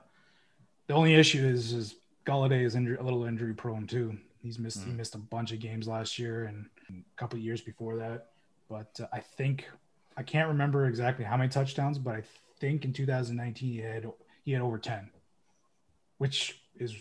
the 0.87 0.93
only 0.93 1.15
issue 1.15 1.45
is 1.45 1.71
is 1.73 1.95
Golladay 2.25 2.63
is 2.65 2.75
injury, 2.75 2.97
a 2.97 3.03
little 3.03 3.25
injury 3.25 3.53
prone 3.53 3.87
too. 3.87 4.17
He's 4.41 4.59
missed 4.59 4.83
he 4.83 4.91
Mhm. 4.91 4.97
missed 4.97 5.15
a 5.15 5.19
bunch 5.19 5.51
of 5.51 5.59
games 5.59 5.87
last 5.87 6.19
year 6.19 6.45
and 6.45 6.65
a 6.89 6.93
couple 7.17 7.37
of 7.39 7.43
years 7.45 7.61
before 7.61 7.95
that. 7.97 8.27
But 8.69 8.99
uh, 9.01 9.07
I 9.13 9.19
think 9.19 9.69
I 10.17 10.23
can't 10.23 10.47
remember 10.49 10.85
exactly 10.87 11.23
how 11.25 11.37
many 11.37 11.49
touchdowns, 11.49 11.97
but 11.97 12.15
I 12.15 12.23
think 12.59 12.83
in 12.85 12.91
2019 12.93 13.69
he 13.69 13.77
had 13.79 14.05
he 14.43 14.51
had 14.53 14.61
over 14.61 14.77
10, 14.77 15.09
which 16.17 16.61
is 16.77 16.93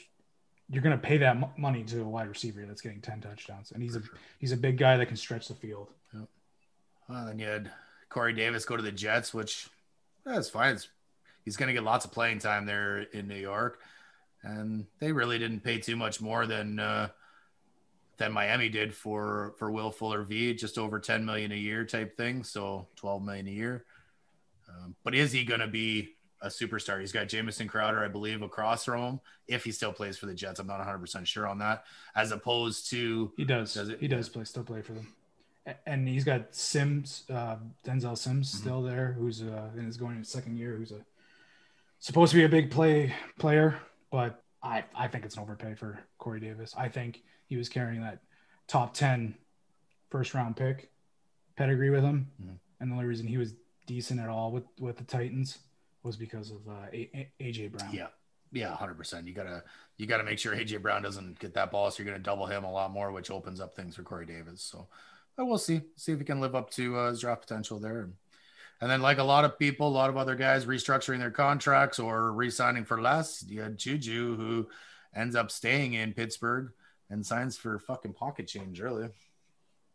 you're 0.71 0.83
going 0.83 0.99
to 0.99 1.03
pay 1.03 1.17
that 1.19 1.39
mo- 1.39 1.53
money 1.57 1.83
to 1.85 2.03
a 2.03 2.09
wide 2.09 2.29
receiver 2.29 2.65
that's 2.67 2.83
getting 2.83 3.01
10 3.01 3.21
touchdowns, 3.21 3.73
and 3.73 3.83
he's 3.83 3.97
a 3.97 4.03
he's 4.39 4.53
a 4.53 4.57
big 4.57 4.79
guy 4.79 4.97
that 4.97 5.07
can 5.07 5.17
stretch 5.17 5.49
the 5.49 5.55
field. 5.55 5.89
Uh, 7.11 7.25
then 7.25 7.39
you 7.39 7.47
had 7.47 7.71
Corey 8.09 8.35
Davis 8.35 8.65
go 8.65 8.77
to 8.77 8.83
the 8.83 8.93
Jets, 8.93 9.33
which 9.33 9.69
that's 10.25 10.51
fine. 10.51 10.75
It's, 10.75 10.89
he's 11.45 11.57
going 11.57 11.69
to 11.69 11.73
get 11.73 11.83
lots 11.83 12.05
of 12.05 12.13
playing 12.13 12.39
time 12.39 12.67
there 12.67 12.99
in 12.99 13.27
New 13.27 13.37
York, 13.37 13.81
and 14.43 14.87
they 14.99 15.13
really 15.13 15.39
didn't 15.39 15.61
pay 15.61 15.79
too 15.79 15.97
much 15.97 16.21
more 16.21 16.47
than 16.47 16.79
uh, 16.79 17.09
than 18.19 18.33
Miami 18.33 18.69
did 18.69 18.95
for 18.95 19.55
for 19.59 19.71
Will 19.71 19.91
Fuller 19.91 20.23
V, 20.23 20.55
just 20.55 20.77
over 20.77 21.01
ten 21.01 21.25
million 21.25 21.53
a 21.53 21.57
year 21.57 21.85
type 21.85 22.17
thing. 22.17 22.45
So 22.45 22.87
twelve 22.95 23.23
million 23.23 23.47
a 23.47 23.53
year. 23.53 23.85
Um, 24.69 24.95
but 25.03 25.15
is 25.15 25.33
he 25.33 25.45
going 25.45 25.61
to 25.61 25.67
be 25.67 26.11
a 26.41 26.49
superstar? 26.49 27.01
He's 27.01 27.13
got 27.13 27.29
Jamison 27.29 27.67
Crowder, 27.69 28.05
I 28.05 28.09
believe, 28.09 28.43
across 28.43 28.85
from 28.85 29.03
him. 29.03 29.21
If 29.47 29.65
he 29.65 29.73
still 29.73 29.93
plays 29.93 30.17
for 30.19 30.27
the 30.27 30.35
Jets, 30.35 30.61
I'm 30.61 30.67
not 30.67 30.79
100 30.79 30.99
percent 30.99 31.27
sure 31.29 31.47
on 31.47 31.59
that. 31.59 31.85
As 32.15 32.31
opposed 32.33 32.91
to 32.91 33.33
He 33.37 33.45
does. 33.45 33.75
Does 33.75 33.89
it? 33.89 34.01
He 34.01 34.09
does 34.09 34.29
play 34.29 34.45
still 34.45 34.65
play 34.65 34.83
for 34.83 34.93
them, 34.93 35.09
and 35.87 36.07
he's 36.09 36.25
got 36.25 36.55
Sims, 36.55 37.25
uh, 37.31 37.57
Denzel 37.87 38.17
Sims, 38.17 38.51
Mm-hmm. 38.53 38.61
still 38.61 38.83
there, 38.83 39.13
who's 39.19 39.43
uh, 39.43 39.71
in 39.77 39.85
his 39.85 39.97
going 39.97 40.13
in 40.13 40.19
his 40.19 40.29
second 40.29 40.57
year, 40.57 40.75
who's 40.77 40.93
a 40.93 41.05
supposed 41.99 42.31
to 42.33 42.37
be 42.39 42.45
a 42.45 42.49
big 42.49 42.71
play 42.71 43.13
player, 43.39 43.79
but 44.11 44.43
I 44.63 44.85
I 44.95 45.09
think 45.09 45.25
it's 45.25 45.37
an 45.37 45.43
overpay 45.43 45.75
for 45.75 45.99
Corey 46.19 46.41
Davis. 46.41 46.75
I 46.77 46.89
think 46.89 47.23
he 47.47 47.57
was 47.57 47.69
carrying 47.69 48.03
that 48.03 48.21
top 48.67 48.93
10 48.95 49.35
first 50.11 50.35
round 50.35 50.57
pick 50.57 50.91
pedigree 51.57 51.91
with 51.91 52.05
him, 52.05 52.31
Mhm. 52.43 52.59
and 52.81 52.91
the 52.91 52.95
only 52.95 53.07
reason 53.07 53.27
he 53.27 53.37
was 53.39 53.55
decent 53.87 54.21
at 54.21 54.29
all 54.29 54.53
with 54.53 54.65
with 54.79 54.97
the 54.99 55.05
Titans 55.05 55.59
was 56.09 56.17
because 56.17 56.51
of 56.51 56.67
uh, 56.69 56.87
a- 56.93 57.29
A- 57.41 57.45
AJ 57.45 57.71
Brown. 57.71 57.93
Yeah. 57.93 58.09
Yeah, 58.51 58.75
hundred 58.75 58.97
percent. 58.97 59.29
You 59.29 59.35
gotta 59.35 59.63
you 59.99 60.07
gotta 60.07 60.25
make 60.25 60.39
sure 60.39 60.57
AJ 60.57 60.81
Brown 60.81 61.03
doesn't 61.03 61.39
get 61.39 61.53
that 61.55 61.71
ball, 61.71 61.91
so 61.91 62.03
you're 62.03 62.11
gonna 62.11 62.23
double 62.25 62.47
him 62.47 62.65
a 62.65 62.73
lot 62.73 62.91
more, 62.91 63.13
which 63.13 63.31
opens 63.31 63.61
up 63.61 63.77
things 63.77 63.95
for 63.95 64.03
Corey 64.03 64.25
Davis. 64.25 64.63
So, 64.63 64.89
but 65.37 65.45
we'll 65.45 65.59
see 65.59 65.83
see 65.97 66.13
if 66.13 66.19
he 66.19 66.25
can 66.25 66.41
live 66.41 66.55
up 66.55 66.71
to 66.71 66.97
uh, 66.97 67.11
his 67.11 67.21
draft 67.21 67.43
potential 67.43 67.79
there. 67.79 68.09
And 68.81 68.91
then, 68.91 69.03
like 69.03 69.19
a 69.19 69.23
lot 69.25 69.45
of 69.45 69.59
people, 69.59 69.89
a 69.89 69.91
lot 69.91 70.09
of 70.09 70.17
other 70.17 70.35
guys 70.35 70.65
restructuring 70.65 71.19
their 71.19 71.31
contracts 71.31 71.99
or 71.99 72.33
re-signing 72.33 72.87
for 72.87 73.03
less. 73.03 73.45
You 73.47 73.61
had 73.61 73.77
Juju 73.77 74.37
who 74.37 74.69
ends 75.15 75.37
up 75.37 75.51
staying 75.51 75.93
in 75.93 76.15
Pittsburgh 76.15 76.73
and 77.11 77.27
signs 77.27 77.59
for 77.59 77.79
fucking 77.79 78.15
pocket 78.15 78.47
change 78.47 78.81
early. 78.81 79.09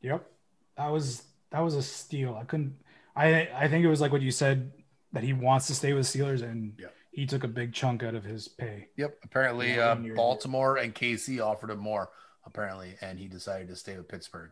Yep. 0.02 0.30
That 0.78 0.92
was 0.92 1.24
that 1.50 1.62
was 1.62 1.76
a 1.76 1.82
steal. 1.82 2.36
I 2.40 2.44
couldn't 2.44 2.76
I 3.16 3.50
I 3.56 3.68
think 3.68 3.84
it 3.84 3.90
was 3.90 4.02
like 4.02 4.12
what 4.12 4.22
you 4.22 4.32
said 4.32 4.72
that 5.14 5.24
he 5.24 5.32
wants 5.34 5.68
to 5.68 5.76
stay 5.76 5.94
with 5.94 6.06
Steelers 6.06 6.42
and 6.44 6.74
Yeah. 6.78 6.88
he 7.12 7.26
took 7.26 7.44
a 7.44 7.48
big 7.48 7.74
chunk 7.74 8.04
out 8.04 8.16
of 8.16 8.24
his 8.24 8.48
pay. 8.48 8.88
Yep. 8.98 9.20
Apparently, 9.24 9.80
uh. 9.80 9.96
Baltimore 10.16 10.78
and 10.78 10.94
KC 10.94 11.40
offered 11.40 11.70
him 11.70 11.80
more, 11.80 12.10
apparently, 12.46 12.96
and 13.02 13.18
he 13.18 13.28
decided 13.28 13.68
to 13.70 13.76
stay 13.76 13.96
with 13.96 14.08
Pittsburgh. 14.08 14.52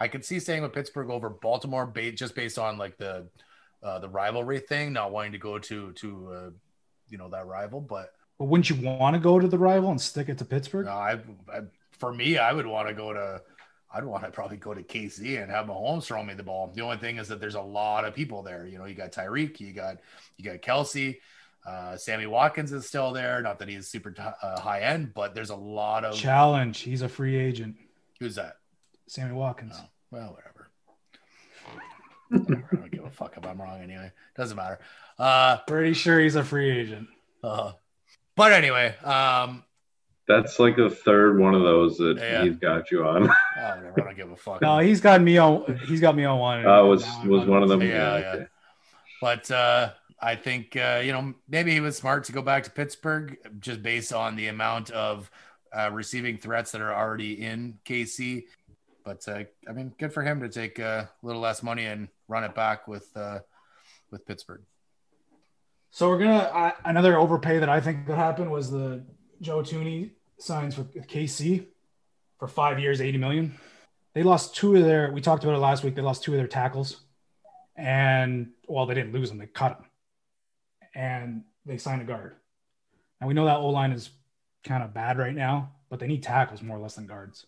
I 0.00 0.08
could 0.08 0.24
see 0.24 0.40
staying 0.40 0.62
with 0.62 0.72
Pittsburgh 0.72 1.10
over 1.10 1.30
Baltimore, 1.30 1.86
ba- 1.86 2.10
just 2.12 2.34
based 2.34 2.58
on 2.58 2.78
like 2.78 2.96
the 2.96 3.28
uh, 3.82 3.98
the 3.98 4.08
rivalry 4.08 4.58
thing, 4.60 4.92
not 4.94 5.12
wanting 5.12 5.32
to 5.32 5.38
go 5.38 5.58
to 5.58 5.92
to 5.92 6.32
uh, 6.32 6.50
you 7.08 7.18
know 7.18 7.28
that 7.28 7.46
rival. 7.46 7.80
But 7.80 8.12
But 8.38 8.46
wouldn't 8.46 8.70
you 8.70 8.76
want 8.76 9.14
to 9.14 9.20
go 9.20 9.38
to 9.38 9.46
the 9.46 9.58
rival 9.58 9.90
and 9.90 10.00
stick 10.00 10.28
it 10.28 10.38
to 10.38 10.44
Pittsburgh? 10.44 10.86
uh, 10.88 10.96
I, 10.96 11.12
I, 11.52 11.60
for 11.92 12.12
me, 12.12 12.38
I 12.38 12.52
would 12.52 12.66
want 12.66 12.88
to 12.88 12.94
go 12.94 13.12
to. 13.12 13.42
I'd 13.94 14.04
want 14.04 14.24
to 14.24 14.30
probably 14.32 14.56
go 14.56 14.74
to 14.74 14.82
KC 14.82 15.40
and 15.42 15.50
have 15.50 15.66
Mahomes 15.66 16.04
throw 16.04 16.22
me 16.22 16.34
the 16.34 16.42
ball. 16.42 16.72
The 16.74 16.82
only 16.82 16.96
thing 16.98 17.18
is 17.18 17.28
that 17.28 17.40
there's 17.40 17.54
a 17.54 17.60
lot 17.60 18.04
of 18.04 18.14
people 18.14 18.42
there. 18.42 18.66
You 18.66 18.78
know, 18.78 18.84
you 18.86 18.94
got 18.94 19.12
Tyreek, 19.12 19.60
you 19.60 19.72
got 19.72 19.98
you 20.36 20.44
got 20.44 20.60
Kelce, 20.62 21.16
uh, 21.66 21.96
Sammy 21.96 22.26
Watkins 22.26 22.72
is 22.72 22.86
still 22.86 23.12
there. 23.12 23.40
Not 23.40 23.58
that 23.60 23.68
he's 23.68 23.86
super 23.88 24.10
t- 24.10 24.22
uh, 24.22 24.60
high 24.60 24.80
end, 24.80 25.14
but 25.14 25.34
there's 25.34 25.50
a 25.50 25.56
lot 25.56 26.04
of 26.04 26.14
Challenge. 26.16 26.78
He's 26.78 27.02
a 27.02 27.08
free 27.08 27.36
agent. 27.36 27.76
who's 28.20 28.34
that? 28.34 28.56
Sammy 29.06 29.32
Watkins. 29.34 29.74
Oh, 29.78 29.84
well, 30.10 30.30
whatever. 30.36 30.68
Whatever. 32.30 32.68
I 32.72 32.76
don't 32.76 32.90
give 32.90 33.04
a 33.04 33.10
fuck 33.10 33.36
if 33.36 33.46
I'm 33.46 33.60
wrong 33.60 33.80
anyway. 33.82 34.10
Doesn't 34.36 34.56
matter. 34.56 34.80
Uh, 35.18 35.58
Pretty 35.66 35.94
sure 35.94 36.18
he's 36.20 36.36
a 36.36 36.44
free 36.44 36.70
agent. 36.70 37.08
uh, 37.42 37.72
but 38.36 38.52
anyway, 38.52 38.96
um, 39.04 39.62
That's 40.26 40.58
like 40.58 40.76
the 40.76 40.88
third 40.88 41.38
one 41.38 41.54
of 41.54 41.62
those 41.62 41.98
that 41.98 42.16
Yeah. 42.18 42.44
he's 42.44 42.56
got 42.56 42.90
you 42.90 43.04
on. 43.06 43.28
oh, 43.28 43.32
whatever. 43.76 43.92
I 44.00 44.04
don't 44.04 44.16
give 44.16 44.30
a 44.30 44.36
fuck. 44.36 44.62
No, 44.62 44.78
he's 44.78 45.00
got 45.00 45.20
me 45.20 45.36
on 45.38 45.78
he's 45.86 46.00
got 46.00 46.16
me 46.16 46.24
on 46.24 46.38
one. 46.38 46.66
Uh, 46.66 46.82
was 46.84 47.04
I'm 47.06 47.28
was 47.28 47.42
on 47.42 47.48
one 47.50 47.62
of 47.62 47.68
them. 47.68 47.82
Yeah, 47.82 48.12
okay. 48.14 48.38
yeah. 48.40 48.44
But 49.20 49.50
uh, 49.50 49.90
I 50.20 50.36
think 50.36 50.76
uh, 50.76 51.02
you 51.04 51.12
know 51.12 51.34
maybe 51.48 51.72
he 51.72 51.80
was 51.80 51.96
smart 51.96 52.24
to 52.24 52.32
go 52.32 52.40
back 52.42 52.64
to 52.64 52.70
Pittsburgh 52.70 53.36
just 53.60 53.82
based 53.82 54.12
on 54.12 54.36
the 54.36 54.48
amount 54.48 54.90
of 54.90 55.30
uh, 55.76 55.90
receiving 55.92 56.38
threats 56.38 56.72
that 56.72 56.80
are 56.80 56.94
already 56.94 57.42
in 57.42 57.78
KC. 57.84 58.44
But 59.04 59.28
uh, 59.28 59.44
I 59.68 59.72
mean, 59.72 59.92
good 59.98 60.12
for 60.14 60.22
him 60.22 60.40
to 60.40 60.48
take 60.48 60.80
uh, 60.80 61.04
a 61.04 61.26
little 61.26 61.42
less 61.42 61.62
money 61.62 61.84
and 61.84 62.08
run 62.28 62.44
it 62.44 62.54
back 62.54 62.88
with 62.88 63.14
uh, 63.14 63.40
with 64.10 64.24
Pittsburgh. 64.24 64.62
So 65.90 66.08
we're 66.08 66.18
gonna 66.18 66.38
uh, 66.38 66.70
another 66.86 67.18
overpay 67.18 67.58
that 67.58 67.68
I 67.68 67.80
think 67.80 68.06
that 68.06 68.16
happened 68.16 68.50
was 68.50 68.70
the 68.70 69.04
Joe 69.44 69.58
Thuney 69.58 70.10
signs 70.38 70.76
with 70.76 70.94
KC 71.06 71.66
for 72.38 72.48
five 72.48 72.78
years, 72.80 73.00
eighty 73.00 73.18
million. 73.18 73.54
They 74.14 74.22
lost 74.22 74.54
two 74.54 74.76
of 74.76 74.84
their. 74.84 75.12
We 75.12 75.20
talked 75.20 75.44
about 75.44 75.56
it 75.56 75.60
last 75.60 75.84
week. 75.84 75.94
They 75.94 76.02
lost 76.02 76.22
two 76.22 76.32
of 76.32 76.38
their 76.38 76.48
tackles, 76.48 77.02
and 77.76 78.50
well, 78.66 78.86
they 78.86 78.94
didn't 78.94 79.12
lose 79.12 79.28
them. 79.28 79.38
They 79.38 79.46
cut 79.46 79.78
them, 79.78 79.88
and 80.94 81.44
they 81.66 81.78
signed 81.78 82.02
a 82.02 82.04
guard. 82.04 82.34
And 83.20 83.28
we 83.28 83.34
know 83.34 83.44
that 83.44 83.58
O 83.58 83.68
line 83.68 83.92
is 83.92 84.10
kind 84.64 84.82
of 84.82 84.94
bad 84.94 85.18
right 85.18 85.34
now, 85.34 85.72
but 85.88 86.00
they 86.00 86.06
need 86.06 86.22
tackles 86.22 86.62
more 86.62 86.76
or 86.76 86.80
less 86.80 86.94
than 86.94 87.06
guards. 87.06 87.46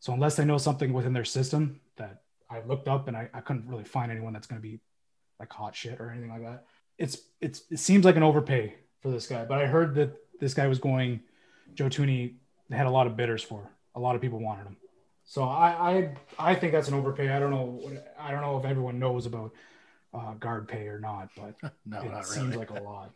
So 0.00 0.12
unless 0.12 0.36
they 0.36 0.44
know 0.44 0.58
something 0.58 0.92
within 0.92 1.12
their 1.12 1.24
system 1.24 1.80
that 1.96 2.22
I 2.48 2.60
looked 2.60 2.88
up 2.88 3.08
and 3.08 3.16
I, 3.16 3.28
I 3.34 3.40
couldn't 3.40 3.66
really 3.66 3.84
find 3.84 4.12
anyone 4.12 4.32
that's 4.32 4.46
going 4.46 4.60
to 4.60 4.66
be 4.66 4.80
like 5.40 5.52
hot 5.52 5.74
shit 5.74 6.00
or 6.00 6.10
anything 6.10 6.30
like 6.30 6.42
that 6.42 6.64
it's 6.98 7.18
it's 7.40 7.62
it 7.70 7.78
seems 7.78 8.04
like 8.04 8.16
an 8.16 8.22
overpay 8.22 8.74
for 9.00 9.10
this 9.10 9.26
guy. 9.26 9.44
But 9.44 9.58
I 9.58 9.66
heard 9.66 9.94
that 9.94 10.16
this 10.40 10.52
guy 10.52 10.66
was 10.66 10.78
going 10.78 11.20
Joe 11.74 11.86
Thuney 11.86 12.34
had 12.70 12.86
a 12.86 12.90
lot 12.90 13.06
of 13.06 13.16
bidders 13.16 13.42
for. 13.42 13.68
A 13.94 14.00
lot 14.00 14.14
of 14.16 14.20
people 14.20 14.38
wanted 14.38 14.64
him. 14.66 14.76
So 15.24 15.42
I 15.44 15.68
I 16.38 16.50
I 16.52 16.54
think 16.54 16.72
that's 16.72 16.88
an 16.88 16.94
overpay. 16.94 17.28
I 17.30 17.38
don't 17.38 17.50
know 17.50 17.90
I 18.18 18.30
don't 18.30 18.40
know 18.40 18.58
if 18.58 18.64
everyone 18.64 18.98
knows 18.98 19.26
about 19.26 19.52
uh, 20.14 20.32
guard 20.34 20.68
pay 20.68 20.86
or 20.86 20.98
not, 20.98 21.28
but 21.36 21.54
No, 21.86 22.00
it 22.00 22.10
not 22.10 22.26
seems 22.26 22.54
really. 22.54 22.58
like 22.58 22.70
a 22.70 22.82
lot. 22.82 23.10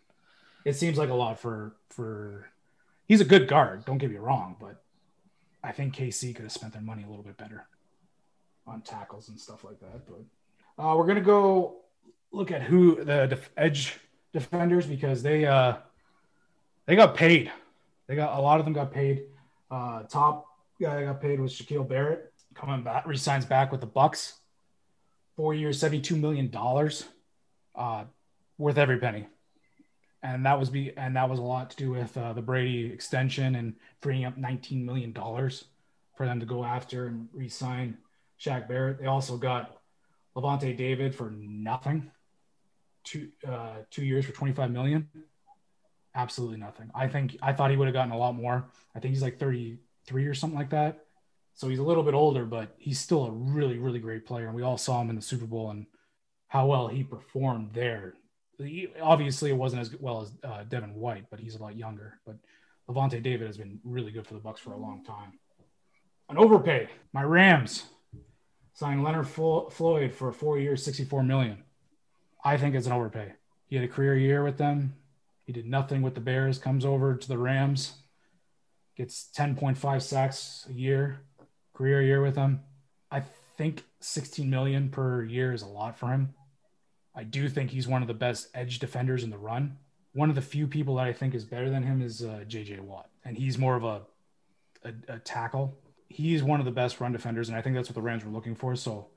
It 0.65 0.75
seems 0.77 0.99
like 0.99 1.09
a 1.09 1.15
lot 1.15 1.39
for 1.41 1.73
for 1.91 2.49
he's 3.07 3.21
a 3.21 3.25
good 3.25 3.49
guard, 3.49 3.85
don't 3.85 3.99
get 3.99 4.11
me 4.11 4.17
wrong, 4.19 4.57
but 4.61 4.83
I 5.65 5.73
think 5.73 5.95
KC 5.97 6.35
could 6.35 6.43
have 6.45 6.53
spent 6.53 6.73
their 6.73 6.83
money 6.83 7.03
a 7.05 7.09
little 7.09 7.25
bit 7.25 7.37
better 7.37 7.67
on 8.67 8.81
tackles 8.83 9.29
and 9.29 9.39
stuff 9.41 9.65
like 9.65 9.81
that. 9.81 10.03
But 10.07 10.83
uh, 10.85 10.97
we're 10.97 11.07
gonna 11.07 11.21
go 11.21 11.77
look 12.33 12.51
at 12.51 12.63
who 12.63 12.97
the 13.05 13.27
def- 13.27 13.51
edge 13.57 13.99
defenders 14.33 14.87
because 14.87 15.23
they 15.23 15.47
uh 15.47 15.77
they 16.87 16.97
got 16.97 17.15
paid. 17.15 17.51
They 18.13 18.17
got 18.17 18.39
a 18.39 18.43
lot 18.43 18.61
of 18.61 18.67
them 18.67 18.75
got 18.75 18.93
paid. 18.93 19.23
Uh, 19.71 20.03
top 20.03 20.47
guy 20.79 20.97
that 20.97 21.07
got 21.07 21.23
paid 21.23 21.41
was 21.41 21.55
Shaquil 21.55 21.89
Barrett 21.89 22.31
coming 22.53 22.83
back, 22.85 23.07
resigns 23.07 23.47
back 23.47 23.73
with 23.73 23.81
the 23.81 23.87
Bucs. 23.87 24.35
Four 25.35 25.55
years, 25.55 25.81
seventy-two 25.81 26.17
million 26.17 26.51
dollars, 26.51 27.07
uh, 27.75 28.05
worth 28.59 28.77
every 28.77 28.99
penny. 28.99 29.29
And 30.23 30.45
that 30.45 30.61
was 30.61 30.69
be 30.69 30.95
and 30.95 31.17
that 31.17 31.31
was 31.31 31.39
a 31.39 31.43
lot 31.43 31.71
to 31.71 31.77
do 31.79 31.91
with 31.91 32.15
uh, 32.19 32.35
the 32.35 32.43
Brady 32.43 32.93
extension 32.93 33.55
and 33.55 33.77
freeing 34.03 34.27
up 34.27 34.37
nineteen 34.37 34.85
million 34.85 35.13
dollars 35.13 35.65
for 36.15 36.27
them 36.27 36.39
to 36.41 36.45
go 36.45 36.65
after 36.65 37.07
and 37.07 37.31
re-sign 37.33 37.97
Shaq 38.39 38.69
Barrett. 38.69 39.01
They 39.01 39.07
also 39.07 39.39
got 39.39 39.81
Lavonte 40.37 40.77
David 40.77 41.15
for 41.15 41.31
nothing, 41.31 42.11
two 43.05 43.31
uh, 43.49 43.77
two 43.91 44.05
years 44.05 44.27
for 44.27 44.33
twenty-five 44.33 44.71
million. 44.71 45.09
Absolutely 46.15 46.59
nothing. 46.59 46.91
I 46.95 47.09
think 47.09 47.37
I 47.41 47.53
thought 47.53 47.71
he 47.71 47.77
would 47.77 47.89
have 47.89 47.95
gotten 47.95 48.13
a 48.13 48.19
lot 48.19 48.35
more. 48.35 48.67
I 48.95 49.01
think 49.01 49.15
he's 49.15 49.23
like 49.23 49.39
thirty-three 49.39 50.27
or 50.27 50.35
something 50.35 50.59
like 50.59 50.71
that. 50.71 51.07
So 51.55 51.69
he's 51.69 51.79
a 51.79 51.83
little 51.83 52.03
bit 52.03 52.15
older, 52.15 52.45
but 52.45 52.75
he's 52.79 52.99
still 52.99 53.27
a 53.27 53.31
really, 53.31 53.79
really 53.79 53.99
great 53.99 54.27
player. 54.27 54.47
And 54.47 54.55
we 54.55 54.63
all 54.63 54.79
saw 54.79 55.01
him 55.01 55.11
in 55.11 55.17
the 55.17 55.23
Super 55.23 55.47
Bowl 55.47 55.71
and 55.71 55.87
how 56.49 56.67
well 56.67 56.89
he 56.89 57.03
performed 57.03 57.71
there. 57.73 58.15
He, 58.59 58.89
obviously, 59.03 59.51
it 59.51 59.57
wasn't 59.57 59.83
as 59.83 59.95
well 59.99 60.23
as 60.23 60.33
uh, 60.45 60.65
Devin 60.65 60.95
White, 60.95 61.27
but 61.31 61.41
he's 61.41 61.55
a 61.55 61.63
lot 61.63 61.77
younger. 61.77 62.21
But 62.27 62.37
Lavonte 62.89 63.23
David 63.23 63.47
has 63.47 63.57
been 63.57 63.81
really 63.85 64.13
good 64.13 64.27
for 64.27 64.35
the 64.35 64.41
Bucs 64.41 64.59
for 64.59 64.73
a 64.73 64.79
long 64.79 65.03
time. 65.05 65.39
An 66.29 66.39
overpay. 66.39 66.89
My 67.13 67.23
Rams 67.23 67.85
signed 68.75 69.03
Leonard 69.03 69.29
Flo- 69.29 69.69
Floyd 69.71 70.15
for 70.15 70.33
four 70.33 70.59
years, 70.59 70.85
sixty-four 70.85 71.23
million. 71.23 71.65
I 72.45 72.57
think 72.57 72.75
it's 72.75 72.87
an 72.87 72.93
overpay. 72.93 73.33
He 73.67 73.77
had 73.77 73.85
a 73.85 73.89
career 73.89 74.17
year 74.17 74.45
with 74.45 74.59
them. 74.59 74.95
He 75.45 75.53
did 75.53 75.67
nothing 75.67 76.03
with 76.03 76.15
the 76.15 76.21
Bears. 76.21 76.59
Comes 76.59 76.85
over 76.85 77.15
to 77.17 77.29
the 77.29 77.39
Rams, 77.39 77.95
gets 78.97 79.25
ten 79.25 79.57
point 79.57 79.79
five 79.79 80.03
sacks 80.03 80.67
a 80.71 80.73
year 80.73 81.21
career 81.75 82.03
year 82.03 82.23
with 82.23 82.37
him. 82.37 82.61
I 83.11 83.23
think 83.57 83.85
16 84.01 84.49
million 84.49 84.89
per 84.89 85.25
year 85.25 85.53
is 85.53 85.63
a 85.63 85.67
lot 85.67 85.99
for 85.99 86.09
him. 86.09 86.35
I 87.15 87.25
do 87.25 87.49
think 87.49 87.71
he's 87.71 87.89
one 87.89 88.03
of 88.03 88.09
the 88.09 88.15
best 88.15 88.49
edge 88.55 88.79
defenders 88.79 89.23
in 89.23 89.31
the 89.31 89.39
run. 89.39 89.79
One 90.15 90.29
of 90.29 90.35
the 90.35 90.43
few 90.43 90.67
people 90.67 90.97
that 90.97 91.07
I 91.07 91.13
think 91.13 91.35
is 91.35 91.45
better 91.45 91.71
than 91.71 91.83
him 91.83 92.03
is 92.03 92.23
uh, 92.23 92.45
JJ 92.47 92.81
Watt, 92.81 93.09
and 93.25 93.37
he's 93.37 93.59
more 93.59 93.77
of 93.77 93.85
a, 93.85 94.03
a, 94.85 95.15
a 95.15 95.19
tackle. 95.19 95.77
He's 96.09 96.43
one 96.43 96.61
of 96.61 96.67
the 96.67 96.73
best 96.73 97.01
run 97.01 97.13
defenders, 97.13 97.49
and 97.49 97.57
I 97.57 97.63
think 97.63 97.75
that's 97.75 97.89
what 97.89 97.95
the 97.95 98.03
Rams 98.03 98.25
were 98.25 98.31
looking 98.31 98.55
for. 98.55 98.77
So, 98.77 99.09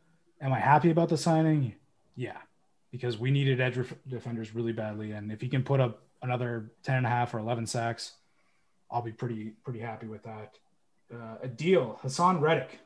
am 0.42 0.54
I 0.54 0.60
happy 0.60 0.90
about 0.90 1.10
the 1.10 1.18
signing? 1.18 1.76
Yeah, 2.16 2.38
because 2.92 3.18
we 3.18 3.32
needed 3.32 3.60
edge 3.60 3.78
defenders 4.08 4.56
really 4.56 4.72
badly, 4.72 5.12
and 5.12 5.32
if 5.32 5.42
he 5.42 5.50
can 5.50 5.64
put 5.64 5.82
up 5.82 6.05
another 6.26 6.72
10 6.84 6.98
and 6.98 7.06
a 7.06 7.10
half 7.10 7.34
or 7.34 7.40
11 7.40 7.68
sacks, 7.68 8.14
I'll 8.92 9.02
be 9.02 9.12
pretty 9.12 9.54
pretty 9.64 9.80
happy 9.80 10.08
with 10.08 10.24
that 10.24 10.58
uh, 11.14 11.38
a 11.42 11.48
deal. 11.48 12.00
Haason 12.04 12.42
Reddick 12.42 12.80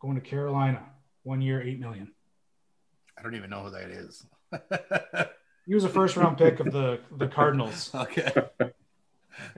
going 0.00 0.14
to 0.14 0.20
Carolina, 0.20 0.82
one 1.22 1.42
year, 1.42 1.62
eight 1.62 1.80
million. 1.80 2.12
I 3.18 3.22
don't 3.22 3.34
even 3.34 3.50
know 3.50 3.62
who 3.64 3.70
that 3.70 3.90
is. 3.90 4.26
he 5.66 5.74
was 5.74 5.84
a 5.84 5.88
first 5.88 6.16
round 6.16 6.38
pick 6.38 6.60
of 6.60 6.72
the 6.72 7.00
the 7.16 7.28
Cardinals. 7.28 7.90
Okay. 7.94 8.30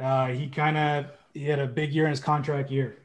Uh, 0.01 0.29
he 0.29 0.49
kind 0.49 0.77
of 0.77 1.07
he 1.35 1.45
had 1.45 1.59
a 1.59 1.67
big 1.67 1.93
year 1.93 2.05
in 2.05 2.11
his 2.11 2.21
contract 2.21 2.71
year. 2.71 2.97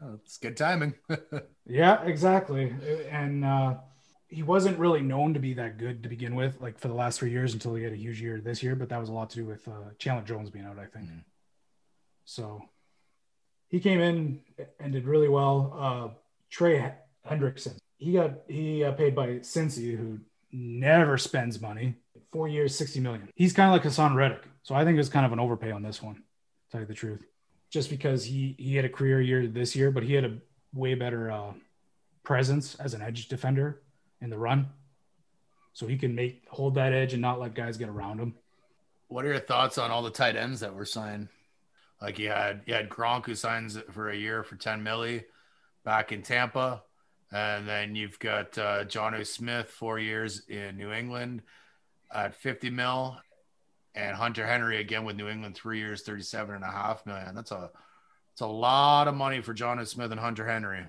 Oh, 0.00 0.14
it's 0.24 0.38
good 0.38 0.56
timing. 0.56 0.94
yeah, 1.66 2.02
exactly. 2.04 2.72
And 3.10 3.44
uh, 3.44 3.74
he 4.32 4.42
wasn't 4.42 4.78
really 4.78 5.02
known 5.02 5.34
to 5.34 5.40
be 5.40 5.52
that 5.54 5.76
good 5.76 6.02
to 6.02 6.08
begin 6.08 6.34
with, 6.34 6.58
like 6.60 6.78
for 6.78 6.88
the 6.88 6.94
last 6.94 7.18
three 7.18 7.30
years 7.30 7.52
until 7.52 7.74
he 7.74 7.84
had 7.84 7.92
a 7.92 7.96
huge 7.96 8.20
year 8.20 8.40
this 8.40 8.62
year. 8.62 8.74
But 8.74 8.88
that 8.88 8.98
was 8.98 9.10
a 9.10 9.12
lot 9.12 9.28
to 9.30 9.36
do 9.36 9.44
with 9.44 9.68
uh, 9.68 9.90
Chandler 9.98 10.24
Jones 10.24 10.48
being 10.48 10.64
out, 10.64 10.78
I 10.78 10.86
think. 10.86 11.10
Mm. 11.10 11.24
So 12.24 12.64
he 13.68 13.78
came 13.78 14.00
in 14.00 14.40
and 14.80 14.92
did 14.92 15.04
really 15.04 15.28
well. 15.28 15.76
Uh, 15.78 16.18
Trey 16.48 16.94
Hendrickson, 17.28 17.76
he 17.98 18.12
got 18.14 18.32
he 18.48 18.80
got 18.80 18.96
paid 18.96 19.14
by 19.14 19.26
Cincy, 19.40 19.96
who 19.96 20.18
never 20.50 21.18
spends 21.18 21.60
money. 21.60 21.96
Four 22.32 22.48
years, 22.48 22.74
sixty 22.74 23.00
million. 23.00 23.28
He's 23.34 23.52
kind 23.52 23.68
of 23.68 23.72
like 23.74 23.82
Haason 23.82 24.14
Reddick, 24.14 24.44
so 24.62 24.74
I 24.74 24.84
think 24.84 24.94
it 24.94 24.98
was 24.98 25.10
kind 25.10 25.26
of 25.26 25.32
an 25.32 25.40
overpay 25.40 25.70
on 25.70 25.82
this 25.82 26.02
one. 26.02 26.22
tell 26.70 26.80
you 26.80 26.86
the 26.86 26.94
truth, 26.94 27.26
just 27.70 27.90
because 27.90 28.24
he 28.24 28.54
he 28.58 28.76
had 28.76 28.86
a 28.86 28.88
career 28.88 29.20
year 29.20 29.46
this 29.46 29.76
year, 29.76 29.90
but 29.90 30.02
he 30.02 30.14
had 30.14 30.24
a 30.24 30.38
way 30.72 30.94
better 30.94 31.30
uh, 31.30 31.52
presence 32.22 32.74
as 32.76 32.94
an 32.94 33.02
edge 33.02 33.28
defender 33.28 33.82
in 34.22 34.30
the 34.30 34.38
run, 34.38 34.70
so 35.74 35.86
he 35.86 35.98
can 35.98 36.14
make 36.14 36.44
hold 36.48 36.76
that 36.76 36.94
edge 36.94 37.12
and 37.12 37.20
not 37.20 37.40
let 37.40 37.54
guys 37.54 37.76
get 37.76 37.88
around 37.90 38.18
him. 38.18 38.34
What 39.08 39.26
are 39.26 39.28
your 39.28 39.40
thoughts 39.40 39.76
on 39.76 39.90
all 39.90 40.02
the 40.02 40.10
tight 40.10 40.36
ends 40.36 40.60
that 40.60 40.74
were 40.74 40.86
signed? 40.86 41.28
Like 42.00 42.18
you 42.18 42.28
had 42.28 42.62
you 42.66 42.74
had 42.74 42.88
Gronk 42.88 43.26
who 43.26 43.34
signs 43.34 43.78
for 43.90 44.08
a 44.08 44.16
year 44.16 44.42
for 44.42 44.56
10 44.56 44.82
milli 44.82 45.24
back 45.84 46.12
in 46.12 46.22
Tampa. 46.22 46.82
And 47.30 47.66
then 47.66 47.94
you've 47.94 48.18
got 48.18 48.58
uh, 48.58 48.84
Jonnu 48.84 49.26
Smith, 49.26 49.68
four 49.68 49.98
years 49.98 50.42
in 50.48 50.76
New 50.76 50.92
England 50.92 51.42
at 52.12 52.34
50 52.34 52.70
mil. 52.70 53.16
And 53.94 54.16
Hunter 54.16 54.46
Henry 54.46 54.80
again 54.80 55.04
with 55.04 55.16
New 55.16 55.28
England, 55.28 55.54
three 55.54 55.78
years, 55.78 56.02
37 56.02 56.54
and 56.54 56.64
a 56.64 56.70
half 56.70 57.04
million. 57.06 57.34
That's 57.34 57.52
a 57.52 57.70
it's 58.32 58.40
a 58.40 58.46
lot 58.46 59.08
of 59.08 59.14
money 59.14 59.42
for 59.42 59.54
Jonnu 59.54 59.86
Smith 59.86 60.10
and 60.10 60.20
Hunter 60.20 60.46
Henry. 60.46 60.84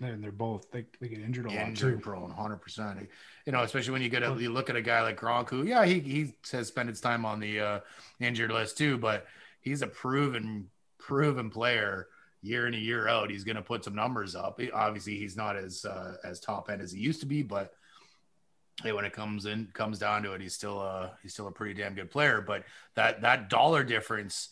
And 0.00 0.24
they're 0.24 0.32
both 0.32 0.70
they, 0.70 0.86
they 0.98 1.08
get 1.08 1.20
injured 1.20 1.46
a 1.46 1.48
lot 1.50 1.68
injured 1.68 1.98
too. 1.98 2.00
prone, 2.00 2.30
hundred 2.30 2.62
percent. 2.62 3.08
You 3.44 3.52
know, 3.52 3.62
especially 3.62 3.92
when 3.92 4.02
you 4.02 4.08
get 4.08 4.22
a, 4.22 4.34
you 4.38 4.50
look 4.50 4.70
at 4.70 4.76
a 4.76 4.82
guy 4.82 5.02
like 5.02 5.20
Gronk, 5.20 5.50
who 5.50 5.64
yeah, 5.64 5.84
he 5.84 6.00
he 6.00 6.34
has 6.52 6.68
spent 6.68 6.88
his 6.88 7.00
time 7.00 7.26
on 7.26 7.38
the 7.38 7.60
uh, 7.60 7.80
injured 8.18 8.50
list 8.50 8.78
too, 8.78 8.96
but 8.96 9.26
he's 9.60 9.82
a 9.82 9.86
proven 9.86 10.68
proven 10.98 11.50
player 11.50 12.08
year 12.42 12.66
in 12.66 12.74
and 12.74 12.82
year 12.82 13.08
out. 13.08 13.30
He's 13.30 13.44
going 13.44 13.56
to 13.56 13.62
put 13.62 13.84
some 13.84 13.94
numbers 13.94 14.34
up. 14.34 14.60
Obviously, 14.72 15.18
he's 15.18 15.36
not 15.36 15.56
as 15.56 15.84
uh, 15.84 16.16
as 16.24 16.40
top 16.40 16.70
end 16.70 16.80
as 16.80 16.92
he 16.92 17.00
used 17.00 17.20
to 17.20 17.26
be, 17.26 17.42
but 17.42 17.74
hey, 18.82 18.92
when 18.92 19.04
it 19.04 19.12
comes 19.12 19.46
in 19.46 19.68
comes 19.74 19.98
down 19.98 20.22
to 20.22 20.32
it, 20.32 20.40
he's 20.40 20.54
still 20.54 20.80
a 20.80 21.12
he's 21.22 21.32
still 21.32 21.48
a 21.48 21.52
pretty 21.52 21.74
damn 21.74 21.94
good 21.94 22.10
player. 22.10 22.40
But 22.40 22.64
that 22.94 23.20
that 23.22 23.50
dollar 23.50 23.84
difference 23.84 24.50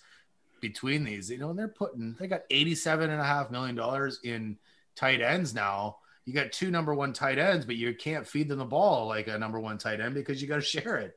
between 0.61 1.05
these, 1.05 1.31
you 1.31 1.39
know, 1.39 1.51
and 1.51 1.59
they're 1.59 1.69
putting 1.69 2.17
they 2.19 2.27
got 2.27 2.43
eighty 2.51 2.75
seven 2.75 3.11
and 3.11 3.21
a 3.21 3.25
half 3.25 3.51
million 3.51 3.75
dollars 3.75 4.21
in 4.23 4.59
tight 4.99 5.21
ends 5.21 5.55
now. 5.55 5.99
You 6.25 6.35
got 6.35 6.53
two 6.53 6.71
number 6.71 6.95
one 6.95 7.13
tight 7.13 7.39
ends, 7.39 7.65
but 7.65 7.77
you 7.77 7.95
can't 7.95 8.27
feed 8.27 8.49
them 8.49 8.59
the 8.59 8.65
ball 8.65 9.07
like 9.07 9.29
a 9.29 9.39
number 9.39 9.61
one 9.61 9.79
tight 9.79 10.01
end 10.01 10.15
because 10.15 10.43
you 10.43 10.49
got 10.49 10.57
to 10.57 10.61
share 10.61 10.97
it. 10.97 11.17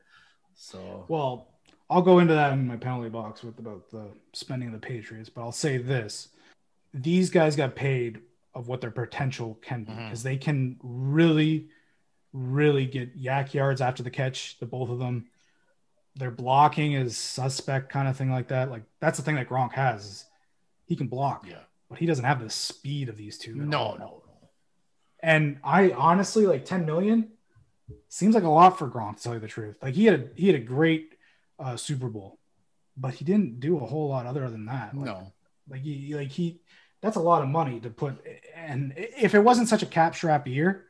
So 0.53 1.05
well, 1.07 1.47
I'll 1.89 2.01
go 2.01 2.19
into 2.19 2.33
that 2.33 2.53
in 2.53 2.67
my 2.67 2.77
penalty 2.77 3.09
box 3.09 3.43
with 3.43 3.59
about 3.59 3.89
the 3.89 4.07
spending 4.33 4.69
of 4.69 4.73
the 4.73 4.87
Patriots, 4.87 5.29
but 5.29 5.41
I'll 5.41 5.51
say 5.51 5.77
this: 5.77 6.29
these 6.93 7.29
guys 7.29 7.55
got 7.55 7.75
paid 7.75 8.21
of 8.53 8.67
what 8.67 8.81
their 8.81 8.91
potential 8.91 9.57
can 9.61 9.83
be 9.83 9.93
because 9.93 10.19
mm-hmm. 10.19 10.29
they 10.29 10.37
can 10.37 10.77
really, 10.81 11.67
really 12.33 12.85
get 12.85 13.19
YAC 13.21 13.53
yards 13.53 13.81
after 13.81 14.03
the 14.03 14.09
catch. 14.09 14.59
The 14.59 14.65
both 14.65 14.89
of 14.89 14.99
them, 14.99 15.27
their 16.15 16.31
blocking 16.31 16.93
is 16.93 17.17
suspect, 17.17 17.91
kind 17.91 18.07
of 18.07 18.15
thing 18.15 18.31
like 18.31 18.49
that. 18.49 18.69
Like 18.69 18.83
that's 18.99 19.17
the 19.17 19.23
thing 19.23 19.35
that 19.35 19.49
Gronk 19.49 19.73
has. 19.73 20.25
He 20.85 20.95
can 20.95 21.07
block, 21.07 21.45
yeah, 21.47 21.63
but 21.91 21.99
he 21.99 22.05
doesn't 22.05 22.23
have 22.23 22.41
the 22.41 22.49
speed 22.49 23.09
of 23.09 23.17
these 23.17 23.37
two. 23.37 23.53
No, 23.53 23.95
no, 23.95 23.97
no. 23.99 24.23
And 25.19 25.57
I 25.61 25.91
honestly 25.91 26.47
like 26.47 26.63
10 26.63 26.85
million 26.85 27.31
seems 28.07 28.33
like 28.33 28.45
a 28.45 28.49
lot 28.49 28.79
for 28.79 28.87
Gronk 28.87 29.17
to 29.17 29.23
tell 29.23 29.33
you 29.33 29.41
the 29.41 29.49
truth. 29.49 29.75
Like 29.81 29.93
he 29.93 30.05
had 30.05 30.15
a 30.15 30.27
he 30.35 30.47
had 30.47 30.55
a 30.55 30.63
great 30.63 31.17
uh, 31.59 31.75
Super 31.75 32.07
Bowl, 32.07 32.39
but 32.95 33.15
he 33.15 33.25
didn't 33.25 33.59
do 33.59 33.75
a 33.75 33.85
whole 33.85 34.07
lot 34.07 34.25
other 34.25 34.49
than 34.49 34.67
that. 34.67 34.95
Like, 34.95 35.05
no, 35.05 35.33
like 35.69 35.81
he 35.81 36.15
like 36.15 36.29
he 36.29 36.61
that's 37.01 37.17
a 37.17 37.21
lot 37.21 37.41
of 37.41 37.49
money 37.49 37.81
to 37.81 37.89
put. 37.89 38.25
And 38.55 38.93
if 38.95 39.35
it 39.35 39.41
wasn't 39.41 39.67
such 39.67 39.83
a 39.83 39.85
cap 39.85 40.15
strap 40.15 40.47
year, 40.47 40.85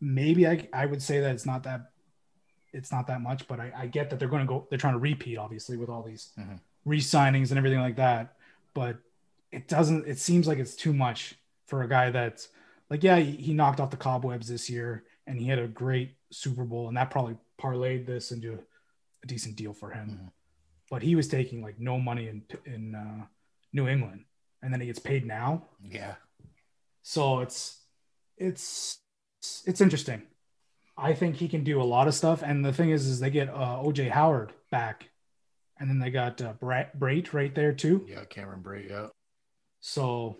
maybe 0.00 0.44
I 0.44 0.68
I 0.72 0.86
would 0.86 1.02
say 1.02 1.20
that 1.20 1.30
it's 1.30 1.46
not 1.46 1.62
that 1.62 1.92
it's 2.72 2.90
not 2.90 3.06
that 3.06 3.20
much. 3.20 3.46
But 3.46 3.60
I, 3.60 3.72
I 3.76 3.86
get 3.86 4.10
that 4.10 4.18
they're 4.18 4.26
going 4.26 4.42
to 4.42 4.48
go. 4.48 4.66
They're 4.70 4.78
trying 4.78 4.94
to 4.94 4.98
repeat, 4.98 5.38
obviously, 5.38 5.76
with 5.76 5.88
all 5.88 6.02
these 6.02 6.32
mm-hmm. 6.36 6.56
re-signings 6.84 7.50
and 7.50 7.58
everything 7.58 7.80
like 7.80 7.96
that. 7.96 8.34
But 8.74 8.98
it 9.56 9.68
doesn't. 9.68 10.06
It 10.06 10.18
seems 10.18 10.46
like 10.46 10.58
it's 10.58 10.76
too 10.76 10.92
much 10.92 11.34
for 11.66 11.82
a 11.82 11.88
guy 11.88 12.10
that's 12.10 12.48
like, 12.90 13.02
yeah, 13.02 13.16
he, 13.16 13.54
knocked 13.54 13.80
off 13.80 13.90
the 13.90 13.96
cobwebs 13.96 14.48
this 14.48 14.68
year, 14.68 15.04
and 15.26 15.40
he 15.40 15.48
had 15.48 15.58
a 15.58 15.66
great 15.66 16.16
Super 16.30 16.64
Bowl, 16.64 16.88
and 16.88 16.96
that 16.98 17.10
probably 17.10 17.36
parlayed 17.60 18.06
this 18.06 18.32
into 18.32 18.58
a 19.24 19.26
decent 19.26 19.56
deal 19.56 19.72
for 19.72 19.90
him. 19.90 20.08
Mm-hmm. 20.08 20.26
But 20.90 21.02
he 21.02 21.16
was 21.16 21.26
taking 21.26 21.62
like 21.62 21.80
no 21.80 21.98
money 21.98 22.28
in 22.28 22.42
in 22.66 22.94
uh, 22.94 23.24
New 23.72 23.88
England, 23.88 24.24
and 24.62 24.72
then 24.72 24.80
he 24.80 24.86
gets 24.86 24.98
paid 24.98 25.26
now. 25.26 25.64
Yeah. 25.82 26.16
So 27.02 27.40
it's 27.40 27.80
it's 28.36 28.98
it's 29.64 29.80
interesting. 29.80 30.22
I 30.98 31.14
think 31.14 31.36
he 31.36 31.48
can 31.48 31.64
do 31.64 31.80
a 31.80 31.84
lot 31.84 32.08
of 32.08 32.14
stuff, 32.14 32.42
and 32.42 32.62
the 32.62 32.74
thing 32.74 32.90
is, 32.90 33.06
is 33.06 33.20
they 33.20 33.30
get 33.30 33.48
uh, 33.48 33.80
OJ 33.82 34.10
Howard 34.10 34.52
back, 34.70 35.08
and 35.80 35.88
then 35.88 35.98
they 35.98 36.10
got 36.10 36.42
uh, 36.42 36.52
Brate 36.54 37.32
right 37.32 37.54
there 37.54 37.72
too. 37.72 38.04
Yeah, 38.06 38.24
Cameron 38.24 38.62
Brate. 38.62 38.90
Yeah. 38.90 39.08
So, 39.86 40.38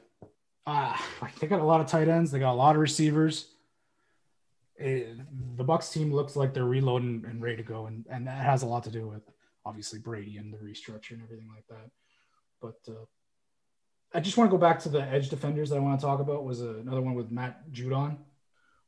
uh, 0.67 0.97
they 1.41 1.47
got 1.47 1.61
a 1.61 1.65
lot 1.65 1.81
of 1.81 1.87
tight 1.87 2.09
ends. 2.09 2.33
They 2.33 2.41
got 2.41 2.53
a 2.53 2.63
lot 2.65 2.75
of 2.75 2.81
receivers. 2.81 3.47
it, 4.77 5.17
the 5.57 5.65
Bucs 5.65 5.93
team 5.93 6.13
looks 6.13 6.35
like 6.35 6.53
they're 6.53 6.65
reloading 6.65 7.25
and 7.29 7.41
ready 7.41 7.57
to 7.57 7.63
go, 7.63 7.87
and 7.87 8.05
and 8.11 8.27
that 8.27 8.45
has 8.45 8.63
a 8.63 8.67
lot 8.67 8.83
to 8.85 8.91
do 8.91 9.07
with 9.07 9.23
obviously 9.65 10.01
Brady 10.01 10.37
and 10.37 10.53
the 10.53 10.59
restructure 10.59 11.13
and 11.13 11.23
everything 11.23 11.49
like 11.55 11.65
that. 11.69 11.91
But 12.61 12.93
uh, 12.93 13.05
I 14.13 14.19
just 14.21 14.37
want 14.37 14.51
to 14.51 14.57
go 14.57 14.61
back 14.61 14.81
to 14.81 14.89
the 14.89 15.03
edge 15.03 15.29
defenders 15.29 15.71
that 15.71 15.77
I 15.77 15.81
want 15.81 16.01
to 16.01 16.05
talk 16.05 16.19
about. 16.19 16.45
Was 16.45 16.61
another 16.61 17.01
one 17.01 17.15
with 17.15 17.31
Matt 17.31 17.71
Judon, 17.71 18.19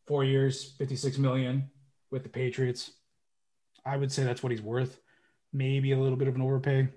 four 0.08 0.24
years, 0.24 0.72
fifty 0.76 0.96
six 0.96 1.18
million 1.18 1.70
with 2.10 2.24
the 2.24 2.28
Patriots. 2.28 2.90
I 3.86 3.96
would 3.96 4.10
say 4.10 4.24
that's 4.24 4.42
what 4.42 4.50
he's 4.50 4.62
worth. 4.62 4.98
Maybe 5.52 5.92
a 5.92 5.98
little 5.98 6.18
bit 6.18 6.26
of 6.26 6.34
an 6.34 6.42
overpay. 6.42 6.88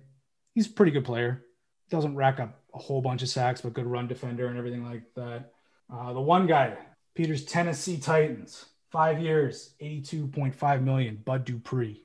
He's 0.55 0.65
a 0.65 0.71
pretty 0.71 0.91
good 0.91 1.05
player. 1.05 1.45
Doesn't 1.91 2.15
rack 2.15 2.39
up 2.39 2.60
a 2.73 2.79
whole 2.79 3.01
bunch 3.01 3.21
of 3.21 3.29
sacks, 3.29 3.61
but 3.61 3.73
good 3.73 3.85
run 3.85 4.07
defender 4.07 4.47
and 4.47 4.57
everything 4.57 4.85
like 4.85 5.03
that. 5.15 5.51
Uh, 5.93 6.13
the 6.13 6.21
one 6.21 6.47
guy, 6.47 6.77
Peter's 7.15 7.43
Tennessee 7.45 7.97
Titans, 7.97 8.65
five 8.91 9.19
years, 9.19 9.71
82.5 9.81 10.83
million, 10.83 11.21
Bud 11.23 11.45
Dupree. 11.45 12.03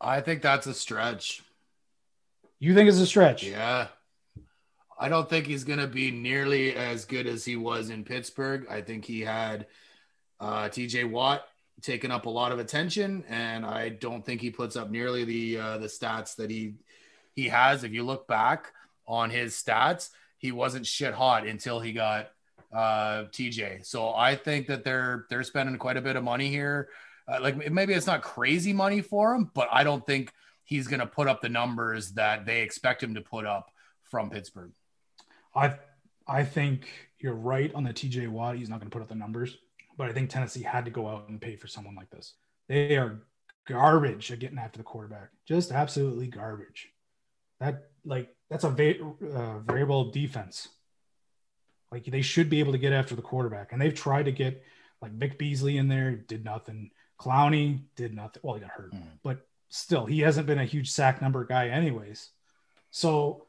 I 0.00 0.20
think 0.20 0.42
that's 0.42 0.66
a 0.66 0.74
stretch. 0.74 1.42
You 2.58 2.74
think 2.74 2.88
it's 2.88 2.98
a 2.98 3.06
stretch? 3.06 3.44
Yeah. 3.44 3.88
I 4.98 5.08
don't 5.08 5.28
think 5.28 5.46
he's 5.46 5.64
going 5.64 5.78
to 5.78 5.86
be 5.86 6.10
nearly 6.10 6.74
as 6.74 7.04
good 7.04 7.26
as 7.26 7.44
he 7.44 7.56
was 7.56 7.90
in 7.90 8.04
Pittsburgh. 8.04 8.66
I 8.70 8.82
think 8.82 9.04
he 9.04 9.20
had 9.20 9.66
uh, 10.38 10.64
TJ 10.64 11.10
Watt 11.10 11.44
taken 11.80 12.10
up 12.10 12.26
a 12.26 12.30
lot 12.30 12.52
of 12.52 12.58
attention, 12.58 13.24
and 13.28 13.66
I 13.66 13.88
don't 13.88 14.24
think 14.24 14.40
he 14.40 14.50
puts 14.50 14.76
up 14.76 14.90
nearly 14.90 15.24
the 15.24 15.58
uh, 15.58 15.78
the 15.78 15.86
stats 15.86 16.36
that 16.36 16.50
he 16.50 16.74
he 17.34 17.48
has. 17.48 17.82
If 17.82 17.92
you 17.92 18.04
look 18.04 18.28
back 18.28 18.72
on 19.06 19.30
his 19.30 19.54
stats, 19.54 20.10
he 20.38 20.52
wasn't 20.52 20.86
shit 20.86 21.14
hot 21.14 21.46
until 21.46 21.80
he 21.80 21.92
got 21.92 22.30
uh, 22.72 23.24
TJ. 23.30 23.84
So 23.86 24.14
I 24.14 24.34
think 24.34 24.66
that 24.68 24.84
they're 24.84 25.26
they're 25.28 25.42
spending 25.42 25.76
quite 25.76 25.96
a 25.96 26.02
bit 26.02 26.16
of 26.16 26.24
money 26.24 26.48
here. 26.48 26.88
Uh, 27.28 27.38
like 27.40 27.70
maybe 27.70 27.92
it's 27.92 28.06
not 28.06 28.22
crazy 28.22 28.72
money 28.72 29.00
for 29.00 29.34
him, 29.34 29.50
but 29.54 29.68
I 29.70 29.84
don't 29.84 30.04
think 30.06 30.32
he's 30.64 30.88
going 30.88 31.00
to 31.00 31.06
put 31.06 31.28
up 31.28 31.40
the 31.40 31.48
numbers 31.48 32.12
that 32.12 32.46
they 32.46 32.62
expect 32.62 33.02
him 33.02 33.14
to 33.14 33.20
put 33.20 33.46
up 33.46 33.70
from 34.10 34.30
Pittsburgh. 34.30 34.72
I 35.54 35.74
I 36.26 36.44
think 36.44 36.88
you're 37.18 37.34
right 37.34 37.72
on 37.74 37.84
the 37.84 37.92
TJ 37.92 38.28
Watt. 38.28 38.56
He's 38.56 38.68
not 38.68 38.80
going 38.80 38.90
to 38.90 38.94
put 38.94 39.02
up 39.02 39.08
the 39.08 39.14
numbers, 39.14 39.56
but 39.96 40.08
I 40.08 40.12
think 40.12 40.30
Tennessee 40.30 40.62
had 40.62 40.84
to 40.86 40.90
go 40.90 41.08
out 41.08 41.28
and 41.28 41.40
pay 41.40 41.56
for 41.56 41.68
someone 41.68 41.94
like 41.94 42.10
this. 42.10 42.34
They 42.68 42.96
are 42.96 43.22
garbage 43.66 44.32
at 44.32 44.38
getting 44.38 44.58
after 44.58 44.78
the 44.78 44.84
quarterback. 44.84 45.30
Just 45.46 45.72
absolutely 45.72 46.26
garbage. 46.26 46.88
That 47.60 47.90
like 48.04 48.34
that's 48.52 48.64
a 48.64 48.70
va- 48.70 49.02
uh, 49.34 49.58
variable 49.60 50.10
defense. 50.10 50.68
Like 51.90 52.04
they 52.04 52.20
should 52.20 52.50
be 52.50 52.60
able 52.60 52.72
to 52.72 52.78
get 52.78 52.92
after 52.92 53.16
the 53.16 53.22
quarterback, 53.22 53.72
and 53.72 53.80
they've 53.80 53.94
tried 53.94 54.26
to 54.26 54.32
get 54.32 54.62
like 55.00 55.12
Vic 55.12 55.38
Beasley 55.38 55.78
in 55.78 55.88
there, 55.88 56.12
did 56.12 56.44
nothing. 56.44 56.90
Clowney 57.18 57.80
did 57.96 58.14
nothing. 58.14 58.40
Well, 58.42 58.54
he 58.54 58.60
got 58.60 58.70
hurt, 58.70 58.92
mm. 58.92 59.02
but 59.22 59.46
still, 59.68 60.04
he 60.04 60.20
hasn't 60.20 60.46
been 60.46 60.58
a 60.58 60.66
huge 60.66 60.90
sack 60.90 61.22
number 61.22 61.44
guy, 61.44 61.68
anyways. 61.68 62.30
So 62.90 63.46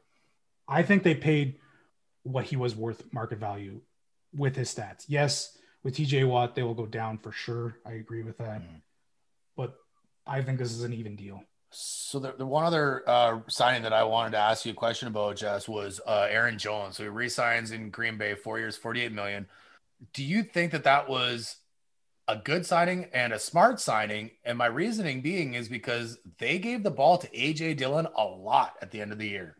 I 0.66 0.82
think 0.82 1.02
they 1.02 1.14
paid 1.14 1.58
what 2.22 2.46
he 2.46 2.56
was 2.56 2.74
worth 2.74 3.04
market 3.12 3.38
value 3.38 3.82
with 4.34 4.56
his 4.56 4.74
stats. 4.74 5.04
Yes, 5.06 5.56
with 5.82 5.96
TJ 5.96 6.26
Watt, 6.26 6.54
they 6.54 6.62
will 6.62 6.74
go 6.74 6.86
down 6.86 7.18
for 7.18 7.30
sure. 7.30 7.76
I 7.84 7.92
agree 7.92 8.22
with 8.22 8.38
that. 8.38 8.62
Mm. 8.62 8.80
But 9.54 9.74
I 10.26 10.40
think 10.40 10.58
this 10.58 10.72
is 10.72 10.82
an 10.82 10.94
even 10.94 11.14
deal. 11.14 11.42
So 11.76 12.20
the, 12.20 12.32
the 12.38 12.46
one 12.46 12.64
other 12.64 13.02
uh, 13.08 13.40
signing 13.48 13.82
that 13.82 13.92
I 13.92 14.04
wanted 14.04 14.32
to 14.32 14.38
ask 14.38 14.64
you 14.64 14.72
a 14.72 14.76
question 14.76 15.08
about, 15.08 15.36
Jess, 15.36 15.68
was 15.68 16.00
uh, 16.06 16.28
Aaron 16.30 16.56
Jones. 16.56 16.96
So 16.96 17.02
he 17.02 17.08
resigns 17.08 17.72
in 17.72 17.90
Green 17.90 18.16
Bay, 18.16 18.34
four 18.34 18.58
years, 18.58 18.76
forty-eight 18.76 19.12
million. 19.12 19.46
Do 20.12 20.22
you 20.22 20.44
think 20.44 20.72
that 20.72 20.84
that 20.84 21.08
was 21.08 21.56
a 22.28 22.36
good 22.36 22.64
signing 22.64 23.08
and 23.12 23.32
a 23.32 23.38
smart 23.38 23.80
signing? 23.80 24.30
And 24.44 24.56
my 24.56 24.66
reasoning 24.66 25.20
being 25.20 25.54
is 25.54 25.68
because 25.68 26.18
they 26.38 26.58
gave 26.58 26.82
the 26.82 26.90
ball 26.90 27.18
to 27.18 27.28
AJ 27.28 27.76
Dillon 27.78 28.06
a 28.16 28.24
lot 28.24 28.74
at 28.80 28.90
the 28.90 29.00
end 29.00 29.10
of 29.10 29.18
the 29.18 29.28
year. 29.28 29.56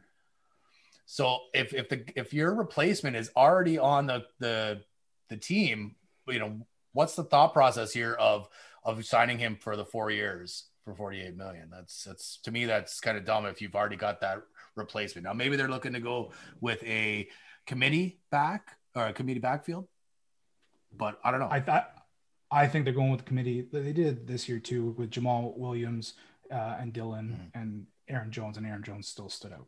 So 1.06 1.38
if 1.52 1.74
if 1.74 1.88
the 1.88 2.04
if 2.14 2.32
your 2.32 2.54
replacement 2.54 3.16
is 3.16 3.30
already 3.36 3.78
on 3.78 4.06
the 4.06 4.24
the 4.38 4.82
the 5.28 5.36
team, 5.36 5.96
you 6.28 6.38
know 6.38 6.60
what's 6.92 7.16
the 7.16 7.24
thought 7.24 7.52
process 7.52 7.92
here 7.92 8.12
of 8.12 8.48
of 8.84 9.04
signing 9.04 9.38
him 9.38 9.56
for 9.56 9.74
the 9.74 9.84
four 9.84 10.10
years? 10.10 10.64
For 10.84 10.94
48 10.94 11.36
million. 11.36 11.70
That's 11.70 12.04
that's 12.04 12.38
to 12.42 12.50
me 12.50 12.66
that's 12.66 13.00
kind 13.00 13.16
of 13.16 13.24
dumb 13.24 13.46
if 13.46 13.62
you've 13.62 13.74
already 13.74 13.96
got 13.96 14.20
that 14.20 14.42
replacement. 14.76 15.24
Now 15.24 15.32
maybe 15.32 15.56
they're 15.56 15.68
looking 15.68 15.94
to 15.94 16.00
go 16.00 16.32
with 16.60 16.82
a 16.84 17.28
committee 17.66 18.20
back 18.30 18.76
or 18.94 19.06
a 19.06 19.12
committee 19.12 19.40
backfield, 19.40 19.88
but 20.94 21.18
I 21.24 21.30
don't 21.30 21.40
know. 21.40 21.48
I 21.50 21.60
thought 21.60 21.90
I 22.50 22.66
think 22.66 22.84
they're 22.84 22.94
going 22.94 23.10
with 23.10 23.20
the 23.20 23.26
committee. 23.26 23.66
They 23.72 23.92
did 23.92 24.26
this 24.26 24.48
year 24.48 24.60
too 24.60 24.94
with 24.98 25.10
Jamaal 25.10 25.56
Williams 25.56 26.14
uh, 26.52 26.76
and 26.78 26.92
Dillon 26.92 27.28
mm-hmm. 27.28 27.60
and 27.60 27.86
Aaron 28.08 28.30
Jones, 28.30 28.56
and 28.56 28.66
Aaron 28.66 28.82
Jones 28.82 29.08
still 29.08 29.28
stood 29.28 29.52
out. 29.52 29.66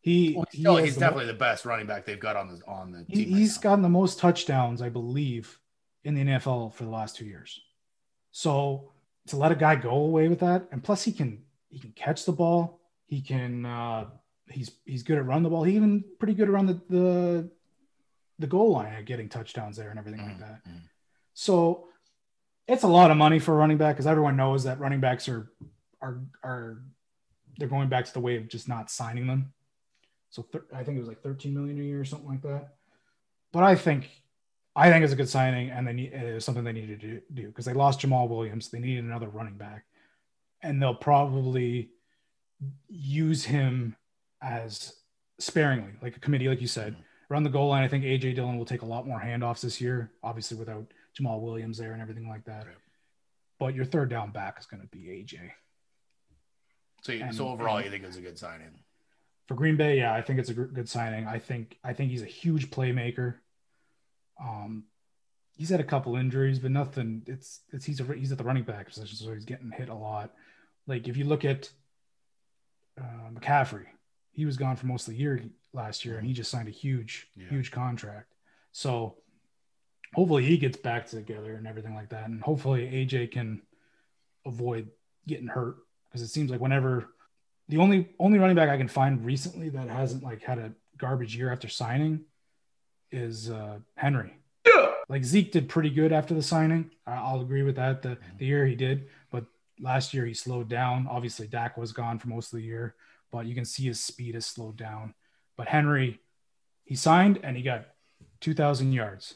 He, 0.00 0.34
well, 0.36 0.46
he 0.50 0.62
he's 0.84 0.94
the 0.94 1.00
definitely 1.00 1.26
mo- 1.26 1.32
the 1.32 1.38
best 1.38 1.64
running 1.64 1.86
back 1.86 2.04
they've 2.04 2.20
got 2.20 2.36
on 2.36 2.48
the 2.48 2.60
on 2.66 2.92
the 2.92 3.04
he, 3.08 3.24
team. 3.24 3.36
He's 3.36 3.56
right 3.56 3.62
gotten 3.62 3.82
the 3.82 3.88
most 3.88 4.18
touchdowns, 4.18 4.82
I 4.82 4.88
believe, 4.88 5.58
in 6.02 6.14
the 6.14 6.24
NFL 6.24 6.74
for 6.74 6.84
the 6.84 6.90
last 6.90 7.16
two 7.16 7.24
years. 7.24 7.60
So 8.30 8.92
to 9.28 9.36
let 9.36 9.52
a 9.52 9.54
guy 9.54 9.76
go 9.76 9.90
away 9.90 10.28
with 10.28 10.40
that, 10.40 10.68
and 10.70 10.82
plus 10.82 11.02
he 11.02 11.12
can 11.12 11.42
he 11.70 11.78
can 11.78 11.92
catch 11.92 12.24
the 12.24 12.32
ball. 12.32 12.80
He 13.06 13.20
can 13.20 13.66
uh, 13.66 14.06
he's 14.48 14.72
he's 14.84 15.02
good 15.02 15.18
at 15.18 15.26
run 15.26 15.42
the 15.42 15.50
ball. 15.50 15.64
He 15.64 15.76
even 15.76 16.04
pretty 16.18 16.34
good 16.34 16.48
around 16.48 16.66
the 16.66 16.80
the 16.88 17.50
the 18.38 18.46
goal 18.46 18.72
line 18.72 18.92
at 18.94 19.04
getting 19.04 19.28
touchdowns 19.28 19.76
there 19.76 19.90
and 19.90 19.98
everything 19.98 20.20
mm-hmm. 20.20 20.30
like 20.30 20.38
that. 20.40 20.64
Mm-hmm. 20.68 20.78
So 21.34 21.88
it's 22.66 22.82
a 22.82 22.88
lot 22.88 23.10
of 23.10 23.16
money 23.16 23.38
for 23.38 23.54
a 23.54 23.56
running 23.56 23.76
back 23.76 23.96
because 23.96 24.06
everyone 24.06 24.36
knows 24.36 24.64
that 24.64 24.80
running 24.80 25.00
backs 25.00 25.28
are 25.28 25.50
are 26.00 26.20
are 26.42 26.82
they're 27.58 27.68
going 27.68 27.88
back 27.88 28.04
to 28.06 28.12
the 28.12 28.20
way 28.20 28.36
of 28.36 28.48
just 28.48 28.68
not 28.68 28.90
signing 28.90 29.26
them. 29.26 29.52
So 30.30 30.42
th- 30.50 30.64
I 30.74 30.82
think 30.82 30.96
it 30.96 31.00
was 31.00 31.08
like 31.08 31.22
13 31.22 31.54
million 31.54 31.78
a 31.78 31.82
year 31.82 32.00
or 32.00 32.04
something 32.04 32.28
like 32.28 32.42
that. 32.42 32.74
But 33.52 33.62
I 33.62 33.76
think 33.76 34.10
I 34.76 34.90
think 34.90 35.04
it's 35.04 35.12
a 35.12 35.16
good 35.16 35.28
signing, 35.28 35.70
and 35.70 35.86
they 35.86 35.92
need 35.92 36.12
it 36.12 36.34
was 36.34 36.44
something 36.44 36.64
they 36.64 36.72
needed 36.72 37.00
to 37.00 37.20
do 37.32 37.46
because 37.46 37.64
they 37.64 37.74
lost 37.74 38.00
Jamaal 38.00 38.28
Williams. 38.28 38.70
They 38.70 38.80
needed 38.80 39.04
another 39.04 39.28
running 39.28 39.56
back, 39.56 39.84
and 40.62 40.82
they'll 40.82 40.94
probably 40.94 41.90
use 42.88 43.44
him 43.44 43.96
as 44.42 44.94
sparingly, 45.38 45.92
like 46.02 46.16
a 46.16 46.20
committee, 46.20 46.48
like 46.48 46.60
you 46.60 46.66
said, 46.66 46.96
around 47.30 47.44
the 47.44 47.50
goal 47.50 47.68
line. 47.68 47.84
I 47.84 47.88
think 47.88 48.04
AJ 48.04 48.34
Dillon 48.34 48.58
will 48.58 48.64
take 48.64 48.82
a 48.82 48.86
lot 48.86 49.06
more 49.06 49.20
handoffs 49.20 49.60
this 49.60 49.80
year, 49.80 50.12
obviously 50.22 50.56
without 50.56 50.86
Jamaal 51.18 51.40
Williams 51.40 51.78
there 51.78 51.92
and 51.92 52.02
everything 52.02 52.28
like 52.28 52.44
that. 52.44 52.66
Right. 52.66 52.76
But 53.58 53.74
your 53.74 53.84
third 53.84 54.10
down 54.10 54.30
back 54.30 54.58
is 54.58 54.66
going 54.66 54.82
to 54.82 54.88
be 54.88 55.06
AJ. 55.06 55.50
So, 57.02 57.12
you, 57.12 57.22
and, 57.22 57.34
so 57.34 57.48
overall, 57.48 57.80
you 57.80 57.90
think 57.90 58.04
it's 58.04 58.16
a 58.16 58.20
good 58.20 58.38
signing 58.38 58.70
for 59.46 59.54
Green 59.54 59.76
Bay? 59.76 59.98
Yeah, 59.98 60.14
I 60.14 60.22
think 60.22 60.38
it's 60.38 60.50
a 60.50 60.54
good 60.54 60.88
signing. 60.88 61.26
I 61.26 61.38
think 61.38 61.78
I 61.84 61.92
think 61.92 62.10
he's 62.10 62.22
a 62.22 62.26
huge 62.26 62.70
playmaker. 62.70 63.36
Um, 64.42 64.84
he's 65.56 65.70
had 65.70 65.80
a 65.80 65.84
couple 65.84 66.16
injuries, 66.16 66.58
but 66.58 66.70
nothing. 66.70 67.22
It's 67.26 67.60
it's 67.72 67.84
he's 67.84 68.00
a, 68.00 68.04
he's 68.14 68.32
at 68.32 68.38
the 68.38 68.44
running 68.44 68.64
back 68.64 68.88
position, 68.88 69.16
so 69.16 69.32
he's 69.32 69.44
getting 69.44 69.70
hit 69.70 69.88
a 69.88 69.94
lot. 69.94 70.32
Like 70.86 71.08
if 71.08 71.16
you 71.16 71.24
look 71.24 71.44
at 71.44 71.70
uh, 73.00 73.30
McCaffrey, 73.32 73.86
he 74.32 74.44
was 74.44 74.56
gone 74.56 74.76
for 74.76 74.86
most 74.86 75.08
of 75.08 75.14
the 75.14 75.20
year 75.20 75.42
last 75.72 76.04
year, 76.04 76.18
and 76.18 76.26
he 76.26 76.32
just 76.32 76.50
signed 76.50 76.68
a 76.68 76.72
huge 76.72 77.28
yeah. 77.36 77.48
huge 77.48 77.70
contract. 77.70 78.32
So 78.72 79.16
hopefully 80.14 80.44
he 80.44 80.58
gets 80.58 80.76
back 80.76 81.08
together 81.08 81.54
and 81.54 81.66
everything 81.66 81.94
like 81.94 82.10
that, 82.10 82.28
and 82.28 82.42
hopefully 82.42 82.82
AJ 82.82 83.32
can 83.32 83.62
avoid 84.46 84.88
getting 85.26 85.46
hurt 85.46 85.76
because 86.08 86.22
it 86.22 86.28
seems 86.28 86.50
like 86.50 86.60
whenever 86.60 87.08
the 87.68 87.78
only 87.78 88.10
only 88.18 88.38
running 88.38 88.56
back 88.56 88.68
I 88.68 88.76
can 88.76 88.88
find 88.88 89.24
recently 89.24 89.70
that 89.70 89.88
hasn't 89.88 90.22
like 90.22 90.42
had 90.42 90.58
a 90.58 90.72
garbage 90.98 91.34
year 91.36 91.50
after 91.50 91.68
signing 91.68 92.24
is 93.14 93.50
uh, 93.50 93.78
Henry. 93.96 94.34
Yeah. 94.66 94.92
Like 95.08 95.24
Zeke 95.24 95.52
did 95.52 95.68
pretty 95.68 95.90
good 95.90 96.12
after 96.12 96.34
the 96.34 96.42
signing. 96.42 96.90
I'll 97.06 97.40
agree 97.40 97.62
with 97.62 97.76
that. 97.76 98.02
The 98.02 98.18
the 98.38 98.46
year 98.46 98.66
he 98.66 98.74
did, 98.74 99.08
but 99.30 99.44
last 99.80 100.14
year 100.14 100.24
he 100.26 100.34
slowed 100.34 100.68
down. 100.68 101.06
Obviously, 101.10 101.46
Dak 101.46 101.76
was 101.76 101.92
gone 101.92 102.18
for 102.18 102.28
most 102.28 102.52
of 102.52 102.58
the 102.58 102.64
year, 102.64 102.94
but 103.30 103.46
you 103.46 103.54
can 103.54 103.64
see 103.64 103.84
his 103.84 104.00
speed 104.00 104.34
has 104.34 104.46
slowed 104.46 104.76
down. 104.76 105.14
But 105.56 105.68
Henry, 105.68 106.20
he 106.84 106.96
signed 106.96 107.40
and 107.42 107.56
he 107.56 107.62
got 107.62 107.86
2,000 108.40 108.92
yards 108.92 109.34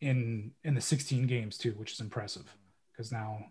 in 0.00 0.52
in 0.64 0.74
the 0.74 0.80
16 0.80 1.26
games 1.26 1.58
too, 1.58 1.72
which 1.72 1.92
is 1.92 2.00
impressive 2.00 2.44
because 2.92 3.10
now 3.10 3.46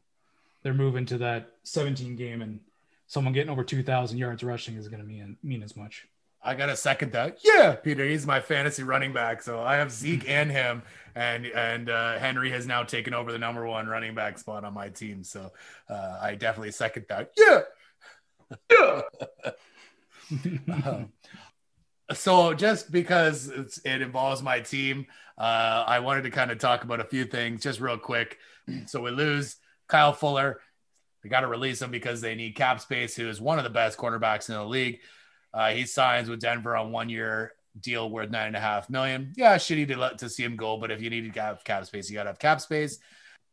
they're 0.64 0.74
moving 0.74 1.06
to 1.08 1.18
that 1.18 1.52
17 1.64 2.16
game 2.16 2.42
and 2.42 2.60
someone 3.08 3.34
getting 3.34 3.50
over 3.50 3.64
2,000 3.64 4.18
yards 4.18 4.44
rushing 4.44 4.76
is 4.76 4.88
going 4.88 5.02
to 5.02 5.08
mean 5.08 5.38
mean 5.44 5.64
as 5.64 5.76
much. 5.76 6.08
I 6.48 6.56
got 6.56 6.68
to 6.68 6.76
second 6.76 7.12
that. 7.14 7.40
Yeah, 7.44 7.76
Peter, 7.76 8.06
he's 8.06 8.26
my 8.26 8.40
fantasy 8.40 8.84
running 8.84 9.14
back. 9.14 9.42
So 9.44 9.62
I 9.62 9.76
have 9.76 9.92
Zeke 9.92 10.28
and 10.30 10.52
him, 10.52 10.84
and 11.16 11.46
and 11.48 11.90
uh, 11.90 12.18
Henry 12.20 12.50
has 12.52 12.66
now 12.68 12.84
taken 12.84 13.14
over 13.14 13.32
the 13.32 13.40
number 13.40 13.66
one 13.68 13.88
running 13.88 14.16
back 14.16 14.38
spot 14.40 14.64
on 14.64 14.74
my 14.74 14.90
team. 14.90 15.24
So 15.24 15.52
uh, 15.90 16.20
I 16.22 16.36
definitely 16.36 16.72
second 16.72 17.06
that. 17.10 17.32
Yeah, 17.38 17.62
yeah. 18.72 19.02
um, 20.86 21.12
so 22.14 22.54
just 22.54 22.92
because 22.92 23.82
it 23.84 24.02
involves 24.02 24.42
my 24.42 24.60
team, 24.62 25.08
Uh, 25.38 25.84
I 25.88 26.00
wanted 26.00 26.24
to 26.24 26.32
kind 26.32 26.50
of 26.52 26.58
talk 26.58 26.84
about 26.84 27.00
a 27.00 27.06
few 27.06 27.26
things 27.26 27.62
just 27.62 27.80
real 27.80 27.98
quick. 27.98 28.38
So 28.88 29.02
we 29.02 29.12
lose 29.12 29.56
Kyle 29.88 30.12
Fuller. 30.14 30.60
They 31.24 31.30
got 31.30 31.42
to 31.42 31.48
release 31.48 31.82
him 31.82 31.92
because 31.92 32.20
they 32.22 32.36
need 32.36 32.56
cap 32.56 32.82
space, 32.82 33.16
who 33.16 33.30
is 33.30 33.40
one 33.40 33.60
of 33.60 33.64
the 33.64 33.70
best 33.70 33.98
cornerbacks 33.98 34.50
in 34.50 34.56
the 34.56 34.66
league. 34.66 35.00
Uh, 35.54 35.72
he 35.72 35.86
signs 35.86 36.30
with 36.30 36.40
Denver 36.40 36.76
on 36.76 36.92
one 36.92 37.10
year 37.10 37.54
deal 37.80 38.10
worth 38.10 38.30
nine 38.30 38.48
and 38.48 38.56
a 38.56 38.60
half 38.60 38.90
million. 38.90 39.34
Yeah, 39.36 39.56
shitty 39.58 39.88
to 39.90 39.98
let 39.98 40.18
to 40.20 40.30
see 40.30 40.44
him 40.44 40.56
go, 40.56 40.78
but 40.78 40.92
if 40.92 41.02
you 41.02 41.10
need 41.10 41.32
to 41.34 41.42
have 41.42 41.64
cap 41.64 41.86
space, 41.86 42.10
you 42.10 42.16
got 42.16 42.24
to 42.24 42.30
have 42.30 42.40
cap 42.40 42.62
space. 42.62 43.00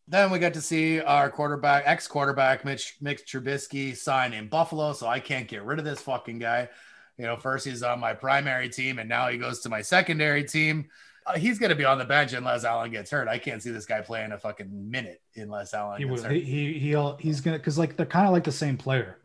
Then 0.06 0.30
we 0.30 0.38
got 0.38 0.54
to 0.54 0.60
see 0.60 1.00
our 1.00 1.30
quarterback, 1.30 1.84
ex 1.86 2.06
quarterback, 2.06 2.64
Mitch 2.64 2.96
Mitch 3.00 3.24
Trubisky, 3.24 3.96
sign 3.96 4.32
in 4.34 4.48
Buffalo. 4.48 4.92
So 4.92 5.06
I 5.06 5.20
can't 5.20 5.48
get 5.48 5.64
rid 5.64 5.78
of 5.78 5.84
this 5.84 6.00
fucking 6.00 6.38
guy. 6.38 6.68
You 7.16 7.26
know, 7.26 7.36
first 7.36 7.64
he's 7.66 7.82
on 7.82 8.00
my 8.00 8.12
primary 8.12 8.68
team, 8.68 8.98
and 8.98 9.08
now 9.08 9.28
he 9.28 9.38
goes 9.38 9.60
to 9.60 9.68
my 9.68 9.80
secondary 9.82 10.44
team. 10.44 10.86
Uh, 11.26 11.38
he's 11.38 11.58
going 11.58 11.70
to 11.70 11.76
be 11.76 11.86
on 11.86 11.96
the 11.96 12.04
bench 12.04 12.34
unless 12.34 12.64
Allen 12.64 12.90
gets 12.90 13.10
hurt. 13.10 13.28
I 13.28 13.38
can't 13.38 13.62
see 13.62 13.70
this 13.70 13.86
guy 13.86 14.02
playing 14.02 14.32
a 14.32 14.38
fucking 14.38 14.68
minute 14.90 15.22
unless 15.36 15.72
Allen 15.72 15.98
He 15.98 16.04
gets 16.06 16.20
will. 16.22 16.28
hurt. 16.28 16.36
He, 16.36 16.42
he 16.42 16.78
he'll 16.80 17.16
he's 17.16 17.40
gonna 17.40 17.56
because 17.56 17.78
like 17.78 17.96
they're 17.96 18.04
kind 18.04 18.26
of 18.26 18.32
like 18.32 18.44
the 18.44 18.52
same 18.52 18.76
player. 18.76 19.18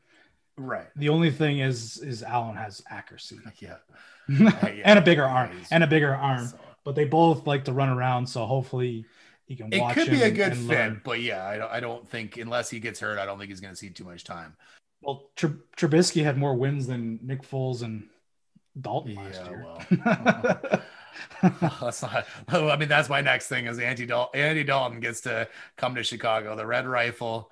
Right. 0.59 0.87
The 0.95 1.09
only 1.09 1.31
thing 1.31 1.59
is 1.59 1.97
is 1.97 2.23
Allen 2.23 2.55
has 2.55 2.81
accuracy 2.89 3.39
uh, 3.47 3.49
Yeah. 3.59 3.75
and 4.85 4.99
a 4.99 5.01
bigger 5.01 5.23
arm 5.25 5.51
he's- 5.51 5.67
and 5.71 5.83
a 5.83 5.87
bigger 5.87 6.13
arm, 6.13 6.47
So- 6.47 6.59
but 6.83 6.95
they 6.95 7.05
both 7.05 7.47
like 7.47 7.65
to 7.65 7.73
run 7.73 7.89
around. 7.89 8.27
So 8.27 8.45
hopefully 8.45 9.05
he 9.45 9.55
can. 9.55 9.71
It 9.73 9.81
watch 9.81 9.95
could 9.95 10.09
be 10.09 10.21
a 10.21 10.31
good 10.31 10.53
fit, 10.55 10.67
learn. 10.67 11.01
but 11.03 11.21
yeah, 11.21 11.45
I 11.45 11.57
don't, 11.57 11.71
I 11.71 11.79
don't 11.79 12.07
think 12.09 12.37
unless 12.37 12.69
he 12.69 12.79
gets 12.79 12.99
hurt, 12.99 13.17
I 13.19 13.25
don't 13.25 13.37
think 13.39 13.49
he's 13.49 13.59
going 13.61 13.73
to 13.73 13.77
see 13.77 13.89
too 13.89 14.03
much 14.05 14.23
time. 14.23 14.55
Well, 15.01 15.29
Tr- 15.35 15.47
Trubisky 15.77 16.23
had 16.23 16.37
more 16.37 16.55
wins 16.55 16.85
than 16.87 17.19
Nick 17.23 17.41
Foles 17.43 17.81
and 17.83 18.07
Dalton 18.79 19.15
last 19.15 19.41
year. 19.45 19.65
well. 19.65 20.81
that's 21.81 22.01
not. 22.01 22.25
I 22.49 22.75
mean, 22.75 22.89
that's 22.89 23.09
my 23.09 23.21
next 23.21 23.47
thing 23.47 23.65
is 23.65 23.79
Andy 23.79 24.05
Dalton. 24.05 24.39
Andy 24.39 24.63
Dalton 24.63 24.99
gets 24.99 25.21
to 25.21 25.47
come 25.77 25.95
to 25.95 26.03
Chicago. 26.03 26.55
The 26.55 26.65
Red 26.65 26.85
Rifle 26.87 27.51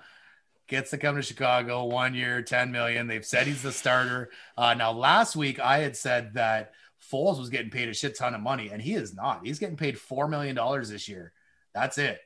gets 0.68 0.90
to 0.90 0.98
come 0.98 1.16
to 1.16 1.22
Chicago. 1.22 1.84
One 1.84 2.14
year, 2.14 2.42
ten 2.42 2.70
million. 2.70 3.06
They've 3.06 3.24
said 3.24 3.46
he's 3.46 3.62
the 3.62 3.72
starter. 3.72 4.30
Uh, 4.56 4.74
now, 4.74 4.92
last 4.92 5.34
week 5.34 5.58
I 5.58 5.78
had 5.78 5.96
said 5.96 6.34
that 6.34 6.72
Foles 7.10 7.38
was 7.38 7.50
getting 7.50 7.70
paid 7.70 7.88
a 7.88 7.94
shit 7.94 8.16
ton 8.16 8.34
of 8.34 8.40
money, 8.40 8.70
and 8.70 8.80
he 8.80 8.94
is 8.94 9.14
not. 9.14 9.44
He's 9.44 9.58
getting 9.58 9.76
paid 9.76 9.98
four 9.98 10.28
million 10.28 10.54
dollars 10.54 10.90
this 10.90 11.08
year. 11.08 11.32
That's 11.74 11.98
it. 11.98 12.20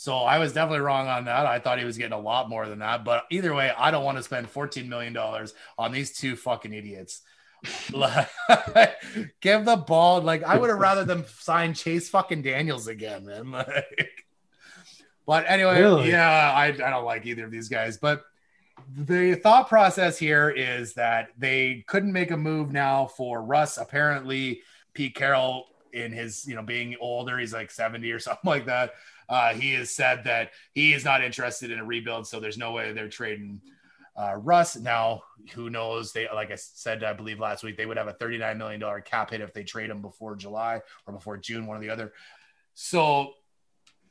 So 0.00 0.16
I 0.16 0.38
was 0.38 0.54
definitely 0.54 0.80
wrong 0.80 1.08
on 1.08 1.26
that. 1.26 1.44
I 1.44 1.58
thought 1.58 1.78
he 1.78 1.84
was 1.84 1.98
getting 1.98 2.14
a 2.14 2.18
lot 2.18 2.48
more 2.48 2.66
than 2.66 2.78
that. 2.78 3.04
But 3.04 3.24
either 3.30 3.54
way, 3.54 3.70
I 3.76 3.90
don't 3.90 4.02
want 4.02 4.16
to 4.16 4.22
spend 4.22 4.50
$14 4.50 4.88
million 4.88 5.14
on 5.14 5.92
these 5.92 6.16
two 6.16 6.36
fucking 6.36 6.72
idiots. 6.72 7.20
Give 9.42 9.64
the 9.66 9.76
ball. 9.76 10.22
Like 10.22 10.42
I 10.42 10.56
would 10.56 10.70
have 10.70 10.78
rather 10.78 11.04
them 11.04 11.26
sign 11.28 11.74
Chase 11.74 12.08
fucking 12.08 12.40
Daniels 12.40 12.86
again, 12.86 13.26
man. 13.26 13.50
Like, 13.50 14.24
but 15.30 15.44
anyway, 15.46 15.80
Really? 15.80 16.10
yeah, 16.10 16.52
I, 16.52 16.64
I 16.64 16.90
don't 16.90 17.04
like 17.04 17.24
either 17.24 17.44
of 17.44 17.52
these 17.52 17.68
guys. 17.68 17.98
But 17.98 18.24
the 18.96 19.36
thought 19.36 19.68
process 19.68 20.18
here 20.18 20.50
is 20.50 20.94
that 20.94 21.28
they 21.38 21.84
couldn't 21.86 22.12
make 22.12 22.32
a 22.32 22.36
move 22.36 22.72
now 22.72 23.06
for 23.06 23.40
Russ. 23.40 23.78
Apparently, 23.78 24.62
Pete 24.92 25.14
Carroll, 25.14 25.66
in 25.92 26.10
his 26.10 26.48
you 26.48 26.56
know 26.56 26.62
being 26.62 26.96
older, 27.00 27.38
he's 27.38 27.52
like 27.52 27.70
70 27.70 28.10
or 28.10 28.18
something 28.28 28.40
like 28.42 28.66
that. 28.66 28.94
Uh, 29.28 29.54
he 29.54 29.74
has 29.74 29.94
said 29.94 30.24
that 30.24 30.50
he 30.72 30.94
is 30.94 31.04
not 31.04 31.22
interested 31.22 31.70
in 31.70 31.78
a 31.78 31.84
rebuild, 31.84 32.26
so 32.26 32.40
there's 32.40 32.58
no 32.58 32.72
way 32.72 32.92
they're 32.92 33.08
trading 33.08 33.60
uh, 34.16 34.34
Russ. 34.34 34.74
Now, 34.74 35.22
who 35.54 35.70
knows? 35.70 36.12
They, 36.12 36.26
like 36.34 36.50
I 36.50 36.56
said, 36.56 37.04
I 37.04 37.12
believe 37.12 37.38
last 37.38 37.62
week, 37.62 37.76
they 37.76 37.86
would 37.86 37.98
have 37.98 38.08
a 38.08 38.14
$39 38.14 38.56
million 38.56 39.02
cap 39.04 39.30
hit 39.30 39.42
if 39.42 39.54
they 39.54 39.62
trade 39.62 39.90
him 39.90 40.02
before 40.02 40.34
July 40.34 40.80
or 41.06 41.14
before 41.14 41.36
June, 41.36 41.68
one 41.68 41.76
or 41.76 41.80
the 41.80 41.90
other. 41.90 42.14
So 42.74 43.34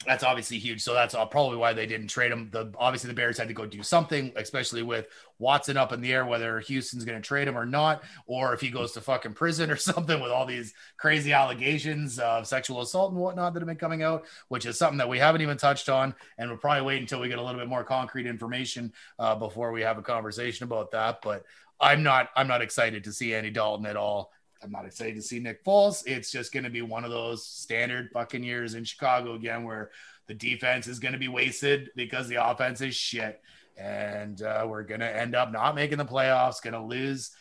that's 0.06 0.24
obviously 0.24 0.58
huge. 0.58 0.82
So 0.82 0.94
that's 0.94 1.14
uh, 1.14 1.26
probably 1.26 1.58
why 1.58 1.74
they 1.74 1.86
didn't 1.86 2.08
trade 2.08 2.32
him. 2.32 2.50
The 2.52 2.72
obviously 2.78 3.10
the 3.10 3.16
Bears 3.16 3.38
had 3.38 3.50
to 3.50 3.54
go 3.54 3.66
do 3.66 3.84
something, 3.84 4.32
especially 4.38 4.82
with 4.82 5.08
Watson 5.40 5.76
up 5.76 5.92
in 5.92 6.00
the 6.00 6.14
air, 6.14 6.26
whether 6.26 6.62
Houston's 6.62 7.04
going 7.04 7.22
to 7.22 7.28
trade 7.28 7.50
him 7.50 7.58
or 7.58 7.66
not, 7.66 8.04
or 8.26 8.54
if 8.54 8.62
he 8.62 8.70
goes 8.70 8.94
to 8.94 9.02
fucking 9.02 9.34
prison 9.34 9.70
or 9.72 9.76
something 9.76 10.22
with 10.22 10.32
all 10.32 10.46
these 10.46 10.74
crazy 10.98 11.34
allegations 11.34 12.18
of 12.18 12.48
sexual 12.48 12.82
assault 12.82 13.12
and 13.12 13.20
whatnot 13.20 13.54
that 13.54 13.60
have 13.60 13.68
been 13.68 13.76
coming 13.76 14.02
out, 14.02 14.26
which 14.48 14.66
is 14.66 14.78
something 14.78 15.00
that 15.00 15.10
we 15.10 15.20
haven't 15.20 15.42
even 15.42 15.58
touched 15.58 15.90
on, 15.90 16.16
and 16.38 16.50
we'll 16.50 16.58
probably 16.58 16.84
wait 16.84 17.02
until 17.02 17.20
we 17.20 17.28
get 17.28 17.38
a 17.38 17.44
little 17.44 17.60
bit 17.60 17.68
more 17.68 17.84
concrete 17.84 18.26
information 18.26 18.94
uh, 19.20 19.36
before 19.36 19.74
we 19.74 19.82
have 19.82 19.98
a 19.98 20.02
conversation 20.02 20.64
about 20.64 20.92
that. 20.92 21.22
But 21.22 21.44
I'm 21.82 22.04
not 22.04 22.30
I'm 22.38 22.48
not 22.48 22.62
excited 22.62 23.04
to 23.04 23.12
see 23.12 23.34
Andy 23.34 23.50
Dalton 23.50 23.86
at 23.86 23.98
all. 23.98 24.32
I'm 24.62 24.72
not 24.72 24.86
excited 24.86 25.16
to 25.16 25.22
see 25.22 25.40
Nick 25.40 25.64
Foles. 25.64 26.06
It's 26.06 26.32
just 26.32 26.52
going 26.52 26.66
to 26.66 26.70
be 26.70 26.82
one 26.82 27.04
of 27.04 27.12
those 27.12 27.46
standard 27.46 28.10
fucking 28.12 28.44
years 28.44 28.74
in 28.74 28.84
Chicago 28.84 29.36
again, 29.36 29.64
where 29.64 29.92
the 30.28 30.34
defense 30.34 30.88
is 30.88 31.00
going 31.00 31.14
to 31.14 31.20
be 31.20 31.28
wasted 31.28 31.90
because 31.96 32.28
the 32.28 32.46
offense 32.46 32.82
is 32.82 32.96
shit, 32.96 33.42
and 33.78 34.42
uh, 34.42 34.66
we're 34.68 34.84
going 34.84 35.00
to 35.00 35.18
end 35.18 35.36
up 35.36 35.52
not 35.52 35.76
making 35.76 35.98
the 35.98 36.06
playoffs, 36.06 36.62
going 36.62 36.74
to 36.74 36.82
lose 36.82 37.32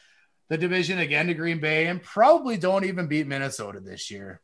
the 0.48 0.56
division 0.56 0.98
again 0.98 1.26
to 1.26 1.34
Green 1.34 1.60
Bay, 1.60 1.86
and 1.88 2.02
probably 2.02 2.56
don't 2.56 2.84
even 2.84 3.06
beat 3.06 3.26
Minnesota 3.26 3.80
this 3.80 4.10
year. 4.10 4.40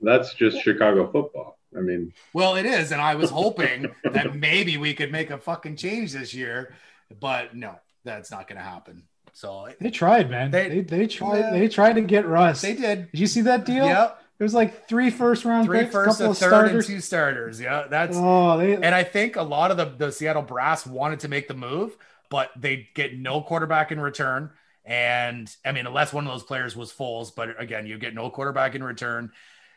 That's 0.00 0.34
just 0.34 0.60
Chicago 0.60 1.10
football. 1.10 1.58
I 1.76 1.80
mean, 1.80 2.12
Well, 2.32 2.56
it 2.56 2.66
is, 2.66 2.92
and 2.92 3.00
I 3.00 3.14
was 3.14 3.30
hoping 3.42 3.94
that 4.04 4.34
maybe 4.34 4.76
we 4.76 4.94
could 4.94 5.12
make 5.12 5.30
a 5.30 5.38
fucking 5.38 5.76
change 5.76 6.12
this 6.12 6.34
year, 6.34 6.74
but 7.20 7.54
no, 7.54 7.76
that's 8.04 8.30
not 8.30 8.48
going 8.48 8.58
to 8.58 8.64
happen. 8.64 9.04
So 9.36 9.68
They 9.82 9.90
tried, 9.90 10.30
man. 10.30 10.50
They- 10.50 10.68
They 10.70 10.80
they, 10.80 11.06
tried. 11.06 11.38
Yeah. 11.40 11.50
They 11.50 11.68
tried 11.68 11.92
to 11.96 12.00
get 12.00 12.26
Russ. 12.26 12.62
they 12.62 12.72
did. 12.74 13.10
Did 13.12 13.20
you 13.20 13.26
see 13.26 13.42
that 13.42 13.66
deal? 13.66 13.84
Yep, 13.84 14.22
It 14.38 14.42
was 14.42 14.54
like 14.54 14.88
three 14.88 15.10
first 15.10 15.44
round 15.44 15.66
three 15.66 15.80
picks, 15.80 15.92
first, 15.92 16.08
couple 16.18 16.26
a 16.26 16.30
of 16.30 16.38
third, 16.38 16.48
starters. 16.48 16.88
and 16.88 16.96
two 16.96 17.00
starters. 17.02 17.60
Yeah, 17.60 17.86
that's 17.90 18.16
Oh, 18.18 18.56
they, 18.56 18.76
And 18.76 18.94
I 18.94 19.04
think 19.04 19.36
a 19.36 19.42
lot 19.42 19.70
of 19.70 19.76
the, 19.76 19.84
the 20.06 20.10
Seattle 20.10 20.40
Brass 20.40 20.86
wanted 20.86 21.20
to 21.20 21.28
make 21.28 21.48
the 21.48 21.54
move, 21.54 21.94
but 22.30 22.50
they 22.56 22.88
get 22.94 23.18
no 23.18 23.42
quarterback 23.42 23.92
in 23.92 24.00
return. 24.00 24.52
And 24.86 25.54
I 25.66 25.72
mean, 25.72 25.86
unless 25.86 26.14
one 26.14 26.26
of 26.26 26.32
those 26.32 26.42
players 26.44 26.74
was 26.74 26.90
Foles, 26.90 27.30
but 27.36 27.60
again, 27.60 27.86
you 27.86 27.98
get 27.98 28.14
no 28.14 28.30
quarterback 28.30 28.74
in 28.74 28.82
return. 28.82 29.32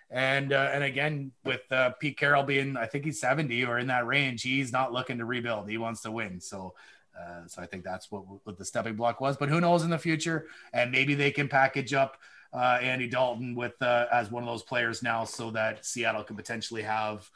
And 0.09 0.53
uh, 0.53 0.69
and 0.73 0.85
again, 0.85 1.31
with 1.43 1.69
uh, 1.69 1.89
Pete 1.99 2.17
Carroll 2.17 2.43
being, 2.43 2.77
I 2.77 2.85
think 2.85 3.03
he's 3.03 3.19
70 3.19 3.65
or 3.65 3.77
in 3.77 3.87
that 3.87 4.07
range, 4.07 4.41
he's 4.41 4.71
not 4.71 4.93
looking 4.93 5.17
to 5.17 5.25
rebuild. 5.25 5.69
He 5.69 5.77
wants 5.77 6.01
to 6.03 6.11
win. 6.11 6.39
So 6.39 6.75
uh, 7.17 7.47
so 7.47 7.61
I 7.61 7.65
think 7.65 7.83
that's 7.83 8.11
what, 8.11 8.23
what 8.45 8.57
the 8.57 8.65
stepping 8.65 8.95
block 8.95 9.21
was. 9.21 9.37
But 9.37 9.49
who 9.49 9.61
knows 9.61 9.83
in 9.83 9.89
the 9.89 9.97
future? 9.97 10.47
And 10.73 10.91
maybe 10.91 11.15
they 11.15 11.31
can 11.31 11.47
package 11.47 11.93
up 11.93 12.17
uh, 12.53 12.79
Andy 12.81 13.07
Dalton 13.07 13.55
with 13.55 13.79
uh, 13.81 14.07
as 14.11 14.31
one 14.31 14.43
of 14.43 14.49
those 14.49 14.63
players 14.63 15.03
now, 15.03 15.23
so 15.23 15.51
that 15.51 15.85
Seattle 15.85 16.23
could 16.23 16.37
potentially 16.37 16.81
have 16.81 17.29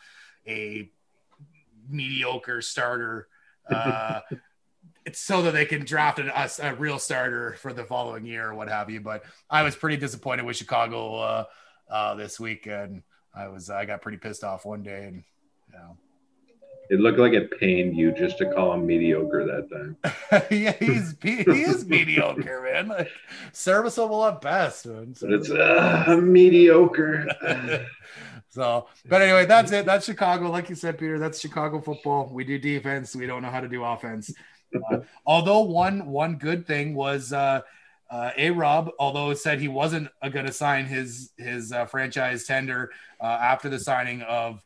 a 0.47 0.89
mediocre 1.89 2.61
starter. 2.61 3.27
Uh, 3.69 4.21
it's 5.05 5.19
so 5.21 5.43
that 5.43 5.51
they 5.51 5.65
can 5.65 5.85
draft 5.85 6.19
an, 6.19 6.29
a, 6.29 6.49
a 6.61 6.73
real 6.75 6.97
starter 6.97 7.53
for 7.53 7.73
the 7.73 7.83
following 7.83 8.25
year 8.25 8.49
or 8.49 8.55
what 8.55 8.69
have 8.69 8.89
you. 8.89 9.01
But 9.01 9.23
I 9.49 9.63
was 9.63 9.75
pretty 9.75 9.97
disappointed 9.97 10.45
with 10.45 10.55
Chicago 10.55 11.15
uh, 11.15 11.45
uh, 11.89 12.15
this 12.15 12.39
week, 12.39 12.65
and 12.65 13.03
I 13.35 13.49
was 13.49 13.69
I 13.69 13.85
got 13.85 14.01
pretty 14.01 14.17
pissed 14.17 14.43
off 14.43 14.65
one 14.65 14.83
day, 14.83 15.05
and 15.05 15.23
you 15.67 15.73
know. 15.77 15.97
It 16.93 16.99
looked 16.99 17.17
like 17.17 17.33
it 17.33 17.59
pained 17.59 17.97
you 17.97 18.11
just 18.11 18.37
to 18.37 18.45
call 18.53 18.71
him 18.73 18.85
mediocre 18.85 19.43
that 19.45 19.67
time. 19.67 20.45
yeah, 20.51 20.73
he's 20.73 21.15
he 21.23 21.39
is 21.39 21.87
mediocre, 21.87 22.61
man. 22.61 22.87
Like 22.87 23.09
serviceable 23.51 24.23
at 24.27 24.41
best. 24.41 24.85
Man. 24.85 25.15
But 25.19 25.31
it's 25.31 25.49
uh, 25.49 26.19
mediocre. 26.21 27.25
so, 28.49 28.87
but 29.07 29.23
anyway, 29.23 29.47
that's 29.47 29.71
it. 29.71 29.87
That's 29.87 30.05
Chicago. 30.05 30.51
Like 30.51 30.69
you 30.69 30.75
said, 30.75 30.99
Peter, 30.99 31.17
that's 31.17 31.39
Chicago 31.39 31.81
football. 31.81 32.29
We 32.31 32.43
do 32.43 32.59
defense. 32.59 33.15
We 33.15 33.25
don't 33.25 33.41
know 33.41 33.49
how 33.49 33.61
to 33.61 33.67
do 33.67 33.83
offense. 33.83 34.31
Uh, 34.91 34.99
although 35.25 35.61
one 35.61 36.05
one 36.05 36.35
good 36.35 36.67
thing 36.67 36.93
was 36.93 37.33
uh, 37.33 37.61
uh, 38.11 38.29
a 38.37 38.51
Rob, 38.51 38.91
although 38.99 39.31
it 39.31 39.39
said 39.39 39.59
he 39.59 39.67
wasn't 39.67 40.09
uh, 40.21 40.29
going 40.29 40.45
to 40.45 40.53
sign 40.53 40.85
his 40.85 41.31
his 41.39 41.71
uh, 41.71 41.87
franchise 41.87 42.43
tender 42.43 42.91
uh, 43.19 43.25
after 43.25 43.67
the 43.67 43.79
signing 43.79 44.21
of 44.21 44.61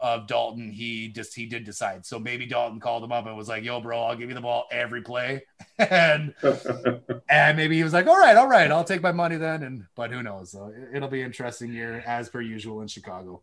of 0.00 0.26
Dalton, 0.26 0.70
he 0.70 1.08
just 1.08 1.34
he 1.34 1.46
did 1.46 1.64
decide. 1.64 2.04
So 2.06 2.18
maybe 2.18 2.46
Dalton 2.46 2.80
called 2.80 3.02
him 3.04 3.12
up 3.12 3.26
and 3.26 3.36
was 3.36 3.48
like, 3.48 3.64
"Yo, 3.64 3.80
bro, 3.80 4.00
I'll 4.02 4.16
give 4.16 4.28
you 4.28 4.34
the 4.34 4.40
ball 4.40 4.66
every 4.70 5.02
play," 5.02 5.44
and 5.78 6.34
and 7.28 7.56
maybe 7.56 7.76
he 7.76 7.84
was 7.84 7.92
like, 7.92 8.06
"All 8.06 8.18
right, 8.18 8.36
all 8.36 8.48
right, 8.48 8.70
I'll 8.70 8.84
take 8.84 9.02
my 9.02 9.12
money 9.12 9.36
then." 9.36 9.62
And 9.62 9.84
but 9.94 10.10
who 10.10 10.22
knows? 10.22 10.52
So 10.52 10.68
it- 10.68 10.96
it'll 10.96 11.08
be 11.08 11.22
interesting 11.22 11.72
year 11.72 12.02
as 12.06 12.28
per 12.28 12.40
usual 12.40 12.80
in 12.82 12.88
Chicago. 12.88 13.42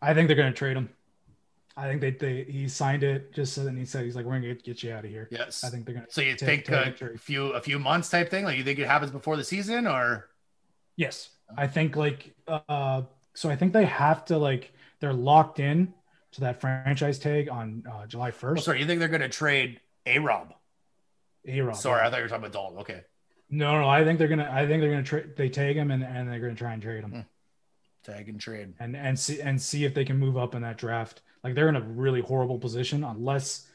I 0.00 0.14
think 0.14 0.26
they're 0.28 0.36
going 0.36 0.52
to 0.52 0.58
trade 0.58 0.76
him. 0.76 0.90
I 1.76 1.86
think 1.88 2.00
they, 2.02 2.10
they 2.10 2.44
he 2.44 2.68
signed 2.68 3.02
it 3.02 3.32
just 3.32 3.54
so 3.54 3.64
then 3.64 3.76
he 3.76 3.84
said 3.86 4.04
he's 4.04 4.14
like 4.14 4.26
we're 4.26 4.32
going 4.32 4.42
to 4.42 4.48
get, 4.48 4.62
get 4.64 4.82
you 4.82 4.92
out 4.92 5.04
of 5.04 5.10
here. 5.10 5.28
Yes. 5.30 5.64
I 5.64 5.70
think 5.70 5.86
they're 5.86 5.94
going 5.94 6.06
to. 6.06 6.12
So 6.12 6.20
you 6.20 6.34
Take- 6.36 6.66
think 6.66 6.98
take 7.00 7.00
a 7.00 7.14
a 7.14 7.18
few 7.18 7.46
a 7.52 7.60
few 7.60 7.78
months 7.78 8.10
type 8.10 8.30
thing? 8.30 8.44
Like 8.44 8.58
you 8.58 8.64
think 8.64 8.78
it 8.78 8.86
happens 8.86 9.10
before 9.10 9.36
the 9.36 9.44
season 9.44 9.86
or? 9.86 10.28
Yes, 10.96 11.30
I 11.56 11.66
think 11.68 11.96
like 11.96 12.34
uh, 12.46 13.02
so. 13.32 13.48
I 13.48 13.56
think 13.56 13.72
they 13.72 13.86
have 13.86 14.26
to 14.26 14.36
like 14.36 14.72
they're 15.02 15.12
locked 15.12 15.60
in 15.60 15.92
to 16.32 16.40
that 16.40 16.62
franchise 16.62 17.18
tag 17.18 17.50
on 17.50 17.84
uh, 17.90 18.06
July 18.06 18.28
Oh, 18.28 18.32
first. 18.32 18.64
sorry, 18.64 18.80
you 18.80 18.86
think 18.86 19.00
they're 19.00 19.08
going 19.08 19.20
to 19.20 19.28
trade 19.28 19.80
a 20.06 20.18
Rob? 20.18 20.54
A 21.46 21.60
Rob. 21.60 21.76
Sorry, 21.76 22.00
I 22.00 22.08
thought 22.08 22.16
you 22.16 22.22
were 22.22 22.28
talking 22.28 22.44
about 22.46 22.52
Dalton. 22.52 22.78
Okay. 22.78 23.02
No, 23.50 23.78
no, 23.80 23.86
I 23.88 24.02
think 24.04 24.18
they're 24.18 24.28
gonna. 24.28 24.48
I 24.50 24.66
think 24.66 24.80
they're 24.80 24.90
gonna 24.90 25.02
trade. 25.02 25.36
They 25.36 25.50
tag 25.50 25.76
him 25.76 25.90
and, 25.90 26.02
and 26.02 26.26
they're 26.32 26.40
gonna 26.40 26.54
try 26.54 26.72
and 26.72 26.80
trade 26.80 27.02
him. 27.04 27.26
tag 28.02 28.30
and 28.30 28.40
trade. 28.40 28.72
and 28.80 28.96
and 28.96 29.18
see 29.18 29.42
and 29.42 29.60
see 29.60 29.84
if 29.84 29.92
they 29.92 30.06
can 30.06 30.16
move 30.16 30.38
up 30.38 30.54
in 30.54 30.62
that 30.62 30.78
draft. 30.78 31.20
Like 31.44 31.54
they're 31.54 31.68
in 31.68 31.76
a 31.76 31.80
really 31.82 32.22
horrible 32.22 32.58
position 32.58 33.04
unless 33.04 33.66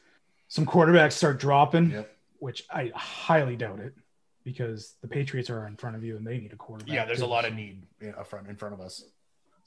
some 0.48 0.66
quarterbacks 0.66 1.12
start 1.12 1.38
dropping, 1.38 1.90
Yep. 1.92 2.16
which 2.40 2.64
I 2.70 2.90
highly 2.94 3.54
doubt 3.54 3.78
it 3.78 3.94
because 4.42 4.94
the 5.02 5.06
Patriots 5.08 5.48
are 5.48 5.66
in 5.68 5.76
front 5.76 5.94
of 5.94 6.02
you 6.02 6.16
and 6.16 6.26
they 6.26 6.38
need 6.38 6.52
a 6.52 6.56
quarterback. 6.56 6.92
Yeah, 6.92 7.04
there's 7.04 7.20
a 7.20 7.26
lot 7.26 7.44
of 7.44 7.54
need 7.54 7.84
in 8.00 8.14
front 8.24 8.48
in 8.48 8.56
front 8.56 8.74
of 8.74 8.80
us. 8.80 9.04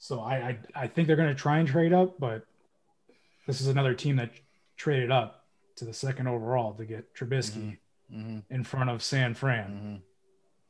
So 0.02 0.18
I 0.18 0.34
I, 0.34 0.58
I 0.74 0.86
think 0.88 1.06
they're 1.06 1.14
going 1.16 1.28
to 1.28 1.34
try 1.40 1.58
and 1.58 1.68
trade 1.68 1.92
up, 1.92 2.18
but 2.18 2.44
this 3.46 3.60
is 3.60 3.68
another 3.68 3.94
team 3.94 4.16
that 4.16 4.30
traded 4.76 5.12
up 5.12 5.44
to 5.76 5.84
the 5.84 5.94
second 5.94 6.26
overall 6.26 6.74
to 6.74 6.84
get 6.84 7.14
Trubisky 7.14 7.78
Mm-hmm. 8.12 8.40
in 8.50 8.62
front 8.62 8.90
of 8.90 9.02
San 9.02 9.32
Fran. 9.32 9.70
Mm-hmm. 9.70 9.94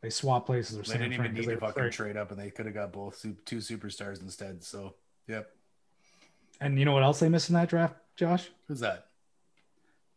They 0.00 0.10
swap 0.10 0.46
places 0.46 0.76
with 0.76 0.86
They 0.86 0.92
San 0.92 1.00
didn't 1.00 1.16
Fran 1.16 1.30
even 1.32 1.40
need 1.40 1.54
to 1.54 1.56
fucking 1.59 1.70
afraid. 1.70 1.92
trade 1.92 2.16
up, 2.16 2.30
and 2.30 2.38
they 2.38 2.50
could 2.50 2.66
have 2.66 2.74
got 2.74 2.92
both 2.92 3.24
two 3.44 3.56
superstars 3.56 4.20
instead. 4.22 4.62
So, 4.62 4.94
yep. 5.26 5.50
And 6.60 6.78
you 6.78 6.84
know 6.84 6.92
what 6.92 7.02
else 7.02 7.18
they 7.18 7.28
missed 7.28 7.48
in 7.48 7.54
that 7.54 7.68
draft, 7.68 7.96
Josh? 8.14 8.48
Who's 8.68 8.78
that? 8.78 9.06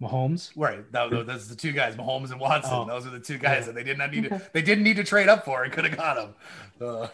Mahomes. 0.01 0.51
Right. 0.57 0.89
That, 0.91 1.09
that- 1.09 1.25
that's 1.27 1.47
the 1.47 1.55
two 1.55 1.71
guys, 1.71 1.95
Mahomes 1.95 2.31
and 2.31 2.39
Watson. 2.39 2.71
Oh. 2.73 2.85
Those 2.85 3.07
are 3.07 3.11
the 3.11 3.19
two 3.19 3.37
guys 3.37 3.61
Yeah. 3.61 3.65
that 3.67 3.75
they 3.75 3.83
did 3.83 3.97
not 3.97 4.11
need 4.11 4.25
to. 4.25 4.41
They 4.53 4.61
didn't 4.61 4.83
need 4.83 4.97
to 4.97 5.03
trade 5.05 5.29
up 5.29 5.45
for 5.45 5.63
and 5.63 5.71
could 5.71 5.85
have 5.85 5.95
got 5.97 6.15
them. 6.15 6.35
Uh, 6.81 7.07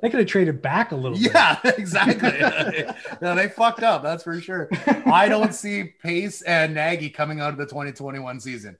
They 0.00 0.08
could 0.08 0.20
have 0.20 0.26
traded 0.26 0.62
back 0.62 0.92
a 0.92 0.96
little 0.96 1.18
bit. 1.18 1.32
yeah, 1.34 1.58
exactly. 1.64 2.32
no, 3.20 3.34
they 3.34 3.48
fucked 3.48 3.82
up. 3.82 4.02
That's 4.02 4.22
for 4.24 4.40
sure. 4.40 4.68
I 5.06 5.28
don't 5.28 5.54
see 5.54 5.92
Pace 6.02 6.40
and 6.42 6.74
Nagy 6.74 7.10
coming 7.10 7.40
out 7.40 7.50
of 7.50 7.58
the 7.58 7.66
2021 7.66 8.40
season 8.40 8.78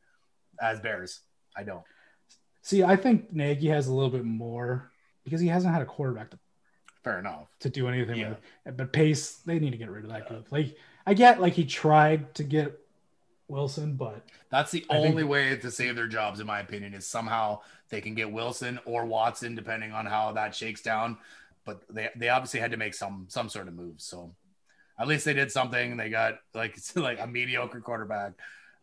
as 0.61 0.81
Bears. 0.81 1.21
I 1.55 1.65
don't. 1.65 1.85
See, 2.63 2.83
I 2.83 2.97
think 2.97 3.33
Nagy 3.33 3.69
has 3.69 3.89
a 3.89 3.93
little 3.93 4.11
bit 4.11 4.25
more 4.25 4.91
because 5.25 5.41
he 5.43 5.49
hasn't 5.49 5.73
had 5.75 5.83
a 5.83 5.87
quarterback 5.87 6.31
to, 6.31 6.39
Fair 7.05 7.19
enough. 7.19 7.49
to 7.61 7.69
do 7.69 7.89
anything 7.89 8.17
Yeah. 8.21 8.35
with. 8.65 8.77
But 8.79 8.93
Pace, 8.93 9.39
they 9.45 9.59
need 9.59 9.73
to 9.73 9.77
get 9.77 9.91
rid 9.91 10.05
of 10.05 10.11
that 10.11 10.29
group. 10.29 10.51
Like 10.51 10.77
I 11.07 11.13
get 11.15 11.41
like 11.41 11.53
he 11.53 11.65
tried 11.67 12.35
to 12.37 12.45
get 12.45 12.79
Wilson, 13.49 13.95
but 13.97 14.25
That's 14.51 14.71
the 14.71 14.85
I 14.89 14.95
think- 14.95 15.09
only 15.11 15.25
way 15.25 15.57
to 15.57 15.71
save 15.71 15.97
their 15.97 16.07
jobs, 16.09 16.41
in 16.41 16.47
my 16.47 16.61
opinion, 16.61 16.95
is 16.95 17.07
somehow 17.07 17.61
they 17.91 18.01
can 18.01 18.15
get 18.15 18.31
Wilson 18.33 18.79
or 18.87 19.05
Watson, 19.05 19.55
depending 19.55 19.93
on 19.93 20.07
how 20.07 20.33
that 20.33 20.55
shakes 20.55 20.81
down. 20.83 21.19
But 21.65 21.83
they, 21.91 22.09
they 22.17 22.29
obviously 22.29 22.61
had 22.61 22.71
to 22.73 22.77
make 22.77 22.95
some 22.95 23.27
some 23.29 23.49
sort 23.49 23.69
of 23.69 23.75
move. 23.75 24.01
So 24.01 24.35
at 24.99 25.07
least 25.07 25.25
they 25.25 25.33
did 25.35 25.53
something. 25.53 25.97
They 25.97 26.09
got 26.11 26.39
like 26.55 26.77
like 26.97 27.21
a 27.21 27.27
mediocre 27.27 27.81
quarterback. 27.81 28.33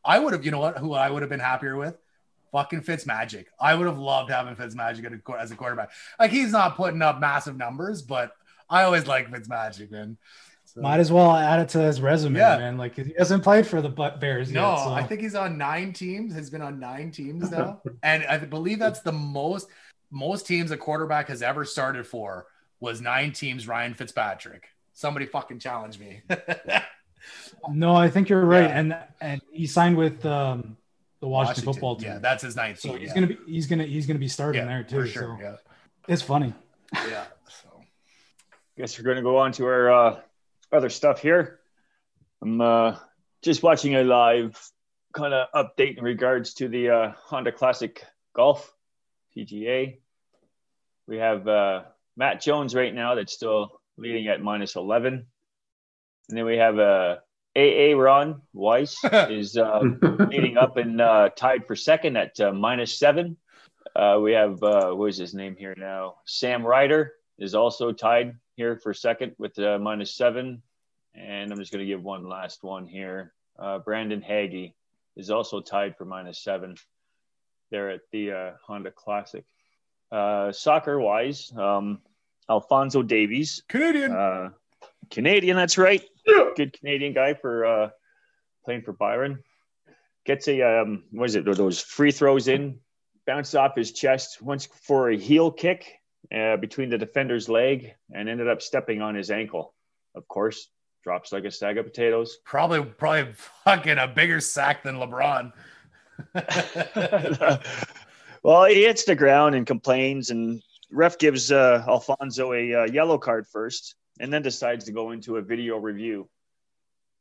I 0.05 0.17
would 0.19 0.31
have, 0.33 0.45
you 0.45 0.51
know 0.51 0.59
what, 0.59 0.77
who 0.77 0.93
I 0.93 1.09
would 1.09 1.21
have 1.23 1.29
been 1.29 1.41
happier 1.41 1.75
with? 1.75 1.97
Fucking 2.53 2.81
Fitzmagic. 2.81 3.45
I 3.59 3.75
would 3.75 3.85
have 3.85 3.99
loved 3.99 4.31
having 4.31 4.53
a 4.53 5.17
qu- 5.19 5.35
as 5.35 5.51
a 5.51 5.55
quarterback. 5.55 5.91
Like 6.17 6.31
he's 6.31 6.51
not 6.51 6.77
putting 6.77 7.01
up 7.01 7.19
massive 7.19 7.57
numbers, 7.57 8.01
but 8.01 8.31
I 8.69 8.83
always 8.83 9.05
like 9.07 9.29
Fitzmagic, 9.29 9.91
man. 9.91 10.17
So- 10.79 10.83
might 10.83 10.99
as 10.99 11.11
well 11.11 11.35
add 11.35 11.59
it 11.59 11.69
to 11.69 11.79
his 11.79 12.01
resume, 12.01 12.39
Yeah. 12.39 12.57
man. 12.57 12.77
Like 12.77 12.95
he 12.95 13.13
hasn't 13.17 13.43
played 13.43 13.67
for 13.67 13.81
the 13.81 13.89
Bu- 13.89 14.17
Bears 14.19 14.51
No, 14.51 14.71
yet. 14.71 14.83
So. 14.83 14.93
I 14.93 15.03
think 15.03 15.21
he's 15.21 15.35
on 15.35 15.57
nine 15.57 15.93
teams. 15.93 16.33
Has 16.33 16.49
been 16.49 16.61
on 16.61 16.79
nine 16.79 17.11
teams 17.11 17.51
now, 17.51 17.81
and 18.03 18.23
I 18.25 18.37
believe 18.37 18.79
that's 18.79 19.01
the 19.01 19.11
most 19.11 19.67
most 20.11 20.47
teams 20.47 20.71
a 20.71 20.77
quarterback 20.77 21.27
has 21.27 21.41
ever 21.41 21.65
started 21.65 22.07
for 22.07 22.47
was 22.79 23.01
nine 23.01 23.31
teams. 23.33 23.67
Ryan 23.67 23.93
Fitzpatrick. 23.93 24.69
Somebody 24.93 25.25
fucking 25.25 25.59
challenge 25.59 25.99
me. 25.99 26.21
no, 27.69 27.95
I 27.95 28.09
think 28.09 28.29
you're 28.29 28.45
right. 28.45 28.63
Yeah. 28.69 28.79
And 28.79 28.97
and 29.21 29.41
he 29.51 29.67
signed 29.67 29.97
with 29.97 30.25
um, 30.25 30.77
the 31.19 31.27
Washington, 31.27 31.65
football 31.65 31.95
team. 31.95 32.09
Yeah, 32.09 32.19
that's 32.19 32.43
his 32.43 32.55
ninth 32.55 32.79
so 32.79 32.89
team. 32.89 32.99
he's 32.99 33.09
yeah. 33.09 33.13
gonna 33.15 33.27
be 33.27 33.37
he's 33.47 33.67
gonna 33.67 33.83
he's 33.85 34.07
gonna 34.07 34.19
be 34.19 34.27
starting 34.27 34.61
yeah, 34.61 34.67
there 34.67 34.83
too. 34.83 35.01
for 35.01 35.07
sure. 35.07 35.37
So 35.39 35.43
Yeah, 35.43 35.55
it's 36.07 36.21
funny. 36.21 36.53
yeah. 36.93 37.25
So 37.47 37.69
guess 38.79 38.97
we're 38.97 39.03
going 39.03 39.17
to 39.17 39.21
go 39.21 39.37
on 39.37 39.51
to 39.51 39.65
our 39.65 39.91
uh, 39.91 40.19
other 40.71 40.89
stuff 40.89 41.21
here. 41.21 41.59
I'm 42.41 42.61
uh, 42.61 42.95
just 43.41 43.63
watching 43.63 43.95
a 43.95 44.03
live 44.03 44.59
kind 45.13 45.33
of 45.33 45.47
update 45.53 45.97
in 45.97 46.03
regards 46.03 46.53
to 46.55 46.67
the 46.67 46.89
uh, 46.89 47.11
Honda 47.17 47.51
Classic 47.51 48.03
Golf 48.35 48.73
PGA. 49.35 49.97
We 51.07 51.17
have 51.17 51.47
uh, 51.47 51.83
Matt 52.15 52.41
Jones 52.41 52.75
right 52.75 52.93
now 52.93 53.15
that's 53.15 53.33
still 53.33 53.81
leading 53.97 54.27
at 54.27 54.41
minus 54.41 54.75
11. 54.75 55.25
And 56.29 56.37
then 56.37 56.45
we 56.45 56.57
have 56.57 56.77
uh, 56.77 57.17
AA 57.55 57.95
Ron 57.95 58.41
Wise 58.53 58.97
is 59.29 59.57
uh, 59.57 59.81
leading 60.29 60.57
up 60.57 60.77
and 60.77 61.01
uh, 61.01 61.29
tied 61.35 61.65
for 61.65 61.75
second 61.75 62.17
at 62.17 62.39
uh, 62.39 62.51
minus 62.51 62.97
seven. 62.97 63.37
Uh, 63.95 64.19
we 64.21 64.33
have 64.33 64.61
uh, 64.61 64.91
what 64.91 65.09
is 65.09 65.17
his 65.17 65.33
name 65.33 65.55
here 65.57 65.73
now? 65.77 66.15
Sam 66.25 66.65
Ryder 66.65 67.13
is 67.39 67.55
also 67.55 67.91
tied 67.91 68.35
here 68.55 68.75
for 68.75 68.93
second 68.93 69.33
with 69.37 69.57
uh, 69.57 69.79
minus 69.79 70.13
seven. 70.13 70.61
And 71.15 71.51
I'm 71.51 71.57
just 71.57 71.71
going 71.71 71.83
to 71.83 71.89
give 71.89 72.03
one 72.03 72.27
last 72.27 72.63
one 72.63 72.85
here. 72.85 73.33
Uh, 73.57 73.79
Brandon 73.79 74.21
Hagy 74.21 74.75
is 75.15 75.31
also 75.31 75.59
tied 75.59 75.97
for 75.97 76.05
minus 76.05 76.43
seven 76.43 76.75
there 77.71 77.89
at 77.89 78.01
the 78.11 78.31
uh, 78.31 78.51
Honda 78.65 78.91
Classic. 78.91 79.45
Uh, 80.11 80.51
soccer 80.51 80.99
wise, 80.99 81.51
um, 81.55 82.01
Alfonso 82.49 83.03
Davies, 83.03 83.63
Canadian. 83.69 84.11
uh, 84.11 84.49
Canadian, 85.11 85.55
that's 85.55 85.77
right. 85.77 86.03
Yeah. 86.25 86.49
Good 86.55 86.73
Canadian 86.73 87.13
guy 87.13 87.35
for 87.35 87.65
uh, 87.65 87.89
playing 88.65 88.81
for 88.81 88.93
Bayern. 88.93 89.39
Gets 90.25 90.47
a 90.47 90.61
um, 90.61 91.03
what 91.11 91.25
is 91.25 91.35
it? 91.35 91.45
Those 91.45 91.79
free 91.79 92.11
throws 92.11 92.47
in, 92.47 92.79
bounced 93.25 93.55
off 93.55 93.75
his 93.75 93.91
chest 93.91 94.41
once 94.41 94.67
for 94.83 95.09
a 95.09 95.17
heel 95.17 95.51
kick 95.51 95.98
uh, 96.35 96.57
between 96.57 96.89
the 96.89 96.97
defender's 96.97 97.49
leg, 97.49 97.93
and 98.13 98.29
ended 98.29 98.47
up 98.47 98.61
stepping 98.61 99.01
on 99.01 99.15
his 99.15 99.31
ankle. 99.31 99.73
Of 100.15 100.27
course, 100.27 100.69
drops 101.03 101.31
like 101.31 101.45
a 101.45 101.51
sack 101.51 101.77
of 101.77 101.85
potatoes. 101.85 102.37
probably 102.45 102.83
probably 102.83 103.33
fucking 103.63 103.97
a 103.97 104.07
bigger 104.07 104.39
sack 104.39 104.83
than 104.83 104.95
LeBron. 104.95 105.51
well, 108.43 108.65
he 108.65 108.83
hits 108.83 109.05
the 109.05 109.15
ground 109.15 109.55
and 109.55 109.65
complains, 109.65 110.29
and 110.29 110.61
ref 110.91 111.17
gives 111.17 111.51
uh, 111.51 111.83
Alfonso 111.87 112.53
a 112.53 112.73
uh, 112.73 112.85
yellow 112.85 113.17
card 113.17 113.47
first, 113.47 113.95
and 114.19 114.31
then 114.31 114.41
decides 114.41 114.85
to 114.85 114.91
go 114.91 115.11
into 115.11 115.37
a 115.37 115.41
video 115.41 115.77
review 115.77 116.29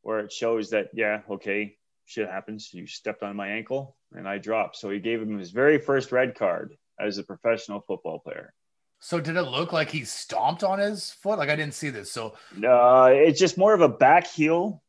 where 0.03 0.21
it 0.21 0.33
shows 0.33 0.71
that 0.71 0.89
yeah, 0.93 1.21
okay, 1.31 1.77
shit 2.07 2.29
happens. 2.29 2.73
You 2.73 2.87
stepped 2.87 3.23
on 3.23 3.37
my 3.37 3.49
ankle, 3.49 3.97
and 4.13 4.29
I 4.29 4.39
dropped. 4.39 4.77
So 4.77 4.91
he 4.91 4.99
gave 4.99 5.23
him 5.23 5.39
his 5.39 5.51
very 5.51 5.79
first 5.79 6.13
red 6.13 6.35
card 6.35 6.75
as 6.99 7.19
a 7.19 7.23
professional 7.23 7.81
football 7.81 8.19
player. 8.19 8.53
So 9.01 9.21
did 9.21 9.37
it 9.37 9.43
look 9.43 9.73
like 9.73 9.91
he 9.91 10.05
stomped 10.05 10.65
on 10.65 10.79
his 10.79 11.11
foot? 11.23 11.39
Like 11.39 11.49
I 11.51 11.57
didn't 11.57 11.75
see 11.75 11.91
this. 11.91 12.11
So 12.11 12.35
Uh, 12.63 13.11
it's 13.13 13.39
just 13.39 13.59
more 13.59 13.75
of 13.75 13.81
a 13.81 13.89
back 13.89 14.27
heel 14.27 14.83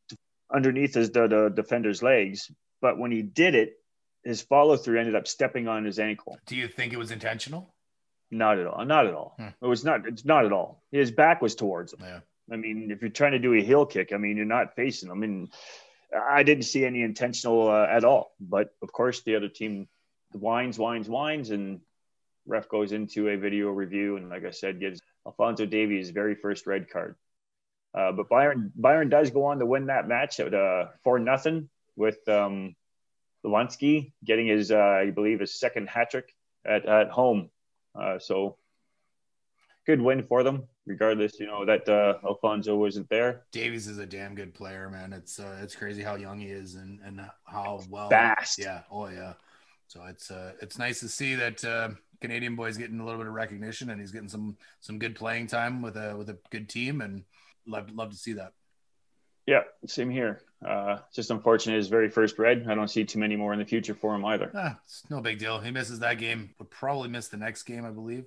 underneath 0.53 0.95
his 0.95 1.11
the, 1.11 1.27
the 1.27 1.49
defender's 1.55 2.01
legs, 2.01 2.51
but 2.81 2.97
when 2.97 3.11
he 3.11 3.21
did 3.21 3.55
it, 3.55 3.73
his 4.23 4.41
follow 4.41 4.75
through 4.77 4.99
ended 4.99 5.15
up 5.15 5.27
stepping 5.27 5.67
on 5.67 5.85
his 5.85 5.99
ankle. 5.99 6.37
do 6.45 6.55
you 6.55 6.67
think 6.67 6.91
it 6.93 6.97
was 6.97 7.11
intentional? 7.11 7.73
Not 8.31 8.59
at 8.59 8.67
all. 8.67 8.85
Not 8.85 9.07
at 9.07 9.13
all. 9.13 9.33
Hmm. 9.37 9.47
It 9.61 9.65
was 9.65 9.83
not. 9.83 10.05
It's 10.07 10.23
not 10.25 10.45
at 10.45 10.51
all. 10.51 10.83
His 10.91 11.09
back 11.09 11.41
was 11.41 11.55
towards 11.55 11.93
him. 11.93 12.01
Yeah. 12.03 12.19
I 12.51 12.57
mean, 12.57 12.91
if 12.91 13.01
you're 13.01 13.09
trying 13.09 13.31
to 13.31 13.39
do 13.39 13.53
a 13.55 13.61
heel 13.61 13.85
kick, 13.87 14.11
I 14.13 14.17
mean, 14.17 14.37
you're 14.37 14.45
not 14.45 14.75
facing 14.75 15.09
him. 15.09 15.17
I 15.17 15.19
mean, 15.19 15.49
I 16.29 16.43
didn't 16.43 16.65
see 16.65 16.85
any 16.85 17.01
intentional 17.01 17.69
uh, 17.69 17.87
at 17.89 18.03
all. 18.03 18.31
But 18.39 18.69
of 18.83 18.91
course, 18.91 19.21
the 19.23 19.35
other 19.35 19.49
team 19.49 19.87
whines, 20.33 20.77
whines, 20.77 21.09
whines, 21.09 21.49
and 21.49 21.79
ref 22.49 22.67
goes 22.67 22.91
into 22.91 23.29
a 23.29 23.37
video 23.37 23.69
review, 23.69 24.17
and 24.17 24.29
like 24.29 24.45
I 24.45 24.51
said, 24.51 24.79
gives 24.79 24.99
Alfonso 25.25 25.65
Davies 25.65 26.09
very 26.09 26.35
first 26.35 26.67
red 26.67 26.89
card. 26.89 27.15
Uh, 27.93 28.11
but 28.11 28.29
Bayern 28.29 28.71
Bayern 28.79 29.09
does 29.09 29.29
go 29.31 29.45
on 29.45 29.59
to 29.59 29.65
win 29.65 29.87
that 29.87 30.07
match 30.07 30.39
at 30.39 30.53
uh, 30.53 30.87
four 31.03 31.19
nothing 31.19 31.69
with 31.95 32.27
um, 32.27 32.75
Lewandowski 33.45 34.11
getting 34.23 34.47
his, 34.47 34.71
uh, 34.71 34.77
I 34.77 35.11
believe, 35.11 35.39
his 35.39 35.59
second 35.59 35.87
hat 35.89 36.11
trick 36.11 36.35
at 36.65 36.85
at 36.85 37.09
home. 37.09 37.49
Uh, 37.95 38.19
so 38.19 38.57
good 39.85 40.01
win 40.01 40.23
for 40.23 40.43
them, 40.43 40.67
regardless. 40.85 41.39
You 41.39 41.47
know 41.47 41.65
that 41.65 41.89
uh, 41.89 42.19
Alfonso 42.23 42.75
wasn't 42.75 43.09
there. 43.09 43.41
Davies 43.51 43.87
is 43.87 43.97
a 43.97 44.05
damn 44.05 44.35
good 44.35 44.53
player, 44.53 44.89
man. 44.89 45.13
It's 45.13 45.39
uh, 45.39 45.59
it's 45.63 45.75
crazy 45.75 46.03
how 46.03 46.15
young 46.15 46.39
he 46.39 46.47
is 46.47 46.75
and 46.75 46.99
and 47.03 47.21
how 47.45 47.81
well 47.89 48.09
Fast. 48.09 48.59
Yeah. 48.59 48.81
Oh 48.91 49.07
yeah. 49.07 49.33
So 49.87 50.03
it's 50.05 50.29
uh 50.29 50.53
it's 50.61 50.77
nice 50.77 50.99
to 50.99 51.09
see 51.09 51.33
that 51.35 51.65
uh, 51.65 51.89
Canadian 52.21 52.55
boy's 52.55 52.77
getting 52.77 52.99
a 52.99 53.05
little 53.05 53.19
bit 53.19 53.27
of 53.27 53.33
recognition 53.33 53.89
and 53.89 53.99
he's 53.99 54.11
getting 54.11 54.29
some 54.29 54.57
some 54.79 54.99
good 54.99 55.15
playing 55.15 55.47
time 55.47 55.81
with 55.81 55.97
a 55.97 56.15
with 56.15 56.29
a 56.29 56.37
good 56.49 56.69
team 56.69 57.01
and 57.01 57.23
love 57.65 57.89
love 57.91 58.11
to 58.11 58.17
see 58.17 58.33
that. 58.33 58.53
Yeah, 59.45 59.63
same 59.87 60.11
here. 60.11 60.41
Uh, 60.63 60.99
just 61.11 61.31
unfortunate 61.31 61.77
his 61.77 61.87
very 61.87 62.09
first 62.09 62.37
red. 62.37 62.67
I 62.69 62.75
don't 62.75 62.87
see 62.87 63.03
too 63.03 63.17
many 63.17 63.35
more 63.35 63.51
in 63.53 63.59
the 63.59 63.65
future 63.65 63.95
for 63.95 64.13
him 64.13 64.23
either. 64.25 64.51
Ah, 64.53 64.77
it's 64.83 65.09
no 65.09 65.21
big 65.21 65.39
deal. 65.39 65.59
He 65.59 65.71
misses 65.71 65.99
that 65.99 66.19
game. 66.19 66.51
Would 66.59 66.69
probably 66.69 67.09
miss 67.09 67.29
the 67.29 67.37
next 67.37 67.63
game, 67.63 67.85
I 67.85 67.89
believe. 67.89 68.25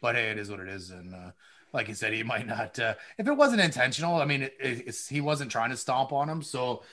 But 0.00 0.14
hey, 0.14 0.30
it 0.30 0.38
is 0.38 0.50
what 0.50 0.60
it 0.60 0.68
is. 0.68 0.90
And 0.90 1.14
uh, 1.14 1.30
like 1.74 1.88
you 1.88 1.94
said, 1.94 2.14
he 2.14 2.22
might 2.22 2.46
not. 2.46 2.78
Uh, 2.78 2.94
if 3.18 3.26
it 3.26 3.32
wasn't 3.32 3.60
intentional, 3.60 4.16
I 4.16 4.24
mean, 4.24 4.42
it, 4.42 4.54
it's, 4.60 5.06
he 5.06 5.20
wasn't 5.20 5.50
trying 5.50 5.70
to 5.70 5.76
stomp 5.76 6.12
on 6.12 6.28
him. 6.28 6.42
So, 6.42 6.84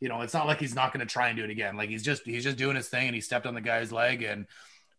you 0.00 0.08
know, 0.08 0.22
it's 0.22 0.34
not 0.34 0.46
like 0.46 0.58
he's 0.58 0.74
not 0.74 0.92
going 0.92 1.06
to 1.06 1.12
try 1.12 1.28
and 1.28 1.36
do 1.36 1.44
it 1.44 1.50
again. 1.50 1.76
Like 1.76 1.90
he's 1.90 2.02
just 2.02 2.24
he's 2.24 2.42
just 2.42 2.56
doing 2.56 2.74
his 2.74 2.88
thing, 2.88 3.06
and 3.06 3.14
he 3.14 3.20
stepped 3.20 3.46
on 3.46 3.54
the 3.54 3.60
guy's 3.60 3.92
leg. 3.92 4.22
And 4.22 4.46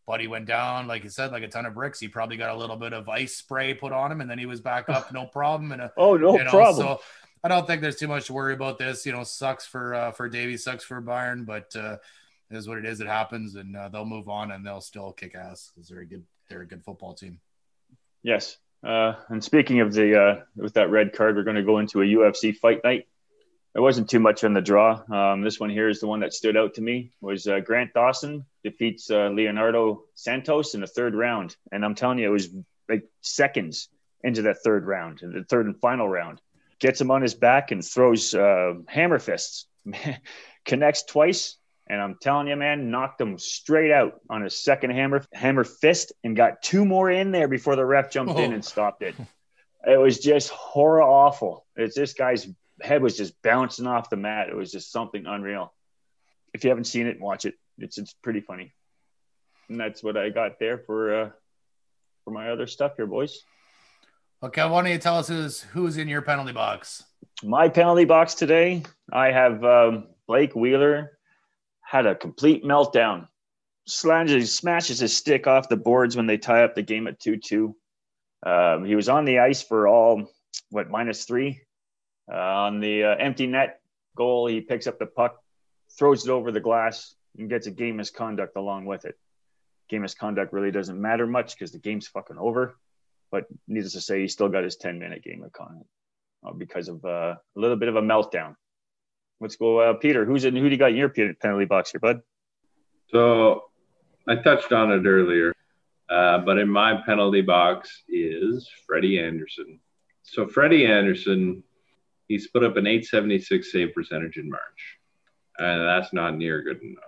Buddy 0.06 0.28
went 0.28 0.46
down, 0.46 0.88
like 0.88 1.04
you 1.04 1.10
said, 1.10 1.32
like 1.32 1.44
a 1.44 1.48
ton 1.48 1.66
of 1.66 1.74
bricks. 1.74 2.00
He 2.00 2.08
probably 2.08 2.38
got 2.38 2.56
a 2.56 2.58
little 2.58 2.76
bit 2.76 2.94
of 2.94 3.10
ice 3.10 3.36
spray 3.36 3.74
put 3.74 3.92
on 3.92 4.12
him, 4.12 4.22
and 4.22 4.30
then 4.30 4.38
he 4.38 4.46
was 4.46 4.62
back 4.62 4.88
up, 4.88 5.12
no 5.12 5.26
problem. 5.26 5.72
And 5.72 5.82
a, 5.82 5.92
Oh 5.98 6.16
no 6.16 6.38
you 6.38 6.44
know, 6.44 6.52
problem. 6.52 6.86
So 6.86 7.02
I 7.44 7.48
don't 7.48 7.66
think 7.66 7.82
there's 7.82 7.96
too 7.96 8.08
much 8.08 8.26
to 8.28 8.34
worry 8.34 8.54
about 8.54 8.78
this. 8.78 9.06
You 9.06 9.14
know, 9.14 9.24
sucks 9.24 9.66
for 9.66 9.96
uh, 9.96 10.12
for 10.12 10.30
Davey, 10.30 10.58
sucks 10.58 10.84
for 10.84 11.02
Bayern, 11.02 11.46
but 11.46 11.76
uh, 11.76 11.98
it 12.52 12.58
is 12.58 12.68
what 12.68 12.78
it 12.78 12.86
is. 12.86 13.02
It 13.02 13.08
happens, 13.08 13.56
and 13.56 13.76
uh, 13.76 13.90
they'll 13.90 14.06
move 14.06 14.30
on, 14.30 14.52
and 14.52 14.66
they'll 14.66 14.82
still 14.82 15.12
kick 15.12 15.36
ass 15.36 15.72
because 15.74 15.90
they're 15.90 16.02
a 16.02 16.06
good 16.06 16.24
they're 16.50 16.62
a 16.62 16.68
good 16.68 16.84
football 16.84 17.14
team. 17.14 17.40
Yes. 18.22 18.58
Uh, 18.84 19.14
and 19.30 19.44
speaking 19.44 19.80
of 19.80 19.94
the 19.94 20.20
uh, 20.20 20.42
with 20.56 20.74
that 20.74 20.92
red 20.92 21.14
card, 21.14 21.36
we're 21.36 21.44
going 21.44 21.56
to 21.56 21.64
go 21.64 21.80
into 21.80 22.02
a 22.02 22.06
UFC 22.06 22.56
fight 22.56 22.84
night. 22.84 23.08
There 23.76 23.82
wasn't 23.82 24.10
too 24.10 24.22
much 24.22 24.46
on 24.46 24.54
the 24.54 24.62
draw. 24.62 25.04
Um, 25.12 25.42
this 25.42 25.60
one 25.60 25.70
here 25.70 25.90
is 25.90 26.00
the 26.00 26.08
one 26.08 26.22
that 26.22 26.34
stood 26.34 26.56
out 26.56 26.76
to 26.76 26.82
me. 26.82 27.12
Was 27.20 27.46
uh, 27.46 27.60
Grant 27.60 27.92
Dawson 27.94 28.46
defeats 28.64 29.12
uh, 29.12 29.28
Leonardo 29.34 30.04
Santos 30.14 30.76
in 30.76 30.80
the 30.82 30.88
third 30.88 31.14
round, 31.14 31.58
and 31.74 31.84
I'm 31.84 31.94
telling 31.94 32.18
you, 32.20 32.28
it 32.30 32.32
was 32.32 32.48
like 32.88 33.04
seconds 33.20 33.90
into 34.24 34.44
that 34.44 34.64
third 34.64 34.86
round, 34.88 35.20
the 35.22 35.44
third 35.44 35.66
and 35.66 35.78
final 35.82 36.08
round. 36.08 36.40
Gets 36.80 37.02
him 37.02 37.12
on 37.12 37.22
his 37.22 37.34
back 37.36 37.72
and 37.72 37.84
throws 37.86 38.34
uh, 38.34 38.76
hammer 38.88 39.20
fists, 39.20 39.68
connects 40.66 41.04
twice, 41.04 41.58
and 41.88 42.00
I'm 42.02 42.16
telling 42.22 42.48
you, 42.48 42.56
man, 42.56 42.92
knocked 42.92 43.20
him 43.20 43.38
straight 43.38 43.92
out 43.92 44.22
on 44.30 44.42
his 44.42 44.58
second 44.58 44.92
hammer 44.92 45.22
hammer 45.34 45.66
fist 45.66 46.14
and 46.24 46.34
got 46.36 46.62
two 46.62 46.86
more 46.86 47.12
in 47.12 47.32
there 47.32 47.50
before 47.50 47.76
the 47.76 47.86
ref 47.86 48.10
jumped 48.10 48.40
in 48.40 48.52
Oh. 48.52 48.56
and 48.56 48.64
stopped 48.64 49.02
it. 49.04 49.16
It 49.86 50.00
was 50.00 50.20
just 50.20 50.50
horror 50.50 51.04
awful. 51.04 51.66
It's 51.76 51.96
this 51.96 52.14
guy's 52.14 52.48
head 52.82 53.02
was 53.02 53.18
just 53.18 53.42
bouncing 53.42 53.88
off 53.88 54.10
the 54.10 54.18
mat. 54.18 54.50
It 54.50 54.56
was 54.56 54.72
just 54.72 54.92
something 54.92 55.26
unreal. 55.26 55.74
If 56.54 56.64
you 56.64 56.70
haven't 56.70 56.86
seen 56.86 57.08
it, 57.08 57.20
watch 57.20 57.46
it. 57.46 57.56
It's 57.78 57.98
it's 57.98 58.14
pretty 58.24 58.42
funny. 58.42 58.74
And 59.70 59.80
that's 59.80 60.04
what 60.04 60.18
I 60.18 60.30
got 60.30 60.60
there 60.60 60.78
for 60.78 61.24
uh 61.24 61.30
for 62.24 62.32
my 62.32 62.50
other 62.50 62.68
stuff 62.68 62.94
here, 62.98 63.08
boys. 63.08 63.42
Okay, 64.44 64.64
why 64.64 64.82
don't 64.82 64.92
you 64.92 64.98
tell 64.98 65.18
us 65.18 65.28
who's 65.28 65.62
who's 65.62 65.98
in 65.98 66.08
your 66.08 66.22
penalty 66.22 66.52
box? 66.52 67.04
My 67.44 67.70
penalty 67.70 68.06
box 68.06 68.34
today, 68.36 68.84
I 69.12 69.32
have 69.32 69.64
um, 69.64 70.08
Blake 70.28 70.56
Wheeler 70.56 71.18
had 71.82 72.06
a 72.06 72.16
complete 72.16 72.64
meltdown. 72.64 73.28
Slanges 73.88 74.56
smashes 74.56 75.00
his 75.00 75.16
stick 75.16 75.48
off 75.48 75.70
the 75.70 75.78
boards 75.78 76.16
when 76.16 76.28
they 76.28 76.38
tie 76.38 76.64
up 76.64 76.76
the 76.76 76.82
game 76.82 77.08
at 77.08 77.20
2 77.20 77.38
2. 77.38 77.76
Um, 78.46 78.86
he 78.86 78.96
was 78.96 79.10
on 79.10 79.26
the 79.26 79.40
ice 79.40 79.62
for 79.62 79.88
all, 79.88 80.30
what, 80.70 80.90
minus 80.90 81.26
three? 81.26 81.62
Uh, 82.32 82.36
on 82.36 82.80
the 82.80 83.04
uh, 83.04 83.16
empty 83.16 83.48
net 83.48 83.80
goal, 84.16 84.48
he 84.48 84.62
picks 84.62 84.88
up 84.88 85.00
the 85.00 85.06
puck, 85.06 85.42
throws 85.98 86.26
it 86.26 86.32
over 86.32 86.52
the 86.52 86.60
glass, 86.60 87.16
and 87.38 87.50
gets 87.50 87.68
a 87.68 87.72
game 87.72 87.98
misconduct 87.98 88.56
along 88.56 88.86
with 88.86 89.06
it. 89.06 89.16
Game 89.90 90.02
misconduct 90.02 90.54
really 90.54 90.72
doesn't 90.72 91.00
matter 91.00 91.28
much 91.28 91.56
because 91.56 91.72
the 91.72 91.80
game's 91.80 92.08
fucking 92.08 92.38
over. 92.38 92.78
But 93.32 93.46
needless 93.68 93.94
to 93.94 94.02
say, 94.02 94.22
he 94.22 94.28
still 94.28 94.50
got 94.50 94.64
his 94.64 94.78
10 94.78 94.98
minute 95.00 95.24
game 95.24 95.42
misconduct 95.42 95.90
uh, 96.46 96.54
because 96.54 96.88
of 96.88 97.04
uh, 97.06 97.36
a 97.56 97.60
little 97.60 97.78
bit 97.78 97.90
of 97.90 97.96
a 97.96 98.02
meltdown. 98.02 98.56
Let's 99.40 99.58
go, 99.58 99.80
uh, 99.80 99.94
Peter. 99.94 100.26
Who's 100.26 100.46
in? 100.46 100.56
Who 100.56 100.64
do 100.64 100.70
you 100.70 100.78
got 100.78 100.92
in 100.92 100.98
your 100.98 101.10
penalty 101.10 101.66
box 101.66 101.92
here, 101.92 102.00
bud? 102.00 102.22
So 103.10 103.66
I 104.28 104.36
touched 104.36 104.72
on 104.72 104.92
it 104.92 105.06
earlier, 105.06 105.54
uh, 106.10 106.40
but 106.40 106.58
in 106.58 106.70
my 106.70 107.02
penalty 107.06 107.42
box 107.42 108.04
is 108.08 108.70
Freddie 108.88 109.20
Andersen. 109.20 109.80
So 110.24 110.48
Freddie 110.48 110.86
Andersen, 110.86 111.64
he's 112.28 112.48
put 112.48 112.64
up 112.64 112.78
an 112.78 112.88
876 112.88 113.72
save 113.72 113.94
percentage 113.94 114.38
in 114.38 114.50
March, 114.50 114.98
and 115.58 115.88
that's 115.88 116.14
not 116.14 116.38
near 116.38 116.62
good 116.62 116.82
enough. 116.82 117.04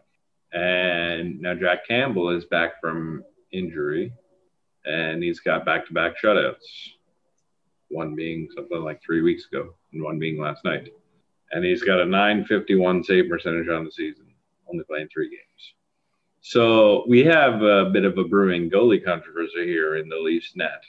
And 0.54 1.42
now 1.42 1.54
Jack 1.54 1.88
Campbell 1.88 2.30
is 2.30 2.46
back 2.46 2.80
from 2.82 3.24
injury, 3.52 4.14
and 4.86 5.22
he's 5.22 5.40
got 5.40 5.66
back-to-back 5.66 6.14
shutouts. 6.24 6.92
One 7.90 8.16
being 8.16 8.50
something 8.56 8.82
like 8.82 9.02
three 9.02 9.22
weeks 9.22 9.46
ago, 9.52 9.76
and 9.94 10.04
one 10.04 10.20
being 10.20 10.40
last 10.40 10.64
night. 10.64 10.90
And 11.52 11.64
he's 11.64 11.84
got 11.84 12.02
a 12.02 12.06
951 12.06 13.04
save 13.04 13.30
percentage 13.30 13.70
on 13.70 13.86
the 13.86 13.92
season, 13.92 14.26
only 14.70 14.84
playing 14.84 15.08
three 15.14 15.30
games. 15.30 15.74
So 16.42 17.06
we 17.08 17.24
have 17.26 17.62
a 17.62 17.90
bit 17.90 18.06
of 18.06 18.18
a 18.18 18.24
brewing 18.24 18.70
goalie 18.70 19.04
controversy 19.04 19.66
here 19.66 19.98
in 19.98 20.08
the 20.08 20.18
Leafs 20.18 20.56
net, 20.56 20.84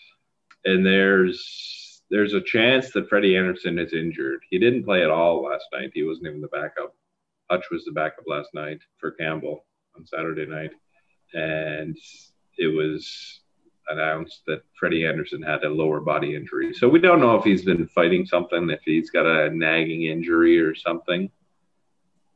and 0.65 0.85
there's 0.85 1.88
there's 2.11 2.35
a 2.35 2.41
chance 2.41 2.91
that 2.93 3.09
Freddie 3.09 3.37
Andersen 3.37 3.79
is 3.79 3.93
injured. 3.93 4.41
He 4.49 4.59
didn't 4.59 4.85
play 4.85 5.03
at 5.03 5.11
all 5.11 5.43
last 5.43 5.67
night. 5.73 5.91
He 5.95 6.03
wasn't 6.03 6.29
even 6.29 6.41
the 6.41 6.49
backup. 6.49 6.95
Hutch 7.51 7.65
was 7.71 7.85
the 7.85 7.93
backup 7.93 8.25
last 8.27 8.51
night 8.55 8.81
for 8.99 9.13
Campbell 9.13 9.65
on 9.97 10.07
Saturday 10.07 10.47
night, 10.47 10.73
and 11.35 11.97
it 12.57 12.67
was 12.67 13.41
announced 13.89 14.43
that 14.47 14.63
Freddie 14.79 15.07
Andersen 15.07 15.43
had 15.43 15.65
a 15.65 15.69
lower 15.69 16.01
body 16.01 16.35
injury. 16.35 16.75
So 16.75 16.89
we 16.89 16.99
don't 16.99 17.21
know 17.21 17.37
if 17.37 17.45
he's 17.45 17.65
been 17.65 17.87
fighting 17.89 18.27
something, 18.27 18.69
if 18.69 18.81
he's 18.85 19.11
got 19.11 19.25
a 19.25 19.49
nagging 19.51 20.03
injury 20.03 20.61
or 20.61 20.75
something, 20.75 21.31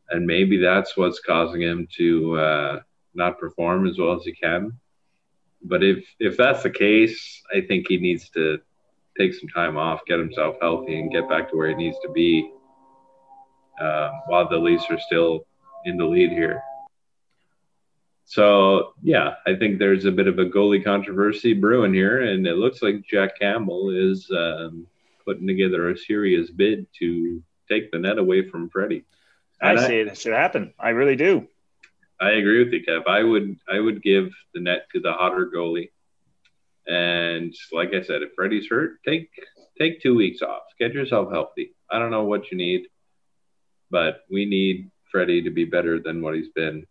and 0.09 0.27
maybe 0.27 0.57
that's 0.57 0.97
what's 0.97 1.20
causing 1.20 1.61
him 1.61 1.89
to. 1.97 2.39
Uh, 2.39 2.81
not 3.15 3.39
perform 3.39 3.86
as 3.86 3.99
well 3.99 4.15
as 4.15 4.24
he 4.24 4.32
can. 4.32 4.73
But 5.62 5.85
if 5.85 6.05
if 6.19 6.36
that's 6.36 6.62
the 6.62 6.70
case, 6.70 7.43
I 7.55 7.61
think 7.61 7.86
he 7.89 7.99
needs 7.99 8.28
to 8.31 8.59
take 9.18 9.34
some 9.34 9.48
time 9.48 9.76
off, 9.76 10.01
get 10.06 10.18
himself 10.18 10.56
healthy, 10.60 10.98
and 10.98 11.12
get 11.12 11.28
back 11.28 11.51
to 11.51 11.56
where 11.56 11.68
he 11.68 11.74
needs 11.74 11.97
to 12.02 12.10
be. 12.10 12.51
Uh, 13.80 14.10
while 14.26 14.48
the 14.48 14.56
Leafs 14.56 14.84
are 14.90 15.01
still 15.01 15.47
in 15.86 15.97
the 15.97 16.05
lead 16.05 16.30
here. 16.30 16.62
So 18.24 18.94
yeah, 19.02 19.34
I 19.47 19.56
think 19.56 19.78
there's 19.78 20.05
a 20.05 20.12
bit 20.12 20.28
of 20.28 20.39
a 20.39 20.44
goalie 20.44 20.84
controversy 20.84 21.55
brewing 21.55 21.93
here, 21.93 22.22
and 22.22 22.47
it 22.47 22.56
looks 22.56 22.82
like 22.82 23.05
Jack 23.06 23.40
Campbell 23.40 23.90
is 23.90 24.30
um, 24.30 24.86
putting 25.24 25.47
together 25.47 25.90
a 25.90 25.98
serious 25.98 26.51
bid 26.51 26.86
to 27.01 27.43
take 27.68 27.90
the 27.90 27.98
net 27.98 28.18
away 28.18 28.48
from 28.48 28.70
Freddie. 28.70 29.05
I 29.60 29.76
say 29.76 30.01
it 30.01 30.18
should 30.18 30.32
happen. 30.32 30.74
I 30.78 30.90
really 30.90 31.16
do. 31.16 31.48
I 32.20 32.32
agree 32.32 32.62
with 32.62 32.72
you, 32.72 32.84
Kev. 32.84 33.06
I 33.06 33.22
would 33.22 33.56
I 33.68 33.80
would 33.80 34.02
give 34.02 34.30
the 34.55 34.60
net 34.60 34.86
to 34.93 35.01
the 35.01 35.12
hotter 35.12 35.51
goalie. 35.52 35.90
And 36.86 37.54
like 37.72 37.90
I 37.94 38.02
said, 38.02 38.22
if 38.22 38.30
Freddie's 38.34 38.68
hurt, 38.68 38.98
take 39.06 39.30
take 39.78 40.02
two 40.02 40.14
weeks 40.14 40.42
off. 40.42 40.62
Get 40.78 40.92
yourself 40.92 41.30
healthy. 41.32 41.74
I 41.90 41.98
don't 41.98 42.10
know 42.10 42.24
what 42.24 42.50
you 42.50 42.56
need, 42.56 42.86
but 43.90 44.20
we 44.30 44.44
need 44.46 44.90
Freddie 45.10 45.42
to 45.42 45.50
be 45.50 45.64
better 45.64 46.00
than 46.00 46.22
what 46.22 46.34
he's 46.34 46.48
been. 46.48 46.86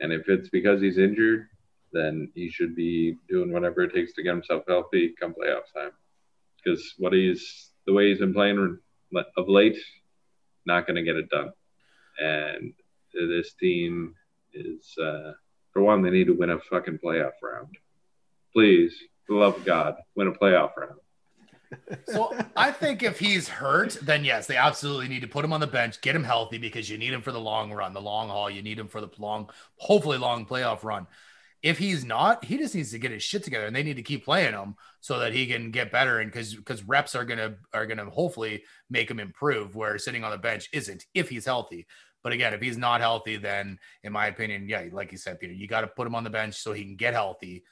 And 0.00 0.12
if 0.12 0.28
it's 0.28 0.48
because 0.48 0.80
he's 0.80 0.98
injured, 0.98 1.48
then 1.92 2.30
he 2.34 2.48
should 2.50 2.74
be 2.74 3.18
doing 3.28 3.52
whatever 3.52 3.82
it 3.82 3.94
takes 3.94 4.14
to 4.14 4.22
get 4.22 4.34
himself 4.34 4.64
healthy 4.66 5.14
come 5.18 5.34
playoff 5.34 5.72
time. 5.74 5.92
Because 6.56 6.94
what 6.98 7.12
he's 7.12 7.70
the 7.86 7.92
way 7.92 8.08
he's 8.08 8.18
been 8.18 8.34
playing 8.34 8.78
of 9.36 9.48
late, 9.48 9.76
not 10.66 10.86
going 10.86 10.96
to 10.96 11.02
get 11.02 11.16
it 11.16 11.28
done. 11.28 11.52
And 12.18 12.72
this 13.12 13.52
team 13.54 14.14
is 14.52 14.96
uh, 14.98 15.32
for 15.72 15.82
one, 15.82 16.02
they 16.02 16.10
need 16.10 16.28
to 16.28 16.32
win 16.32 16.50
a 16.50 16.58
fucking 16.58 16.98
playoff 17.04 17.32
round. 17.42 17.76
Please, 18.54 18.94
for 19.26 19.34
the 19.34 19.38
love 19.40 19.56
of 19.56 19.64
God, 19.64 19.96
win 20.14 20.28
a 20.28 20.32
playoff 20.32 20.76
round. 20.76 21.00
So 22.06 22.36
I 22.56 22.70
think 22.70 23.02
if 23.02 23.18
he's 23.18 23.48
hurt, 23.48 23.98
then 24.02 24.24
yes, 24.24 24.46
they 24.46 24.56
absolutely 24.56 25.08
need 25.08 25.22
to 25.22 25.28
put 25.28 25.44
him 25.44 25.52
on 25.52 25.60
the 25.60 25.66
bench, 25.66 26.00
get 26.00 26.14
him 26.14 26.24
healthy 26.24 26.58
because 26.58 26.88
you 26.88 26.98
need 26.98 27.12
him 27.12 27.22
for 27.22 27.32
the 27.32 27.40
long 27.40 27.72
run, 27.72 27.92
the 27.92 28.00
long 28.00 28.28
haul. 28.28 28.50
You 28.50 28.62
need 28.62 28.78
him 28.78 28.88
for 28.88 29.00
the 29.00 29.10
long, 29.18 29.50
hopefully 29.76 30.18
long 30.18 30.46
playoff 30.46 30.84
run. 30.84 31.06
If 31.62 31.78
he's 31.78 32.04
not, 32.04 32.44
he 32.44 32.58
just 32.58 32.74
needs 32.74 32.90
to 32.90 32.98
get 32.98 33.10
his 33.10 33.22
shit 33.22 33.42
together, 33.42 33.66
and 33.66 33.74
they 33.74 33.82
need 33.82 33.96
to 33.96 34.02
keep 34.02 34.24
playing 34.24 34.52
him 34.52 34.76
so 35.00 35.18
that 35.18 35.32
he 35.32 35.46
can 35.46 35.70
get 35.70 35.90
better. 35.90 36.20
And 36.20 36.30
because 36.30 36.54
because 36.54 36.82
reps 36.84 37.14
are 37.14 37.24
gonna 37.24 37.54
are 37.72 37.86
gonna 37.86 38.10
hopefully 38.10 38.64
make 38.90 39.10
him 39.10 39.18
improve. 39.18 39.74
Where 39.74 39.98
sitting 39.98 40.24
on 40.24 40.30
the 40.30 40.38
bench 40.38 40.68
isn't 40.72 41.06
if 41.14 41.28
he's 41.28 41.46
healthy. 41.46 41.86
But 42.22 42.32
again, 42.32 42.54
if 42.54 42.60
he's 42.60 42.78
not 42.78 43.00
healthy, 43.00 43.36
then 43.36 43.78
in 44.02 44.12
my 44.12 44.26
opinion, 44.26 44.68
yeah, 44.68 44.84
like 44.92 45.12
you 45.12 45.18
said, 45.18 45.40
Peter, 45.40 45.52
you 45.52 45.66
got 45.66 45.82
to 45.82 45.86
put 45.88 46.06
him 46.06 46.14
on 46.14 46.24
the 46.24 46.30
bench 46.30 46.54
so 46.54 46.72
he 46.72 46.84
can 46.84 46.96
get 46.96 47.12
healthy 47.12 47.64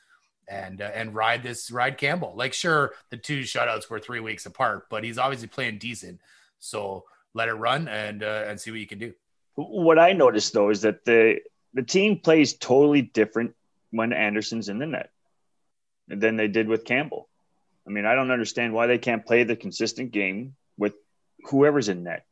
and 0.48 0.81
uh, 0.81 0.90
and 0.94 1.14
ride 1.14 1.43
this 1.43 1.70
ride 1.70 1.98
Campbell. 1.98 2.35
Like 2.36 2.52
sure, 2.52 2.94
the 3.10 3.16
two 3.16 3.40
shutouts 3.40 3.89
were 3.89 3.98
three 3.98 4.20
weeks 4.20 4.47
apart, 4.47 4.89
but 4.90 5.05
he's 5.05 5.19
obviously 5.19 5.48
playing 5.48 5.78
decent. 5.78 6.20
So 6.59 7.05
let 7.35 7.48
it 7.48 7.55
run 7.55 7.89
and 7.89 8.23
uh, 8.23 8.44
and 8.47 8.60
see 8.60 8.70
what 8.70 8.81
you 8.81 8.86
can 8.86 8.98
do. 8.98 9.14
What 9.55 9.98
I 9.98 10.12
noticed 10.12 10.52
though 10.52 10.70
is 10.70 10.82
that 10.82 11.05
the 11.05 11.40
the 11.74 11.82
team 11.82 12.19
plays 12.19 12.55
totally 12.55 13.02
different 13.02 13.55
when 13.90 14.12
Andersen's 14.12 14.69
in 14.69 14.78
the 14.78 14.86
net 14.86 15.10
than 16.09 16.36
they 16.36 16.48
did 16.48 16.69
with 16.69 16.85
Campbell. 16.85 17.28
I 17.86 17.90
mean, 17.90 18.06
I 18.06 18.14
don't 18.14 18.31
understand 18.31 18.74
why 18.74 18.86
they 18.86 18.98
can't 18.98 19.27
play 19.27 19.44
the 19.44 19.56
consistent 19.56 20.12
game 20.12 20.55
with 20.78 20.94
whoever's 21.44 21.89
in 21.89 22.05
net. 22.05 22.24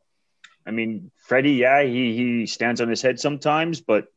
I 0.66 0.70
mean, 0.70 1.10
Freddie, 1.16 1.54
yeah, 1.54 1.82
he 1.82 2.14
he 2.14 2.46
stands 2.46 2.80
on 2.80 2.88
his 2.88 3.02
head 3.02 3.18
sometimes, 3.18 3.80
but 3.80 4.08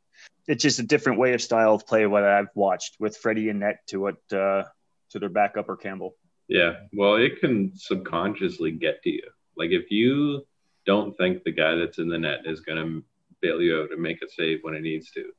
it's 0.48 0.62
just 0.64 0.80
a 0.80 0.84
different 0.84 1.20
way 1.20 1.34
of 1.34 1.42
style 1.42 1.74
of 1.76 1.88
play 1.88 2.06
what 2.06 2.24
I've 2.24 2.50
watched 2.56 2.98
with 3.00 3.18
Freddie 3.18 3.50
and 3.50 3.60
net 3.62 3.78
to 3.88 4.00
what 4.00 4.16
uh, 4.32 4.64
to 5.12 5.20
their 5.20 5.30
backup 5.30 5.70
or 5.70 5.78
Campbell. 5.78 6.16
Yeah, 6.48 6.74
well, 6.94 7.16
it 7.16 7.40
can 7.40 7.72
subconsciously 7.76 8.72
get 8.72 9.02
to 9.04 9.10
you. 9.10 9.24
Like 9.58 9.72
if 9.72 9.90
you 9.92 10.46
don't 10.86 11.16
think 11.18 11.44
the 11.44 11.52
guy 11.52 11.76
that's 11.76 12.00
in 12.00 12.10
the 12.10 12.18
net 12.18 12.42
is 12.46 12.60
going 12.60 12.78
to 12.78 13.04
bail 13.42 13.62
you 13.62 13.82
out 13.82 13.92
and 13.92 14.02
make 14.02 14.22
a 14.22 14.28
save 14.28 14.60
when 14.64 14.74
it 14.74 14.82
needs 14.82 15.12
to, 15.12 15.32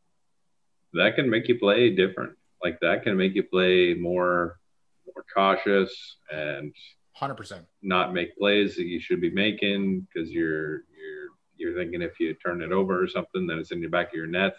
that 0.95 1.17
can 1.17 1.29
make 1.29 1.49
you 1.49 1.59
play 1.59 1.95
different. 1.95 2.33
Like 2.63 2.81
that 2.81 3.03
can 3.03 3.17
make 3.17 3.35
you 3.35 3.43
play 3.43 3.95
more 3.95 4.59
more 5.15 5.25
cautious 5.35 6.17
and 6.31 6.75
Hundred 7.13 7.35
percent. 7.35 7.67
not 7.83 8.13
make 8.15 8.37
plays 8.39 8.75
that 8.77 8.87
you 8.87 8.99
should 8.99 9.21
be 9.21 9.31
making 9.31 10.01
because 10.13 10.31
you're 10.31 10.79
you're 10.97 11.29
you're 11.57 11.75
thinking 11.79 12.03
if 12.03 12.19
you 12.19 12.35
turn 12.35 12.63
it 12.63 12.73
over 12.73 13.01
or 13.03 13.07
something, 13.07 13.47
then 13.47 13.59
it's 13.59 13.71
in 13.71 13.81
the 13.81 13.87
back 13.87 14.09
of 14.09 14.15
your 14.15 14.27
net. 14.27 14.55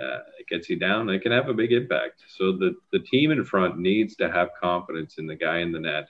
Uh, 0.00 0.18
it 0.38 0.46
gets 0.48 0.70
you 0.70 0.76
down. 0.76 1.08
It 1.10 1.20
can 1.20 1.32
have 1.32 1.48
a 1.48 1.54
big 1.54 1.72
impact. 1.72 2.22
So 2.28 2.52
the 2.52 2.74
the 2.92 2.98
team 3.00 3.30
in 3.30 3.44
front 3.44 3.78
needs 3.78 4.16
to 4.16 4.30
have 4.30 4.48
confidence 4.60 5.18
in 5.18 5.26
the 5.26 5.36
guy 5.36 5.58
in 5.58 5.70
the 5.72 5.80
net 5.80 6.08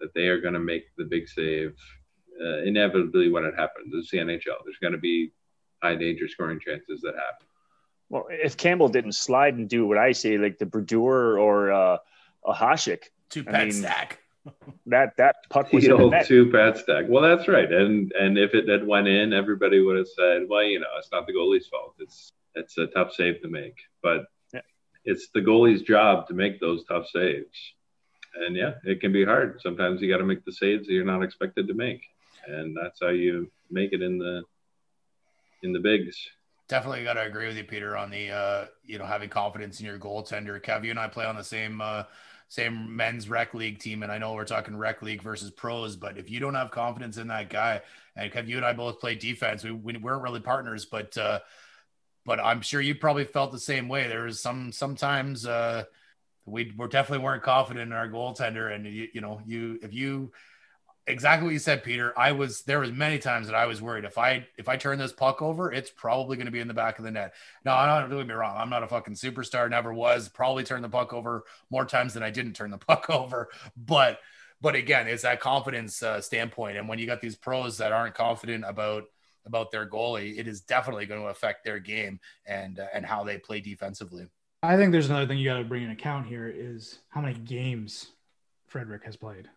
that 0.00 0.14
they 0.14 0.28
are 0.28 0.40
going 0.40 0.54
to 0.54 0.60
make 0.60 0.84
the 0.96 1.04
big 1.04 1.28
save. 1.28 1.74
Uh, 2.42 2.58
inevitably, 2.62 3.28
when 3.30 3.44
it 3.44 3.54
happens, 3.56 3.92
it's 3.94 4.10
the 4.10 4.18
NHL. 4.18 4.56
There's 4.64 4.78
going 4.80 4.92
to 4.94 4.98
be 4.98 5.32
high 5.82 5.96
danger 5.96 6.26
scoring 6.28 6.58
chances 6.60 7.00
that 7.02 7.14
happen. 7.14 7.46
Well, 8.08 8.26
if 8.30 8.56
Campbell 8.56 8.88
didn't 8.88 9.12
slide 9.12 9.54
and 9.56 9.68
do 9.68 9.86
what 9.86 9.98
I 9.98 10.12
say, 10.12 10.38
like 10.38 10.58
the 10.58 10.66
Brodeur 10.66 11.38
or 11.38 11.70
uh, 11.72 11.98
a 12.46 12.52
Hasek, 12.54 13.04
Two 13.28 13.44
I 13.46 13.50
pet 13.52 13.64
mean, 13.64 13.72
stack. 13.72 14.18
that 14.86 15.16
that 15.18 15.36
puck 15.50 15.72
was 15.72 15.84
The 15.84 15.94
in 15.94 16.00
the 16.00 16.08
net. 16.08 16.26
two 16.26 16.50
pat 16.50 16.78
stack. 16.78 17.04
Well, 17.08 17.22
that's 17.22 17.46
right. 17.46 17.70
And 17.70 18.10
and 18.12 18.38
if 18.38 18.54
it 18.54 18.68
had 18.68 18.86
went 18.86 19.06
in, 19.06 19.32
everybody 19.32 19.80
would 19.82 19.96
have 19.98 20.08
said, 20.08 20.42
well, 20.48 20.62
you 20.62 20.80
know, 20.80 20.86
it's 20.98 21.10
not 21.12 21.26
the 21.26 21.32
goalie's 21.34 21.66
fault. 21.68 21.94
It's 21.98 22.32
it's 22.54 22.78
a 22.78 22.86
tough 22.88 23.12
save 23.12 23.40
to 23.42 23.48
make. 23.48 23.76
But 24.02 24.26
Yeah. 24.52 24.62
it's 25.04 25.28
the 25.34 25.40
goalie's 25.40 25.82
job 25.82 26.28
to 26.28 26.34
make 26.34 26.60
those 26.60 26.84
tough 26.84 27.06
saves. 27.08 27.74
And 28.34 28.56
yeah, 28.56 28.74
it 28.84 29.00
can 29.00 29.12
be 29.12 29.24
hard. 29.24 29.60
Sometimes 29.60 30.00
you 30.00 30.08
got 30.08 30.18
to 30.18 30.24
make 30.24 30.44
the 30.44 30.52
saves 30.52 30.86
that 30.86 30.92
you're 30.92 31.04
not 31.04 31.22
expected 31.22 31.66
to 31.66 31.74
make, 31.74 32.02
and 32.46 32.76
that's 32.76 33.00
how 33.00 33.08
you 33.08 33.50
make 33.70 33.92
it 33.92 34.02
in 34.02 34.18
the 34.18 34.44
in 35.62 35.72
the 35.72 35.80
bigs. 35.80 36.16
Definitely 36.68 37.02
got 37.02 37.14
to 37.14 37.22
agree 37.22 37.48
with 37.48 37.56
you, 37.56 37.64
Peter, 37.64 37.96
on 37.96 38.10
the 38.10 38.30
uh, 38.30 38.66
you 38.84 38.98
know 38.98 39.04
having 39.04 39.28
confidence 39.28 39.80
in 39.80 39.86
your 39.86 39.98
goaltender. 39.98 40.62
Kev, 40.62 40.84
you 40.84 40.90
and 40.90 41.00
I 41.00 41.08
play 41.08 41.24
on 41.24 41.34
the 41.34 41.42
same 41.42 41.80
uh, 41.80 42.04
same 42.46 42.94
men's 42.94 43.28
rec 43.28 43.52
league 43.52 43.80
team, 43.80 44.04
and 44.04 44.12
I 44.12 44.18
know 44.18 44.34
we're 44.34 44.44
talking 44.44 44.76
rec 44.76 45.02
league 45.02 45.22
versus 45.22 45.50
pros, 45.50 45.96
but 45.96 46.16
if 46.16 46.30
you 46.30 46.38
don't 46.38 46.54
have 46.54 46.70
confidence 46.70 47.16
in 47.16 47.26
that 47.28 47.48
guy, 47.48 47.82
and 48.14 48.30
Kev, 48.30 48.46
you 48.46 48.58
and 48.58 48.66
I 48.66 48.72
both 48.74 49.00
play 49.00 49.16
defense, 49.16 49.64
we, 49.64 49.72
we 49.72 49.96
weren't 49.96 50.22
really 50.22 50.40
partners, 50.40 50.84
but 50.84 51.16
uh, 51.18 51.40
but 52.30 52.38
I'm 52.38 52.60
sure 52.60 52.80
you 52.80 52.94
probably 52.94 53.24
felt 53.24 53.50
the 53.50 53.58
same 53.58 53.88
way. 53.88 54.06
There 54.06 54.22
was 54.22 54.40
some 54.40 54.70
sometimes 54.70 55.46
uh, 55.46 55.82
we 56.46 56.72
were 56.76 56.86
definitely 56.86 57.24
weren't 57.24 57.42
confident 57.42 57.90
in 57.90 57.92
our 57.92 58.08
goaltender, 58.08 58.72
and 58.72 58.86
you, 58.86 59.08
you 59.12 59.20
know 59.20 59.40
you 59.44 59.80
if 59.82 59.92
you 59.92 60.30
exactly 61.08 61.46
what 61.46 61.52
you 61.54 61.58
said, 61.58 61.82
Peter. 61.82 62.16
I 62.16 62.30
was 62.30 62.62
there 62.62 62.78
was 62.78 62.92
many 62.92 63.18
times 63.18 63.48
that 63.48 63.56
I 63.56 63.66
was 63.66 63.82
worried 63.82 64.04
if 64.04 64.16
I 64.16 64.46
if 64.56 64.68
I 64.68 64.76
turn 64.76 64.96
this 64.96 65.12
puck 65.12 65.42
over, 65.42 65.72
it's 65.72 65.90
probably 65.90 66.36
going 66.36 66.46
to 66.46 66.52
be 66.52 66.60
in 66.60 66.68
the 66.68 66.72
back 66.72 67.00
of 67.00 67.04
the 67.04 67.10
net. 67.10 67.34
No, 67.64 67.72
I'm 67.72 68.08
not. 68.08 68.16
Get 68.16 68.28
me 68.28 68.32
wrong. 68.32 68.56
I'm 68.56 68.70
not 68.70 68.84
a 68.84 68.86
fucking 68.86 69.14
superstar. 69.14 69.68
Never 69.68 69.92
was. 69.92 70.28
Probably 70.28 70.62
turned 70.62 70.84
the 70.84 70.88
puck 70.88 71.12
over 71.12 71.42
more 71.68 71.84
times 71.84 72.14
than 72.14 72.22
I 72.22 72.30
didn't 72.30 72.52
turn 72.52 72.70
the 72.70 72.78
puck 72.86 73.10
over. 73.10 73.48
But 73.76 74.20
but 74.60 74.76
again, 74.76 75.08
it's 75.08 75.24
that 75.24 75.40
confidence 75.40 76.00
uh, 76.00 76.20
standpoint. 76.20 76.76
And 76.76 76.88
when 76.88 77.00
you 77.00 77.06
got 77.06 77.20
these 77.20 77.34
pros 77.34 77.78
that 77.78 77.90
aren't 77.90 78.14
confident 78.14 78.64
about 78.64 79.06
about 79.46 79.70
their 79.70 79.88
goalie, 79.88 80.38
it 80.38 80.46
is 80.46 80.60
definitely 80.60 81.06
going 81.06 81.20
to 81.20 81.28
affect 81.28 81.64
their 81.64 81.78
game 81.78 82.20
and 82.46 82.78
uh, 82.78 82.86
and 82.92 83.04
how 83.06 83.24
they 83.24 83.38
play 83.38 83.60
defensively. 83.60 84.26
I 84.62 84.76
think 84.76 84.92
there's 84.92 85.08
another 85.08 85.26
thing 85.26 85.38
you 85.38 85.48
got 85.48 85.58
to 85.58 85.64
bring 85.64 85.82
in 85.82 85.90
account 85.90 86.26
here 86.26 86.46
is 86.54 86.98
how 87.08 87.20
many 87.22 87.34
games 87.34 88.08
Frederick 88.66 89.04
has 89.04 89.16
played. 89.16 89.48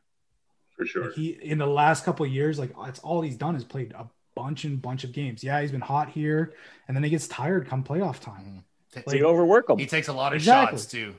for 0.77 0.85
sure. 0.85 1.05
Like 1.05 1.13
he 1.13 1.29
in 1.31 1.57
the 1.57 1.67
last 1.67 2.05
couple 2.05 2.25
of 2.25 2.31
years, 2.31 2.57
like 2.57 2.71
that's 2.85 2.99
all 3.01 3.21
he's 3.21 3.37
done 3.37 3.55
is 3.55 3.63
played 3.65 3.91
a 3.93 4.07
bunch 4.35 4.63
and 4.63 4.81
bunch 4.81 5.03
of 5.03 5.11
games. 5.11 5.43
Yeah, 5.43 5.61
he's 5.61 5.71
been 5.71 5.81
hot 5.81 6.09
here, 6.09 6.53
and 6.87 6.95
then 6.95 7.03
he 7.03 7.09
gets 7.09 7.27
tired 7.27 7.67
come 7.67 7.83
playoff 7.83 8.19
time. 8.19 8.63
They 9.07 9.23
overwork 9.23 9.69
him. 9.69 9.77
He 9.79 9.87
takes 9.87 10.07
a 10.07 10.13
lot 10.13 10.33
of 10.33 10.37
Exactly. 10.37 10.77
shots 10.77 10.85
too. 10.89 11.15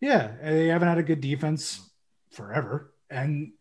Yeah, 0.00 0.32
they 0.42 0.66
haven't 0.68 0.88
had 0.88 0.98
a 0.98 1.02
good 1.02 1.20
defense 1.20 1.80
forever, 2.30 2.92
and 3.10 3.52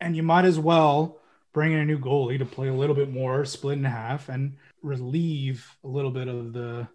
and 0.00 0.16
you 0.16 0.22
might 0.22 0.44
as 0.44 0.58
well 0.58 1.18
bring 1.52 1.72
in 1.72 1.80
a 1.80 1.84
new 1.84 1.98
goalie 1.98 2.38
to 2.38 2.44
play 2.44 2.68
a 2.68 2.74
little 2.74 2.94
bit 2.94 3.10
more, 3.10 3.44
split 3.44 3.78
in 3.78 3.84
half, 3.84 4.28
and 4.28 4.56
relieve 4.82 5.76
a 5.84 5.88
little 5.88 6.10
bit 6.10 6.28
of 6.28 6.52
the 6.52 6.88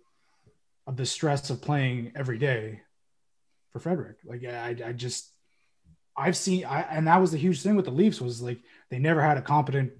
of 0.86 0.96
the 0.96 1.06
stress 1.06 1.50
of 1.50 1.62
playing 1.62 2.14
every 2.16 2.38
day 2.38 2.82
for 3.72 3.80
Frederick. 3.80 4.18
Like 4.26 4.44
I, 4.46 4.76
I 4.86 4.92
just 4.94 5.30
I've 6.16 6.38
seen, 6.38 6.66
I, 6.66 6.82
and 6.82 7.08
that 7.08 7.22
was 7.22 7.32
the 7.32 7.38
huge 7.38 7.62
thing 7.62 7.76
with 7.76 7.86
the 7.86 7.92
Leafs 7.92 8.22
was 8.22 8.42
like 8.42 8.60
they 8.90 9.00
never 9.00 9.22
had 9.22 9.38
a 9.38 9.42
competent 9.42 9.92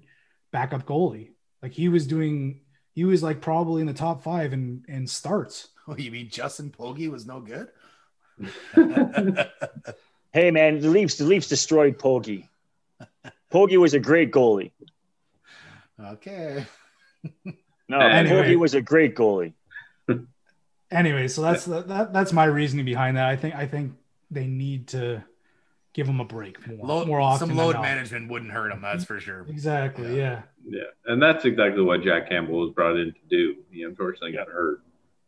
backup 0.50 0.86
goalie. 0.86 1.30
Like 1.62 1.72
he 1.72 1.88
was 1.88 2.06
doing, 2.06 2.60
he 2.94 3.04
was 3.04 3.22
like 3.22 3.40
probably 3.40 3.80
in 3.80 3.86
the 3.86 3.94
top 3.94 4.22
five 4.22 4.52
in 4.52 4.84
in 4.88 5.06
starts. 5.06 5.68
Oh, 5.90 5.96
you 5.96 6.10
mean 6.10 6.28
Justin 6.28 6.70
Pogge 6.70 7.10
was 7.10 7.26
no 7.26 7.40
good? 7.40 7.68
Hey 10.30 10.50
man, 10.50 10.80
the 10.80 10.90
Leafs 10.90 11.16
the 11.16 11.24
Leafs 11.24 11.48
destroyed 11.48 11.98
Pogge. 11.98 12.46
Pogge 13.52 13.78
was 13.78 13.94
a 13.94 14.00
great 14.00 14.30
goalie. 14.32 14.72
okay. 16.00 16.66
No, 17.88 17.98
Anyway. 18.00 18.42
Pogge 18.42 18.58
was 18.58 18.74
a 18.74 18.80
great 18.82 19.14
goalie. 19.16 19.52
anyway, 20.90 21.28
so 21.28 21.42
that's 21.42 21.64
that, 21.64 22.12
that's 22.12 22.32
my 22.32 22.44
reasoning 22.44 22.84
behind 22.84 23.16
that. 23.16 23.26
I 23.28 23.36
think 23.36 23.54
I 23.54 23.66
think 23.66 23.92
they 24.30 24.46
need 24.46 24.88
to 24.88 25.24
give 25.94 26.06
him 26.06 26.20
a 26.20 26.24
break 26.24 26.64
more, 26.66 26.86
Load, 26.86 27.06
more 27.08 27.20
often. 27.20 27.48
some 27.48 27.56
load 27.56 27.74
management 27.76 28.30
wouldn't 28.30 28.52
hurt 28.52 28.70
him. 28.70 28.80
That's 28.82 29.04
for 29.04 29.18
sure. 29.18 29.46
Exactly. 29.48 30.16
Yeah. 30.16 30.42
Yeah, 30.70 30.82
and 31.06 31.20
that's 31.22 31.46
exactly 31.46 31.82
what 31.82 32.02
Jack 32.02 32.28
Campbell 32.28 32.60
was 32.60 32.72
brought 32.74 32.96
in 32.98 33.12
to 33.12 33.20
do. 33.30 33.56
He 33.70 33.82
unfortunately 33.84 34.32
got 34.32 34.48
hurt. 34.48 34.82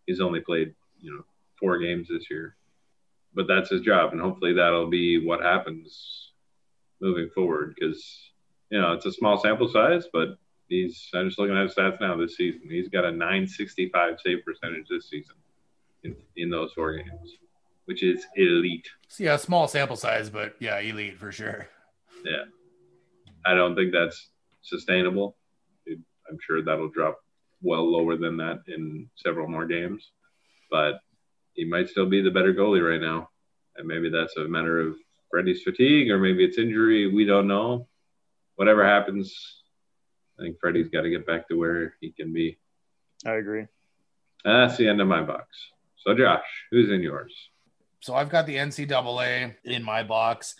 He's 0.06 0.20
only 0.20 0.40
played, 0.40 0.74
you 1.00 1.14
know, 1.16 1.24
four 1.58 1.78
games 1.78 2.08
this 2.08 2.30
year, 2.30 2.56
but 3.34 3.46
that's 3.48 3.70
his 3.70 3.80
job, 3.80 4.12
and 4.12 4.20
hopefully 4.20 4.52
that'll 4.52 4.90
be 4.90 5.24
what 5.24 5.40
happens 5.40 6.19
moving 7.00 7.30
forward. 7.34 7.74
Because 7.78 8.30
you 8.70 8.80
know 8.80 8.92
it's 8.92 9.06
a 9.06 9.12
small 9.12 9.38
sample 9.38 9.68
size, 9.68 10.06
but 10.12 10.38
he's. 10.68 11.08
I'm 11.14 11.28
just 11.28 11.38
looking 11.38 11.56
at 11.56 11.64
his 11.64 11.74
stats 11.74 12.00
now 12.00 12.16
this 12.16 12.36
season. 12.36 12.62
He's 12.68 12.88
got 12.88 13.04
a 13.04 13.10
965 13.10 14.18
save 14.24 14.44
percentage 14.44 14.86
this 14.88 15.08
season 15.08 15.36
in, 16.04 16.16
in 16.36 16.50
those 16.50 16.72
four 16.72 16.96
games, 16.96 17.36
which 17.84 18.02
is 18.02 18.26
elite. 18.36 18.88
So 19.08 19.24
yeah, 19.24 19.36
small 19.36 19.68
sample 19.68 19.96
size, 19.96 20.30
but 20.30 20.54
yeah, 20.60 20.78
elite 20.78 21.18
for 21.18 21.32
sure. 21.32 21.68
Yeah, 22.24 22.44
I 23.44 23.54
don't 23.54 23.74
think 23.74 23.92
that's 23.92 24.28
sustainable. 24.62 25.36
It, 25.86 25.98
I'm 26.28 26.38
sure 26.46 26.62
that'll 26.62 26.88
drop 26.88 27.18
well 27.62 27.90
lower 27.90 28.16
than 28.16 28.36
that 28.38 28.62
in 28.68 29.08
several 29.16 29.48
more 29.48 29.66
games, 29.66 30.12
but 30.70 31.00
he 31.54 31.64
might 31.64 31.88
still 31.88 32.06
be 32.06 32.22
the 32.22 32.30
better 32.30 32.54
goalie 32.54 32.86
right 32.86 33.00
now. 33.00 33.28
And 33.76 33.86
maybe 33.86 34.10
that's 34.10 34.36
a 34.36 34.48
matter 34.48 34.80
of 34.80 34.96
Freddie's 35.30 35.62
fatigue 35.62 36.10
or 36.10 36.18
maybe 36.18 36.44
it's 36.44 36.58
injury. 36.58 37.06
We 37.06 37.24
don't 37.24 37.46
know. 37.46 37.86
Whatever 38.56 38.84
happens, 38.84 39.62
I 40.38 40.42
think 40.42 40.58
Freddie's 40.60 40.88
got 40.88 41.02
to 41.02 41.10
get 41.10 41.26
back 41.26 41.48
to 41.48 41.58
where 41.58 41.94
he 42.00 42.10
can 42.10 42.32
be. 42.32 42.58
I 43.24 43.32
agree. 43.32 43.66
And 44.44 44.68
that's 44.68 44.76
the 44.76 44.88
end 44.88 45.00
of 45.00 45.08
my 45.08 45.22
box. 45.22 45.46
So, 45.98 46.14
Josh, 46.14 46.44
who's 46.70 46.90
in 46.90 47.02
yours? 47.02 47.32
So 48.00 48.14
I've 48.14 48.30
got 48.30 48.46
the 48.46 48.56
NCAA 48.56 49.56
in 49.64 49.82
my 49.82 50.02
box, 50.02 50.54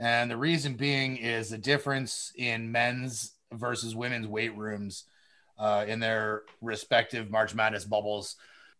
and 0.00 0.30
the 0.30 0.36
reason 0.36 0.74
being 0.74 1.18
is 1.18 1.50
the 1.50 1.58
difference 1.58 2.32
in 2.34 2.72
men's 2.72 3.32
versus 3.52 3.94
women's 3.94 4.26
weight 4.26 4.56
rooms 4.56 5.04
uh, 5.58 5.84
in 5.86 6.00
their 6.00 6.42
respective 6.62 7.30
March 7.30 7.54
Madness 7.54 7.84
bubbles. 7.84 8.36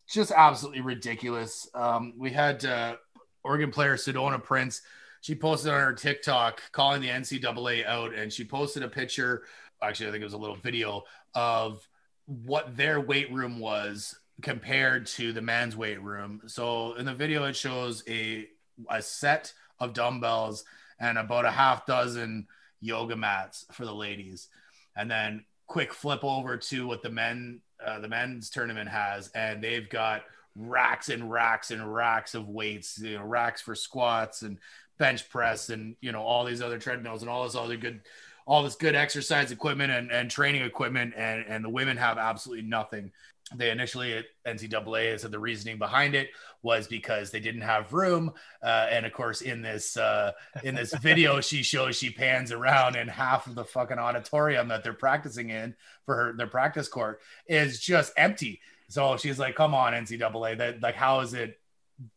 Just 0.09 0.33
absolutely 0.33 0.81
ridiculous. 0.81 1.69
Um, 1.75 2.15
we 2.17 2.31
had 2.31 2.65
uh, 2.65 2.97
Oregon 3.45 3.71
player 3.71 3.97
Sedona 3.97 4.43
Prince. 4.43 4.81
She 5.27 5.35
posted 5.35 5.73
on 5.73 5.81
her 5.81 5.93
TikTok 5.93 6.63
calling 6.71 7.03
the 7.03 7.09
NCAA 7.09 7.85
out, 7.85 8.15
and 8.15 8.33
she 8.33 8.45
posted 8.45 8.85
a 8.85 8.89
picture. 8.89 9.43
Actually, 9.83 10.07
I 10.07 10.11
think 10.13 10.21
it 10.21 10.27
was 10.27 10.35
a 10.35 10.39
little 10.39 10.55
video 10.55 11.03
of 11.35 11.85
what 12.27 12.77
their 12.77 13.01
weight 13.01 13.33
room 13.33 13.59
was 13.59 14.17
compared 14.41 15.05
to 15.07 15.33
the 15.33 15.43
men's 15.43 15.77
weight 15.77 16.01
room. 16.01 16.43
So 16.47 16.95
in 16.95 17.07
the 17.07 17.13
video, 17.13 17.43
it 17.43 17.57
shows 17.57 18.05
a 18.09 18.47
a 18.89 19.03
set 19.03 19.53
of 19.81 19.95
dumbbells 19.95 20.65
and 21.01 21.19
about 21.19 21.45
a 21.45 21.51
half 21.51 21.87
dozen 21.87 22.47
yoga 22.81 23.17
mats 23.17 23.67
for 23.73 23.85
the 23.85 23.93
ladies, 23.93 24.47
and 24.95 25.11
then 25.11 25.45
quick 25.67 25.93
flip 25.93 26.23
over 26.23 26.57
to 26.57 26.87
what 26.87 27.03
the 27.03 27.11
men 27.11 27.63
uh, 27.85 27.99
the 27.99 28.07
men's 28.07 28.49
tournament 28.49 28.89
has, 28.89 29.27
and 29.35 29.61
they've 29.61 29.91
got 29.91 30.23
racks 30.57 31.09
and 31.09 31.31
racks 31.31 31.71
and 31.71 31.95
racks 31.95 32.35
of 32.35 32.49
weights, 32.49 32.99
you 32.99 33.19
know, 33.19 33.25
racks 33.25 33.61
for 33.61 33.75
squats 33.75 34.43
and 34.43 34.59
bench 34.99 35.29
press, 35.29 35.71
and 35.71 35.97
you 36.01 36.13
know 36.13 36.23
all 36.23 36.45
these 36.45 36.63
other 36.63 36.79
treadmills 36.79 37.23
and 37.23 37.31
all 37.31 37.45
this 37.45 37.55
other 37.55 37.77
good 37.77 38.01
all 38.47 38.63
this 38.63 38.77
good 38.77 38.95
exercise 38.95 39.51
equipment 39.51 39.91
and, 39.91 40.13
and 40.13 40.31
training 40.31 40.63
equipment 40.63 41.13
and, 41.17 41.45
and 41.49 41.65
the 41.65 41.69
women 41.69 41.97
have 41.97 42.17
absolutely 42.17 42.65
nothing 42.65 43.11
they 43.55 43.71
initially 43.71 44.15
at 44.15 44.25
NCAA 44.45 45.21
said 45.21 45.31
the 45.31 45.39
reasoning 45.39 45.79
behind 45.79 46.17
it 46.17 46.31
was 46.63 46.89
because 46.89 47.31
they 47.31 47.39
didn't 47.39 47.61
have 47.61 47.93
room. 47.93 48.33
Uh, 48.61 48.89
and 48.91 49.07
of 49.07 49.13
course, 49.13 49.41
in 49.41 49.63
this 49.63 49.97
uh, 49.97 50.33
in 50.65 50.75
this 50.75 50.93
video, 50.95 51.41
she 51.41 51.63
shows 51.63 51.97
she 51.97 52.11
pans 52.11 52.51
around 52.51 52.97
and 52.97 53.09
half 53.09 53.47
of 53.47 53.55
the 53.55 53.65
fucking 53.65 53.99
auditorium 53.99 54.69
that 54.69 54.83
they're 54.83 54.93
practicing 54.93 55.51
in 55.51 55.77
for 56.05 56.17
her 56.17 56.33
their 56.33 56.49
practice 56.49 56.89
court 56.89 57.21
is 57.47 57.79
just 57.79 58.13
empty. 58.17 58.61
So 58.89 59.17
she's 59.17 59.39
like, 59.39 59.55
"Come 59.55 59.75
on, 59.75 59.93
NCAA. 59.93 60.59
That 60.59 60.83
like, 60.83 60.97
how 60.97 61.21
is 61.21 61.33
it 61.33 61.61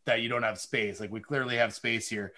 that 0.06 0.22
you 0.22 0.30
don't 0.30 0.44
have 0.44 0.60
space? 0.60 1.00
Like, 1.00 1.12
we 1.12 1.20
clearly 1.20 1.58
have 1.58 1.76
space 1.76 2.10
here." 2.10 2.34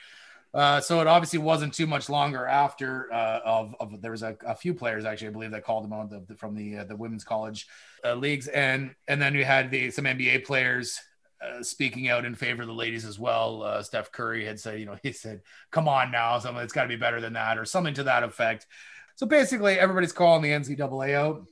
Uh, 0.54 0.82
so 0.82 1.00
it 1.00 1.08
obviously 1.08 1.40
wasn't 1.40 1.74
too 1.74 1.88
much 1.88 2.10
longer 2.10 2.46
after 2.46 3.12
uh, 3.14 3.40
of, 3.46 3.74
of 3.80 4.02
there 4.02 4.12
was 4.12 4.22
a, 4.22 4.36
a, 4.46 4.54
few 4.54 4.74
players 4.74 5.06
actually 5.06 5.30
I 5.30 5.32
believe 5.32 5.52
that 5.52 5.64
called 5.64 5.86
them 5.86 5.94
on 5.94 6.10
the, 6.10 6.26
the 6.28 6.36
from 6.36 6.56
the 6.56 6.80
uh, 6.80 6.84
the 6.84 6.96
women's 6.96 7.24
college 7.24 7.68
uh, 8.04 8.16
leagues 8.16 8.50
and 8.50 8.94
and 9.08 9.22
then 9.22 9.34
we 9.34 9.44
had 9.44 9.72
the 9.72 9.92
some 9.92 10.04
NBA 10.04 10.44
players 10.44 11.00
uh, 11.42 11.64
speaking 11.64 12.10
out 12.10 12.26
in 12.26 12.36
favor 12.36 12.64
of 12.64 12.68
the 12.68 12.74
ladies 12.74 13.06
as 13.06 13.18
well. 13.18 13.82
Steph 13.82 14.12
Curry 14.12 14.46
had 14.46 14.60
said 14.60 14.78
you 14.78 14.86
know 14.86 14.98
he 15.04 15.14
said 15.14 15.42
come 15.72 15.88
on 15.88 16.12
now 16.12 16.38
something 16.38 16.62
it's 16.62 16.74
got 16.74 16.84
to 16.84 16.90
be 16.90 16.98
better 16.98 17.22
than 17.22 17.34
that 17.34 17.58
or 17.58 17.64
something 17.64 17.94
to 17.94 18.04
that 18.04 18.24
effect. 18.24 18.68
So 19.16 19.26
basically 19.26 19.80
everybody's 19.80 20.12
calling 20.12 20.42
the 20.42 20.50
NCAA 20.50 21.14
out 21.14 21.48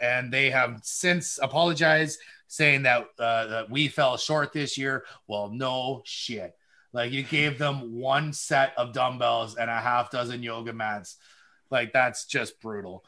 and 0.00 0.32
they 0.32 0.50
have 0.50 0.80
since 0.82 1.38
apologized 1.40 2.18
saying 2.48 2.82
that 2.82 3.06
that 3.18 3.70
we 3.70 3.86
fell 3.86 4.16
short 4.16 4.52
this 4.52 4.76
year. 4.76 5.04
Well 5.28 5.48
no 5.48 6.02
shit 6.04 6.56
like 6.92 7.12
you 7.12 7.22
gave 7.22 7.58
them 7.58 7.98
one 7.98 8.32
set 8.32 8.72
of 8.76 8.92
dumbbells 8.92 9.56
and 9.56 9.70
a 9.70 9.80
half 9.80 10.10
dozen 10.10 10.42
yoga 10.42 10.72
mats. 10.72 11.16
Like 11.70 11.92
that's 11.92 12.26
just 12.26 12.60
brutal. 12.60 13.04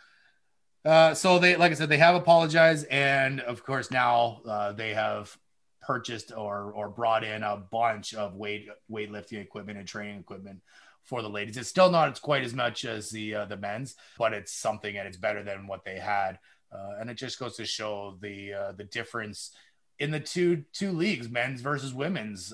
Uh, 0.85 1.15
so 1.15 1.39
they, 1.39 1.57
like 1.57 1.73
I 1.73 1.75
said, 1.75 1.89
they 1.89 1.99
have 1.99 2.15
apologized, 2.15 2.87
and 2.91 3.41
of 3.41 3.65
course 3.65 3.91
now 3.91 4.41
uh, 4.49 4.73
they 4.73 4.95
have 4.95 5.37
purchased 5.83 6.33
or 6.37 6.73
or 6.73 6.89
brought 6.89 7.25
in 7.25 7.43
a 7.43 7.57
bunch 7.57 8.15
of 8.15 8.37
weight 8.37 8.69
weightlifting 8.91 9.41
equipment 9.41 9.79
and 9.79 9.89
training 9.89 10.19
equipment 10.19 10.61
for 11.03 11.23
the 11.23 11.29
ladies. 11.29 11.57
It's 11.57 11.69
still 11.69 11.91
not 11.91 12.21
quite 12.21 12.45
as 12.45 12.55
much 12.55 12.85
as 12.85 13.11
the 13.11 13.35
uh, 13.35 13.45
the 13.47 13.57
men's, 13.57 13.97
but 14.19 14.33
it's 14.33 14.53
something 14.53 14.97
and 14.97 15.09
it's 15.09 15.17
better 15.17 15.43
than 15.43 15.67
what 15.67 15.85
they 15.85 15.99
had. 15.99 16.39
Uh, 16.71 16.97
and 17.01 17.11
it 17.11 17.15
just 17.15 17.39
goes 17.39 17.57
to 17.57 17.65
show 17.65 18.17
the 18.21 18.53
uh, 18.53 18.73
the 18.73 18.85
difference 18.85 19.53
in 19.99 20.11
the 20.11 20.21
two 20.21 20.65
two 20.73 20.93
leagues, 20.93 21.29
men's 21.29 21.61
versus 21.61 21.93
women's. 21.93 22.53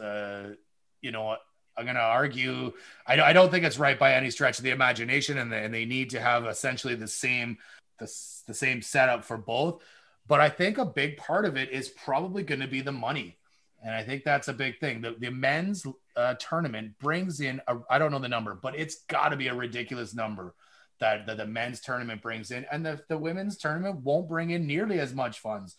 You 1.04 1.12
know, 1.12 1.36
I'm 1.76 1.84
going 1.84 1.96
to 1.96 2.00
argue. 2.00 2.72
I, 3.06 3.20
I, 3.20 3.32
don't 3.32 3.50
think 3.50 3.64
it's 3.64 3.78
right 3.78 3.98
by 3.98 4.14
any 4.14 4.30
stretch 4.30 4.58
of 4.58 4.64
the 4.64 4.70
imagination, 4.70 5.38
and, 5.38 5.52
the, 5.52 5.56
and 5.56 5.72
they 5.72 5.84
need 5.84 6.10
to 6.10 6.20
have 6.20 6.46
essentially 6.46 6.94
the 6.94 7.08
same 7.08 7.58
the, 7.98 8.12
the 8.46 8.54
same 8.54 8.82
setup 8.82 9.24
for 9.24 9.36
both. 9.36 9.82
But 10.26 10.40
I 10.40 10.48
think 10.48 10.78
a 10.78 10.86
big 10.86 11.16
part 11.16 11.44
of 11.44 11.56
it 11.56 11.70
is 11.70 11.88
probably 11.88 12.42
going 12.42 12.60
to 12.60 12.66
be 12.66 12.80
the 12.80 12.92
money, 12.92 13.36
and 13.84 13.94
I 13.94 14.02
think 14.02 14.24
that's 14.24 14.48
a 14.48 14.54
big 14.54 14.80
thing. 14.80 15.02
The, 15.02 15.14
the 15.18 15.30
men's 15.30 15.86
uh, 16.16 16.34
tournament 16.38 16.98
brings 16.98 17.40
in 17.40 17.60
I 17.90 17.98
don't 17.98 18.10
know 18.10 18.18
the 18.18 18.28
number, 18.28 18.54
but 18.54 18.74
it's 18.78 19.04
got 19.04 19.28
to 19.28 19.36
be 19.36 19.48
a 19.48 19.54
ridiculous 19.54 20.14
number 20.14 20.54
that, 21.00 21.26
that 21.26 21.36
the 21.36 21.46
men's 21.46 21.80
tournament 21.80 22.22
brings 22.22 22.50
in, 22.50 22.64
and 22.72 22.84
the, 22.84 23.00
the 23.08 23.18
women's 23.18 23.58
tournament 23.58 24.00
won't 24.02 24.28
bring 24.28 24.50
in 24.50 24.66
nearly 24.66 25.00
as 25.00 25.14
much 25.14 25.40
funds. 25.40 25.76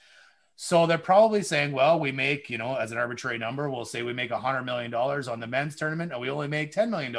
So 0.56 0.88
they're 0.88 0.98
probably 0.98 1.42
saying, 1.42 1.74
well, 1.74 2.00
we 2.00 2.12
make, 2.12 2.50
you 2.50 2.58
know, 2.58 2.76
as 2.76 2.92
an 2.92 2.98
arbitrary 2.98 3.38
number, 3.38 3.70
we'll 3.70 3.86
say 3.86 4.04
we 4.04 4.14
make 4.14 4.32
a 4.32 4.38
$100 4.38 4.64
million 4.64 4.94
on 4.94 5.40
the 5.40 5.48
men's 5.48 5.76
tournament 5.76 6.14
and 6.14 6.22
we 6.22 6.30
only 6.30 6.48
make 6.48 6.74
$10 6.74 6.90
million 6.90 7.16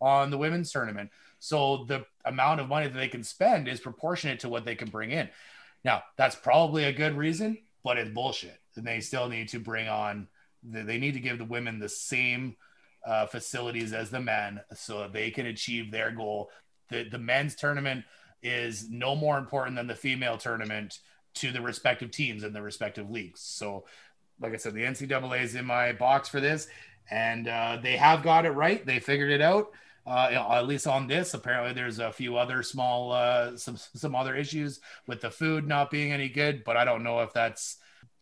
on 0.00 0.30
the 0.30 0.38
women's 0.38 0.72
tournament. 0.72 1.10
So 1.38 1.84
the 1.86 2.04
amount 2.24 2.60
of 2.60 2.68
money 2.68 2.88
that 2.88 2.98
they 2.98 3.08
can 3.08 3.22
spend 3.22 3.68
is 3.68 3.78
proportionate 3.78 4.40
to 4.40 4.48
what 4.48 4.64
they 4.64 4.74
can 4.74 4.90
bring 4.90 5.12
in. 5.12 5.28
Now, 5.84 6.02
that's 6.16 6.34
probably 6.34 6.84
a 6.84 6.92
good 6.92 7.16
reason, 7.16 7.58
but 7.84 7.96
it's 7.96 8.10
bullshit. 8.10 8.58
And 8.74 8.84
they 8.84 9.00
still 9.00 9.28
need 9.28 9.48
to 9.50 9.60
bring 9.60 9.88
on, 9.88 10.26
they 10.62 10.98
need 10.98 11.14
to 11.14 11.20
give 11.20 11.38
the 11.38 11.44
women 11.44 11.78
the 11.78 11.88
same 11.88 12.56
uh, 13.06 13.26
facilities 13.26 13.92
as 13.92 14.10
the 14.10 14.20
men 14.20 14.60
so 14.74 15.08
they 15.08 15.30
can 15.30 15.46
achieve 15.46 15.90
their 15.90 16.10
goal. 16.10 16.50
The, 16.90 17.04
the 17.04 17.18
men's 17.18 17.54
tournament 17.54 18.04
is 18.42 18.88
no 18.90 19.14
more 19.14 19.38
important 19.38 19.76
than 19.76 19.86
the 19.86 19.94
female 19.94 20.38
tournament 20.38 20.98
to 21.40 21.52
the 21.52 21.60
respective 21.60 22.10
teams 22.10 22.42
and 22.42 22.54
the 22.54 22.62
respective 22.62 23.10
leagues. 23.10 23.40
So, 23.40 23.84
like 24.40 24.52
I 24.52 24.56
said, 24.56 24.74
the 24.74 24.82
NCAA 24.82 25.42
is 25.42 25.54
in 25.54 25.64
my 25.64 25.92
box 25.92 26.28
for 26.28 26.40
this, 26.40 26.68
and 27.10 27.48
uh, 27.48 27.78
they 27.82 27.96
have 27.96 28.22
got 28.22 28.46
it 28.46 28.50
right. 28.50 28.84
They 28.84 29.00
figured 29.00 29.30
it 29.30 29.40
out. 29.40 29.70
Uh, 30.06 30.46
at 30.52 30.66
least 30.66 30.86
on 30.86 31.06
this, 31.06 31.34
apparently 31.34 31.74
there's 31.74 31.98
a 31.98 32.10
few 32.10 32.38
other 32.38 32.62
small, 32.62 33.12
uh, 33.12 33.56
some 33.56 33.76
some 33.76 34.14
other 34.14 34.34
issues 34.34 34.80
with 35.06 35.20
the 35.20 35.30
food 35.30 35.66
not 35.66 35.90
being 35.90 36.12
any 36.12 36.30
good, 36.30 36.64
but 36.64 36.78
I 36.78 36.84
don't 36.86 37.02
know 37.02 37.20
if 37.20 37.34
that's 37.34 37.76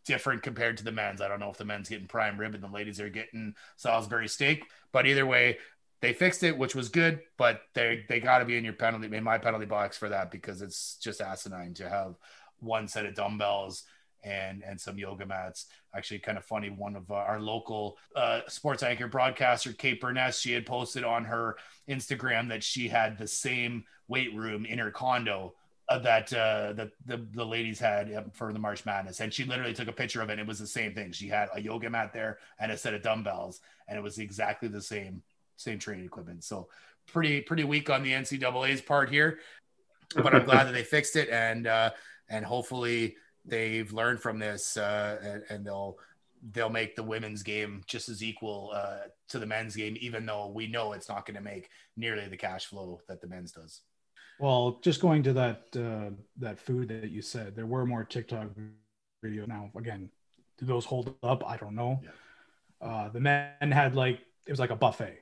different 0.05 0.43
compared 0.43 0.79
to 0.79 0.85
the 0.85 0.91
men's. 0.91 1.21
I 1.21 1.29
don't 1.29 1.39
know 1.39 1.51
if 1.51 1.59
the 1.59 1.65
men's 1.65 1.89
getting 1.89 2.09
prime 2.09 2.39
rib 2.39 2.55
and 2.55 2.63
the 2.63 2.69
ladies 2.69 3.01
are 3.01 3.09
getting 3.09 3.55
Salisbury 3.77 4.29
steak, 4.29 4.65
but 4.93 5.07
either 5.07 5.27
way, 5.27 5.59
they 6.01 6.13
fixed 6.13 6.43
it, 6.43 6.57
which 6.57 6.75
was 6.75 6.89
good. 6.89 7.21
But 7.37 7.61
they 7.75 8.05
they 8.09 8.19
got 8.19 8.39
to 8.39 8.45
be 8.45 8.57
in 8.57 8.65
your 8.65 8.73
penalty, 8.73 9.15
in 9.15 9.25
my 9.25 9.39
penalty 9.39 9.67
box 9.67 9.97
for 9.97 10.09
that 10.09 10.31
because 10.31 10.63
it's 10.63 10.97
just 10.97 11.21
asinine 11.21 11.75
to 11.75 11.89
have 11.89 12.17
one 12.61 12.89
set 12.89 13.07
of 13.07 13.15
dumbbells 13.15 13.85
and 14.25 14.63
and 14.65 14.81
some 14.81 14.99
yoga 14.99 15.25
mats. 15.25 15.67
Actually, 15.95 16.19
kind 16.19 16.37
of 16.37 16.45
funny. 16.45 16.69
One 16.69 16.97
of 16.97 17.11
uh, 17.11 17.15
our 17.15 17.41
local 17.41 17.97
uh, 18.15 18.41
sports 18.49 18.83
anchor 18.83 19.09
broadcaster, 19.09 19.73
Kate 19.73 20.01
Burness, 20.01 20.41
she 20.41 20.53
had 20.53 20.67
posted 20.67 21.05
on 21.05 21.25
her 21.25 21.57
Instagram 21.89 22.49
that 22.49 22.63
she 22.63 22.89
had 22.89 23.17
the 23.17 23.29
same 23.29 23.85
weight 24.09 24.35
room 24.35 24.67
in 24.67 24.79
her 24.79 24.91
condo 24.91 25.55
uh, 25.89 25.99
that 26.01 26.33
uh, 26.33 26.73
that 26.73 26.91
the, 27.07 27.25
the 27.33 27.45
ladies 27.45 27.79
had 27.79 28.13
um, 28.15 28.31
for 28.33 28.53
the 28.53 28.59
March 28.59 28.85
Madness, 28.85 29.21
and 29.21 29.33
she 29.33 29.45
literally 29.45 29.73
took 29.73 29.89
a 29.89 29.93
picture 29.93 30.21
of 30.21 30.31
it. 30.31 30.39
It 30.39 30.47
was 30.47 30.59
the 30.59 30.67
same 30.67 30.95
thing. 30.95 31.13
She 31.13 31.29
had 31.29 31.49
a 31.55 31.61
yoga 31.61 31.89
mat 31.89 32.13
there 32.13 32.39
and 32.59 32.73
a 32.73 32.77
set 32.77 32.95
of 32.95 33.03
dumbbells, 33.03 33.61
and 33.89 33.97
it 33.97 34.03
was 34.03 34.19
exactly 34.19 34.69
the 34.69 34.83
same 34.83 35.23
same 35.57 35.79
training 35.79 36.05
equipment. 36.05 36.43
So 36.45 36.69
pretty 37.07 37.41
pretty 37.41 37.65
weak 37.65 37.89
on 37.89 38.03
the 38.03 38.13
NCAA's 38.13 38.81
part 38.81 39.11
here, 39.11 39.39
but 40.17 40.35
I'm 40.35 40.45
glad 40.45 40.65
that 40.65 40.73
they 40.73 40.85
fixed 40.85 41.17
it 41.17 41.29
and. 41.31 41.67
Uh, 41.67 41.91
and 42.29 42.45
hopefully 42.45 43.17
they've 43.45 43.93
learned 43.93 44.21
from 44.21 44.39
this 44.39 44.77
uh, 44.77 45.19
and, 45.23 45.43
and, 45.49 45.67
they'll 45.67 45.97
they'll 46.53 46.69
make 46.69 46.97
the 46.97 47.03
women's 47.03 47.43
game 47.43 47.83
just 47.87 48.09
as 48.09 48.23
equal 48.23 48.73
uh, 48.75 49.09
to 49.29 49.39
the 49.39 49.47
men's 49.47 49.75
game, 49.75 49.97
even 50.01 50.27
though 50.27 50.49
we 50.49 50.67
know 50.67 50.93
it's 50.93 51.09
not 51.09 51.27
going 51.27 51.37
to 51.37 51.41
make 51.41 51.71
nearly 51.97 52.29
the 52.29 52.37
cash 52.37 52.67
flow 52.67 53.01
that 53.09 53.21
the 53.21 53.27
men's 53.27 53.53
does. 53.53 53.81
Well, 54.39 54.79
just 54.83 55.01
going 55.01 55.23
to 55.25 55.33
that 55.33 55.63
uh, 55.77 56.15
that 56.39 56.59
food 56.59 56.89
that 56.89 57.11
you 57.11 57.23
said, 57.23 57.57
there 57.57 57.67
were 57.67 57.87
more 57.87 58.05
TikTok 58.05 58.49
videos. 59.25 59.49
Now, 59.49 59.71
again, 59.77 60.11
do 60.59 60.67
those 60.67 60.85
hold 60.85 61.15
up? 61.23 61.47
I 61.47 61.57
don't 61.57 61.75
know. 61.75 62.01
Yeah. 62.03 62.89
Uh, 62.89 63.09
the 63.09 63.21
men 63.21 63.73
had 63.73 63.95
like 63.95 64.21
it 64.47 64.53
was 64.53 64.61
like 64.61 64.71
a 64.71 64.77
buffet, 64.77 65.21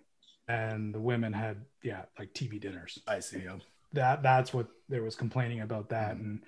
and 0.49 0.93
the 0.93 1.01
women 1.01 1.33
had 1.33 1.65
yeah 1.83 2.03
like 2.19 2.35
TV 2.35 2.61
dinners. 2.61 2.99
I 3.07 3.21
see. 3.21 3.43
Yeah. 3.45 3.59
That 3.93 4.25
that's 4.25 4.53
what 4.53 4.67
there 4.89 5.03
was 5.03 5.15
complaining 5.15 5.61
about 5.61 5.91
that, 5.91 6.17
mm-hmm. 6.17 6.25
and 6.25 6.43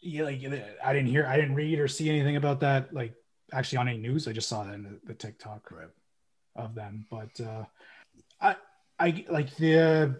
yeah, 0.00 0.24
like 0.24 0.42
I 0.84 0.92
didn't 0.92 1.08
hear, 1.08 1.26
I 1.26 1.36
didn't 1.36 1.54
read 1.54 1.78
or 1.78 1.88
see 1.88 2.08
anything 2.08 2.36
about 2.36 2.60
that. 2.60 2.94
Like 2.94 3.14
actually 3.52 3.78
on 3.78 3.88
any 3.88 3.98
news, 3.98 4.28
I 4.28 4.32
just 4.32 4.48
saw 4.48 4.64
that 4.64 4.74
in 4.74 4.82
the, 4.82 5.00
the 5.04 5.14
TikTok 5.14 5.70
right. 5.70 5.88
of 6.56 6.74
them. 6.74 7.06
But 7.10 7.40
uh, 7.40 7.64
I, 8.40 8.56
I 8.98 9.24
like 9.28 9.54
the 9.56 10.16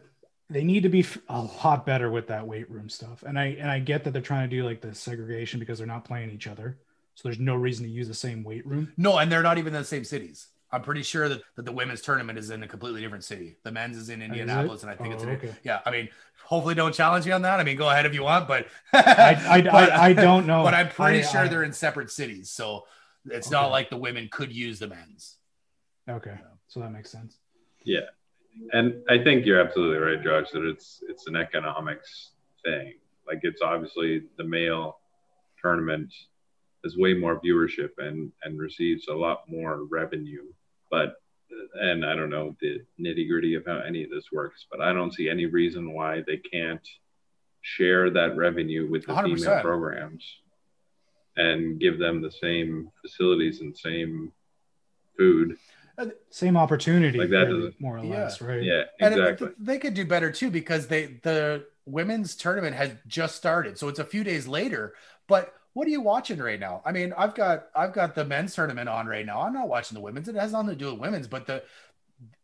they 0.51 0.65
need 0.65 0.82
to 0.82 0.89
be 0.89 1.07
a 1.28 1.43
lot 1.65 1.86
better 1.86 2.11
with 2.11 2.27
that 2.27 2.47
weight 2.47 2.69
room 2.70 2.89
stuff. 2.89 3.23
And 3.23 3.39
I 3.39 3.57
and 3.61 3.70
I 3.70 3.78
get 3.78 4.05
that 4.05 4.12
they're 4.12 4.20
trying 4.20 4.51
to 4.51 4.57
do 4.57 4.65
like 4.65 4.81
the 4.81 4.94
segregation 4.94 5.61
because 5.61 5.78
they're 5.78 5.86
not 5.86 6.05
playing 6.05 6.31
each 6.31 6.47
other, 6.47 6.78
so 7.15 7.28
there's 7.28 7.39
no 7.39 7.55
reason 7.55 7.86
to 7.86 7.90
use 7.90 8.09
the 8.09 8.15
same 8.15 8.43
weight 8.43 8.66
room. 8.66 8.93
No, 8.97 9.19
and 9.19 9.31
they're 9.31 9.43
not 9.43 9.59
even 9.59 9.74
in 9.74 9.81
the 9.81 9.86
same 9.86 10.05
cities. 10.05 10.48
I'm 10.72 10.82
pretty 10.82 11.02
sure 11.02 11.28
that, 11.28 11.42
that 11.56 11.64
the 11.64 11.72
women's 11.72 12.01
tournament 12.01 12.38
is 12.38 12.51
in 12.51 12.62
a 12.62 12.68
completely 12.68 13.01
different 13.01 13.24
city. 13.24 13.56
The 13.64 13.72
men's 13.72 13.97
is 13.97 14.09
in 14.09 14.22
Indianapolis, 14.22 14.82
and 14.82 14.90
I 14.90 14.94
think 14.94 15.10
oh, 15.10 15.14
it's 15.14 15.22
in, 15.24 15.28
oh, 15.30 15.32
okay. 15.32 15.55
yeah. 15.64 15.80
I 15.84 15.90
mean, 15.90 16.09
hopefully, 16.44 16.76
don't 16.76 16.94
challenge 16.94 17.26
me 17.26 17.32
on 17.32 17.42
that. 17.42 17.59
I 17.59 17.64
mean, 17.64 17.76
go 17.76 17.88
ahead 17.88 18.06
if 18.06 18.14
you 18.14 18.22
want, 18.22 18.47
but 18.47 18.66
I, 18.92 19.36
I, 19.48 19.60
but, 19.62 19.92
I, 19.92 20.06
I, 20.06 20.12
don't 20.12 20.47
know. 20.47 20.62
But 20.62 20.74
I'm 20.74 20.88
pretty 20.88 21.22
sure 21.22 21.48
they're 21.48 21.64
in 21.64 21.72
separate 21.72 22.10
cities, 22.10 22.51
so 22.51 22.84
it's 23.26 23.48
okay. 23.48 23.56
not 23.56 23.70
like 23.70 23.90
the 23.90 23.97
women 23.97 24.28
could 24.30 24.52
use 24.52 24.78
the 24.78 24.86
men's. 24.86 25.38
Okay, 26.09 26.36
so 26.68 26.80
that 26.80 26.92
makes 26.92 27.10
sense. 27.10 27.38
Yeah, 27.84 28.06
and 28.72 28.94
I 29.09 29.18
think 29.18 29.47
you're 29.47 29.60
absolutely 29.60 29.98
right, 29.98 30.22
Josh. 30.22 30.51
That 30.52 30.64
it's 30.64 31.02
it's 31.09 31.26
an 31.26 31.34
economics 31.34 32.30
thing. 32.64 32.94
Like 33.26 33.40
it's 33.42 33.60
obviously 33.60 34.22
the 34.36 34.44
male 34.44 34.98
tournament 35.60 36.12
has 36.84 36.97
way 36.97 37.12
more 37.12 37.40
viewership 37.40 37.90
and 37.98 38.30
and 38.44 38.56
receives 38.60 39.09
a 39.09 39.14
lot 39.14 39.48
more 39.48 39.84
revenue 39.90 40.44
but 40.90 41.16
and 41.74 42.04
I 42.04 42.14
don't 42.16 42.30
know 42.30 42.56
the 42.60 42.82
nitty 43.00 43.28
gritty 43.28 43.54
of 43.54 43.64
how 43.66 43.78
any 43.78 44.04
of 44.04 44.10
this 44.10 44.26
works, 44.32 44.66
but 44.70 44.80
I 44.80 44.92
don't 44.92 45.12
see 45.12 45.28
any 45.28 45.46
reason 45.46 45.92
why 45.92 46.22
they 46.26 46.36
can't 46.36 46.86
share 47.62 48.10
that 48.10 48.36
revenue 48.36 48.88
with 48.90 49.06
the 49.06 49.12
100%. 49.12 49.38
female 49.38 49.60
programs 49.60 50.24
and 51.36 51.78
give 51.78 51.98
them 51.98 52.20
the 52.20 52.30
same 52.30 52.90
facilities 53.00 53.60
and 53.60 53.76
same 53.76 54.32
food 55.16 55.56
uh, 55.98 56.06
same 56.30 56.56
opportunity 56.56 57.18
like 57.18 57.28
that 57.28 57.74
more 57.78 57.98
or 57.98 58.04
less 58.04 58.40
yeah. 58.40 58.46
right 58.46 58.62
yeah 58.62 58.82
exactly 58.98 59.48
and 59.48 59.56
they 59.58 59.78
could 59.78 59.94
do 59.94 60.04
better 60.04 60.32
too 60.32 60.50
because 60.50 60.86
they 60.86 61.18
the 61.22 61.64
women's 61.86 62.34
tournament 62.34 62.74
has 62.74 62.90
just 63.06 63.36
started 63.36 63.78
so 63.78 63.88
it's 63.88 63.98
a 63.98 64.04
few 64.04 64.24
days 64.24 64.48
later 64.48 64.94
but 65.28 65.52
what 65.81 65.86
are 65.86 65.93
you 65.93 66.02
watching 66.02 66.39
right 66.39 66.61
now? 66.61 66.82
I 66.85 66.93
mean, 66.93 67.15
I've 67.16 67.35
got 67.35 67.69
I've 67.74 67.94
got 67.94 68.15
the 68.15 68.23
men's 68.23 68.55
tournament 68.55 68.86
on 68.86 69.07
right 69.07 69.24
now. 69.24 69.40
I'm 69.40 69.55
not 69.55 69.66
watching 69.66 69.94
the 69.94 70.02
women's. 70.02 70.28
It 70.28 70.35
has 70.35 70.52
nothing 70.52 70.69
to 70.69 70.77
do 70.77 70.90
with 70.90 71.01
women's, 71.01 71.27
but 71.27 71.47
the 71.47 71.62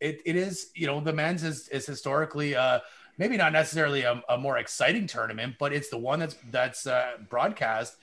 it, 0.01 0.23
it 0.25 0.37
is 0.37 0.71
you 0.75 0.87
know 0.87 1.01
the 1.01 1.13
men's 1.13 1.45
is 1.45 1.69
is 1.69 1.85
historically 1.85 2.57
uh 2.57 2.79
maybe 3.19 3.37
not 3.37 3.53
necessarily 3.53 4.05
a, 4.05 4.23
a 4.31 4.39
more 4.39 4.57
exciting 4.57 5.07
tournament, 5.07 5.57
but 5.59 5.75
it's 5.75 5.91
the 5.91 5.99
one 5.99 6.19
that's 6.19 6.35
that's 6.51 6.87
uh, 6.87 7.19
broadcast 7.29 7.97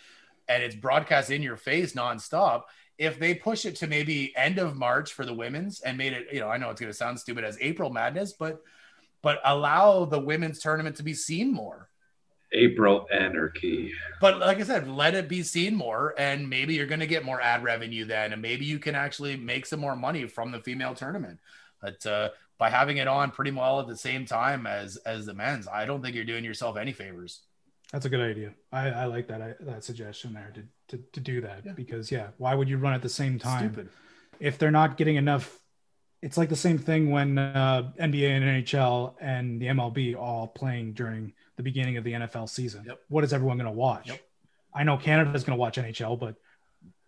and 0.47 0.61
it's 0.61 0.75
broadcast 0.75 1.31
in 1.31 1.41
your 1.41 1.57
face 1.57 1.93
nonstop. 1.93 2.65
If 2.99 3.17
they 3.17 3.33
push 3.33 3.65
it 3.65 3.75
to 3.77 3.87
maybe 3.87 4.37
end 4.37 4.59
of 4.59 4.75
March 4.75 5.13
for 5.13 5.25
the 5.25 5.33
women's 5.33 5.81
and 5.81 5.97
made 5.97 6.13
it, 6.13 6.27
you 6.31 6.41
know, 6.41 6.47
I 6.47 6.57
know 6.57 6.69
it's 6.69 6.79
going 6.79 6.91
to 6.91 6.95
sound 6.95 7.19
stupid 7.19 7.43
as 7.43 7.57
April 7.59 7.89
Madness, 7.89 8.33
but 8.33 8.61
but 9.23 9.39
allow 9.45 10.05
the 10.05 10.19
women's 10.19 10.59
tournament 10.59 10.97
to 10.97 11.03
be 11.03 11.15
seen 11.15 11.51
more. 11.51 11.89
April 12.53 13.07
anarchy. 13.11 13.93
But 14.21 14.39
like 14.39 14.59
I 14.59 14.63
said, 14.63 14.87
let 14.87 15.15
it 15.15 15.27
be 15.27 15.43
seen 15.43 15.75
more, 15.75 16.13
and 16.17 16.49
maybe 16.49 16.75
you're 16.75 16.87
going 16.87 16.99
to 16.99 17.07
get 17.07 17.25
more 17.25 17.41
ad 17.41 17.63
revenue 17.63 18.05
then, 18.05 18.33
and 18.33 18.41
maybe 18.41 18.65
you 18.65 18.79
can 18.79 18.95
actually 18.95 19.35
make 19.35 19.65
some 19.65 19.79
more 19.79 19.95
money 19.95 20.27
from 20.27 20.51
the 20.51 20.59
female 20.59 20.93
tournament. 20.93 21.39
But 21.81 22.05
uh, 22.05 22.29
by 22.57 22.69
having 22.69 22.97
it 22.97 23.07
on 23.07 23.31
pretty 23.31 23.51
well 23.51 23.79
at 23.79 23.87
the 23.87 23.97
same 23.97 24.25
time 24.25 24.65
as 24.65 24.97
as 24.97 25.25
the 25.25 25.33
men's, 25.33 25.67
I 25.67 25.85
don't 25.85 26.01
think 26.01 26.15
you're 26.15 26.23
doing 26.23 26.45
yourself 26.45 26.77
any 26.77 26.93
favors. 26.93 27.41
That's 27.91 28.05
a 28.05 28.09
good 28.09 28.21
idea. 28.21 28.53
I, 28.71 28.89
I 28.89 29.05
like 29.05 29.27
that 29.27 29.41
I, 29.41 29.55
that 29.61 29.83
suggestion 29.83 30.33
there 30.33 30.51
to, 30.55 30.97
to 30.97 31.03
to 31.11 31.19
do 31.19 31.41
that 31.41 31.63
yeah. 31.65 31.73
because 31.73 32.11
yeah, 32.11 32.27
why 32.37 32.55
would 32.55 32.69
you 32.69 32.77
run 32.77 32.93
at 32.93 33.01
the 33.01 33.09
same 33.09 33.37
time 33.37 33.73
Stupid. 33.73 33.89
if 34.39 34.57
they're 34.57 34.71
not 34.71 34.97
getting 34.97 35.15
enough? 35.15 35.59
It's 36.21 36.37
like 36.37 36.47
the 36.47 36.55
same 36.55 36.77
thing 36.77 37.11
when 37.11 37.37
uh, 37.37 37.91
NBA 37.99 38.29
and 38.29 38.65
NHL 38.65 39.15
and 39.19 39.61
the 39.61 39.65
MLB 39.65 40.15
all 40.15 40.47
playing 40.47 40.93
during 40.93 41.33
the 41.55 41.63
beginning 41.63 41.97
of 41.97 42.03
the 42.03 42.13
NFL 42.13 42.49
season. 42.49 42.83
Yep. 42.87 42.99
What 43.09 43.23
is 43.23 43.33
everyone 43.33 43.57
going 43.57 43.69
to 43.69 43.71
watch? 43.71 44.09
Yep. 44.09 44.21
I 44.73 44.83
know 44.83 44.97
Canada's 44.97 45.43
going 45.43 45.55
to 45.55 45.59
watch 45.59 45.77
NHL, 45.77 46.19
but 46.19 46.35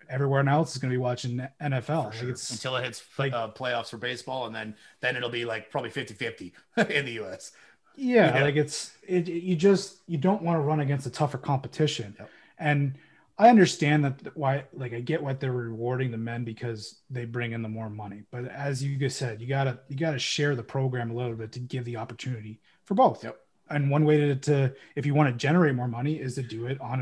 everywhere 0.09 0.47
else 0.47 0.75
is 0.75 0.81
going 0.81 0.91
to 0.91 0.93
be 0.93 1.01
watching 1.01 1.47
NFL 1.61 2.13
sure. 2.13 2.29
like 2.29 2.37
until 2.51 2.75
it 2.75 2.83
hits 2.83 3.03
like, 3.17 3.33
uh, 3.33 3.49
playoffs 3.49 3.89
for 3.89 3.97
baseball, 3.97 4.45
and 4.45 4.55
then 4.55 4.75
then 5.01 5.15
it'll 5.15 5.29
be 5.29 5.45
like 5.45 5.71
probably 5.71 5.89
50-50 5.89 6.51
in 6.89 7.05
the 7.05 7.13
U.S. 7.13 7.51
Yeah, 7.95 8.37
yeah. 8.37 8.43
like 8.43 8.55
it's 8.55 8.91
it, 9.07 9.27
you 9.27 9.55
just 9.55 9.97
you 10.07 10.17
don't 10.17 10.41
want 10.41 10.57
to 10.57 10.61
run 10.61 10.79
against 10.79 11.05
a 11.05 11.09
tougher 11.09 11.37
competition, 11.37 12.15
yep. 12.19 12.29
and 12.59 12.95
I 13.37 13.49
understand 13.49 14.05
that 14.05 14.37
why 14.37 14.65
like 14.73 14.93
I 14.93 14.99
get 14.99 15.23
what 15.23 15.39
they're 15.39 15.51
rewarding 15.51 16.11
the 16.11 16.17
men 16.17 16.43
because 16.43 16.99
they 17.09 17.25
bring 17.25 17.53
in 17.53 17.61
the 17.61 17.69
more 17.69 17.89
money, 17.89 18.23
but 18.31 18.45
as 18.45 18.83
you 18.83 18.97
just 18.97 19.17
said, 19.17 19.41
you 19.41 19.47
gotta 19.47 19.79
you 19.87 19.95
gotta 19.95 20.19
share 20.19 20.55
the 20.55 20.63
program 20.63 21.09
a 21.09 21.13
little 21.13 21.35
bit 21.35 21.53
to 21.53 21.59
give 21.59 21.85
the 21.85 21.97
opportunity 21.97 22.59
for 22.83 22.95
both. 22.95 23.23
Yep 23.23 23.39
and 23.69 23.89
one 23.89 24.05
way 24.05 24.17
to, 24.17 24.35
to 24.35 24.73
if 24.95 25.05
you 25.05 25.13
want 25.13 25.29
to 25.29 25.35
generate 25.35 25.75
more 25.75 25.87
money 25.87 26.19
is 26.19 26.35
to 26.35 26.43
do 26.43 26.67
it 26.67 26.79
on 26.81 27.01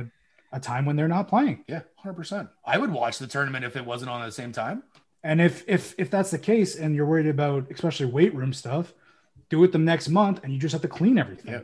a, 0.51 0.57
a 0.57 0.59
time 0.59 0.85
when 0.85 0.95
they're 0.95 1.07
not 1.07 1.27
playing. 1.27 1.63
Yeah, 1.67 1.81
hundred 1.95 2.15
percent. 2.15 2.49
I 2.65 2.77
would 2.77 2.91
watch 2.91 3.19
the 3.19 3.27
tournament 3.27 3.65
if 3.65 3.75
it 3.75 3.85
wasn't 3.85 4.11
on 4.11 4.21
at 4.21 4.25
the 4.25 4.31
same 4.31 4.51
time. 4.51 4.83
And 5.23 5.41
if 5.41 5.63
if 5.67 5.95
if 5.97 6.09
that's 6.09 6.31
the 6.31 6.39
case, 6.39 6.75
and 6.75 6.95
you're 6.95 7.05
worried 7.05 7.27
about 7.27 7.71
especially 7.71 8.07
weight 8.07 8.33
room 8.35 8.53
stuff, 8.53 8.93
do 9.49 9.63
it 9.63 9.71
the 9.71 9.77
next 9.77 10.09
month, 10.09 10.43
and 10.43 10.51
you 10.53 10.59
just 10.59 10.73
have 10.73 10.81
to 10.81 10.87
clean 10.87 11.17
everything. 11.17 11.53
Yeah. 11.53 11.61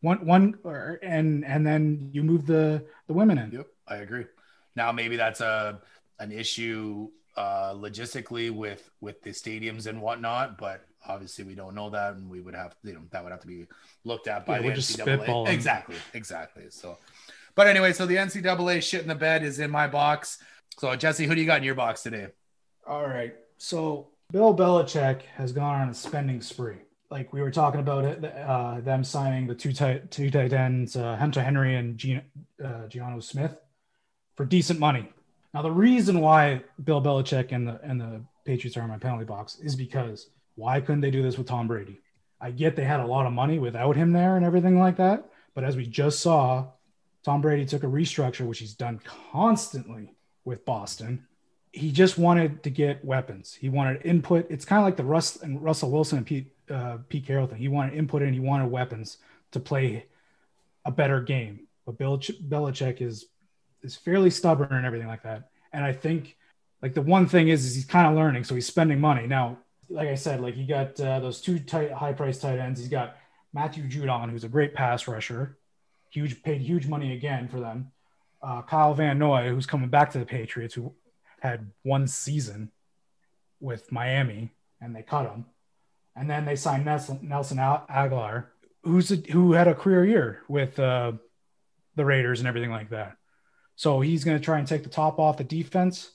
One 0.00 0.24
one 0.26 0.58
or, 0.64 0.98
and 1.02 1.44
and 1.44 1.66
then 1.66 2.10
you 2.12 2.22
move 2.22 2.46
the 2.46 2.84
the 3.06 3.12
women 3.12 3.38
in. 3.38 3.52
Yep, 3.52 3.66
I 3.86 3.96
agree. 3.96 4.24
Now 4.74 4.92
maybe 4.92 5.16
that's 5.16 5.40
a 5.40 5.80
an 6.18 6.32
issue 6.32 7.08
uh 7.36 7.72
logistically 7.74 8.50
with 8.50 8.90
with 9.00 9.22
the 9.22 9.30
stadiums 9.30 9.86
and 9.86 10.00
whatnot, 10.00 10.58
but 10.58 10.86
obviously 11.08 11.44
we 11.44 11.54
don't 11.54 11.74
know 11.74 11.90
that 11.90 12.14
and 12.14 12.28
we 12.28 12.40
would 12.40 12.54
have 12.54 12.74
you 12.82 12.94
know 12.94 13.00
that 13.10 13.22
would 13.22 13.32
have 13.32 13.40
to 13.40 13.46
be 13.46 13.66
looked 14.04 14.28
at 14.28 14.46
by 14.46 14.58
yeah, 14.58 14.70
the 14.70 14.80
NCAA. 14.80 15.48
Exactly, 15.48 15.96
exactly. 16.14 16.64
So, 16.70 16.98
but 17.54 17.66
anyway, 17.66 17.92
so 17.92 18.06
the 18.06 18.16
NCAA 18.16 18.82
shit 18.82 19.02
in 19.02 19.08
the 19.08 19.14
bed 19.14 19.42
is 19.42 19.58
in 19.58 19.70
my 19.70 19.86
box. 19.86 20.38
So 20.78 20.94
Jesse, 20.96 21.26
who 21.26 21.34
do 21.34 21.40
you 21.40 21.46
got 21.46 21.58
in 21.58 21.64
your 21.64 21.74
box 21.74 22.02
today? 22.02 22.28
All 22.86 23.06
right, 23.06 23.34
so 23.58 24.08
Bill 24.32 24.54
Belichick 24.54 25.22
has 25.36 25.52
gone 25.52 25.82
on 25.82 25.88
a 25.88 25.94
spending 25.94 26.40
spree. 26.40 26.78
Like 27.10 27.32
we 27.32 27.42
were 27.42 27.50
talking 27.50 27.80
about 27.80 28.04
it, 28.04 28.24
uh, 28.24 28.80
them 28.80 29.04
signing 29.04 29.46
the 29.46 29.54
two 29.54 29.72
tight 29.72 30.10
two 30.10 30.30
tight 30.30 30.52
ends, 30.52 30.96
uh, 30.96 31.16
Hunter 31.16 31.42
Henry 31.42 31.76
and 31.76 31.98
Gino, 31.98 32.22
uh, 32.64 32.86
Geno 32.88 33.20
Smith, 33.20 33.56
for 34.34 34.46
decent 34.46 34.80
money. 34.80 35.08
Now 35.52 35.60
the 35.60 35.70
reason 35.70 36.20
why 36.20 36.62
Bill 36.82 37.02
Belichick 37.02 37.52
and 37.52 37.68
the 37.68 37.78
and 37.82 38.00
the 38.00 38.22
Patriots 38.44 38.76
are 38.76 38.82
in 38.82 38.88
my 38.88 38.98
penalty 38.98 39.24
box 39.24 39.58
is 39.60 39.76
because 39.76 40.30
why 40.54 40.80
couldn't 40.80 41.00
they 41.00 41.10
do 41.10 41.22
this 41.22 41.38
with 41.38 41.46
Tom 41.46 41.66
Brady? 41.66 42.00
I 42.40 42.50
get 42.50 42.76
they 42.76 42.84
had 42.84 43.00
a 43.00 43.06
lot 43.06 43.26
of 43.26 43.32
money 43.32 43.58
without 43.58 43.96
him 43.96 44.12
there 44.12 44.36
and 44.36 44.44
everything 44.44 44.78
like 44.78 44.96
that. 44.96 45.30
But 45.54 45.64
as 45.64 45.76
we 45.76 45.86
just 45.86 46.20
saw, 46.20 46.66
Tom 47.22 47.40
Brady 47.40 47.64
took 47.64 47.84
a 47.84 47.86
restructure, 47.86 48.46
which 48.46 48.58
he's 48.58 48.74
done 48.74 49.00
constantly 49.04 50.14
with 50.44 50.64
Boston. 50.64 51.26
He 51.70 51.92
just 51.92 52.18
wanted 52.18 52.62
to 52.64 52.70
get 52.70 53.04
weapons. 53.04 53.54
He 53.54 53.68
wanted 53.68 54.04
input. 54.04 54.50
It's 54.50 54.64
kind 54.64 54.80
of 54.80 54.84
like 54.84 54.96
the 54.96 55.04
Russ 55.04 55.36
and 55.36 55.62
Russell 55.62 55.90
Wilson 55.90 56.18
and 56.18 56.26
Pete 56.26 56.52
uh, 56.68 56.98
Pete 57.08 57.26
Carroll 57.26 57.46
thing. 57.46 57.58
He 57.58 57.68
wanted 57.68 57.94
input 57.94 58.22
and 58.22 58.34
he 58.34 58.40
wanted 58.40 58.70
weapons 58.70 59.18
to 59.52 59.60
play 59.60 60.06
a 60.84 60.90
better 60.90 61.20
game. 61.20 61.68
But 61.86 61.98
Bill 61.98 62.18
Belichick 62.18 63.00
is 63.00 63.26
is 63.82 63.96
fairly 63.96 64.30
stubborn 64.30 64.72
and 64.72 64.84
everything 64.84 65.08
like 65.08 65.22
that. 65.22 65.48
And 65.72 65.84
I 65.84 65.92
think 65.92 66.36
like 66.82 66.94
the 66.94 67.02
one 67.02 67.28
thing 67.28 67.48
is, 67.48 67.64
is 67.64 67.74
he's 67.74 67.84
kind 67.84 68.06
of 68.06 68.14
learning, 68.14 68.44
so 68.44 68.54
he's 68.54 68.66
spending 68.66 69.00
money 69.00 69.26
now 69.26 69.58
like 69.92 70.08
I 70.08 70.14
said, 70.14 70.40
like 70.40 70.54
he 70.54 70.64
got 70.64 70.98
uh, 71.00 71.20
those 71.20 71.40
two 71.40 71.58
tight, 71.58 71.92
high 71.92 72.12
price 72.12 72.38
tight 72.38 72.58
ends. 72.58 72.80
He's 72.80 72.88
got 72.88 73.16
Matthew 73.52 73.84
Judon, 73.84 74.30
who's 74.30 74.44
a 74.44 74.48
great 74.48 74.74
pass 74.74 75.06
rusher, 75.06 75.58
huge, 76.10 76.42
paid 76.42 76.60
huge 76.60 76.86
money 76.86 77.14
again 77.14 77.48
for 77.48 77.60
them. 77.60 77.92
Uh, 78.42 78.62
Kyle 78.62 78.94
Van 78.94 79.18
Noy, 79.18 79.50
who's 79.50 79.66
coming 79.66 79.88
back 79.88 80.10
to 80.12 80.18
the 80.18 80.24
Patriots, 80.24 80.74
who 80.74 80.94
had 81.40 81.70
one 81.82 82.08
season 82.08 82.72
with 83.60 83.92
Miami, 83.92 84.50
and 84.80 84.96
they 84.96 85.02
cut 85.02 85.30
him. 85.30 85.44
And 86.16 86.28
then 86.28 86.44
they 86.44 86.56
signed 86.56 86.84
Nelson, 86.84 87.20
Nelson 87.22 87.58
Agholor, 87.58 88.46
who's 88.82 89.12
a, 89.12 89.16
who 89.16 89.52
had 89.52 89.68
a 89.68 89.74
career 89.74 90.04
year 90.04 90.42
with 90.48 90.78
uh, 90.78 91.12
the 91.94 92.04
Raiders 92.04 92.40
and 92.40 92.48
everything 92.48 92.70
like 92.70 92.90
that. 92.90 93.16
So 93.76 94.00
he's 94.00 94.24
going 94.24 94.38
to 94.38 94.44
try 94.44 94.58
and 94.58 94.66
take 94.66 94.82
the 94.82 94.90
top 94.90 95.18
off 95.18 95.36
the 95.36 95.44
defense 95.44 96.10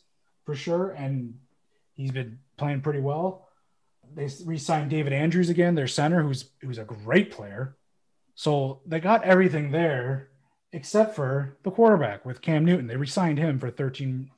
for 0.46 0.54
sure, 0.54 0.92
and 0.92 1.36
he's 1.96 2.12
been 2.12 2.40
playing 2.58 2.82
pretty 2.82 3.00
well 3.00 3.47
they 4.14 4.30
re-signed 4.46 4.90
David 4.90 5.14
Andrews 5.14 5.50
again, 5.50 5.76
their 5.76 5.88
center, 5.88 6.24
who's 6.24 6.50
who's 6.62 6.78
a 6.78 6.84
great 6.84 7.32
player. 7.32 7.78
So 8.36 8.82
they 8.86 9.00
got 9.00 9.24
everything 9.24 9.72
there 9.72 10.30
except 10.74 11.16
for 11.16 11.58
the 11.64 11.72
quarterback 11.72 12.26
with 12.26 12.42
Cam 12.42 12.66
Newton. 12.66 12.88
They 12.88 12.98
re-signed 12.98 13.40
him 13.40 13.58
for 13.58 13.72
13 13.72 14.30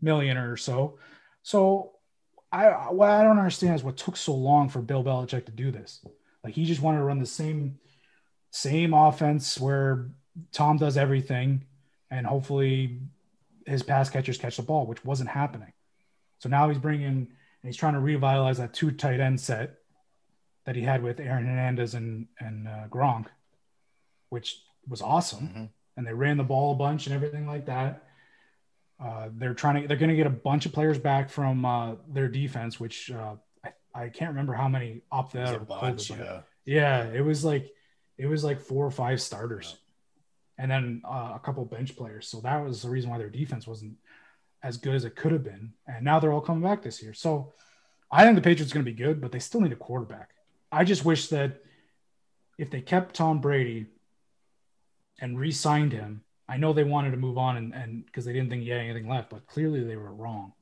million 0.00 0.36
or 0.36 0.56
so. 0.56 0.98
So 1.42 1.92
I 2.50 2.68
what 2.90 3.10
I 3.10 3.22
don't 3.22 3.38
understand 3.38 3.74
is 3.74 3.84
what 3.84 3.96
took 3.96 4.16
so 4.16 4.34
long 4.34 4.68
for 4.68 4.80
Bill 4.80 5.04
Belichick 5.04 5.46
to 5.46 5.52
do 5.52 5.70
this. 5.70 6.04
Like 6.42 6.54
he 6.54 6.64
just 6.64 6.82
wanted 6.82 6.98
to 6.98 7.04
run 7.04 7.18
the 7.18 7.26
same 7.26 7.78
same 8.50 8.94
offense 8.94 9.58
where 9.58 10.10
Tom 10.52 10.76
does 10.76 10.96
everything 10.96 11.64
and 12.10 12.26
hopefully 12.26 13.00
his 13.66 13.82
pass 13.82 14.10
catchers 14.10 14.38
catch 14.38 14.56
the 14.56 14.62
ball, 14.62 14.86
which 14.86 15.04
wasn't 15.04 15.30
happening. 15.30 15.72
So 16.38 16.48
now 16.48 16.68
he's 16.68 16.78
bringing 16.78 17.28
and 17.64 17.72
he's 17.72 17.78
trying 17.78 17.94
to 17.94 18.00
revitalize 18.00 18.58
that 18.58 18.74
two 18.74 18.90
tight 18.90 19.20
end 19.20 19.40
set 19.40 19.78
that 20.66 20.76
he 20.76 20.82
had 20.82 21.02
with 21.02 21.18
Aaron 21.18 21.46
Hernandez 21.46 21.94
and 21.94 22.26
and 22.38 22.68
uh, 22.68 22.88
Gronk, 22.90 23.24
which 24.28 24.60
was 24.86 25.00
awesome. 25.00 25.48
Mm-hmm. 25.48 25.64
And 25.96 26.06
they 26.06 26.12
ran 26.12 26.36
the 26.36 26.44
ball 26.44 26.72
a 26.72 26.74
bunch 26.74 27.06
and 27.06 27.14
everything 27.14 27.46
like 27.46 27.64
that. 27.66 28.04
Uh, 29.02 29.28
they're 29.32 29.54
trying 29.54 29.80
to 29.80 29.88
they're 29.88 29.96
going 29.96 30.10
to 30.10 30.14
get 30.16 30.26
a 30.26 30.30
bunch 30.30 30.66
of 30.66 30.74
players 30.74 30.98
back 30.98 31.30
from 31.30 31.64
uh, 31.64 31.94
their 32.06 32.28
defense, 32.28 32.78
which 32.78 33.10
uh, 33.10 33.36
I, 33.64 33.70
I 33.94 34.08
can't 34.10 34.32
remember 34.32 34.52
how 34.52 34.68
many 34.68 35.00
opted 35.10 35.40
out 35.40 35.54
of 35.54 35.66
bunch, 35.66 36.10
yeah. 36.10 36.40
yeah, 36.66 37.04
it 37.04 37.22
was 37.22 37.46
like 37.46 37.72
it 38.18 38.26
was 38.26 38.44
like 38.44 38.60
four 38.60 38.84
or 38.84 38.90
five 38.90 39.22
starters, 39.22 39.74
yeah. 40.58 40.64
and 40.64 40.70
then 40.70 41.02
uh, 41.02 41.32
a 41.34 41.40
couple 41.42 41.64
bench 41.64 41.96
players. 41.96 42.28
So 42.28 42.40
that 42.42 42.62
was 42.62 42.82
the 42.82 42.90
reason 42.90 43.08
why 43.08 43.16
their 43.16 43.30
defense 43.30 43.66
wasn't 43.66 43.94
as 44.64 44.78
good 44.78 44.94
as 44.94 45.04
it 45.04 45.14
could 45.14 45.30
have 45.30 45.44
been. 45.44 45.74
And 45.86 46.04
now 46.04 46.18
they're 46.18 46.32
all 46.32 46.40
coming 46.40 46.62
back 46.62 46.82
this 46.82 47.02
year. 47.02 47.12
So 47.12 47.52
I 48.10 48.24
think 48.24 48.34
the 48.34 48.42
Patriots 48.42 48.72
are 48.72 48.74
going 48.74 48.86
to 48.86 48.90
be 48.90 48.96
good, 48.96 49.20
but 49.20 49.30
they 49.30 49.38
still 49.38 49.60
need 49.60 49.72
a 49.72 49.76
quarterback. 49.76 50.30
I 50.72 50.84
just 50.84 51.04
wish 51.04 51.28
that 51.28 51.62
if 52.58 52.70
they 52.70 52.80
kept 52.80 53.14
Tom 53.14 53.40
Brady 53.40 53.86
and 55.20 55.38
re-signed 55.38 55.92
him, 55.92 56.22
I 56.48 56.56
know 56.56 56.72
they 56.72 56.84
wanted 56.84 57.12
to 57.12 57.16
move 57.16 57.38
on 57.38 57.56
and 57.56 57.74
and 57.74 58.04
because 58.04 58.24
they 58.24 58.32
didn't 58.32 58.50
think 58.50 58.62
he 58.62 58.70
had 58.70 58.80
anything 58.80 59.08
left, 59.08 59.30
but 59.30 59.46
clearly 59.46 59.82
they 59.84 59.96
were 59.96 60.12
wrong 60.12 60.52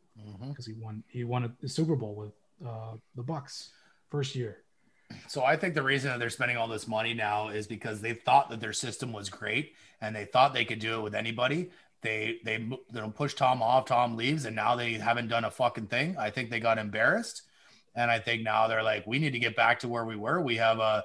because 0.41 0.67
mm-hmm. 0.67 0.79
he 0.79 0.85
won 0.85 1.05
he 1.09 1.25
won 1.25 1.57
the 1.61 1.69
Super 1.69 1.97
Bowl 1.97 2.15
with 2.15 2.33
uh, 2.67 2.95
the 3.15 3.23
Bucs 3.23 3.71
first 4.11 4.35
year. 4.35 4.59
So 5.29 5.45
I 5.45 5.57
think 5.57 5.75
the 5.75 5.83
reason 5.83 6.11
that 6.11 6.19
they're 6.19 6.31
spending 6.31 6.57
all 6.57 6.69
this 6.69 6.89
money 6.89 7.15
now 7.15 7.49
is 7.49 7.67
because 7.67 8.01
they 8.01 8.15
thought 8.15 8.49
that 8.51 8.61
their 8.61 8.73
system 8.73 9.13
was 9.13 9.29
great 9.29 9.75
and 10.01 10.15
they 10.15 10.25
thought 10.25 10.55
they 10.55 10.65
could 10.65 10.79
do 10.79 10.95
it 10.95 11.03
with 11.03 11.15
anybody. 11.15 11.71
They 12.03 12.39
they 12.45 12.69
don't 12.93 13.15
push 13.15 13.35
Tom 13.35 13.63
off. 13.63 13.87
Tom 13.87 14.17
leaves, 14.17 14.45
and 14.45 14.57
now 14.57 14.75
they 14.77 14.95
haven't 14.95 15.29
done 15.29 15.45
a 15.45 15.51
fucking 15.51 15.87
thing. 15.87 16.17
I 16.19 16.31
think 16.31 16.51
they 16.51 16.61
got 16.61 16.79
embarrassed, 16.79 17.43
and 17.95 18.11
I 18.11 18.19
think 18.19 18.43
now 18.43 18.67
they're 18.67 18.83
like, 18.83 19.07
we 19.07 19.19
need 19.19 19.33
to 19.33 19.39
get 19.39 19.57
back 19.57 19.79
to 19.81 19.89
where 19.89 20.05
we 20.05 20.17
were. 20.17 20.41
We 20.41 20.57
have 20.57 20.79
a 20.81 21.05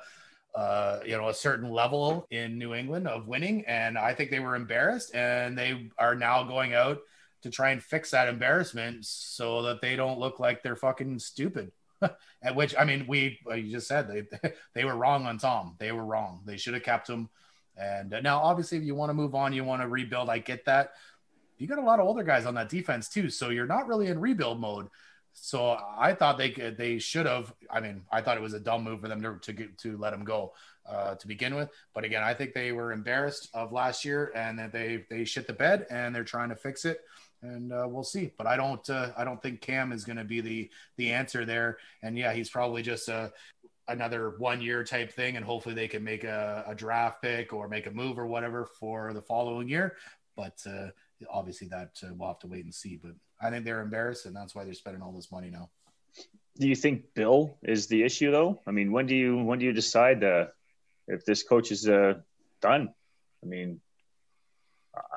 you 1.05 1.17
know 1.17 1.29
a 1.29 1.33
certain 1.33 1.69
level 1.69 2.27
in 2.31 2.57
New 2.57 2.73
England 2.73 3.07
of 3.07 3.27
winning, 3.27 3.63
and 3.67 3.97
I 3.97 4.13
think 4.13 4.31
they 4.31 4.39
were 4.39 4.55
embarrassed, 4.55 5.13
and 5.13 5.57
they 5.57 5.89
are 5.97 6.15
now 6.15 6.43
going 6.43 6.73
out 6.73 6.99
to 7.43 7.51
try 7.51 7.69
and 7.69 7.81
fix 7.81 8.11
that 8.11 8.27
embarrassment 8.27 9.05
so 9.05 9.61
that 9.63 9.81
they 9.81 9.95
don't 9.95 10.19
look 10.19 10.39
like 10.39 10.63
they're 10.63 10.75
fucking 10.75 11.19
stupid. 11.19 11.71
At 12.41 12.55
which 12.55 12.75
I 12.77 12.85
mean, 12.85 13.05
we 13.07 13.39
you 13.55 13.71
just 13.71 13.87
said 13.87 14.07
they 14.07 14.51
they 14.73 14.85
were 14.85 14.95
wrong 14.95 15.25
on 15.25 15.37
Tom. 15.37 15.75
They 15.79 15.91
were 15.91 16.05
wrong. 16.05 16.41
They 16.45 16.57
should 16.57 16.73
have 16.73 16.83
kept 16.83 17.09
him. 17.09 17.29
And 17.79 18.13
uh, 18.13 18.21
now, 18.21 18.39
obviously, 18.39 18.77
if 18.77 18.83
you 18.83 18.95
want 18.95 19.09
to 19.09 19.13
move 19.13 19.35
on, 19.35 19.53
you 19.53 19.63
want 19.63 19.81
to 19.81 19.87
rebuild. 19.87 20.29
I 20.29 20.39
get 20.39 20.65
that, 20.65 20.93
you 21.57 21.67
got 21.67 21.79
a 21.79 21.83
lot 21.83 21.99
of 21.99 22.05
older 22.05 22.23
guys 22.23 22.45
on 22.45 22.55
that 22.55 22.69
defense 22.69 23.09
too. 23.09 23.29
So 23.29 23.49
you're 23.49 23.67
not 23.67 23.87
really 23.87 24.07
in 24.07 24.19
rebuild 24.19 24.59
mode. 24.59 24.87
So 25.33 25.77
I 25.97 26.13
thought 26.13 26.37
they 26.37 26.49
could, 26.49 26.77
they 26.77 26.97
should 26.97 27.27
have. 27.27 27.53
I 27.69 27.79
mean, 27.79 28.03
I 28.11 28.21
thought 28.21 28.37
it 28.37 28.41
was 28.41 28.53
a 28.53 28.59
dumb 28.59 28.83
move 28.83 29.01
for 29.01 29.07
them 29.07 29.21
to 29.21 29.37
to, 29.43 29.53
get, 29.53 29.77
to 29.79 29.97
let 29.97 30.13
him 30.13 30.23
go 30.23 30.53
uh, 30.89 31.15
to 31.15 31.27
begin 31.27 31.53
with. 31.53 31.69
But 31.93 32.05
again, 32.05 32.23
I 32.23 32.33
think 32.33 32.53
they 32.53 32.71
were 32.71 32.91
embarrassed 32.91 33.49
of 33.53 33.71
last 33.71 34.03
year 34.03 34.31
and 34.35 34.57
that 34.57 34.71
they 34.71 35.05
they 35.09 35.25
shit 35.25 35.45
the 35.45 35.53
bed 35.53 35.85
and 35.91 36.13
they're 36.13 36.23
trying 36.23 36.49
to 36.49 36.55
fix 36.55 36.85
it. 36.85 37.01
And 37.43 37.71
uh, 37.71 37.85
we'll 37.87 38.03
see. 38.03 38.31
But 38.35 38.47
I 38.47 38.57
don't 38.57 38.89
uh, 38.89 39.11
I 39.15 39.23
don't 39.23 39.41
think 39.41 39.61
Cam 39.61 39.91
is 39.91 40.05
going 40.05 40.17
to 40.17 40.23
be 40.23 40.41
the 40.41 40.71
the 40.97 41.11
answer 41.11 41.45
there. 41.45 41.77
And 42.01 42.17
yeah, 42.17 42.33
he's 42.33 42.49
probably 42.49 42.81
just 42.81 43.07
a 43.07 43.31
another 43.87 44.35
one 44.37 44.61
year 44.61 44.83
type 44.83 45.11
thing 45.11 45.37
and 45.37 45.45
hopefully 45.45 45.73
they 45.73 45.87
can 45.87 46.03
make 46.03 46.23
a, 46.23 46.63
a, 46.67 46.75
draft 46.75 47.21
pick 47.21 47.53
or 47.53 47.67
make 47.67 47.85
a 47.85 47.91
move 47.91 48.19
or 48.19 48.25
whatever 48.25 48.65
for 48.79 49.13
the 49.13 49.21
following 49.21 49.67
year 49.67 49.95
but 50.35 50.57
uh, 50.67 50.87
obviously 51.29 51.67
that 51.67 51.91
uh, 52.03 52.07
we'll 52.15 52.27
have 52.27 52.39
to 52.39 52.47
wait 52.47 52.63
and 52.63 52.73
see 52.73 52.99
but 53.01 53.11
i 53.41 53.49
think 53.49 53.63
they're 53.63 53.81
embarrassed 53.81 54.25
and 54.25 54.35
that's 54.35 54.53
why 54.53 54.63
they're 54.63 54.73
spending 54.73 55.01
all 55.01 55.11
this 55.11 55.31
money 55.31 55.49
now 55.49 55.69
do 56.59 56.67
you 56.67 56.75
think 56.75 57.03
bill 57.13 57.57
is 57.63 57.87
the 57.87 58.03
issue 58.03 58.31
though 58.31 58.59
i 58.67 58.71
mean 58.71 58.91
when 58.91 59.05
do 59.05 59.15
you 59.15 59.37
when 59.43 59.59
do 59.59 59.65
you 59.65 59.73
decide 59.73 60.23
uh, 60.23 60.45
if 61.07 61.23
this 61.25 61.43
coach 61.43 61.71
is 61.71 61.87
uh, 61.87 62.13
done 62.61 62.89
i 63.43 63.47
mean 63.47 63.79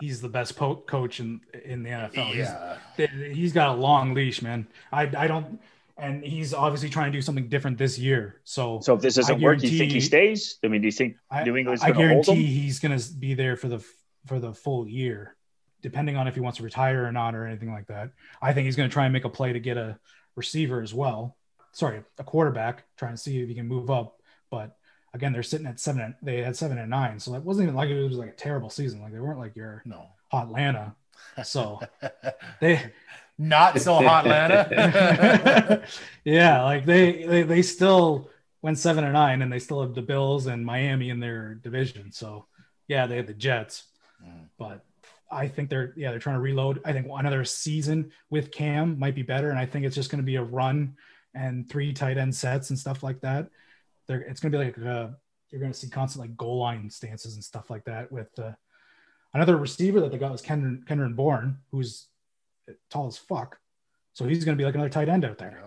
he's 0.00 0.20
the 0.20 0.28
best 0.28 0.56
po- 0.56 0.76
coach 0.76 1.20
in 1.20 1.40
in 1.64 1.82
the 1.82 1.90
NFL. 1.90 2.34
Yeah. 2.34 2.76
He's, 2.96 3.36
he's 3.36 3.52
got 3.52 3.76
a 3.76 3.80
long 3.80 4.14
leash, 4.14 4.42
man. 4.42 4.66
I 4.92 5.02
I 5.16 5.26
don't 5.26 5.60
and 6.00 6.24
he's 6.24 6.54
obviously 6.54 6.88
trying 6.88 7.12
to 7.12 7.18
do 7.18 7.22
something 7.22 7.48
different 7.48 7.78
this 7.78 7.98
year. 7.98 8.40
So, 8.44 8.80
so 8.82 8.94
if 8.94 9.00
this 9.00 9.14
doesn't 9.14 9.40
work, 9.40 9.58
do 9.58 9.68
you 9.68 9.78
think 9.78 9.92
he 9.92 10.00
stays? 10.00 10.58
I 10.64 10.68
mean, 10.68 10.80
do 10.80 10.88
you 10.88 10.92
think 10.92 11.16
New 11.44 11.56
England's 11.56 11.82
going 11.82 11.94
to 11.94 11.98
hold 11.98 12.10
him? 12.10 12.32
I 12.32 12.34
guarantee 12.34 12.46
he's 12.46 12.78
going 12.78 12.98
to 12.98 13.12
be 13.14 13.34
there 13.34 13.56
for 13.56 13.68
the 13.68 13.84
for 14.26 14.38
the 14.38 14.52
full 14.54 14.88
year, 14.88 15.36
depending 15.82 16.16
on 16.16 16.26
if 16.26 16.34
he 16.34 16.40
wants 16.40 16.58
to 16.58 16.64
retire 16.64 17.04
or 17.04 17.12
not 17.12 17.34
or 17.34 17.46
anything 17.46 17.72
like 17.72 17.86
that. 17.88 18.10
I 18.40 18.52
think 18.52 18.66
he's 18.66 18.76
going 18.76 18.88
to 18.88 18.92
try 18.92 19.04
and 19.04 19.12
make 19.12 19.24
a 19.24 19.28
play 19.28 19.52
to 19.52 19.60
get 19.60 19.76
a 19.76 19.98
receiver 20.36 20.80
as 20.80 20.94
well. 20.94 21.36
Sorry, 21.72 22.02
a 22.18 22.24
quarterback, 22.24 22.84
trying 22.96 23.14
to 23.14 23.18
see 23.18 23.40
if 23.40 23.48
he 23.48 23.54
can 23.54 23.68
move 23.68 23.90
up. 23.90 24.20
But 24.50 24.76
again, 25.14 25.32
they're 25.32 25.42
sitting 25.42 25.66
at 25.66 25.78
seven. 25.80 26.16
They 26.22 26.42
had 26.42 26.56
seven 26.56 26.78
and 26.78 26.90
nine, 26.90 27.20
so 27.20 27.34
it 27.34 27.42
wasn't 27.42 27.64
even 27.64 27.76
like 27.76 27.90
it 27.90 28.02
was 28.02 28.16
like 28.16 28.30
a 28.30 28.32
terrible 28.32 28.70
season. 28.70 29.02
Like 29.02 29.12
they 29.12 29.20
weren't 29.20 29.38
like 29.38 29.56
your 29.56 29.82
no 29.84 30.08
hot 30.30 30.46
Atlanta. 30.46 30.96
So 31.44 31.80
they 32.60 32.92
not 33.40 33.80
so 33.80 33.94
hot 33.94 34.26
Atlanta. 34.26 35.82
yeah, 36.24 36.62
like 36.62 36.84
they, 36.84 37.24
they 37.24 37.42
they 37.42 37.62
still 37.62 38.28
went 38.60 38.78
seven 38.78 39.02
and 39.02 39.14
nine, 39.14 39.40
and 39.40 39.50
they 39.50 39.58
still 39.58 39.80
have 39.80 39.94
the 39.94 40.02
Bills 40.02 40.46
and 40.46 40.64
Miami 40.64 41.08
in 41.08 41.20
their 41.20 41.54
division. 41.54 42.12
So 42.12 42.44
yeah, 42.86 43.06
they 43.06 43.16
have 43.16 43.26
the 43.26 43.34
Jets, 43.34 43.84
mm. 44.22 44.44
but 44.58 44.84
I 45.30 45.48
think 45.48 45.70
they're 45.70 45.94
yeah 45.96 46.10
they're 46.10 46.20
trying 46.20 46.36
to 46.36 46.42
reload. 46.42 46.82
I 46.84 46.92
think 46.92 47.06
another 47.10 47.44
season 47.46 48.12
with 48.28 48.52
Cam 48.52 48.98
might 48.98 49.14
be 49.14 49.22
better, 49.22 49.48
and 49.48 49.58
I 49.58 49.64
think 49.64 49.86
it's 49.86 49.96
just 49.96 50.10
going 50.10 50.22
to 50.22 50.26
be 50.26 50.36
a 50.36 50.42
run 50.42 50.96
and 51.34 51.68
three 51.68 51.94
tight 51.94 52.18
end 52.18 52.34
sets 52.34 52.68
and 52.68 52.78
stuff 52.78 53.02
like 53.02 53.20
that. 53.22 53.48
They're, 54.06 54.20
it's 54.20 54.40
going 54.40 54.52
to 54.52 54.58
be 54.58 54.64
like 54.64 54.78
uh, 54.78 55.08
you're 55.50 55.60
going 55.60 55.72
to 55.72 55.78
see 55.78 55.88
constant 55.88 56.20
like 56.20 56.36
goal 56.36 56.58
line 56.58 56.90
stances 56.90 57.36
and 57.36 57.44
stuff 57.44 57.70
like 57.70 57.84
that 57.84 58.12
with 58.12 58.38
uh, 58.38 58.52
another 59.32 59.56
receiver 59.56 60.00
that 60.00 60.12
they 60.12 60.18
got 60.18 60.30
was 60.30 60.42
Kendrick, 60.42 60.86
Kendrick 60.86 61.16
Bourne, 61.16 61.56
who's 61.70 62.08
tall 62.90 63.06
as 63.06 63.16
fuck. 63.16 63.58
So 64.12 64.26
he's 64.26 64.44
going 64.44 64.56
to 64.56 64.60
be 64.60 64.64
like 64.64 64.74
another 64.74 64.90
tight 64.90 65.08
end 65.08 65.24
out 65.24 65.38
there. 65.38 65.64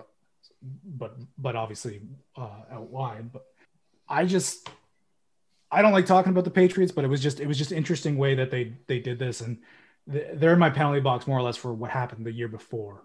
But 0.62 1.18
but 1.38 1.56
obviously 1.56 2.02
uh, 2.38 2.62
out 2.72 2.90
wide. 2.90 3.32
But 3.32 3.46
I 4.08 4.26
just 4.26 4.70
I 5.74 5.82
don't 5.82 5.92
like 5.92 6.06
talking 6.06 6.32
about 6.32 6.44
the 6.44 6.52
Patriots, 6.52 6.92
but 6.92 7.04
it 7.04 7.08
was 7.08 7.22
just 7.22 7.40
it 7.40 7.48
was 7.48 7.58
just 7.58 7.72
interesting 7.72 8.18
way 8.18 8.36
that 8.36 8.52
they 8.52 8.74
they 8.88 9.00
did 9.00 9.18
this, 9.18 9.42
and 9.42 9.58
they're 10.06 10.54
in 10.54 10.60
my 10.60 10.70
penalty 10.70 11.00
box 11.00 11.26
more 11.26 11.38
or 11.38 11.42
less 11.42 11.58
for 11.58 11.74
what 11.74 11.90
happened 11.90 12.26
the 12.26 12.32
year 12.32 12.48
before, 12.48 13.04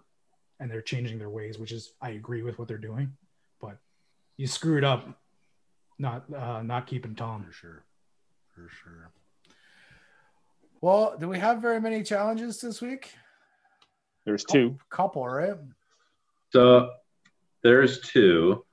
and 0.59 0.69
they're 0.69 0.81
changing 0.81 1.17
their 1.17 1.29
ways, 1.29 1.57
which 1.57 1.71
is 1.71 1.93
I 1.99 2.11
agree 2.11 2.43
with 2.43 2.59
what 2.59 2.67
they're 2.67 2.77
doing, 2.77 3.13
but 3.59 3.77
you 4.37 4.45
screwed 4.45 4.83
up, 4.83 5.19
not 5.97 6.31
uh, 6.33 6.61
not 6.61 6.85
keeping 6.85 7.15
Tom 7.15 7.43
for 7.43 7.51
sure, 7.51 7.83
for 8.53 8.69
sure. 8.69 9.11
Well, 10.81 11.17
do 11.19 11.27
we 11.27 11.39
have 11.39 11.61
very 11.61 11.81
many 11.81 12.03
challenges 12.03 12.61
this 12.61 12.81
week? 12.81 13.15
There's 14.29 14.43
two. 14.43 14.77
Couple, 14.91 15.27
right? 15.27 15.55
So 16.51 16.91
there's 17.63 17.99
two. 18.01 18.63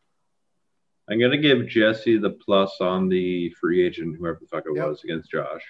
I'm 1.08 1.18
gonna 1.18 1.38
give 1.38 1.66
Jesse 1.66 2.18
the 2.18 2.28
plus 2.28 2.76
on 2.82 3.08
the 3.08 3.48
free 3.58 3.82
agent, 3.82 4.18
whoever 4.18 4.38
the 4.38 4.48
fuck 4.48 4.64
it 4.66 4.76
yep. 4.76 4.88
was, 4.88 5.02
against 5.02 5.30
Josh. 5.30 5.62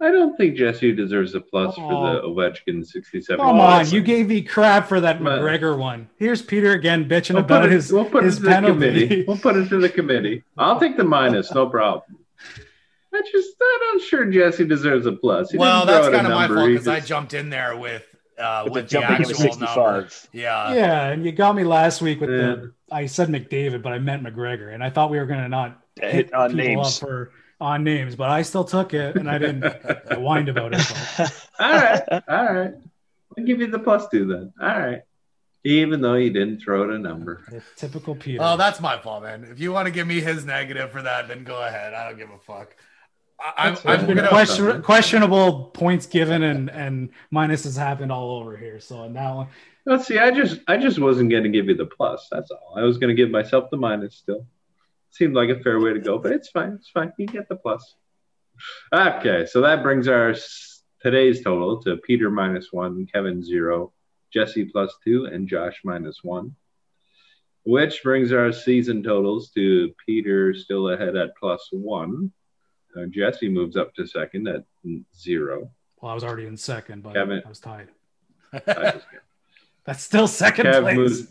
I 0.00 0.10
don't 0.12 0.34
think 0.38 0.56
Jesse 0.56 0.92
deserves 0.92 1.34
a 1.34 1.42
plus 1.42 1.74
oh. 1.76 1.90
for 1.90 2.14
the 2.14 2.22
Ovechkin 2.22 2.86
67. 2.86 3.36
Come 3.36 3.60
on, 3.60 3.90
you 3.90 4.00
gave 4.00 4.28
me 4.28 4.40
crap 4.40 4.88
for 4.88 4.98
that 5.02 5.20
McGregor 5.20 5.76
one. 5.76 6.08
Here's 6.16 6.40
Peter 6.40 6.72
again 6.72 7.06
bitching 7.06 7.34
we'll 7.34 7.44
about 7.44 7.66
it, 7.66 7.72
his, 7.72 7.92
we'll 7.92 8.06
put 8.06 8.24
his 8.24 8.38
it 8.38 8.44
to 8.44 8.48
penalty. 8.48 8.78
The 8.78 8.86
committee. 8.86 9.24
We'll 9.28 9.36
put 9.36 9.56
it 9.56 9.68
to 9.68 9.78
the 9.78 9.90
committee. 9.90 10.42
I'll 10.56 10.80
take 10.80 10.96
the 10.96 11.04
minus, 11.04 11.52
no 11.52 11.68
problem. 11.68 12.18
I 13.14 13.20
just, 13.30 13.50
I'm 13.60 13.98
not 13.98 14.06
sure 14.06 14.24
Jesse 14.24 14.64
deserves 14.64 15.04
a 15.04 15.12
plus. 15.12 15.50
He 15.50 15.58
well, 15.58 15.84
that's 15.84 16.08
kind 16.08 16.26
of 16.26 16.32
my 16.32 16.48
fault 16.48 16.66
because. 16.66 16.88
I 16.88 17.00
jumped 17.00 17.34
in 17.34 17.50
there 17.50 17.76
with 17.76 18.06
uh, 18.38 18.62
with, 18.64 18.74
with 18.74 18.90
the, 18.90 18.98
the 18.98 19.04
actual 19.04 19.58
number. 19.58 20.08
Yeah. 20.32 20.74
Yeah. 20.74 21.08
And 21.08 21.24
you 21.24 21.32
got 21.32 21.54
me 21.54 21.64
last 21.64 22.02
week 22.02 22.20
with 22.20 22.30
yeah. 22.30 22.36
the, 22.36 22.72
I 22.90 23.06
said 23.06 23.28
McDavid, 23.28 23.82
but 23.82 23.92
I 23.92 23.98
meant 23.98 24.22
McGregor. 24.22 24.72
And 24.72 24.82
I 24.82 24.90
thought 24.90 25.10
we 25.10 25.18
were 25.18 25.26
going 25.26 25.42
to 25.42 25.48
not 25.48 25.80
hit 26.00 26.32
on 26.32 26.54
names. 26.54 26.98
for 26.98 27.32
on 27.60 27.84
names, 27.84 28.16
but 28.16 28.28
I 28.28 28.42
still 28.42 28.64
took 28.64 28.92
it 28.92 29.16
and 29.16 29.30
I 29.30 29.38
didn't 29.38 29.62
whine 30.20 30.48
about 30.48 30.74
it. 30.74 31.32
all 31.58 31.72
right. 31.72 32.02
All 32.28 32.52
right. 32.52 32.74
I'll 33.38 33.44
give 33.44 33.60
you 33.60 33.68
the 33.68 33.78
plus 33.78 34.08
two 34.08 34.26
then. 34.26 34.52
All 34.60 34.78
right. 34.78 35.02
Even 35.64 36.00
though 36.00 36.14
you 36.14 36.30
didn't 36.30 36.58
throw 36.58 36.82
it 36.82 36.90
a 36.90 36.98
number. 36.98 37.62
typical 37.76 38.16
Peter. 38.16 38.40
Oh, 38.42 38.56
that's 38.56 38.80
my 38.80 38.98
fault, 38.98 39.22
man. 39.22 39.46
If 39.48 39.60
you 39.60 39.72
want 39.72 39.86
to 39.86 39.92
give 39.92 40.08
me 40.08 40.20
his 40.20 40.44
negative 40.44 40.90
for 40.90 41.02
that, 41.02 41.28
then 41.28 41.44
go 41.44 41.62
ahead. 41.62 41.94
I 41.94 42.08
don't 42.08 42.18
give 42.18 42.30
a 42.30 42.38
fuck. 42.38 42.74
I'm, 43.56 43.76
I'm 43.84 44.06
been 44.06 44.26
question, 44.26 44.82
questionable 44.82 45.64
points 45.74 46.06
given 46.06 46.42
and 46.42 46.70
and 46.70 47.10
minuses 47.32 47.76
happened 47.76 48.12
all 48.12 48.40
over 48.40 48.56
here. 48.56 48.78
So 48.80 49.08
now, 49.08 49.48
let's 49.84 50.06
see. 50.06 50.18
I 50.18 50.30
just 50.30 50.60
I 50.68 50.76
just 50.76 50.98
wasn't 50.98 51.30
going 51.30 51.42
to 51.44 51.48
give 51.48 51.66
you 51.66 51.74
the 51.74 51.86
plus. 51.86 52.28
That's 52.30 52.50
all. 52.50 52.74
I 52.76 52.82
was 52.82 52.98
going 52.98 53.08
to 53.08 53.20
give 53.20 53.30
myself 53.30 53.70
the 53.70 53.76
minus. 53.76 54.16
Still, 54.16 54.46
seemed 55.10 55.34
like 55.34 55.50
a 55.50 55.60
fair 55.60 55.80
way 55.80 55.92
to 55.92 55.98
go, 55.98 56.18
but 56.18 56.32
it's 56.32 56.50
fine. 56.50 56.72
It's 56.72 56.90
fine. 56.90 57.12
You 57.18 57.26
get 57.26 57.48
the 57.48 57.56
plus. 57.56 57.96
Okay, 58.92 59.46
so 59.46 59.62
that 59.62 59.82
brings 59.82 60.08
our 60.08 60.34
today's 61.00 61.42
total 61.42 61.82
to 61.82 61.96
Peter 61.96 62.30
minus 62.30 62.68
one, 62.70 63.06
Kevin 63.12 63.42
zero, 63.42 63.92
Jesse 64.32 64.66
plus 64.66 64.94
two, 65.04 65.24
and 65.24 65.48
Josh 65.48 65.80
minus 65.84 66.20
one. 66.22 66.54
Which 67.64 68.02
brings 68.02 68.32
our 68.32 68.52
season 68.52 69.02
totals 69.02 69.50
to 69.50 69.94
Peter 70.04 70.52
still 70.54 70.90
ahead 70.90 71.16
at 71.16 71.36
plus 71.36 71.68
one, 71.70 72.32
uh, 72.96 73.06
Jesse 73.06 73.48
moves 73.48 73.76
up 73.76 73.94
to 73.94 74.06
second 74.06 74.48
at 74.48 74.64
zero. 75.16 75.70
Well, 76.00 76.10
I 76.10 76.14
was 76.14 76.24
already 76.24 76.46
in 76.46 76.56
second, 76.56 77.02
but 77.02 77.14
Kevin, 77.14 77.42
I 77.44 77.48
was 77.48 77.60
tied. 77.60 77.88
That's 79.84 80.02
still 80.02 80.28
second 80.28 80.66
Kev 80.66 80.82
place. 80.82 80.96
Moves, 80.96 81.22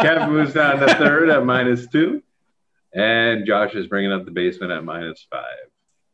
Kev 0.00 0.28
moves 0.28 0.52
down 0.52 0.78
to 0.80 0.94
third 0.94 1.30
at 1.30 1.44
minus 1.44 1.86
two. 1.86 2.22
And 2.92 3.46
Josh 3.46 3.74
is 3.74 3.86
bringing 3.86 4.12
up 4.12 4.24
the 4.24 4.30
basement 4.30 4.72
at 4.72 4.84
minus 4.84 5.26
five. 5.30 5.44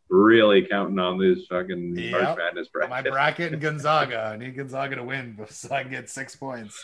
Really 0.08 0.66
counting 0.66 0.98
on 0.98 1.18
this 1.18 1.46
fucking 1.46 1.96
yep. 1.96 2.12
March 2.12 2.38
Madness 2.38 2.68
bracket. 2.68 2.90
My 2.90 3.02
bracket 3.02 3.52
and 3.52 3.62
Gonzaga. 3.62 4.30
I 4.34 4.36
need 4.36 4.56
Gonzaga 4.56 4.96
to 4.96 5.02
win 5.02 5.36
so 5.48 5.74
I 5.74 5.82
can 5.82 5.90
get 5.90 6.08
six 6.08 6.36
points. 6.36 6.80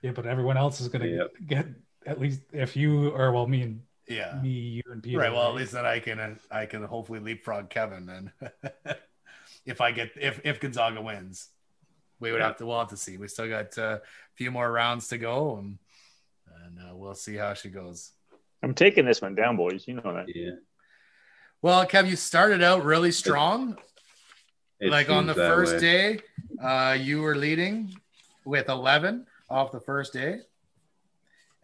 Yeah, 0.00 0.12
but 0.12 0.26
everyone 0.26 0.56
else 0.56 0.80
is 0.80 0.88
going 0.88 1.02
to 1.02 1.16
yep. 1.16 1.32
get 1.46 1.66
at 2.06 2.20
least 2.20 2.40
if 2.52 2.76
you 2.76 3.10
or 3.10 3.32
well, 3.32 3.46
me 3.46 3.62
and 3.62 3.82
yeah. 4.08 4.38
Me 4.42 4.48
you 4.48 4.82
and 4.90 5.02
peter 5.02 5.18
right 5.18 5.32
well 5.32 5.48
at 5.48 5.54
least 5.54 5.72
then 5.72 5.86
i 5.86 5.98
can 5.98 6.38
i 6.50 6.66
can 6.66 6.82
hopefully 6.84 7.20
leapfrog 7.20 7.70
kevin 7.70 8.06
then. 8.06 8.32
If 9.64 9.80
i 9.80 9.90
get 9.90 10.12
if 10.14 10.40
if 10.44 10.60
gonzaga 10.60 11.02
wins 11.02 11.48
we 12.20 12.32
would 12.32 12.40
have 12.40 12.56
to 12.58 12.66
we'll 12.66 12.78
have 12.78 12.88
to 12.88 12.96
see. 12.96 13.16
We 13.16 13.28
still 13.28 13.48
got 13.48 13.76
uh, 13.78 13.82
a 13.82 14.00
few 14.34 14.50
more 14.50 14.70
rounds 14.70 15.08
to 15.08 15.18
go 15.18 15.56
and 15.56 15.78
and 16.64 16.78
uh, 16.78 16.94
we'll 16.96 17.14
see 17.14 17.36
how 17.36 17.54
she 17.54 17.68
goes. 17.68 18.12
I'm 18.62 18.74
taking 18.74 19.04
this 19.04 19.20
one 19.20 19.34
down 19.34 19.56
boys. 19.56 19.86
You 19.86 19.94
know 19.94 20.14
that. 20.14 20.26
Yeah. 20.34 20.52
Well 21.62 21.84
kev 21.86 22.08
you 22.08 22.16
started 22.16 22.62
out 22.62 22.84
really 22.84 23.12
strong. 23.12 23.76
It, 24.80 24.86
it 24.86 24.90
like 24.90 25.10
on 25.10 25.26
the 25.26 25.34
first 25.34 25.74
way. 25.74 25.80
day 25.80 26.20
uh 26.62 26.96
you 26.98 27.22
were 27.22 27.34
leading 27.34 27.94
with 28.44 28.68
11 28.68 29.26
off 29.50 29.72
the 29.72 29.80
first 29.80 30.12
day 30.12 30.40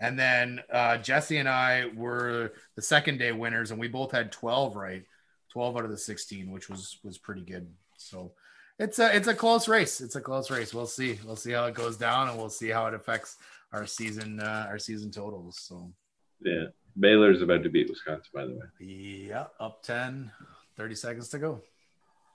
and 0.03 0.19
then 0.19 0.61
uh, 0.71 0.99
Jesse 0.99 1.39
and 1.39 1.49
I 1.49 1.87
were 1.95 2.53
the 2.75 2.83
second 2.83 3.19
day 3.19 3.31
winners, 3.31 3.71
and 3.71 3.79
we 3.79 3.87
both 3.87 4.11
had 4.11 4.33
12 4.33 4.75
right, 4.75 5.05
12 5.53 5.77
out 5.77 5.85
of 5.85 5.91
the 5.91 5.97
16, 5.97 6.51
which 6.51 6.69
was 6.69 6.99
was 7.05 7.19
pretty 7.19 7.43
good. 7.43 7.69
So 7.99 8.33
it's 8.81 8.99
a 8.99 9.15
it's 9.15 9.29
a 9.29 9.35
close 9.35 9.69
race. 9.69 10.01
It's 10.01 10.17
a 10.17 10.21
close 10.21 10.51
race. 10.51 10.75
We'll 10.75 10.87
see. 10.87 11.21
We'll 11.25 11.37
see 11.37 11.53
how 11.53 11.67
it 11.67 11.75
goes 11.75 11.97
down, 11.97 12.29
and 12.29 12.37
we'll 12.37 12.51
see 12.51 12.69
how 12.69 12.87
it 12.87 12.95
affects 12.95 13.37
our 13.73 13.87
season 13.87 14.41
uh, 14.41 14.67
our 14.69 14.79
season 14.79 15.13
totals. 15.13 15.61
So 15.61 15.93
yeah, 16.41 16.65
Baylor's 16.99 17.41
about 17.41 17.63
to 17.63 17.71
beat 17.71 17.89
Wisconsin, 17.89 18.31
by 18.35 18.45
the 18.47 18.55
way. 18.55 18.85
Yeah, 18.85 19.47
up 19.61 19.85
10, 19.85 20.33
30 20.77 20.95
seconds 20.97 21.29
to 21.29 21.39
go. 21.39 21.61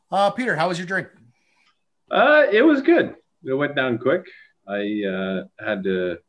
Uh, 0.10 0.30
Peter, 0.30 0.56
how 0.56 0.70
was 0.70 0.78
your 0.78 0.88
drink? 0.88 1.10
Uh, 2.10 2.46
it 2.50 2.62
was 2.62 2.82
good. 2.82 3.16
It 3.44 3.54
went 3.54 3.76
down 3.76 3.98
quick. 3.98 4.26
I 4.66 5.04
uh, 5.04 5.44
had 5.60 5.84
to 5.84 6.20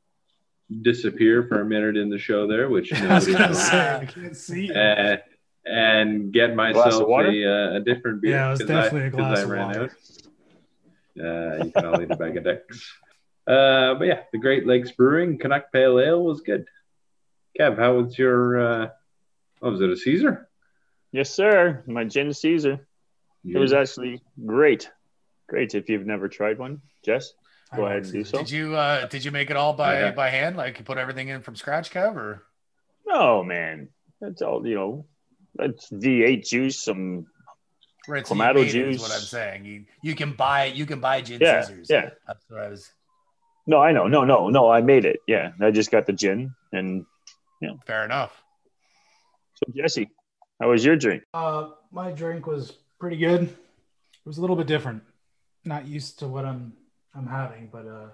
disappear 0.82 1.44
for 1.44 1.60
a 1.60 1.64
minute 1.64 1.96
in 1.96 2.10
the 2.10 2.18
show 2.18 2.46
there, 2.46 2.68
which 2.68 2.92
I 3.02 3.14
was 3.14 3.26
gonna 3.26 3.46
knows. 3.48 3.66
say 3.68 3.96
I 3.96 4.04
can't 4.06 4.36
see. 4.36 4.72
uh, 4.72 5.16
and 5.64 6.32
get 6.32 6.54
myself 6.54 7.02
of 7.02 7.08
water? 7.08 7.28
a, 7.30 7.74
uh, 7.74 7.76
a 7.76 7.80
different 7.80 8.22
beer. 8.22 8.32
Yeah, 8.32 8.48
it 8.48 8.50
was 8.50 8.58
'cause 8.60 8.68
definitely 8.68 9.06
I, 9.06 9.08
glass 9.10 9.38
I 9.38 9.42
of 9.42 9.50
ran 9.50 9.66
water. 9.66 9.82
out. 9.82 9.90
Uh, 11.60 11.64
you 11.64 11.70
can 11.72 11.84
all 11.84 12.00
eat 12.02 12.10
a 12.10 12.16
bag 12.16 12.36
of 12.36 12.44
dicks. 12.44 12.96
Uh, 13.46 13.94
but 13.94 14.06
yeah, 14.06 14.22
the 14.32 14.38
Great 14.38 14.66
Lakes 14.66 14.92
Brewing 14.92 15.38
Canuck 15.38 15.72
Pale 15.72 15.98
Ale 16.00 16.22
was 16.22 16.42
good. 16.42 16.66
Kev, 17.58 17.76
how 17.78 17.94
was 17.94 18.16
your? 18.18 18.60
Uh, 18.60 18.88
oh, 19.62 19.70
was 19.70 19.80
it 19.80 19.90
a 19.90 19.96
Caesar? 19.96 20.48
Yes, 21.12 21.30
sir. 21.30 21.82
My 21.86 22.04
gin 22.04 22.32
Caesar. 22.32 22.86
It 23.44 23.56
was 23.58 23.72
actually 23.72 24.20
great. 24.44 24.90
Great. 25.48 25.74
If 25.74 25.88
you've 25.88 26.04
never 26.06 26.28
tried 26.28 26.58
one, 26.58 26.82
Jess, 27.04 27.32
I 27.37 27.37
go 27.74 27.86
ahead 27.86 28.04
and 28.04 28.12
do 28.12 28.24
see 28.24 28.30
so. 28.30 28.38
Did 28.38 28.50
you 28.50 28.76
uh 28.76 29.06
did 29.06 29.24
you 29.24 29.30
make 29.30 29.50
it 29.50 29.56
all 29.56 29.72
by 29.72 30.00
yeah. 30.00 30.10
by 30.12 30.30
hand? 30.30 30.56
Like 30.56 30.78
you 30.78 30.84
put 30.84 30.98
everything 30.98 31.28
in 31.28 31.42
from 31.42 31.56
scratch, 31.56 31.90
Kev, 31.90 32.16
or 32.16 32.44
No, 33.06 33.42
man. 33.42 33.88
That's 34.20 34.42
all, 34.42 34.66
you 34.66 34.74
know, 34.74 35.06
that's 35.54 35.88
V8 35.90 36.46
juice, 36.46 36.82
some, 36.82 37.26
right? 38.08 38.26
so 38.26 38.34
you 38.34 38.40
Clamato 38.40 38.54
made 38.54 38.70
juice. 38.70 39.00
what 39.00 39.12
I'm 39.12 39.20
saying. 39.20 39.64
You 39.64 39.84
you 40.02 40.14
can 40.14 40.32
buy 40.32 40.66
you 40.66 40.86
can 40.86 41.00
buy 41.00 41.20
gin 41.20 41.40
yeah, 41.40 41.62
Caesars. 41.62 41.86
yeah. 41.88 42.10
That's 42.26 42.44
what 42.48 42.60
I 42.60 42.68
was. 42.68 42.90
No, 43.66 43.80
I 43.80 43.92
know. 43.92 44.06
No, 44.08 44.24
no, 44.24 44.48
no. 44.48 44.70
I 44.70 44.80
made 44.80 45.04
it. 45.04 45.20
Yeah. 45.26 45.52
I 45.60 45.70
just 45.70 45.90
got 45.90 46.06
the 46.06 46.14
gin. 46.14 46.54
And 46.72 47.04
Fair 47.86 48.04
enough. 48.04 48.42
so, 49.54 49.70
Jesse, 49.76 50.08
how 50.58 50.70
was 50.70 50.82
your 50.84 50.96
drink? 50.96 51.22
Uh, 51.34 51.68
my 51.92 52.10
drink 52.10 52.46
was 52.46 52.72
pretty 52.98 53.18
good. 53.18 53.42
It 53.42 53.56
was 54.24 54.38
a 54.38 54.40
little 54.40 54.56
bit 54.56 54.66
different. 54.66 55.02
Not 55.66 55.86
used 55.86 56.20
to 56.20 56.28
what 56.28 56.46
I'm 56.46 56.72
I'm 57.14 57.26
having, 57.26 57.68
but 57.72 57.86
uh, 57.86 58.08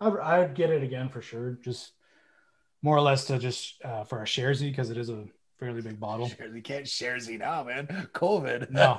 I, 0.00 0.40
I'd 0.40 0.54
get 0.54 0.70
it 0.70 0.82
again 0.82 1.08
for 1.08 1.22
sure. 1.22 1.58
Just 1.62 1.92
more 2.82 2.96
or 2.96 3.00
less 3.00 3.26
to 3.26 3.38
just 3.38 3.82
uh, 3.84 4.04
for 4.04 4.22
a 4.22 4.24
Sharesy 4.24 4.70
because 4.70 4.90
it 4.90 4.96
is 4.96 5.10
a 5.10 5.24
fairly 5.58 5.80
big 5.80 5.98
bottle. 5.98 6.28
Sure, 6.28 6.54
you 6.54 6.62
can't 6.62 6.84
sharesy 6.84 7.38
now, 7.38 7.64
man. 7.64 7.86
COVID. 8.12 8.70
No. 8.70 8.98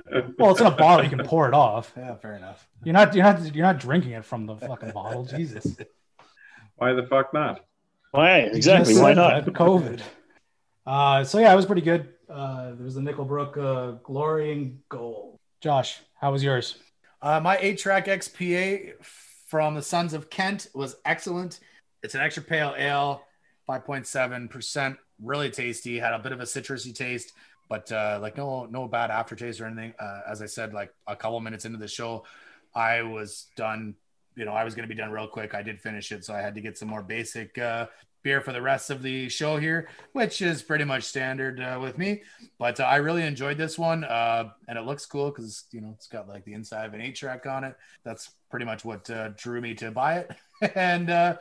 Well, 0.38 0.52
it's 0.52 0.60
in 0.60 0.66
a 0.66 0.70
bottle. 0.70 1.04
You 1.04 1.10
can 1.14 1.24
pour 1.26 1.46
it 1.48 1.54
off. 1.54 1.92
yeah, 1.96 2.14
fair 2.16 2.34
enough. 2.34 2.66
You're 2.82 2.94
not 2.94 3.14
you're 3.14 3.24
not 3.24 3.54
you're 3.54 3.64
not 3.64 3.78
drinking 3.78 4.12
it 4.12 4.24
from 4.24 4.46
the 4.46 4.56
fucking 4.56 4.92
bottle. 4.92 5.24
Jesus. 5.36 5.76
Why 6.76 6.94
the 6.94 7.02
fuck 7.04 7.34
not? 7.34 7.64
Why? 8.10 8.38
Exactly. 8.38 8.94
just 8.94 9.02
Why 9.02 9.12
not? 9.12 9.44
COVID. 9.46 10.00
Uh, 10.86 11.24
so 11.24 11.38
yeah, 11.38 11.52
it 11.52 11.56
was 11.56 11.66
pretty 11.66 11.82
good. 11.82 12.08
Uh, 12.28 12.72
there 12.72 12.84
was 12.84 12.94
the 12.94 13.02
Nickelbrook 13.02 13.58
uh, 13.58 13.98
Glory 14.02 14.52
and 14.52 14.78
Gold. 14.88 15.38
Josh, 15.60 16.00
how 16.14 16.32
was 16.32 16.42
yours? 16.42 16.78
Uh, 17.22 17.40
my 17.40 17.58
eight 17.58 17.78
track 17.78 18.06
XPA 18.06 18.94
from 19.46 19.74
the 19.74 19.82
Sons 19.82 20.14
of 20.14 20.30
Kent 20.30 20.68
was 20.74 20.96
excellent. 21.04 21.60
It's 22.02 22.14
an 22.14 22.22
extra 22.22 22.42
pale 22.42 22.74
ale, 22.78 23.22
5.7%, 23.68 24.96
really 25.22 25.50
tasty, 25.50 25.98
had 25.98 26.14
a 26.14 26.18
bit 26.18 26.32
of 26.32 26.40
a 26.40 26.44
citrusy 26.44 26.94
taste, 26.94 27.32
but 27.68 27.90
uh, 27.92 28.18
like 28.22 28.36
no 28.36 28.64
no 28.66 28.88
bad 28.88 29.10
aftertaste 29.10 29.60
or 29.60 29.66
anything. 29.66 29.92
Uh, 29.98 30.20
as 30.26 30.40
I 30.40 30.46
said, 30.46 30.72
like 30.72 30.94
a 31.06 31.14
couple 31.14 31.38
minutes 31.40 31.66
into 31.66 31.78
the 31.78 31.88
show, 31.88 32.24
I 32.74 33.02
was 33.02 33.48
done. 33.54 33.94
You 34.34 34.46
know, 34.46 34.52
I 34.52 34.64
was 34.64 34.74
going 34.74 34.88
to 34.88 34.94
be 34.94 34.98
done 34.98 35.10
real 35.10 35.26
quick. 35.26 35.54
I 35.54 35.62
did 35.62 35.80
finish 35.80 36.12
it, 36.12 36.24
so 36.24 36.32
I 36.32 36.40
had 36.40 36.54
to 36.54 36.60
get 36.60 36.78
some 36.78 36.88
more 36.88 37.02
basic 37.02 37.58
uh, 37.58 37.86
beer 38.22 38.40
for 38.40 38.52
the 38.52 38.62
rest 38.62 38.90
of 38.90 39.02
the 39.02 39.28
show 39.28 39.56
here, 39.56 39.88
which 40.12 40.42
is 40.42 40.62
pretty 40.62 40.84
much 40.84 41.04
standard 41.04 41.60
uh, 41.60 41.78
with 41.80 41.98
me. 41.98 42.22
But 42.58 42.80
uh, 42.80 42.84
I 42.84 42.96
really 42.96 43.22
enjoyed 43.22 43.58
this 43.58 43.78
one, 43.78 44.04
uh, 44.04 44.50
and 44.68 44.78
it 44.78 44.82
looks 44.82 45.06
cool 45.06 45.30
because 45.30 45.64
you 45.72 45.80
know 45.80 45.92
it's 45.94 46.06
got 46.06 46.28
like 46.28 46.44
the 46.44 46.54
inside 46.54 46.86
of 46.86 46.94
an 46.94 47.00
eight 47.00 47.16
track 47.16 47.46
on 47.46 47.64
it. 47.64 47.76
That's 48.04 48.30
pretty 48.50 48.66
much 48.66 48.84
what 48.84 49.08
uh, 49.10 49.30
drew 49.36 49.60
me 49.60 49.74
to 49.74 49.90
buy 49.90 50.18
it, 50.18 50.30
and 50.74 51.10
uh, 51.10 51.36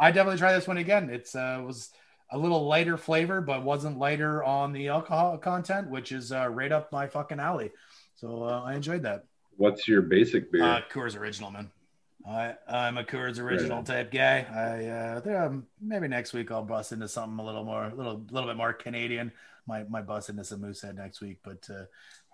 I 0.00 0.10
definitely 0.10 0.38
try 0.38 0.52
this 0.52 0.68
one 0.68 0.78
again. 0.78 1.10
It's 1.10 1.34
uh, 1.34 1.62
was 1.64 1.90
a 2.30 2.38
little 2.38 2.66
lighter 2.66 2.96
flavor, 2.96 3.40
but 3.40 3.64
wasn't 3.64 3.98
lighter 3.98 4.44
on 4.44 4.72
the 4.72 4.88
alcohol 4.88 5.38
content, 5.38 5.90
which 5.90 6.12
is 6.12 6.32
uh, 6.32 6.48
right 6.48 6.72
up 6.72 6.92
my 6.92 7.06
fucking 7.06 7.40
alley. 7.40 7.70
So 8.16 8.44
uh, 8.44 8.62
I 8.64 8.74
enjoyed 8.74 9.02
that. 9.04 9.24
What's 9.56 9.88
your 9.88 10.02
basic 10.02 10.52
beer? 10.52 10.62
Uh, 10.62 10.80
Coors 10.92 11.16
Original, 11.16 11.50
man. 11.50 11.70
I, 12.28 12.54
I'm 12.68 12.98
a 12.98 13.04
Coors 13.04 13.38
Original 13.40 13.82
type 13.82 14.10
guy. 14.12 14.46
I 14.52 14.86
uh, 14.86 15.20
think, 15.20 15.36
um, 15.36 15.66
maybe 15.80 16.08
next 16.08 16.32
week 16.32 16.50
I'll 16.50 16.64
bust 16.64 16.92
into 16.92 17.08
something 17.08 17.38
a 17.38 17.44
little 17.44 17.64
more, 17.64 17.84
a 17.84 17.94
little, 17.94 18.24
little 18.30 18.48
bit 18.48 18.56
more 18.56 18.72
Canadian. 18.72 19.32
My, 19.66 19.84
my 19.84 20.02
bust 20.02 20.28
into 20.30 20.44
some 20.44 20.60
Moosehead 20.60 20.96
next 20.96 21.20
week, 21.20 21.38
but 21.42 21.68
uh, 21.70 21.84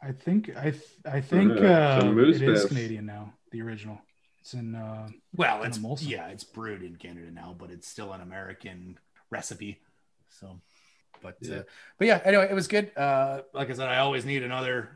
I 0.03 0.13
think 0.13 0.51
I 0.57 0.71
th- 0.71 0.83
I 1.05 1.21
think 1.21 1.53
Uh, 1.53 1.65
uh, 1.65 2.01
some 2.01 2.15
moose 2.15 2.41
it 2.41 2.49
is. 2.49 2.65
Canadian 2.67 3.07
now. 3.07 3.33
The 3.51 3.61
original. 3.63 4.01
It's 4.41 4.55
in. 4.55 4.75
Uh, 4.75 5.09
well, 5.35 5.55
Kinda 5.63 5.69
it's 5.69 5.79
Molson. 5.79 6.09
yeah, 6.11 6.29
it's 6.29 6.45
brewed 6.45 6.83
in 6.83 6.97
Canada 6.97 7.31
now, 7.33 7.55
but 7.59 7.71
it's 7.71 7.89
still 7.89 8.13
an 8.13 8.21
American 8.21 8.99
recipe. 9.31 9.81
So, 10.29 10.61
but 11.23 11.39
Yeah. 11.41 11.57
uh, 11.57 11.63
but 11.99 12.07
yeah, 12.07 12.21
anyway, 12.25 12.49
it 12.51 12.55
was 12.55 12.69
good. 12.69 12.93
Uh, 12.97 13.43
like 13.53 13.71
I 13.71 13.73
said, 13.73 13.89
I 13.89 13.99
always 13.99 14.25
need 14.25 14.43
another 14.45 14.91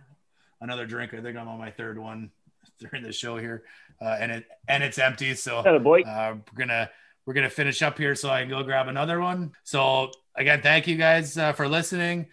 another 0.61 0.87
drink. 0.87 1.15
I 1.15 1.21
think 1.21 1.37
I'm 1.37 1.49
on 1.49 1.59
my 1.59 1.71
third 1.71 1.99
one 1.99 2.31
during 2.79 3.03
the 3.03 3.13
show 3.13 3.37
here, 3.37 3.65
uh, 4.01 4.17
and 4.21 4.33
it 4.33 4.47
and 4.69 4.83
it's 4.83 4.99
empty. 4.99 5.35
So 5.35 5.59
uh, 5.59 5.79
we're 5.83 6.43
gonna 6.57 6.91
we're 7.27 7.35
gonna 7.35 7.51
finish 7.51 7.83
up 7.83 7.99
here 7.99 8.15
so 8.15 8.31
I 8.31 8.41
can 8.41 8.51
go 8.51 8.63
grab 8.63 8.89
another 8.89 9.21
one. 9.21 9.53
So 9.65 10.11
again, 10.35 10.63
thank 10.63 10.87
you 10.87 10.97
guys 10.97 11.37
uh, 11.37 11.53
for 11.53 11.69
listening. 11.69 12.27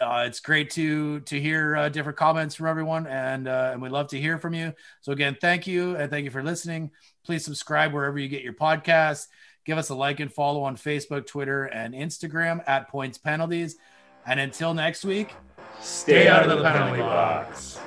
Uh, 0.00 0.24
it's 0.26 0.40
great 0.40 0.70
to 0.70 1.20
to 1.20 1.40
hear 1.40 1.76
uh, 1.76 1.88
different 1.88 2.16
comments 2.16 2.54
from 2.54 2.66
everyone, 2.66 3.06
and 3.06 3.48
uh, 3.48 3.70
and 3.72 3.82
we 3.82 3.88
love 3.88 4.08
to 4.08 4.20
hear 4.20 4.38
from 4.38 4.54
you. 4.54 4.72
So 5.00 5.12
again, 5.12 5.36
thank 5.40 5.66
you 5.66 5.96
and 5.96 6.10
thank 6.10 6.24
you 6.24 6.30
for 6.30 6.42
listening. 6.42 6.90
Please 7.24 7.44
subscribe 7.44 7.92
wherever 7.92 8.18
you 8.18 8.28
get 8.28 8.42
your 8.42 8.52
podcasts. 8.52 9.26
Give 9.64 9.76
us 9.76 9.88
a 9.90 9.94
like 9.94 10.20
and 10.20 10.32
follow 10.32 10.62
on 10.62 10.76
Facebook, 10.76 11.26
Twitter, 11.26 11.64
and 11.64 11.94
Instagram 11.94 12.62
at 12.66 12.88
Points 12.88 13.18
Penalties. 13.18 13.76
And 14.24 14.38
until 14.40 14.72
next 14.72 15.04
week, 15.04 15.34
stay 15.80 16.28
out 16.28 16.48
of 16.48 16.56
the 16.56 16.62
penalty 16.62 17.00
box. 17.00 17.78